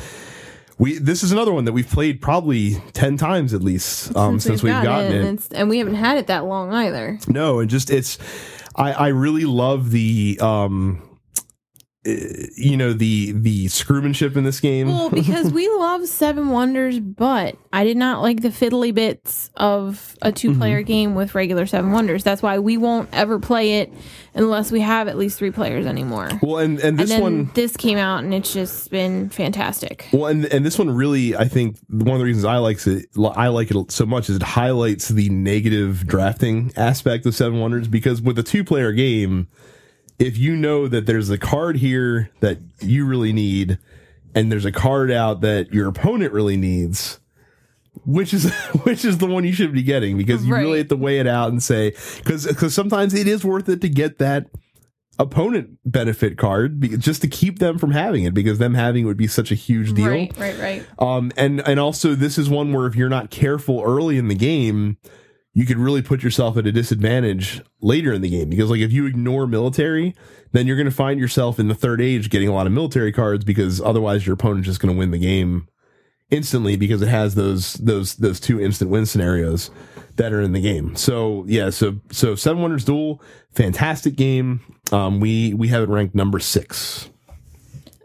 we. 0.79 0.99
This 0.99 1.23
is 1.23 1.33
another 1.33 1.53
one 1.53 1.65
that 1.65 1.73
we've 1.73 1.89
played 1.89 2.21
probably 2.21 2.77
ten 2.93 3.17
times 3.17 3.55
at 3.55 3.63
least 3.63 4.15
um, 4.17 4.41
since, 4.41 4.63
we've, 4.63 4.73
gotten 4.73 5.13
it. 5.13 5.25
And, 5.25 5.47
and 5.53 5.69
we 5.69 5.79
haven't 5.79 5.95
had 5.95 6.19
it 6.19 6.27
that 6.29 6.45
long 6.45 6.73
either. 6.73 7.19
No, 7.29 7.61
and 7.61 7.71
just 7.71 7.91
it's. 7.91 8.19
I 8.77 8.93
I 8.93 9.09
really 9.09 9.45
love 9.45 9.91
the 9.91 10.39
um 10.41 11.03
you 12.05 12.77
know 12.77 12.93
the 12.93 13.33
the 13.33 13.69
screwmanship 13.69 14.37
in 14.37 14.45
this 14.45 14.61
game. 14.61 14.89
Well, 14.89 15.11
because 15.11 15.53
we 15.53 15.69
love 15.69 16.07
Seven 16.07 16.49
Wonders, 16.51 17.01
but 17.01 17.57
I 17.73 17.85
did 17.85 17.97
not 17.97 18.21
like 18.23 18.43
the 18.43 18.49
fiddly 18.51 18.93
bits 18.95 19.51
of 19.57 20.17
a 20.23 20.31
two 20.33 20.55
player 20.57 20.81
Mm-hmm. 20.81 20.87
game 20.87 21.15
with 21.15 21.35
regular 21.35 21.67
Seven 21.67 21.93
Wonders. 21.93 22.25
That's 22.25 22.43
why 22.43 22.59
we 22.59 22.77
won't 22.77 23.09
ever 23.13 23.39
play 23.39 23.81
it 23.81 23.93
unless 24.35 24.71
we 24.73 24.81
have 24.81 25.07
at 25.09 25.17
least 25.17 25.39
three 25.39 25.51
players 25.53 25.87
anymore. 25.87 26.29
well, 26.43 26.59
and 26.59 26.79
and 26.81 26.99
this 26.99 27.11
and 27.11 27.23
one 27.23 27.51
this 27.55 27.77
came 27.77 27.97
out 27.99 28.25
and 28.25 28.35
it's 28.35 28.53
just 28.53 28.91
been 28.91 29.31
fantastic. 29.31 30.09
Well, 30.13 30.27
and, 30.27 30.45
and 30.47 30.67
this 30.67 30.79
one 30.79 30.91
really, 30.91 31.37
I 31.37 31.47
think 31.49 31.77
one 31.89 32.13
of 32.13 32.19
the 32.19 32.25
reasons 32.25 32.45
I 32.45 32.57
like 32.59 32.85
it, 32.87 33.07
I 33.37 33.49
like 33.49 33.71
it 33.71 33.91
so 33.93 34.05
much 34.07 34.29
is 34.29 34.37
it 34.37 34.43
highlights 34.43 35.09
the 35.09 35.29
negative 35.29 36.07
drafting 36.07 36.73
aspect 36.77 37.25
of 37.27 37.35
Seven 37.35 37.61
Wonders 37.61 37.89
because 37.89 38.21
with 38.21 38.39
a 38.39 38.43
two 38.43 38.65
player 38.65 38.93
game, 38.93 39.47
if 40.19 40.39
you 40.39 40.57
know 40.57 40.89
that 40.89 41.07
there's 41.07 41.31
a 41.31 41.39
card 41.39 41.77
here 41.77 42.31
that 42.41 42.59
you 42.81 43.05
really 43.07 43.33
need, 43.33 43.79
and 44.35 44.51
there's 44.51 44.65
a 44.65 44.73
card 44.73 45.11
out 45.11 45.41
that 45.43 45.73
your 45.73 45.89
opponent 45.89 46.33
really 46.33 46.57
needs, 46.57 47.21
which 48.05 48.33
is 48.33 48.53
which 48.85 49.05
is 49.05 49.19
the 49.19 49.27
one 49.27 49.45
you 49.45 49.53
should 49.53 49.73
be 49.73 49.83
getting 49.83 50.17
because 50.17 50.45
you 50.45 50.55
really 50.55 50.79
have 50.79 50.89
to 50.89 50.97
weigh 50.97 51.19
it 51.19 51.27
out 51.27 51.51
and 51.51 51.63
say 51.63 51.91
because 52.19 52.47
because 52.47 52.75
sometimes 52.75 53.15
it 53.15 53.27
is 53.27 53.45
worth 53.45 53.69
it 53.69 53.81
to 53.81 53.89
get 53.89 54.19
that 54.19 54.47
opponent 55.19 55.79
benefit 55.85 56.37
card 56.37 56.81
just 57.01 57.23
to 57.23 57.29
keep 57.29 57.59
them 57.61 57.79
from 57.79 57.93
having 57.93 58.25
it 58.25 58.35
because 58.35 58.59
them 58.59 58.75
having 58.75 59.05
it 59.05 59.07
would 59.07 59.17
be 59.17 59.29
such 59.29 59.53
a 59.53 59.55
huge 59.55 59.95
deal. 59.95 60.09
Right, 60.09 60.37
right, 60.37 60.59
right. 60.59 60.87
Um, 60.99 61.33
and 61.37 61.67
and 61.67 61.79
also 61.79 62.15
this 62.15 62.39
is 62.39 62.51
one 62.51 62.73
where 62.73 62.87
if 62.87 62.97
you're 62.97 63.09
not 63.09 63.31
careful 63.31 63.83
early 63.85 64.19
in 64.19 64.29
the 64.29 64.35
game, 64.35 64.97
you 65.55 65.65
could 65.65 65.79
really 65.79 66.03
put 66.03 66.23
yourself 66.23 66.57
at 66.57 66.67
a 66.67 66.73
disadvantage 66.73 67.63
later 67.81 68.13
in 68.13 68.21
the 68.21 68.29
game 68.29 68.51
because 68.51 68.71
like 68.71 68.81
if 68.81 68.93
you 68.93 69.07
ignore 69.07 69.47
military, 69.47 70.15
then 70.53 70.67
you're 70.67 70.77
going 70.77 70.85
to 70.85 70.91
find 70.91 71.21
yourself 71.21 71.61
in 71.61 71.69
the 71.69 71.75
third 71.75 72.01
age 72.01 72.29
getting 72.29 72.49
a 72.49 72.53
lot 72.53 72.67
of 72.67 72.73
military 72.73 73.13
cards 73.13 73.45
because 73.45 73.81
otherwise 73.81 74.27
your 74.27 74.35
opponent's 74.35 74.67
just 74.67 74.81
going 74.81 74.93
to 74.93 74.99
win 74.99 75.13
the 75.13 75.19
game 75.19 75.69
instantly 76.31 76.77
because 76.77 77.01
it 77.01 77.09
has 77.09 77.37
those 77.37 77.75
those 77.75 78.17
those 78.17 78.41
two 78.41 78.61
instant 78.61 78.91
win 78.91 79.07
scenarios 79.07 79.71
that 80.17 80.33
are 80.33 80.41
in 80.41 80.53
the 80.53 80.61
game. 80.61 80.97
So 80.97 81.45
yeah, 81.47 81.71
so 81.71 82.01
so 82.11 82.35
Seven 82.35 82.61
Wonders 82.61 82.85
Duel, 82.85 83.23
fantastic 83.53 84.17
game. 84.17 84.61
Um, 84.91 85.21
we 85.21 85.55
we 85.55 85.69
have 85.69 85.85
it 85.85 85.89
ranked 85.89 86.17
number 86.17 86.41
six. 86.41 87.11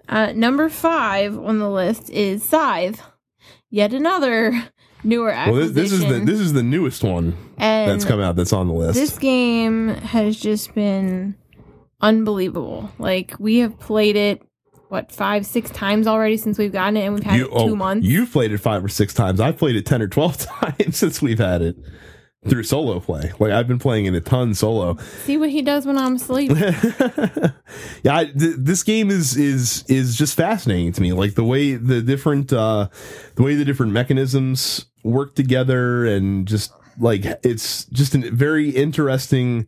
Uh, 0.08 0.32
number 0.34 0.70
five 0.70 1.38
on 1.38 1.60
the 1.60 1.70
list 1.70 2.10
is 2.12 2.44
Scythe. 2.44 3.02
Yet 3.72 3.94
another 3.94 4.70
newer 5.04 5.28
Well, 5.28 5.38
acquisition. 5.38 5.74
this, 5.74 5.92
this 5.92 6.00
is 6.00 6.08
the 6.08 6.20
this 6.26 6.40
is 6.40 6.54
the 6.54 6.64
newest 6.64 7.04
one 7.04 7.38
and 7.58 7.90
that's 7.90 8.06
come 8.06 8.20
out 8.20 8.36
that's 8.36 8.54
on 8.54 8.68
the 8.68 8.74
list. 8.74 8.96
This 8.96 9.18
game 9.18 9.90
has 9.90 10.40
just 10.40 10.74
been 10.74 11.36
unbelievable. 12.02 12.92
Like 12.98 13.34
we 13.40 13.60
have 13.60 13.80
played 13.80 14.16
it 14.16 14.42
what 14.90 15.12
five, 15.12 15.46
six 15.46 15.70
times 15.70 16.08
already 16.08 16.36
since 16.36 16.58
we've 16.58 16.72
gotten 16.72 16.98
it, 16.98 17.06
and 17.06 17.14
we've 17.14 17.24
had 17.24 17.40
it 17.40 17.44
two 17.44 17.52
oh, 17.52 17.76
months. 17.76 18.06
You've 18.08 18.32
played 18.32 18.52
it 18.52 18.58
five 18.58 18.84
or 18.84 18.90
six 18.90 19.14
times. 19.14 19.40
I've 19.40 19.58
played 19.58 19.76
it 19.76 19.86
ten 19.86 20.02
or 20.02 20.08
twelve 20.08 20.38
times 20.46 20.98
since 20.98 21.22
we've 21.22 21.40
had 21.40 21.62
it 21.62 21.78
through 22.48 22.64
solo 22.64 23.00
play. 23.00 23.32
Like 23.40 23.52
I've 23.52 23.68
been 23.68 23.80
playing 23.80 24.06
it 24.06 24.16
a 24.16 24.22
ton 24.22 24.54
solo. 24.54 24.98
See 25.26 25.38
what 25.38 25.50
he 25.50 25.62
does 25.62 25.86
when 25.86 25.98
I'm 25.98 26.16
asleep. 26.16 26.52
yeah, 28.04 28.16
I, 28.18 28.26
th- 28.26 28.56
this 28.58 28.84
game 28.84 29.12
is 29.12 29.38
is 29.38 29.84
is 29.88 30.16
just 30.16 30.36
fascinating 30.36 30.92
to 30.94 31.02
me. 31.02 31.14
Like 31.14 31.36
the 31.36 31.44
way 31.44 31.76
the 31.76 32.02
different 32.02 32.52
uh 32.52 32.90
the 33.36 33.44
way 33.44 33.56
the 33.56 33.66
different 33.66 33.92
mechanisms 33.92 34.86
work 35.04 35.36
together, 35.36 36.06
and 36.06 36.48
just 36.48 36.74
like 37.00 37.26
it's 37.44 37.86
just 37.86 38.16
a 38.16 38.32
very 38.32 38.70
interesting 38.70 39.68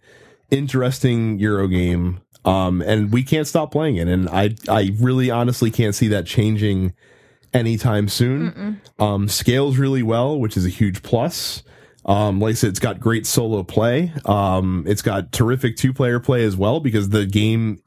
interesting 0.49 1.39
Euro 1.39 1.67
game. 1.67 2.21
Um, 2.43 2.81
and 2.81 3.11
we 3.11 3.23
can't 3.23 3.47
stop 3.47 3.71
playing 3.71 3.97
it, 3.97 4.07
and 4.07 4.27
I 4.29 4.55
I 4.67 4.91
really 4.99 5.29
honestly 5.29 5.71
can't 5.71 5.95
see 5.95 6.07
that 6.09 6.25
changing 6.25 6.93
anytime 7.53 8.07
soon. 8.07 8.81
Um, 8.99 9.27
scales 9.27 9.77
really 9.77 10.03
well, 10.03 10.39
which 10.39 10.57
is 10.57 10.65
a 10.65 10.69
huge 10.69 11.03
plus. 11.03 11.63
Um, 12.05 12.39
like 12.39 12.51
I 12.51 12.53
said, 12.55 12.69
it's 12.71 12.79
got 12.79 12.99
great 12.99 13.27
solo 13.27 13.63
play. 13.63 14.11
Um, 14.25 14.85
it's 14.87 15.03
got 15.03 15.31
terrific 15.31 15.77
two 15.77 15.93
player 15.93 16.19
play 16.19 16.43
as 16.43 16.55
well 16.55 16.79
because 16.79 17.09
the 17.09 17.25
game 17.25 17.81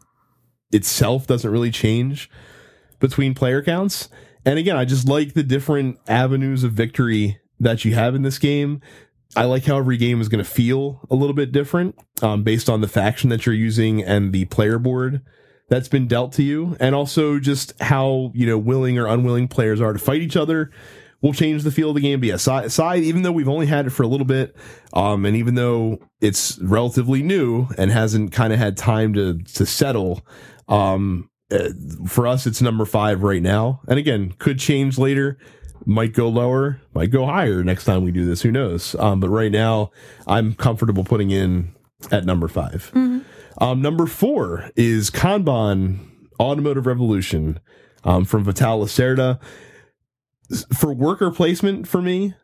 itself 0.72 1.26
doesn't 1.26 1.50
really 1.50 1.70
change 1.70 2.30
between 3.00 3.34
player 3.34 3.62
counts. 3.62 4.08
And 4.46 4.58
again, 4.58 4.76
I 4.76 4.84
just 4.84 5.08
like 5.08 5.34
the 5.34 5.42
different 5.42 5.98
avenues 6.06 6.64
of 6.64 6.72
victory 6.72 7.40
that 7.60 7.84
you 7.84 7.94
have 7.94 8.14
in 8.14 8.22
this 8.22 8.38
game. 8.38 8.80
I 9.36 9.44
like 9.44 9.64
how 9.64 9.78
every 9.78 9.96
game 9.96 10.20
is 10.20 10.28
going 10.28 10.44
to 10.44 10.50
feel 10.50 11.00
a 11.10 11.14
little 11.14 11.34
bit 11.34 11.50
different 11.50 11.98
um, 12.22 12.42
based 12.44 12.68
on 12.68 12.80
the 12.80 12.88
faction 12.88 13.30
that 13.30 13.46
you're 13.46 13.54
using 13.54 14.02
and 14.02 14.32
the 14.32 14.44
player 14.46 14.78
board 14.78 15.22
that's 15.68 15.88
been 15.88 16.06
dealt 16.06 16.32
to 16.34 16.42
you, 16.42 16.76
and 16.78 16.94
also 16.94 17.38
just 17.38 17.72
how 17.80 18.30
you 18.34 18.46
know 18.46 18.58
willing 18.58 18.98
or 18.98 19.06
unwilling 19.06 19.48
players 19.48 19.80
are 19.80 19.92
to 19.92 19.98
fight 19.98 20.20
each 20.20 20.36
other 20.36 20.70
will 21.20 21.32
change 21.32 21.62
the 21.62 21.70
feel 21.70 21.88
of 21.88 21.94
the 21.94 22.02
game. 22.02 22.20
But 22.20 22.28
yeah, 22.28 22.36
Scythe, 22.36 22.70
Scythe 22.70 23.02
even 23.02 23.22
though 23.22 23.32
we've 23.32 23.48
only 23.48 23.66
had 23.66 23.86
it 23.86 23.90
for 23.90 24.02
a 24.02 24.06
little 24.06 24.26
bit, 24.26 24.54
um, 24.92 25.24
and 25.24 25.34
even 25.36 25.54
though 25.54 26.00
it's 26.20 26.58
relatively 26.58 27.22
new 27.22 27.66
and 27.78 27.90
hasn't 27.90 28.32
kind 28.32 28.52
of 28.52 28.58
had 28.58 28.76
time 28.76 29.14
to 29.14 29.38
to 29.38 29.66
settle, 29.66 30.24
um, 30.68 31.30
uh, 31.54 31.70
for 32.06 32.26
us 32.26 32.46
it's 32.46 32.60
number 32.60 32.84
five 32.84 33.22
right 33.22 33.42
now. 33.42 33.80
And 33.88 33.98
again, 33.98 34.34
could 34.38 34.58
change 34.58 34.98
later. 34.98 35.38
Might 35.86 36.14
go 36.14 36.28
lower, 36.28 36.80
might 36.94 37.10
go 37.10 37.26
higher 37.26 37.62
next 37.62 37.84
time 37.84 38.04
we 38.04 38.10
do 38.10 38.24
this. 38.24 38.40
Who 38.40 38.50
knows? 38.50 38.94
Um, 38.94 39.20
but 39.20 39.28
right 39.28 39.52
now, 39.52 39.90
I'm 40.26 40.54
comfortable 40.54 41.04
putting 41.04 41.30
in 41.30 41.74
at 42.10 42.24
number 42.24 42.48
5 42.48 42.92
Um, 43.58 43.82
number 43.82 44.06
four 44.06 44.70
is 44.76 45.10
Kanban 45.10 45.98
Automotive 46.40 46.86
Revolution 46.86 47.60
um, 48.02 48.24
from 48.24 48.44
Vital 48.44 48.80
Lacerda. 48.80 49.38
For 50.76 50.92
worker 50.92 51.30
placement, 51.30 51.86
for 51.86 52.02
me, 52.02 52.34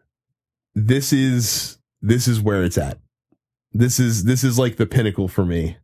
this 0.75 1.13
is 1.13 1.79
this 2.01 2.29
is 2.29 2.41
where 2.41 2.63
it's 2.63 2.79
at. 2.79 2.99
This 3.73 3.99
is 3.99 4.25
this 4.25 4.45
is 4.45 4.59
like 4.59 4.77
the 4.77 4.87
pinnacle 4.87 5.29
for 5.29 5.45
me 5.45 5.77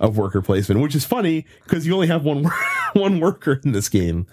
of 0.00 0.16
worker 0.16 0.42
placement, 0.42 0.80
which 0.80 0.94
is 0.94 1.04
funny 1.04 1.44
because 1.64 1.86
you 1.86 1.94
only 1.94 2.06
have 2.08 2.24
one 2.24 2.44
one 2.94 3.20
worker 3.20 3.60
in 3.64 3.72
this 3.72 3.88
game, 3.88 4.26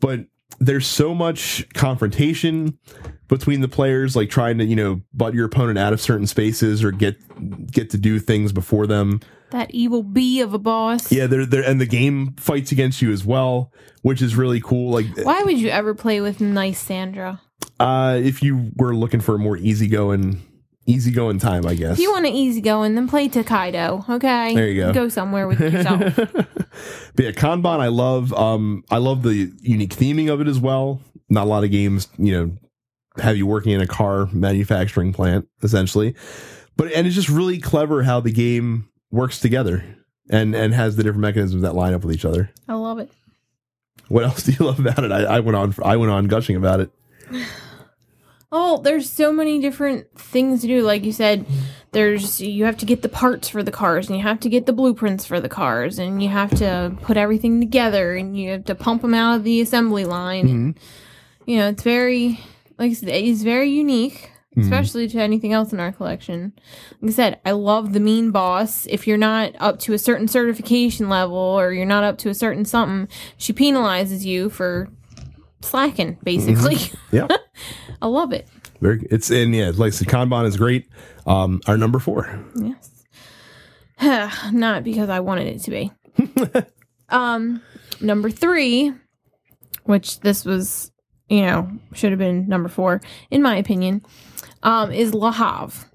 but 0.00 0.26
there's 0.58 0.86
so 0.86 1.14
much 1.14 1.66
confrontation 1.74 2.78
between 3.28 3.62
the 3.62 3.68
players, 3.68 4.14
like 4.14 4.28
trying 4.30 4.58
to 4.58 4.64
you 4.64 4.76
know 4.76 5.00
butt 5.14 5.34
your 5.34 5.46
opponent 5.46 5.78
out 5.78 5.92
of 5.92 6.00
certain 6.00 6.26
spaces 6.26 6.84
or 6.84 6.90
get 6.92 7.16
get 7.70 7.90
to 7.90 7.98
do 7.98 8.18
things 8.18 8.52
before 8.52 8.86
them. 8.86 9.20
that 9.50 9.70
evil 9.70 10.02
bee 10.02 10.40
of 10.40 10.54
a 10.54 10.58
boss. 10.58 11.10
Yeah, 11.10 11.26
they're 11.26 11.46
there, 11.46 11.62
and 11.64 11.80
the 11.80 11.86
game 11.86 12.34
fights 12.36 12.70
against 12.72 13.00
you 13.02 13.10
as 13.12 13.24
well, 13.24 13.72
which 14.02 14.20
is 14.22 14.36
really 14.36 14.60
cool. 14.60 14.90
Like, 14.92 15.06
Why 15.24 15.42
would 15.42 15.58
you 15.58 15.68
ever 15.68 15.94
play 15.94 16.20
with 16.20 16.40
nice 16.40 16.78
Sandra? 16.80 17.40
uh, 17.80 18.20
if 18.22 18.42
you 18.42 18.70
were 18.76 18.94
looking 18.94 19.20
for 19.20 19.34
a 19.34 19.38
more 19.38 19.56
easygoing, 19.56 20.40
easygoing 20.86 21.38
time, 21.38 21.66
I 21.66 21.74
guess. 21.74 21.94
If 21.94 21.98
you 22.00 22.10
want 22.12 22.26
an 22.26 22.32
easy 22.32 22.60
going, 22.60 22.94
then 22.94 23.08
play 23.08 23.28
Tokaido. 23.28 24.04
Okay, 24.08 24.54
There 24.54 24.68
you 24.68 24.82
go. 24.82 24.92
Go 24.92 25.08
somewhere 25.08 25.46
with 25.46 25.60
yourself. 25.60 26.00
But 26.16 27.24
yeah, 27.24 27.30
Kanban, 27.32 27.80
I 27.80 27.88
love. 27.88 28.32
Um, 28.32 28.84
I 28.90 28.98
love 28.98 29.22
the 29.22 29.52
unique 29.60 29.94
theming 29.94 30.32
of 30.32 30.40
it 30.40 30.48
as 30.48 30.58
well. 30.58 31.00
Not 31.28 31.44
a 31.44 31.50
lot 31.50 31.64
of 31.64 31.70
games, 31.70 32.08
you 32.18 32.32
know, 32.32 32.56
have 33.22 33.36
you 33.36 33.46
working 33.46 33.72
in 33.72 33.80
a 33.80 33.86
car 33.86 34.26
manufacturing 34.32 35.12
plant 35.12 35.48
essentially, 35.62 36.14
but 36.76 36.92
and 36.92 37.06
it's 37.06 37.16
just 37.16 37.28
really 37.28 37.58
clever 37.58 38.02
how 38.02 38.20
the 38.20 38.32
game 38.32 38.88
works 39.10 39.38
together 39.38 39.84
and 40.30 40.54
and 40.54 40.74
has 40.74 40.96
the 40.96 41.02
different 41.02 41.20
mechanisms 41.22 41.62
that 41.62 41.74
line 41.74 41.94
up 41.94 42.04
with 42.04 42.14
each 42.14 42.24
other. 42.24 42.50
I 42.68 42.74
love 42.74 42.98
it. 42.98 43.10
What 44.08 44.24
else 44.24 44.42
do 44.44 44.52
you 44.52 44.64
love 44.66 44.80
about 44.80 45.04
it? 45.04 45.12
I, 45.12 45.24
I 45.24 45.40
went 45.40 45.56
on. 45.56 45.74
I 45.84 45.96
went 45.96 46.10
on 46.12 46.26
gushing 46.26 46.56
about 46.56 46.80
it. 46.80 46.90
Oh, 48.54 48.82
there's 48.82 49.10
so 49.10 49.32
many 49.32 49.60
different 49.60 50.14
things 50.14 50.60
to 50.60 50.66
do. 50.66 50.82
Like 50.82 51.04
you 51.04 51.12
said, 51.12 51.46
there's 51.92 52.40
you 52.40 52.66
have 52.66 52.76
to 52.78 52.86
get 52.86 53.00
the 53.02 53.08
parts 53.08 53.48
for 53.48 53.62
the 53.62 53.72
cars, 53.72 54.08
and 54.08 54.16
you 54.16 54.22
have 54.22 54.40
to 54.40 54.50
get 54.50 54.66
the 54.66 54.72
blueprints 54.72 55.24
for 55.24 55.40
the 55.40 55.48
cars, 55.48 55.98
and 55.98 56.22
you 56.22 56.28
have 56.28 56.50
to 56.56 56.94
put 57.00 57.16
everything 57.16 57.60
together, 57.60 58.14
and 58.14 58.38
you 58.38 58.50
have 58.50 58.66
to 58.66 58.74
pump 58.74 59.02
them 59.02 59.14
out 59.14 59.36
of 59.36 59.44
the 59.44 59.60
assembly 59.60 60.04
line. 60.04 60.48
And, 60.48 60.78
you 61.46 61.56
know, 61.56 61.68
it's 61.68 61.82
very 61.82 62.38
like 62.78 62.90
I 62.90 62.94
said, 62.94 63.08
it's 63.08 63.42
very 63.42 63.70
unique, 63.70 64.30
mm-hmm. 64.50 64.62
especially 64.62 65.08
to 65.08 65.20
anything 65.20 65.52
else 65.52 65.72
in 65.72 65.80
our 65.80 65.92
collection. 65.92 66.52
Like 67.00 67.10
I 67.10 67.14
said, 67.14 67.40
I 67.44 67.52
love 67.52 67.92
the 67.92 68.00
mean 68.00 68.30
boss. 68.30 68.86
If 68.86 69.06
you're 69.06 69.16
not 69.16 69.54
up 69.60 69.78
to 69.80 69.92
a 69.92 69.98
certain 69.98 70.28
certification 70.28 71.08
level, 71.08 71.36
or 71.36 71.72
you're 71.72 71.86
not 71.86 72.04
up 72.04 72.18
to 72.18 72.28
a 72.28 72.34
certain 72.34 72.64
something, 72.64 73.08
she 73.36 73.52
penalizes 73.52 74.24
you 74.24 74.50
for 74.50 74.88
slacking, 75.62 76.18
basically. 76.22 76.76
Yeah. 77.10 77.28
I 78.02 78.06
love 78.06 78.32
it. 78.32 78.48
Very. 78.80 79.06
It's 79.10 79.30
and 79.30 79.54
yeah, 79.54 79.72
like 79.74 79.92
I 79.92 79.96
said, 79.96 80.08
Kanban 80.08 80.46
is 80.46 80.56
great. 80.56 80.88
Um, 81.26 81.60
our 81.66 81.76
number 81.76 81.98
four. 81.98 82.44
Yes. 82.56 83.04
Not 84.52 84.84
because 84.84 85.08
I 85.08 85.20
wanted 85.20 85.46
it 85.46 85.60
to 85.60 85.70
be. 85.70 85.92
Um, 87.12 87.60
number 88.00 88.30
three, 88.30 88.92
which 89.84 90.20
this 90.20 90.44
was, 90.44 90.90
you 91.28 91.42
know, 91.42 91.70
should 91.92 92.10
have 92.10 92.18
been 92.18 92.48
number 92.48 92.68
four, 92.68 93.00
in 93.30 93.42
my 93.42 93.56
opinion, 93.56 94.02
um, 94.62 94.90
is 94.90 95.14
Le 95.14 95.30
Havre. 95.30 95.88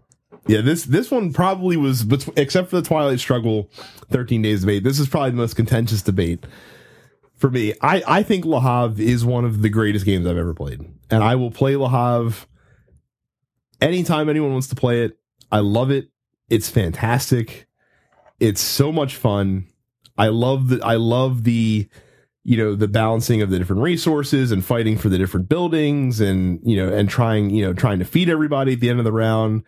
Yeah, 0.45 0.61
this 0.61 0.85
this 0.85 1.11
one 1.11 1.33
probably 1.33 1.75
was, 1.75 2.05
except 2.37 2.69
for 2.69 2.77
the 2.77 2.87
Twilight 2.87 3.19
Struggle, 3.19 3.69
Thirteen 4.09 4.41
Days 4.41 4.61
debate. 4.61 4.83
This 4.83 4.99
is 4.99 5.09
probably 5.09 5.31
the 5.31 5.37
most 5.37 5.55
contentious 5.57 6.01
debate 6.01 6.45
for 7.37 7.49
me. 7.49 7.73
I 7.81 8.03
I 8.07 8.23
think 8.23 8.45
Le 8.45 8.59
Havre 8.59 9.01
is 9.01 9.23
one 9.23 9.45
of 9.45 9.61
the 9.61 9.69
greatest 9.69 10.05
games 10.05 10.27
I've 10.27 10.37
ever 10.37 10.53
played, 10.53 10.81
and 11.09 11.23
I 11.23 11.35
will 11.35 11.51
play 11.51 11.75
Le 11.75 11.89
Havre 11.89 12.47
anytime 13.81 14.29
anyone 14.29 14.51
wants 14.51 14.67
to 14.67 14.75
play 14.75 15.03
it. 15.03 15.17
I 15.51 15.59
love 15.59 15.91
it. 15.91 16.09
It's 16.49 16.69
fantastic. 16.69 17.67
It's 18.39 18.61
so 18.61 18.91
much 18.91 19.15
fun. 19.15 19.67
I 20.17 20.27
love 20.27 20.69
the 20.69 20.81
I 20.83 20.95
love 20.95 21.43
the 21.43 21.87
you 22.43 22.57
know 22.57 22.75
the 22.75 22.87
balancing 22.87 23.41
of 23.41 23.49
the 23.49 23.59
different 23.59 23.81
resources 23.81 24.51
and 24.51 24.63
fighting 24.63 24.97
for 24.97 25.09
the 25.09 25.17
different 25.17 25.49
buildings 25.49 26.19
and 26.19 26.59
you 26.63 26.77
know 26.77 26.91
and 26.91 27.09
trying 27.09 27.49
you 27.49 27.63
know 27.65 27.73
trying 27.73 27.99
to 27.99 28.05
feed 28.05 28.29
everybody 28.29 28.73
at 28.73 28.79
the 28.79 28.89
end 28.89 28.99
of 28.99 29.05
the 29.05 29.11
round 29.11 29.63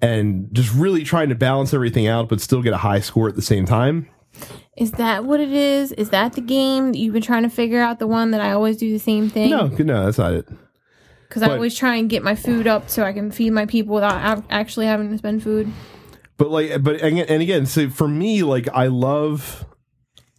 and 0.00 0.48
just 0.52 0.72
really 0.74 1.04
trying 1.04 1.28
to 1.28 1.34
balance 1.34 1.74
everything 1.74 2.06
out 2.06 2.28
but 2.28 2.40
still 2.40 2.62
get 2.62 2.72
a 2.72 2.78
high 2.78 3.00
score 3.00 3.28
at 3.28 3.34
the 3.34 3.42
same 3.42 3.66
time. 3.66 4.08
Is 4.76 4.92
that 4.92 5.24
what 5.24 5.40
it 5.40 5.52
is? 5.52 5.92
Is 5.92 6.10
that 6.10 6.32
the 6.34 6.40
game 6.40 6.92
that 6.92 6.98
you've 6.98 7.12
been 7.12 7.22
trying 7.22 7.42
to 7.42 7.50
figure 7.50 7.80
out? 7.80 7.98
The 7.98 8.06
one 8.06 8.30
that 8.30 8.40
I 8.40 8.52
always 8.52 8.76
do 8.76 8.90
the 8.90 8.98
same 8.98 9.28
thing? 9.28 9.50
No, 9.50 9.66
no, 9.66 10.04
that's 10.04 10.18
not 10.18 10.32
it. 10.32 10.48
because 11.28 11.42
I 11.42 11.48
but- 11.48 11.54
always 11.54 11.76
try 11.76 11.96
and 11.96 12.08
get 12.08 12.22
my 12.22 12.34
food 12.34 12.66
up 12.66 12.88
so 12.88 13.02
I 13.04 13.12
can 13.12 13.30
feed 13.30 13.50
my 13.50 13.66
people 13.66 13.94
without 13.94 14.14
av- 14.38 14.44
actually 14.50 14.86
having 14.86 15.10
to 15.10 15.18
spend 15.18 15.42
food. 15.42 15.70
But 16.36 16.50
like, 16.50 16.82
but 16.82 17.02
again, 17.02 17.26
and 17.28 17.42
again, 17.42 17.66
so 17.66 17.90
for 17.90 18.08
me, 18.08 18.42
like, 18.42 18.66
I 18.72 18.86
love, 18.86 19.66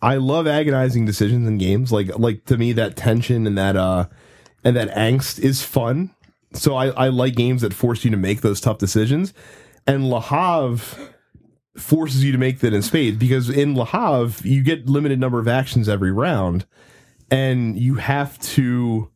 I 0.02 0.16
love 0.16 0.48
agonizing 0.48 1.06
decisions 1.06 1.48
in 1.48 1.60
games. 1.60 1.92
Like, 1.92 2.18
like 2.18 2.46
to 2.46 2.58
me, 2.58 2.74
that 2.74 2.96
tension 2.96 3.46
and 3.46 3.56
that, 3.58 3.76
uh, 3.76 4.06
and 4.64 4.76
that 4.76 4.90
angst 4.96 5.38
is 5.40 5.62
fun. 5.62 6.10
So 6.54 6.76
I, 6.76 6.88
I 6.88 7.08
like 7.10 7.36
games 7.36 7.62
that 7.62 7.74
force 7.74 8.04
you 8.04 8.10
to 8.12 8.18
make 8.18 8.42
those 8.42 8.60
tough 8.60 8.80
decisions. 8.80 9.34
And 9.86 10.10
Le 10.10 10.20
Havre 10.22 11.14
forces 11.76 12.24
you 12.24 12.32
to 12.32 12.38
make 12.38 12.60
that 12.60 12.74
in 12.74 12.82
spades 12.82 13.18
because 13.18 13.50
in 13.50 13.76
Le 13.76 13.86
Havre 13.86 14.48
you 14.48 14.62
get 14.62 14.90
limited 14.90 15.20
number 15.20 15.40
of 15.40 15.48
actions 15.48 15.88
every 15.88 16.12
round 16.12 16.66
and 17.30 17.78
you 17.78 17.96
have 17.96 18.38
to, 18.40 19.10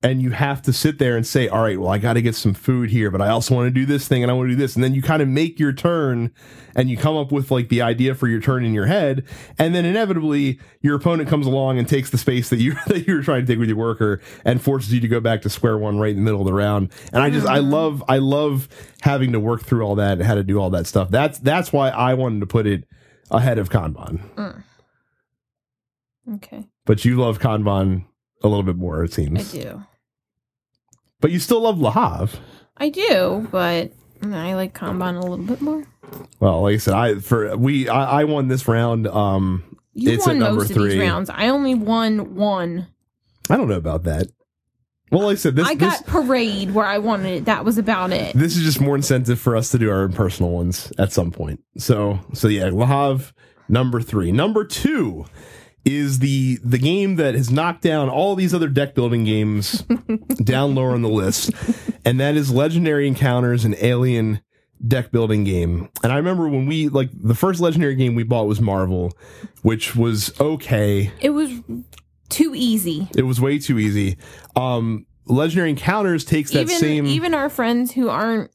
and 0.00 0.22
you 0.22 0.30
have 0.30 0.62
to 0.62 0.72
sit 0.72 0.98
there 0.98 1.16
and 1.16 1.26
say, 1.26 1.48
all 1.48 1.62
right, 1.62 1.78
well, 1.78 1.90
I 1.90 1.98
got 1.98 2.12
to 2.12 2.22
get 2.22 2.36
some 2.36 2.54
food 2.54 2.90
here, 2.90 3.10
but 3.10 3.20
I 3.20 3.30
also 3.30 3.52
want 3.56 3.66
to 3.66 3.70
do 3.72 3.84
this 3.84 4.06
thing 4.06 4.22
and 4.22 4.30
I 4.30 4.34
want 4.34 4.48
to 4.48 4.54
do 4.54 4.56
this. 4.56 4.76
And 4.76 4.84
then 4.84 4.94
you 4.94 5.02
kind 5.02 5.20
of 5.20 5.26
make 5.26 5.58
your 5.58 5.72
turn 5.72 6.32
and 6.76 6.88
you 6.88 6.96
come 6.96 7.16
up 7.16 7.32
with 7.32 7.50
like 7.50 7.68
the 7.68 7.82
idea 7.82 8.14
for 8.14 8.28
your 8.28 8.40
turn 8.40 8.64
in 8.64 8.72
your 8.72 8.86
head. 8.86 9.24
And 9.58 9.74
then 9.74 9.84
inevitably 9.84 10.60
your 10.82 10.94
opponent 10.94 11.28
comes 11.28 11.48
along 11.48 11.80
and 11.80 11.88
takes 11.88 12.10
the 12.10 12.18
space 12.18 12.48
that 12.50 12.58
you, 12.58 12.74
that 12.86 13.08
you 13.08 13.16
were 13.16 13.22
trying 13.22 13.44
to 13.44 13.52
take 13.52 13.58
with 13.58 13.68
your 13.68 13.76
worker 13.76 14.20
and 14.44 14.62
forces 14.62 14.92
you 14.92 15.00
to 15.00 15.08
go 15.08 15.18
back 15.18 15.42
to 15.42 15.50
square 15.50 15.76
one 15.76 15.98
right 15.98 16.10
in 16.10 16.16
the 16.16 16.22
middle 16.22 16.40
of 16.40 16.46
the 16.46 16.54
round. 16.54 16.92
And 17.12 17.20
I 17.20 17.30
just, 17.30 17.48
I 17.48 17.58
mm-hmm. 17.58 17.70
love, 17.70 18.04
I 18.08 18.18
love 18.18 18.68
having 19.00 19.32
to 19.32 19.40
work 19.40 19.64
through 19.64 19.82
all 19.82 19.96
that 19.96 20.18
and 20.18 20.22
how 20.22 20.36
to 20.36 20.44
do 20.44 20.60
all 20.60 20.70
that 20.70 20.86
stuff. 20.86 21.10
That's, 21.10 21.40
that's 21.40 21.72
why 21.72 21.88
I 21.88 22.14
wanted 22.14 22.38
to 22.40 22.46
put 22.46 22.68
it 22.68 22.84
ahead 23.32 23.58
of 23.58 23.68
Kanban. 23.68 24.20
Mm. 24.36 24.62
Okay, 26.34 26.68
But 26.84 27.04
you 27.04 27.16
love 27.16 27.38
Kanban 27.38 28.04
a 28.44 28.48
little 28.48 28.62
bit 28.62 28.76
more, 28.76 29.02
it 29.02 29.12
seems. 29.12 29.54
I 29.54 29.58
do. 29.58 29.84
But 31.20 31.30
you 31.30 31.38
still 31.38 31.60
love 31.62 31.78
Le 31.80 31.90
Havre. 31.90 32.38
I 32.76 32.90
do, 32.90 33.48
but 33.50 33.92
I 34.22 34.54
like 34.54 34.72
Kanban 34.74 35.16
a 35.16 35.20
little 35.20 35.38
bit 35.44 35.60
more. 35.60 35.84
Well, 36.40 36.62
like 36.62 36.74
I 36.74 36.78
said, 36.78 36.94
I 36.94 37.14
for 37.16 37.56
we 37.56 37.88
I, 37.88 38.20
I 38.20 38.24
won 38.24 38.48
this 38.48 38.68
round. 38.68 39.06
Um, 39.08 39.76
You 39.94 40.12
It's 40.12 40.26
at 40.26 40.30
won 40.30 40.38
number 40.38 40.60
most 40.60 40.70
of 40.70 40.76
three. 40.76 40.90
these 40.90 41.00
rounds. 41.00 41.28
I 41.30 41.48
only 41.48 41.74
won 41.74 42.34
one. 42.36 42.86
I 43.50 43.56
don't 43.56 43.68
know 43.68 43.76
about 43.76 44.04
that. 44.04 44.28
Well, 45.10 45.22
like 45.26 45.32
I 45.32 45.36
said, 45.36 45.56
this 45.56 45.66
I 45.66 45.74
this 45.74 46.00
got 46.00 46.06
parade 46.06 46.72
where 46.74 46.84
I 46.86 46.98
wanted 46.98 47.28
it. 47.38 47.44
That 47.46 47.64
was 47.64 47.78
about 47.78 48.12
it. 48.12 48.34
this 48.36 48.56
is 48.56 48.62
just 48.62 48.80
more 48.80 48.94
incentive 48.94 49.40
for 49.40 49.56
us 49.56 49.70
to 49.70 49.78
do 49.78 49.90
our 49.90 50.02
own 50.02 50.12
personal 50.12 50.52
ones 50.52 50.92
at 50.98 51.12
some 51.12 51.30
point. 51.32 51.60
So 51.78 52.20
so 52.34 52.46
yeah, 52.48 52.70
Le 52.72 52.86
Havre 52.86 53.32
number 53.68 54.00
three. 54.02 54.30
Number 54.32 54.64
two 54.64 55.24
is 55.88 56.18
the 56.18 56.58
the 56.62 56.78
game 56.78 57.16
that 57.16 57.34
has 57.34 57.50
knocked 57.50 57.82
down 57.82 58.10
all 58.10 58.34
these 58.34 58.52
other 58.52 58.68
deck 58.68 58.94
building 58.94 59.24
games 59.24 59.82
down 60.44 60.74
lower 60.74 60.90
on 60.90 61.02
the 61.02 61.08
list, 61.08 61.50
and 62.04 62.20
that 62.20 62.36
is 62.36 62.50
Legendary 62.50 63.08
Encounters, 63.08 63.64
an 63.64 63.74
alien 63.80 64.42
deck 64.86 65.10
building 65.10 65.44
game. 65.44 65.88
And 66.02 66.12
I 66.12 66.16
remember 66.16 66.46
when 66.48 66.66
we 66.66 66.88
like 66.88 67.10
the 67.14 67.34
first 67.34 67.60
legendary 67.60 67.94
game 67.94 68.14
we 68.14 68.22
bought 68.22 68.46
was 68.46 68.60
Marvel, 68.60 69.12
which 69.62 69.96
was 69.96 70.38
okay. 70.38 71.10
It 71.20 71.30
was 71.30 71.50
too 72.28 72.52
easy. 72.54 73.08
It 73.16 73.22
was 73.22 73.40
way 73.40 73.58
too 73.58 73.78
easy. 73.78 74.18
Um, 74.56 75.06
Legendary 75.24 75.70
Encounters 75.70 76.24
takes 76.24 76.50
that 76.50 76.60
even 76.60 76.76
same. 76.76 77.06
even 77.06 77.34
our 77.34 77.48
friends 77.48 77.92
who 77.92 78.10
aren't 78.10 78.50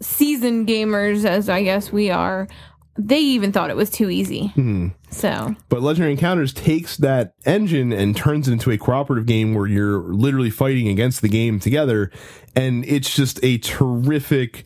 seasoned 0.00 0.68
gamers, 0.68 1.24
as 1.24 1.48
I 1.48 1.62
guess 1.62 1.92
we 1.92 2.10
are, 2.10 2.48
they 2.98 3.18
even 3.18 3.52
thought 3.52 3.70
it 3.70 3.76
was 3.76 3.90
too 3.90 4.10
easy. 4.10 4.48
Hmm. 4.48 4.88
So 5.10 5.54
but 5.68 5.82
Legendary 5.82 6.12
Encounters 6.12 6.52
takes 6.52 6.96
that 6.98 7.34
engine 7.44 7.92
and 7.92 8.16
turns 8.16 8.48
it 8.48 8.52
into 8.52 8.70
a 8.70 8.78
cooperative 8.78 9.26
game 9.26 9.54
where 9.54 9.66
you're 9.66 10.00
literally 10.00 10.50
fighting 10.50 10.88
against 10.88 11.22
the 11.22 11.28
game 11.28 11.60
together, 11.60 12.10
and 12.54 12.84
it's 12.84 13.14
just 13.14 13.40
a 13.42 13.58
terrific 13.58 14.64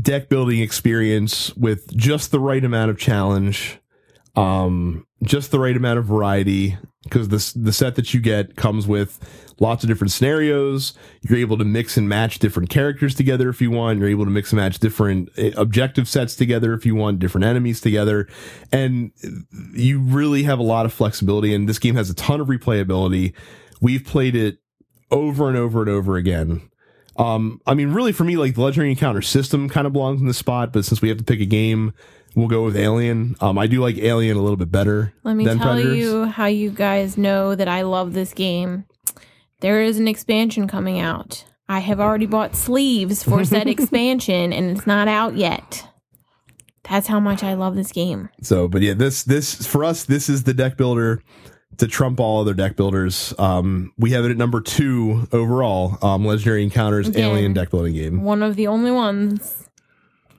deck 0.00 0.28
building 0.28 0.60
experience 0.60 1.54
with 1.56 1.94
just 1.96 2.30
the 2.30 2.40
right 2.40 2.64
amount 2.64 2.90
of 2.90 2.98
challenge, 2.98 3.78
um, 4.34 5.06
just 5.22 5.50
the 5.50 5.58
right 5.58 5.76
amount 5.76 5.98
of 5.98 6.04
variety. 6.04 6.76
Because 7.04 7.28
the 7.28 7.60
the 7.60 7.72
set 7.72 7.94
that 7.94 8.12
you 8.12 8.20
get 8.20 8.56
comes 8.56 8.86
with 8.86 9.45
lots 9.58 9.82
of 9.84 9.88
different 9.88 10.10
scenarios. 10.10 10.94
You're 11.22 11.38
able 11.38 11.58
to 11.58 11.64
mix 11.64 11.96
and 11.96 12.08
match 12.08 12.38
different 12.38 12.68
characters 12.68 13.14
together 13.14 13.48
if 13.48 13.60
you 13.60 13.70
want. 13.70 13.98
You're 13.98 14.08
able 14.08 14.24
to 14.24 14.30
mix 14.30 14.52
and 14.52 14.60
match 14.60 14.78
different 14.78 15.30
uh, 15.38 15.50
objective 15.56 16.08
sets 16.08 16.36
together 16.36 16.74
if 16.74 16.84
you 16.84 16.94
want, 16.94 17.18
different 17.18 17.44
enemies 17.44 17.80
together, 17.80 18.28
and 18.72 19.12
you 19.72 20.00
really 20.00 20.42
have 20.44 20.58
a 20.58 20.64
lot 20.64 20.86
of 20.86 20.92
flexibility. 20.92 21.54
And 21.54 21.68
this 21.68 21.78
game 21.78 21.96
has 21.96 22.10
a 22.10 22.14
ton 22.14 22.40
of 22.40 22.48
replayability. 22.48 23.32
We've 23.80 24.04
played 24.04 24.36
it 24.36 24.58
over 25.10 25.48
and 25.48 25.56
over 25.56 25.80
and 25.80 25.90
over 25.90 26.16
again. 26.16 26.68
Um, 27.18 27.60
I 27.66 27.74
mean, 27.74 27.92
really, 27.92 28.12
for 28.12 28.24
me, 28.24 28.36
like 28.36 28.54
the 28.54 28.60
legendary 28.60 28.90
encounter 28.90 29.22
system 29.22 29.68
kind 29.68 29.86
of 29.86 29.92
belongs 29.92 30.20
in 30.20 30.26
this 30.26 30.36
spot, 30.36 30.72
but 30.72 30.84
since 30.84 31.00
we 31.00 31.08
have 31.08 31.18
to 31.18 31.24
pick 31.24 31.40
a 31.40 31.46
game, 31.46 31.94
we'll 32.34 32.48
go 32.48 32.62
with 32.64 32.76
Alien. 32.76 33.36
Um, 33.40 33.56
I 33.58 33.66
do 33.66 33.80
like 33.80 33.96
Alien 33.96 34.36
a 34.36 34.42
little 34.42 34.56
bit 34.58 34.70
better 34.70 35.14
let 35.24 35.34
me 35.34 35.44
tell 35.44 35.56
Predators. 35.56 35.96
you 35.96 36.24
how 36.26 36.46
you 36.46 36.70
guys 36.70 37.16
know 37.16 37.54
that 37.54 37.68
I 37.68 37.82
love 37.82 38.12
this 38.12 38.34
game. 38.34 38.84
There 39.60 39.82
is 39.82 39.98
an 39.98 40.08
expansion 40.08 40.68
coming 40.68 40.98
out. 41.00 41.44
I 41.68 41.80
have 41.80 41.98
already 42.00 42.26
bought 42.26 42.54
sleeves 42.54 43.22
for 43.22 43.44
said 43.44 43.66
expansion, 43.68 44.52
and 44.52 44.70
it's 44.76 44.86
not 44.86 45.08
out 45.08 45.36
yet. 45.36 45.86
That's 46.88 47.08
how 47.08 47.18
much 47.18 47.42
I 47.42 47.54
love 47.54 47.74
this 47.74 47.90
game. 47.90 48.28
So, 48.42 48.68
but 48.68 48.82
yeah, 48.82 48.94
this 48.94 49.24
this 49.24 49.66
for 49.66 49.82
us, 49.84 50.04
this 50.04 50.28
is 50.28 50.44
the 50.44 50.54
deck 50.54 50.76
builder 50.76 51.20
to 51.78 51.88
trump 51.88 52.20
all 52.20 52.40
other 52.40 52.54
deck 52.54 52.76
builders. 52.76 53.34
Um, 53.38 53.92
we 53.98 54.12
have 54.12 54.24
it 54.24 54.30
at 54.30 54.36
number 54.36 54.60
two 54.60 55.26
overall. 55.32 55.98
Um, 56.00 56.24
Legendary 56.24 56.62
Encounters 56.62 57.08
Again. 57.08 57.24
Alien 57.30 57.52
deck 57.54 57.70
building 57.70 57.94
game. 57.94 58.22
One 58.22 58.42
of 58.42 58.54
the 58.54 58.68
only 58.68 58.92
ones, 58.92 59.68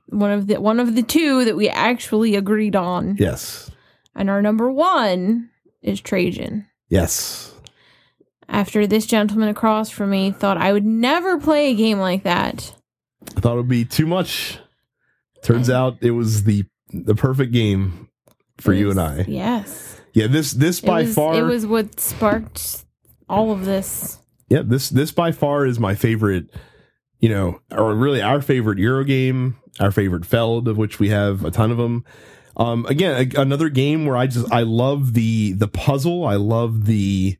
one 0.07 0.31
of 0.31 0.47
the 0.47 0.61
one 0.61 0.79
of 0.79 0.95
the 0.95 1.03
two 1.03 1.43
that 1.43 1.57
we 1.57 1.67
actually 1.67 2.35
agreed 2.35 2.75
on. 2.77 3.17
Yes, 3.19 3.69
And 4.15 4.29
our 4.29 4.41
number 4.41 4.71
one 4.71 5.49
is 5.81 5.99
Trajan. 5.99 6.67
yes. 6.87 7.53
After 8.49 8.87
this 8.87 9.05
gentleman 9.05 9.49
across 9.49 9.89
from 9.89 10.09
me 10.11 10.31
thought 10.31 10.57
I 10.57 10.71
would 10.73 10.85
never 10.85 11.37
play 11.39 11.71
a 11.71 11.75
game 11.75 11.99
like 11.99 12.23
that. 12.23 12.73
I 13.35 13.39
thought 13.41 13.53
it 13.53 13.57
would 13.57 13.67
be 13.67 13.85
too 13.85 14.05
much. 14.05 14.59
Turns 15.43 15.69
out 15.69 15.97
it 16.01 16.11
was 16.11 16.43
the 16.45 16.63
the 16.91 17.15
perfect 17.15 17.51
game 17.51 18.09
for 18.57 18.73
you 18.73 18.89
and 18.89 18.99
I. 18.99 19.25
Yes. 19.27 19.99
Yeah, 20.13 20.27
this 20.27 20.51
this 20.51 20.79
by 20.81 21.01
it 21.01 21.05
was, 21.07 21.15
far 21.15 21.35
It 21.35 21.43
was 21.43 21.65
what 21.65 21.99
sparked 21.99 22.85
all 23.29 23.51
of 23.51 23.65
this. 23.65 24.19
yeah 24.49 24.61
this 24.63 24.89
this 24.89 25.11
by 25.11 25.31
far 25.33 25.65
is 25.65 25.79
my 25.79 25.93
favorite 25.95 26.49
you 27.19 27.27
know 27.27 27.59
or 27.71 27.93
really 27.93 28.21
our 28.21 28.41
favorite 28.41 28.79
euro 28.79 29.03
game 29.03 29.57
our 29.81 29.91
favorite 29.91 30.25
feld 30.25 30.67
of 30.69 30.77
which 30.77 30.97
we 30.99 31.09
have 31.09 31.43
a 31.43 31.51
ton 31.51 31.69
of 31.71 31.77
them 31.77 32.05
um 32.55 32.85
again 32.85 33.29
a, 33.35 33.41
another 33.41 33.67
game 33.67 34.05
where 34.05 34.15
i 34.15 34.25
just 34.25 34.49
i 34.51 34.61
love 34.61 35.13
the 35.13 35.51
the 35.53 35.67
puzzle 35.67 36.25
i 36.25 36.35
love 36.35 36.85
the 36.85 37.37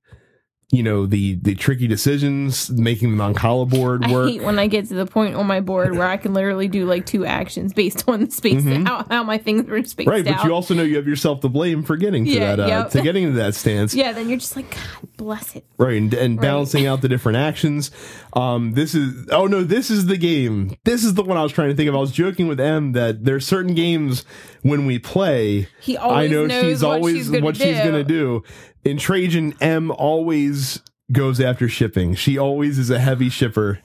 you 0.70 0.84
know 0.84 1.06
the 1.06 1.36
the 1.36 1.56
tricky 1.56 1.88
decisions, 1.88 2.70
making 2.70 3.16
the 3.16 3.24
Mancala 3.24 3.70
board 3.70 4.04
I 4.04 4.12
work. 4.12 4.30
hate 4.30 4.42
when 4.44 4.60
I 4.60 4.68
get 4.68 4.88
to 4.90 4.96
the 4.96 5.06
point 5.06 5.36
on 5.36 5.48
my 5.48 5.62
board 5.62 5.96
where 5.96 6.08
I 6.08 6.18
can 6.18 6.34
literally 6.34 6.68
do 6.68 6.86
like 6.86 7.06
two 7.06 7.26
actions 7.26 7.72
based 7.74 8.04
on 8.10 8.26
the 8.26 8.32
space 8.32 8.66
how, 8.66 9.06
how 9.10 9.24
my 9.24 9.38
things 9.38 9.66
were 9.66 9.82
spaced 9.84 10.10
Mm-hmm. 10.10 10.10
Right, 10.10 10.28
out. 10.28 10.38
but 10.42 10.48
you 10.48 10.54
also 10.54 10.74
know 10.74 10.84
you 10.84 10.98
have 10.98 11.08
yourself 11.08 11.40
to 11.42 11.50
blame 11.50 11.84
for 11.84 11.96
getting 11.96 12.26
to 12.26 12.32
Yeah, 12.32 12.56
that 12.58 12.60
uh, 12.64 12.68
yep. 12.68 12.90
to 12.92 13.02
getting 13.02 13.28
to 13.28 13.32
that 13.34 13.56
stance. 13.56 13.94
yeah, 13.96 14.12
then 14.12 14.28
you're 14.28 14.40
just 14.40 14.56
like, 14.58 14.70
God 14.70 15.08
bless 15.16 15.56
it. 15.56 15.64
Right, 15.78 15.96
and, 15.98 16.14
and 16.14 16.40
balancing 16.42 16.86
out 16.86 17.00
the 17.02 17.08
different 17.08 17.38
actions. 17.38 17.90
Um, 18.34 18.74
this 18.74 18.94
is 18.94 19.28
oh 19.32 19.48
no, 19.48 19.64
this 19.64 19.90
is 19.90 20.08
the 20.08 20.18
game. 20.18 20.76
This 20.84 21.06
is 21.06 21.14
the 21.14 21.24
one 21.24 21.38
I 21.38 21.44
was 21.44 21.54
trying 21.54 21.70
to 21.70 21.76
think 21.76 21.88
of. 21.88 21.96
I 21.96 22.00
was 22.00 22.12
joking 22.12 22.48
with 22.50 22.60
Em 22.60 22.92
that 22.92 23.24
there's 23.24 23.46
certain 23.46 23.74
games 23.74 24.26
when 24.64 24.86
we 24.86 25.00
play, 25.00 25.70
He 25.80 25.96
always 25.96 26.30
I 26.30 26.34
know 26.34 26.46
knows 26.46 26.62
she's 26.62 26.84
what 26.84 26.92
always 26.96 27.16
she's 27.16 27.32
what 27.42 27.56
she's 27.56 27.78
gonna 27.78 28.04
do. 28.04 28.44
In 28.88 28.98
Trajan, 28.98 29.54
Em 29.60 29.92
always 29.92 30.82
goes 31.12 31.42
after 31.42 31.68
shipping. 31.68 32.16
She 32.16 32.38
always 32.38 32.80
is 32.80 32.90
a 32.90 33.00
heavy 33.00 33.30
shipper. 33.30 33.80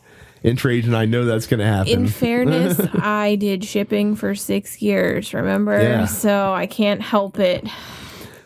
In 0.45 0.55
Trajan, 0.57 0.95
I 0.95 1.07
know 1.07 1.25
that's 1.25 1.47
gonna 1.49 1.67
happen. 1.67 1.93
In 1.93 2.07
fairness, 2.07 2.81
I 2.95 3.35
did 3.35 3.65
shipping 3.65 4.15
for 4.15 4.37
six 4.37 4.81
years, 4.81 5.35
remember? 5.35 5.81
Yeah. 5.81 6.05
So 6.05 6.53
I 6.53 6.67
can't 6.67 7.03
help 7.03 7.41
it. 7.41 7.69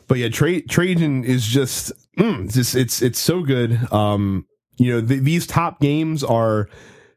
but 0.09 0.17
yeah, 0.17 0.29
Tra- 0.29 0.63
Trajan 0.63 1.25
is 1.25 1.47
just 1.47 1.93
mm, 2.19 2.47
it's 2.47 2.55
just 2.55 2.75
it's 2.75 3.03
it's 3.03 3.19
so 3.19 3.43
good. 3.43 3.79
Um, 3.93 4.47
you 4.79 4.93
know, 4.93 5.07
th- 5.07 5.23
these 5.23 5.47
top 5.47 5.81
games 5.81 6.25
are 6.25 6.69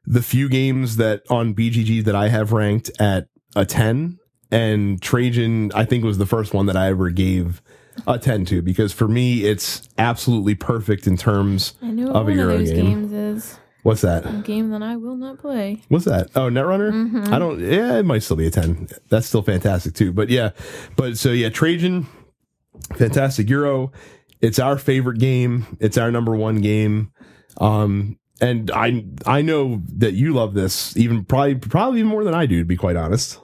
the 0.06 0.22
few 0.22 0.50
games 0.50 0.98
that 0.98 1.22
on 1.30 1.54
BGG 1.56 2.04
that 2.04 2.16
I 2.16 2.28
have 2.28 2.52
ranked 2.52 2.92
at 3.00 3.28
a 3.56 3.66
ten, 3.66 4.18
and 4.52 5.02
Trajan 5.02 5.72
I 5.74 5.86
think 5.86 6.04
was 6.04 6.18
the 6.18 6.26
first 6.26 6.54
one 6.54 6.66
that 6.66 6.76
I 6.76 6.88
ever 6.88 7.10
gave 7.10 7.62
a 8.08 8.18
ten 8.20 8.46
to 8.46 8.62
because 8.62 8.92
for 8.94 9.08
me 9.08 9.46
it's 9.46 9.88
absolutely 9.98 10.56
perfect 10.56 11.08
in 11.08 11.18
terms 11.18 11.74
I 11.82 11.88
know 11.92 12.12
of 12.12 12.28
a 12.28 12.34
Euro 12.34 12.58
those 12.58 12.72
game. 12.72 12.86
games 12.86 13.12
is. 13.14 13.60
What's 13.84 14.02
that? 14.02 14.26
A 14.26 14.42
game 14.44 14.72
that 14.72 14.84
I 14.84 14.98
will 14.98 15.16
not 15.16 15.40
play. 15.40 15.82
What's 15.88 16.04
that? 16.06 16.30
Oh, 16.36 16.50
Netrunner. 16.50 16.92
Mm-hmm. 16.92 17.34
I 17.34 17.40
don't. 17.40 17.60
Yeah, 17.62 17.98
it 18.00 18.04
might 18.06 18.24
still 18.24 18.36
be 18.36 18.46
a 18.48 18.52
ten. 18.52 18.90
That's 19.10 19.26
still 19.26 19.42
fantastic 19.42 19.94
too. 19.94 20.12
But 20.12 20.30
yeah, 20.30 20.50
but 20.98 21.18
so 21.18 21.32
yeah, 21.32 21.50
Trajan, 21.50 22.06
fantastic 22.98 23.50
Euro. 23.50 23.92
It's 24.42 24.60
our 24.60 24.78
favorite 24.78 25.20
game. 25.20 25.78
It's 25.80 25.98
our 25.98 26.12
number 26.12 26.36
one 26.36 26.62
game. 26.62 27.12
Um, 27.58 28.18
and 28.42 28.70
I 28.72 29.06
I 29.26 29.42
know 29.42 29.82
that 29.98 30.14
you 30.14 30.34
love 30.34 30.54
this 30.54 30.96
even 30.98 31.24
probably 31.26 31.56
probably 31.56 32.00
even 32.00 32.10
more 32.10 32.24
than 32.24 32.34
I 32.34 32.46
do 32.46 32.60
to 32.60 32.66
be 32.66 32.78
quite 32.78 32.96
honest. 32.96 33.40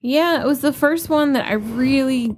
Yeah, 0.00 0.40
it 0.40 0.46
was 0.46 0.60
the 0.60 0.72
first 0.72 1.08
one 1.08 1.32
that 1.32 1.46
I 1.46 1.54
really 1.54 2.36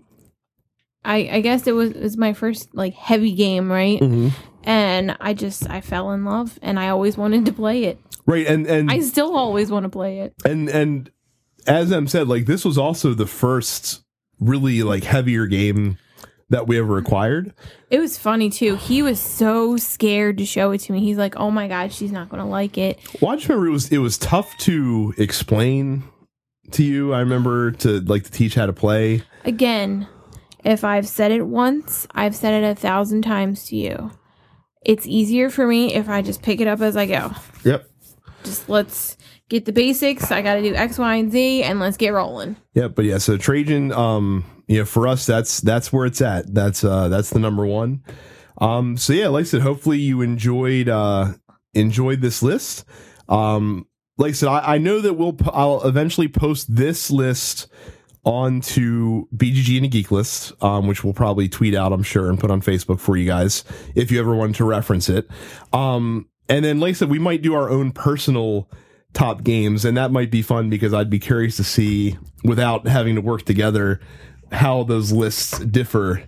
I 1.04 1.28
I 1.32 1.40
guess 1.40 1.66
it 1.66 1.72
was 1.72 1.90
it 1.90 2.02
was 2.02 2.16
my 2.16 2.32
first 2.32 2.74
like 2.74 2.94
heavy 2.94 3.32
game, 3.32 3.70
right? 3.70 4.00
Mm-hmm. 4.00 4.28
And 4.64 5.16
I 5.20 5.34
just 5.34 5.68
I 5.70 5.80
fell 5.80 6.12
in 6.12 6.24
love 6.24 6.58
and 6.62 6.78
I 6.78 6.88
always 6.88 7.16
wanted 7.16 7.46
to 7.46 7.52
play 7.52 7.84
it. 7.84 7.98
Right, 8.26 8.46
and 8.46 8.66
and 8.66 8.90
I 8.90 9.00
still 9.00 9.36
always 9.36 9.70
want 9.70 9.84
to 9.84 9.88
play 9.88 10.20
it. 10.20 10.34
and 10.44 10.68
and 10.68 11.10
as 11.66 11.92
Em 11.92 12.06
said, 12.08 12.28
like 12.28 12.46
this 12.46 12.64
was 12.64 12.76
also 12.78 13.14
the 13.14 13.26
first 13.26 14.02
really 14.40 14.82
like 14.82 15.04
heavier 15.04 15.46
game 15.46 15.98
that 16.50 16.66
we 16.66 16.78
ever 16.78 16.98
acquired. 16.98 17.52
It 17.90 17.98
was 17.98 18.18
funny 18.18 18.50
too. 18.50 18.76
He 18.76 19.02
was 19.02 19.20
so 19.20 19.76
scared 19.76 20.38
to 20.38 20.46
show 20.46 20.70
it 20.72 20.78
to 20.82 20.92
me. 20.92 21.00
He's 21.00 21.18
like, 21.18 21.36
"Oh 21.36 21.50
my 21.50 21.68
god, 21.68 21.92
she's 21.92 22.12
not 22.12 22.28
going 22.28 22.42
to 22.42 22.48
like 22.48 22.78
it." 22.78 22.98
Well, 23.20 23.32
I 23.32 23.36
just 23.36 23.48
remember 23.48 23.68
it 23.68 23.72
was 23.72 23.92
it 23.92 23.98
was 23.98 24.18
tough 24.18 24.56
to 24.58 25.14
explain 25.18 26.04
to 26.72 26.82
you. 26.84 27.12
I 27.12 27.20
remember 27.20 27.72
to 27.72 28.00
like 28.00 28.24
to 28.24 28.30
teach 28.30 28.54
how 28.54 28.66
to 28.66 28.72
play. 28.72 29.22
Again, 29.44 30.06
if 30.64 30.84
I've 30.84 31.08
said 31.08 31.32
it 31.32 31.46
once, 31.46 32.06
I've 32.12 32.34
said 32.34 32.62
it 32.62 32.66
a 32.66 32.74
thousand 32.74 33.22
times 33.22 33.66
to 33.66 33.76
you. 33.76 34.10
It's 34.82 35.06
easier 35.06 35.50
for 35.50 35.66
me 35.66 35.94
if 35.94 36.08
I 36.08 36.22
just 36.22 36.42
pick 36.42 36.60
it 36.60 36.66
up 36.66 36.80
as 36.80 36.96
I 36.96 37.06
go. 37.06 37.32
Yep. 37.64 37.88
Just 38.44 38.68
let's 38.68 39.16
get 39.48 39.64
the 39.64 39.72
basics. 39.72 40.30
I 40.30 40.42
got 40.42 40.54
to 40.54 40.62
do 40.62 40.74
X, 40.74 40.98
Y, 40.98 41.14
and 41.16 41.32
Z, 41.32 41.62
and 41.62 41.80
let's 41.80 41.96
get 41.96 42.10
rolling. 42.10 42.56
Yep. 42.74 42.94
But 42.94 43.04
yeah, 43.04 43.18
so 43.18 43.36
Trajan, 43.36 43.92
um, 43.92 44.44
you 44.66 44.78
know, 44.78 44.84
for 44.84 45.08
us, 45.08 45.26
that's 45.26 45.60
that's 45.60 45.92
where 45.92 46.06
it's 46.06 46.20
at. 46.20 46.52
That's 46.54 46.84
uh 46.84 47.08
that's 47.08 47.30
the 47.30 47.38
number 47.38 47.66
one. 47.66 48.02
Um, 48.60 48.96
so 48.96 49.12
yeah, 49.12 49.28
like 49.28 49.42
I 49.42 49.44
said, 49.44 49.62
hopefully 49.62 49.98
you 49.98 50.22
enjoyed 50.22 50.88
uh 50.88 51.32
enjoyed 51.74 52.20
this 52.20 52.42
list. 52.42 52.84
Um, 53.28 53.86
like 54.16 54.30
I 54.30 54.32
said, 54.32 54.48
I, 54.48 54.74
I 54.74 54.78
know 54.78 55.00
that 55.00 55.14
we'll 55.14 55.36
I'll 55.52 55.86
eventually 55.86 56.28
post 56.28 56.74
this 56.74 57.10
list 57.10 57.68
onto 58.24 59.26
BGG 59.34 59.76
and 59.76 59.86
a 59.86 59.88
Geek 59.88 60.10
List, 60.10 60.52
um, 60.62 60.86
which 60.86 61.04
we'll 61.04 61.14
probably 61.14 61.48
tweet 61.48 61.74
out, 61.74 61.92
I'm 61.92 62.02
sure, 62.02 62.28
and 62.28 62.38
put 62.38 62.50
on 62.50 62.60
Facebook 62.60 63.00
for 63.00 63.16
you 63.16 63.26
guys 63.26 63.64
if 63.94 64.10
you 64.10 64.20
ever 64.20 64.34
want 64.34 64.56
to 64.56 64.64
reference 64.64 65.08
it. 65.08 65.28
Um, 65.72 66.28
and 66.48 66.64
then, 66.64 66.80
like 66.80 66.90
I 66.90 66.92
said, 66.94 67.10
we 67.10 67.18
might 67.18 67.42
do 67.42 67.54
our 67.54 67.68
own 67.70 67.92
personal 67.92 68.68
top 69.12 69.42
games, 69.44 69.84
and 69.84 69.96
that 69.96 70.10
might 70.10 70.30
be 70.30 70.42
fun 70.42 70.70
because 70.70 70.92
I'd 70.94 71.10
be 71.10 71.18
curious 71.18 71.56
to 71.56 71.64
see, 71.64 72.16
without 72.44 72.86
having 72.86 73.14
to 73.14 73.20
work 73.20 73.44
together, 73.44 74.00
how 74.52 74.82
those 74.82 75.12
lists 75.12 75.58
differ 75.58 76.24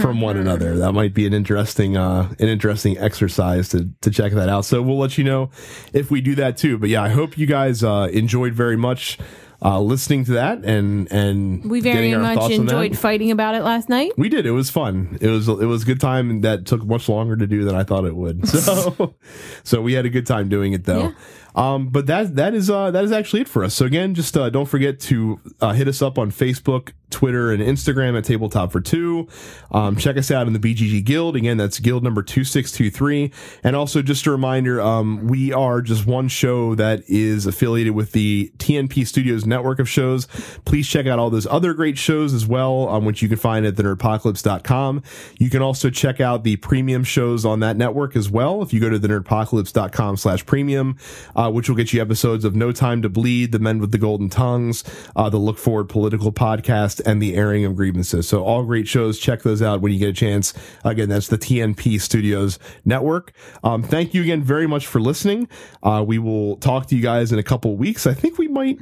from 0.00 0.20
one 0.20 0.36
another. 0.36 0.78
That 0.78 0.92
might 0.92 1.12
be 1.12 1.26
an 1.26 1.34
interesting, 1.34 1.96
uh, 1.96 2.32
an 2.38 2.48
interesting 2.48 2.96
exercise 2.96 3.68
to 3.70 3.90
to 4.00 4.10
check 4.10 4.32
that 4.32 4.48
out. 4.48 4.64
So 4.64 4.80
we'll 4.80 4.98
let 4.98 5.18
you 5.18 5.24
know 5.24 5.50
if 5.92 6.10
we 6.10 6.20
do 6.20 6.34
that 6.36 6.56
too. 6.56 6.78
But 6.78 6.88
yeah, 6.88 7.02
I 7.02 7.10
hope 7.10 7.36
you 7.36 7.46
guys 7.46 7.84
uh, 7.84 8.08
enjoyed 8.12 8.54
very 8.54 8.76
much 8.76 9.18
uh, 9.64 9.80
listening 9.80 10.24
to 10.26 10.32
that 10.32 10.64
and 10.64 11.10
and 11.10 11.64
We 11.64 11.80
very 11.80 12.12
our 12.14 12.20
much 12.20 12.34
thoughts 12.38 12.58
on 12.58 12.66
that. 12.66 12.72
enjoyed 12.74 12.98
fighting 12.98 13.30
about 13.30 13.54
it 13.54 13.62
last 13.62 13.88
night. 13.88 14.12
We 14.18 14.28
did. 14.28 14.44
It 14.46 14.50
was 14.50 14.68
fun. 14.70 15.16
It 15.20 15.28
was 15.28 15.48
it 15.48 15.66
was 15.66 15.82
a 15.82 15.86
good 15.86 16.00
time 16.00 16.42
that 16.42 16.66
took 16.66 16.84
much 16.84 17.08
longer 17.08 17.36
to 17.36 17.46
do 17.46 17.64
than 17.64 17.74
I 17.74 17.82
thought 17.82 18.04
it 18.04 18.14
would. 18.14 18.46
So 18.48 19.14
so 19.62 19.80
we 19.82 19.94
had 19.94 20.04
a 20.06 20.10
good 20.10 20.26
time 20.26 20.48
doing 20.48 20.72
it 20.74 20.84
though. 20.84 20.98
Yeah. 21.08 21.12
Um, 21.54 21.88
but 21.88 22.06
that 22.06 22.36
that 22.36 22.54
is 22.54 22.68
uh, 22.68 22.90
that 22.90 23.04
is 23.04 23.12
actually 23.12 23.42
it 23.42 23.48
for 23.48 23.64
us. 23.64 23.74
So 23.74 23.84
again, 23.84 24.14
just 24.14 24.36
uh, 24.36 24.50
don't 24.50 24.66
forget 24.66 24.98
to 25.00 25.40
uh, 25.60 25.72
hit 25.72 25.86
us 25.86 26.02
up 26.02 26.18
on 26.18 26.30
Facebook, 26.30 26.92
Twitter, 27.10 27.52
and 27.52 27.62
Instagram 27.62 28.18
at 28.18 28.24
Tabletop 28.24 28.72
for 28.72 28.80
Two. 28.80 29.28
Um, 29.70 29.96
check 29.96 30.16
us 30.16 30.30
out 30.30 30.46
in 30.46 30.52
the 30.52 30.58
BGG 30.58 31.04
Guild. 31.04 31.36
Again, 31.36 31.56
that's 31.56 31.78
Guild 31.78 32.02
number 32.02 32.22
two 32.22 32.42
six 32.42 32.72
two 32.72 32.90
three. 32.90 33.30
And 33.62 33.76
also, 33.76 34.02
just 34.02 34.26
a 34.26 34.30
reminder, 34.32 34.80
um, 34.80 35.28
we 35.28 35.52
are 35.52 35.80
just 35.80 36.06
one 36.06 36.28
show 36.28 36.74
that 36.74 37.02
is 37.06 37.46
affiliated 37.46 37.94
with 37.94 38.12
the 38.12 38.52
TNP 38.58 39.06
Studios 39.06 39.46
network 39.46 39.78
of 39.78 39.88
shows. 39.88 40.26
Please 40.64 40.88
check 40.88 41.06
out 41.06 41.18
all 41.18 41.30
those 41.30 41.46
other 41.46 41.72
great 41.72 41.98
shows 41.98 42.34
as 42.34 42.46
well, 42.46 42.88
um, 42.88 43.04
which 43.04 43.22
you 43.22 43.28
can 43.28 43.38
find 43.38 43.64
at 43.64 43.76
thenerdpocalypse.com. 43.76 45.02
You 45.38 45.50
can 45.50 45.62
also 45.62 45.88
check 45.88 46.20
out 46.20 46.42
the 46.42 46.56
premium 46.56 47.04
shows 47.04 47.44
on 47.44 47.60
that 47.60 47.76
network 47.76 48.16
as 48.16 48.28
well. 48.28 48.62
If 48.62 48.72
you 48.72 48.80
go 48.80 48.90
to 48.90 48.98
thenerdpocalypse.com 48.98 50.16
slash 50.16 50.44
premium, 50.46 50.96
uh, 51.36 51.43
which 51.50 51.68
will 51.68 51.76
get 51.76 51.92
you 51.92 52.00
episodes 52.00 52.44
of 52.44 52.54
No 52.54 52.72
Time 52.72 53.02
to 53.02 53.08
Bleed, 53.08 53.52
The 53.52 53.58
Men 53.58 53.78
with 53.78 53.92
the 53.92 53.98
Golden 53.98 54.28
Tongues, 54.28 54.84
uh, 55.16 55.28
the 55.30 55.38
Look 55.38 55.58
Forward 55.58 55.88
Political 55.88 56.32
Podcast, 56.32 57.00
and 57.06 57.20
the 57.20 57.34
Airing 57.34 57.64
of 57.64 57.76
Grievances. 57.76 58.28
So 58.28 58.44
all 58.44 58.64
great 58.64 58.86
shows. 58.88 59.18
Check 59.18 59.42
those 59.42 59.62
out 59.62 59.80
when 59.80 59.92
you 59.92 59.98
get 59.98 60.08
a 60.10 60.12
chance. 60.12 60.54
Again, 60.84 61.08
that's 61.08 61.28
the 61.28 61.38
TNP 61.38 62.00
Studios 62.00 62.58
network. 62.84 63.32
Um, 63.62 63.82
thank 63.82 64.14
you 64.14 64.22
again 64.22 64.42
very 64.42 64.66
much 64.66 64.86
for 64.86 65.00
listening. 65.00 65.48
Uh, 65.82 66.04
we 66.06 66.18
will 66.18 66.56
talk 66.56 66.86
to 66.86 66.96
you 66.96 67.02
guys 67.02 67.32
in 67.32 67.38
a 67.38 67.42
couple 67.42 67.72
of 67.72 67.78
weeks. 67.78 68.06
I 68.06 68.14
think 68.14 68.38
we 68.38 68.48
might, 68.48 68.78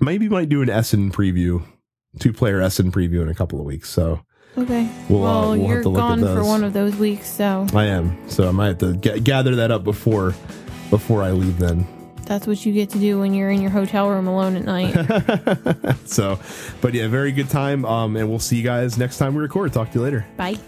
maybe 0.00 0.28
might 0.28 0.48
do 0.48 0.62
an 0.62 0.70
Essen 0.70 1.10
preview, 1.10 1.62
two 2.18 2.32
player 2.32 2.60
Essen 2.60 2.90
preview 2.92 3.22
in 3.22 3.28
a 3.28 3.34
couple 3.34 3.58
of 3.60 3.64
weeks. 3.66 3.88
So 3.90 4.20
Okay. 4.56 4.90
We'll, 5.08 5.24
uh, 5.24 5.40
well, 5.42 5.50
we'll 5.50 5.60
have 5.60 5.68
you're 5.68 5.82
to 5.82 5.88
look 5.88 6.02
at 6.02 6.08
gone 6.08 6.20
for 6.20 6.44
one 6.44 6.64
of 6.64 6.72
those 6.72 6.96
weeks, 6.96 7.28
so 7.30 7.66
I 7.74 7.84
am. 7.84 8.16
So 8.28 8.48
I 8.48 8.50
might 8.50 8.66
have 8.68 8.78
to 8.78 8.94
ga- 8.96 9.20
gather 9.20 9.54
that 9.56 9.70
up 9.70 9.84
before, 9.84 10.34
before 10.90 11.22
I 11.22 11.30
leave 11.30 11.58
then. 11.58 11.86
that's 12.24 12.46
what 12.46 12.64
you 12.66 12.72
get 12.72 12.90
to 12.90 12.98
do 12.98 13.18
when 13.20 13.32
you're 13.34 13.50
in 13.50 13.60
your 13.62 13.70
hotel 13.70 14.08
room 14.10 14.26
alone 14.26 14.56
at 14.56 14.64
night. 14.64 15.96
So, 16.08 16.38
but 16.80 16.94
yeah, 16.94 17.06
very 17.08 17.32
good 17.32 17.50
time. 17.50 17.84
Um, 17.84 18.16
and 18.16 18.28
we'll 18.30 18.38
see 18.38 18.56
you 18.56 18.62
guys 18.62 18.96
next 18.98 19.18
time 19.18 19.34
we 19.34 19.42
record. 19.42 19.72
Talk 19.72 19.92
to 19.92 19.98
you 19.98 20.04
later. 20.04 20.26
Bye. 20.36 20.58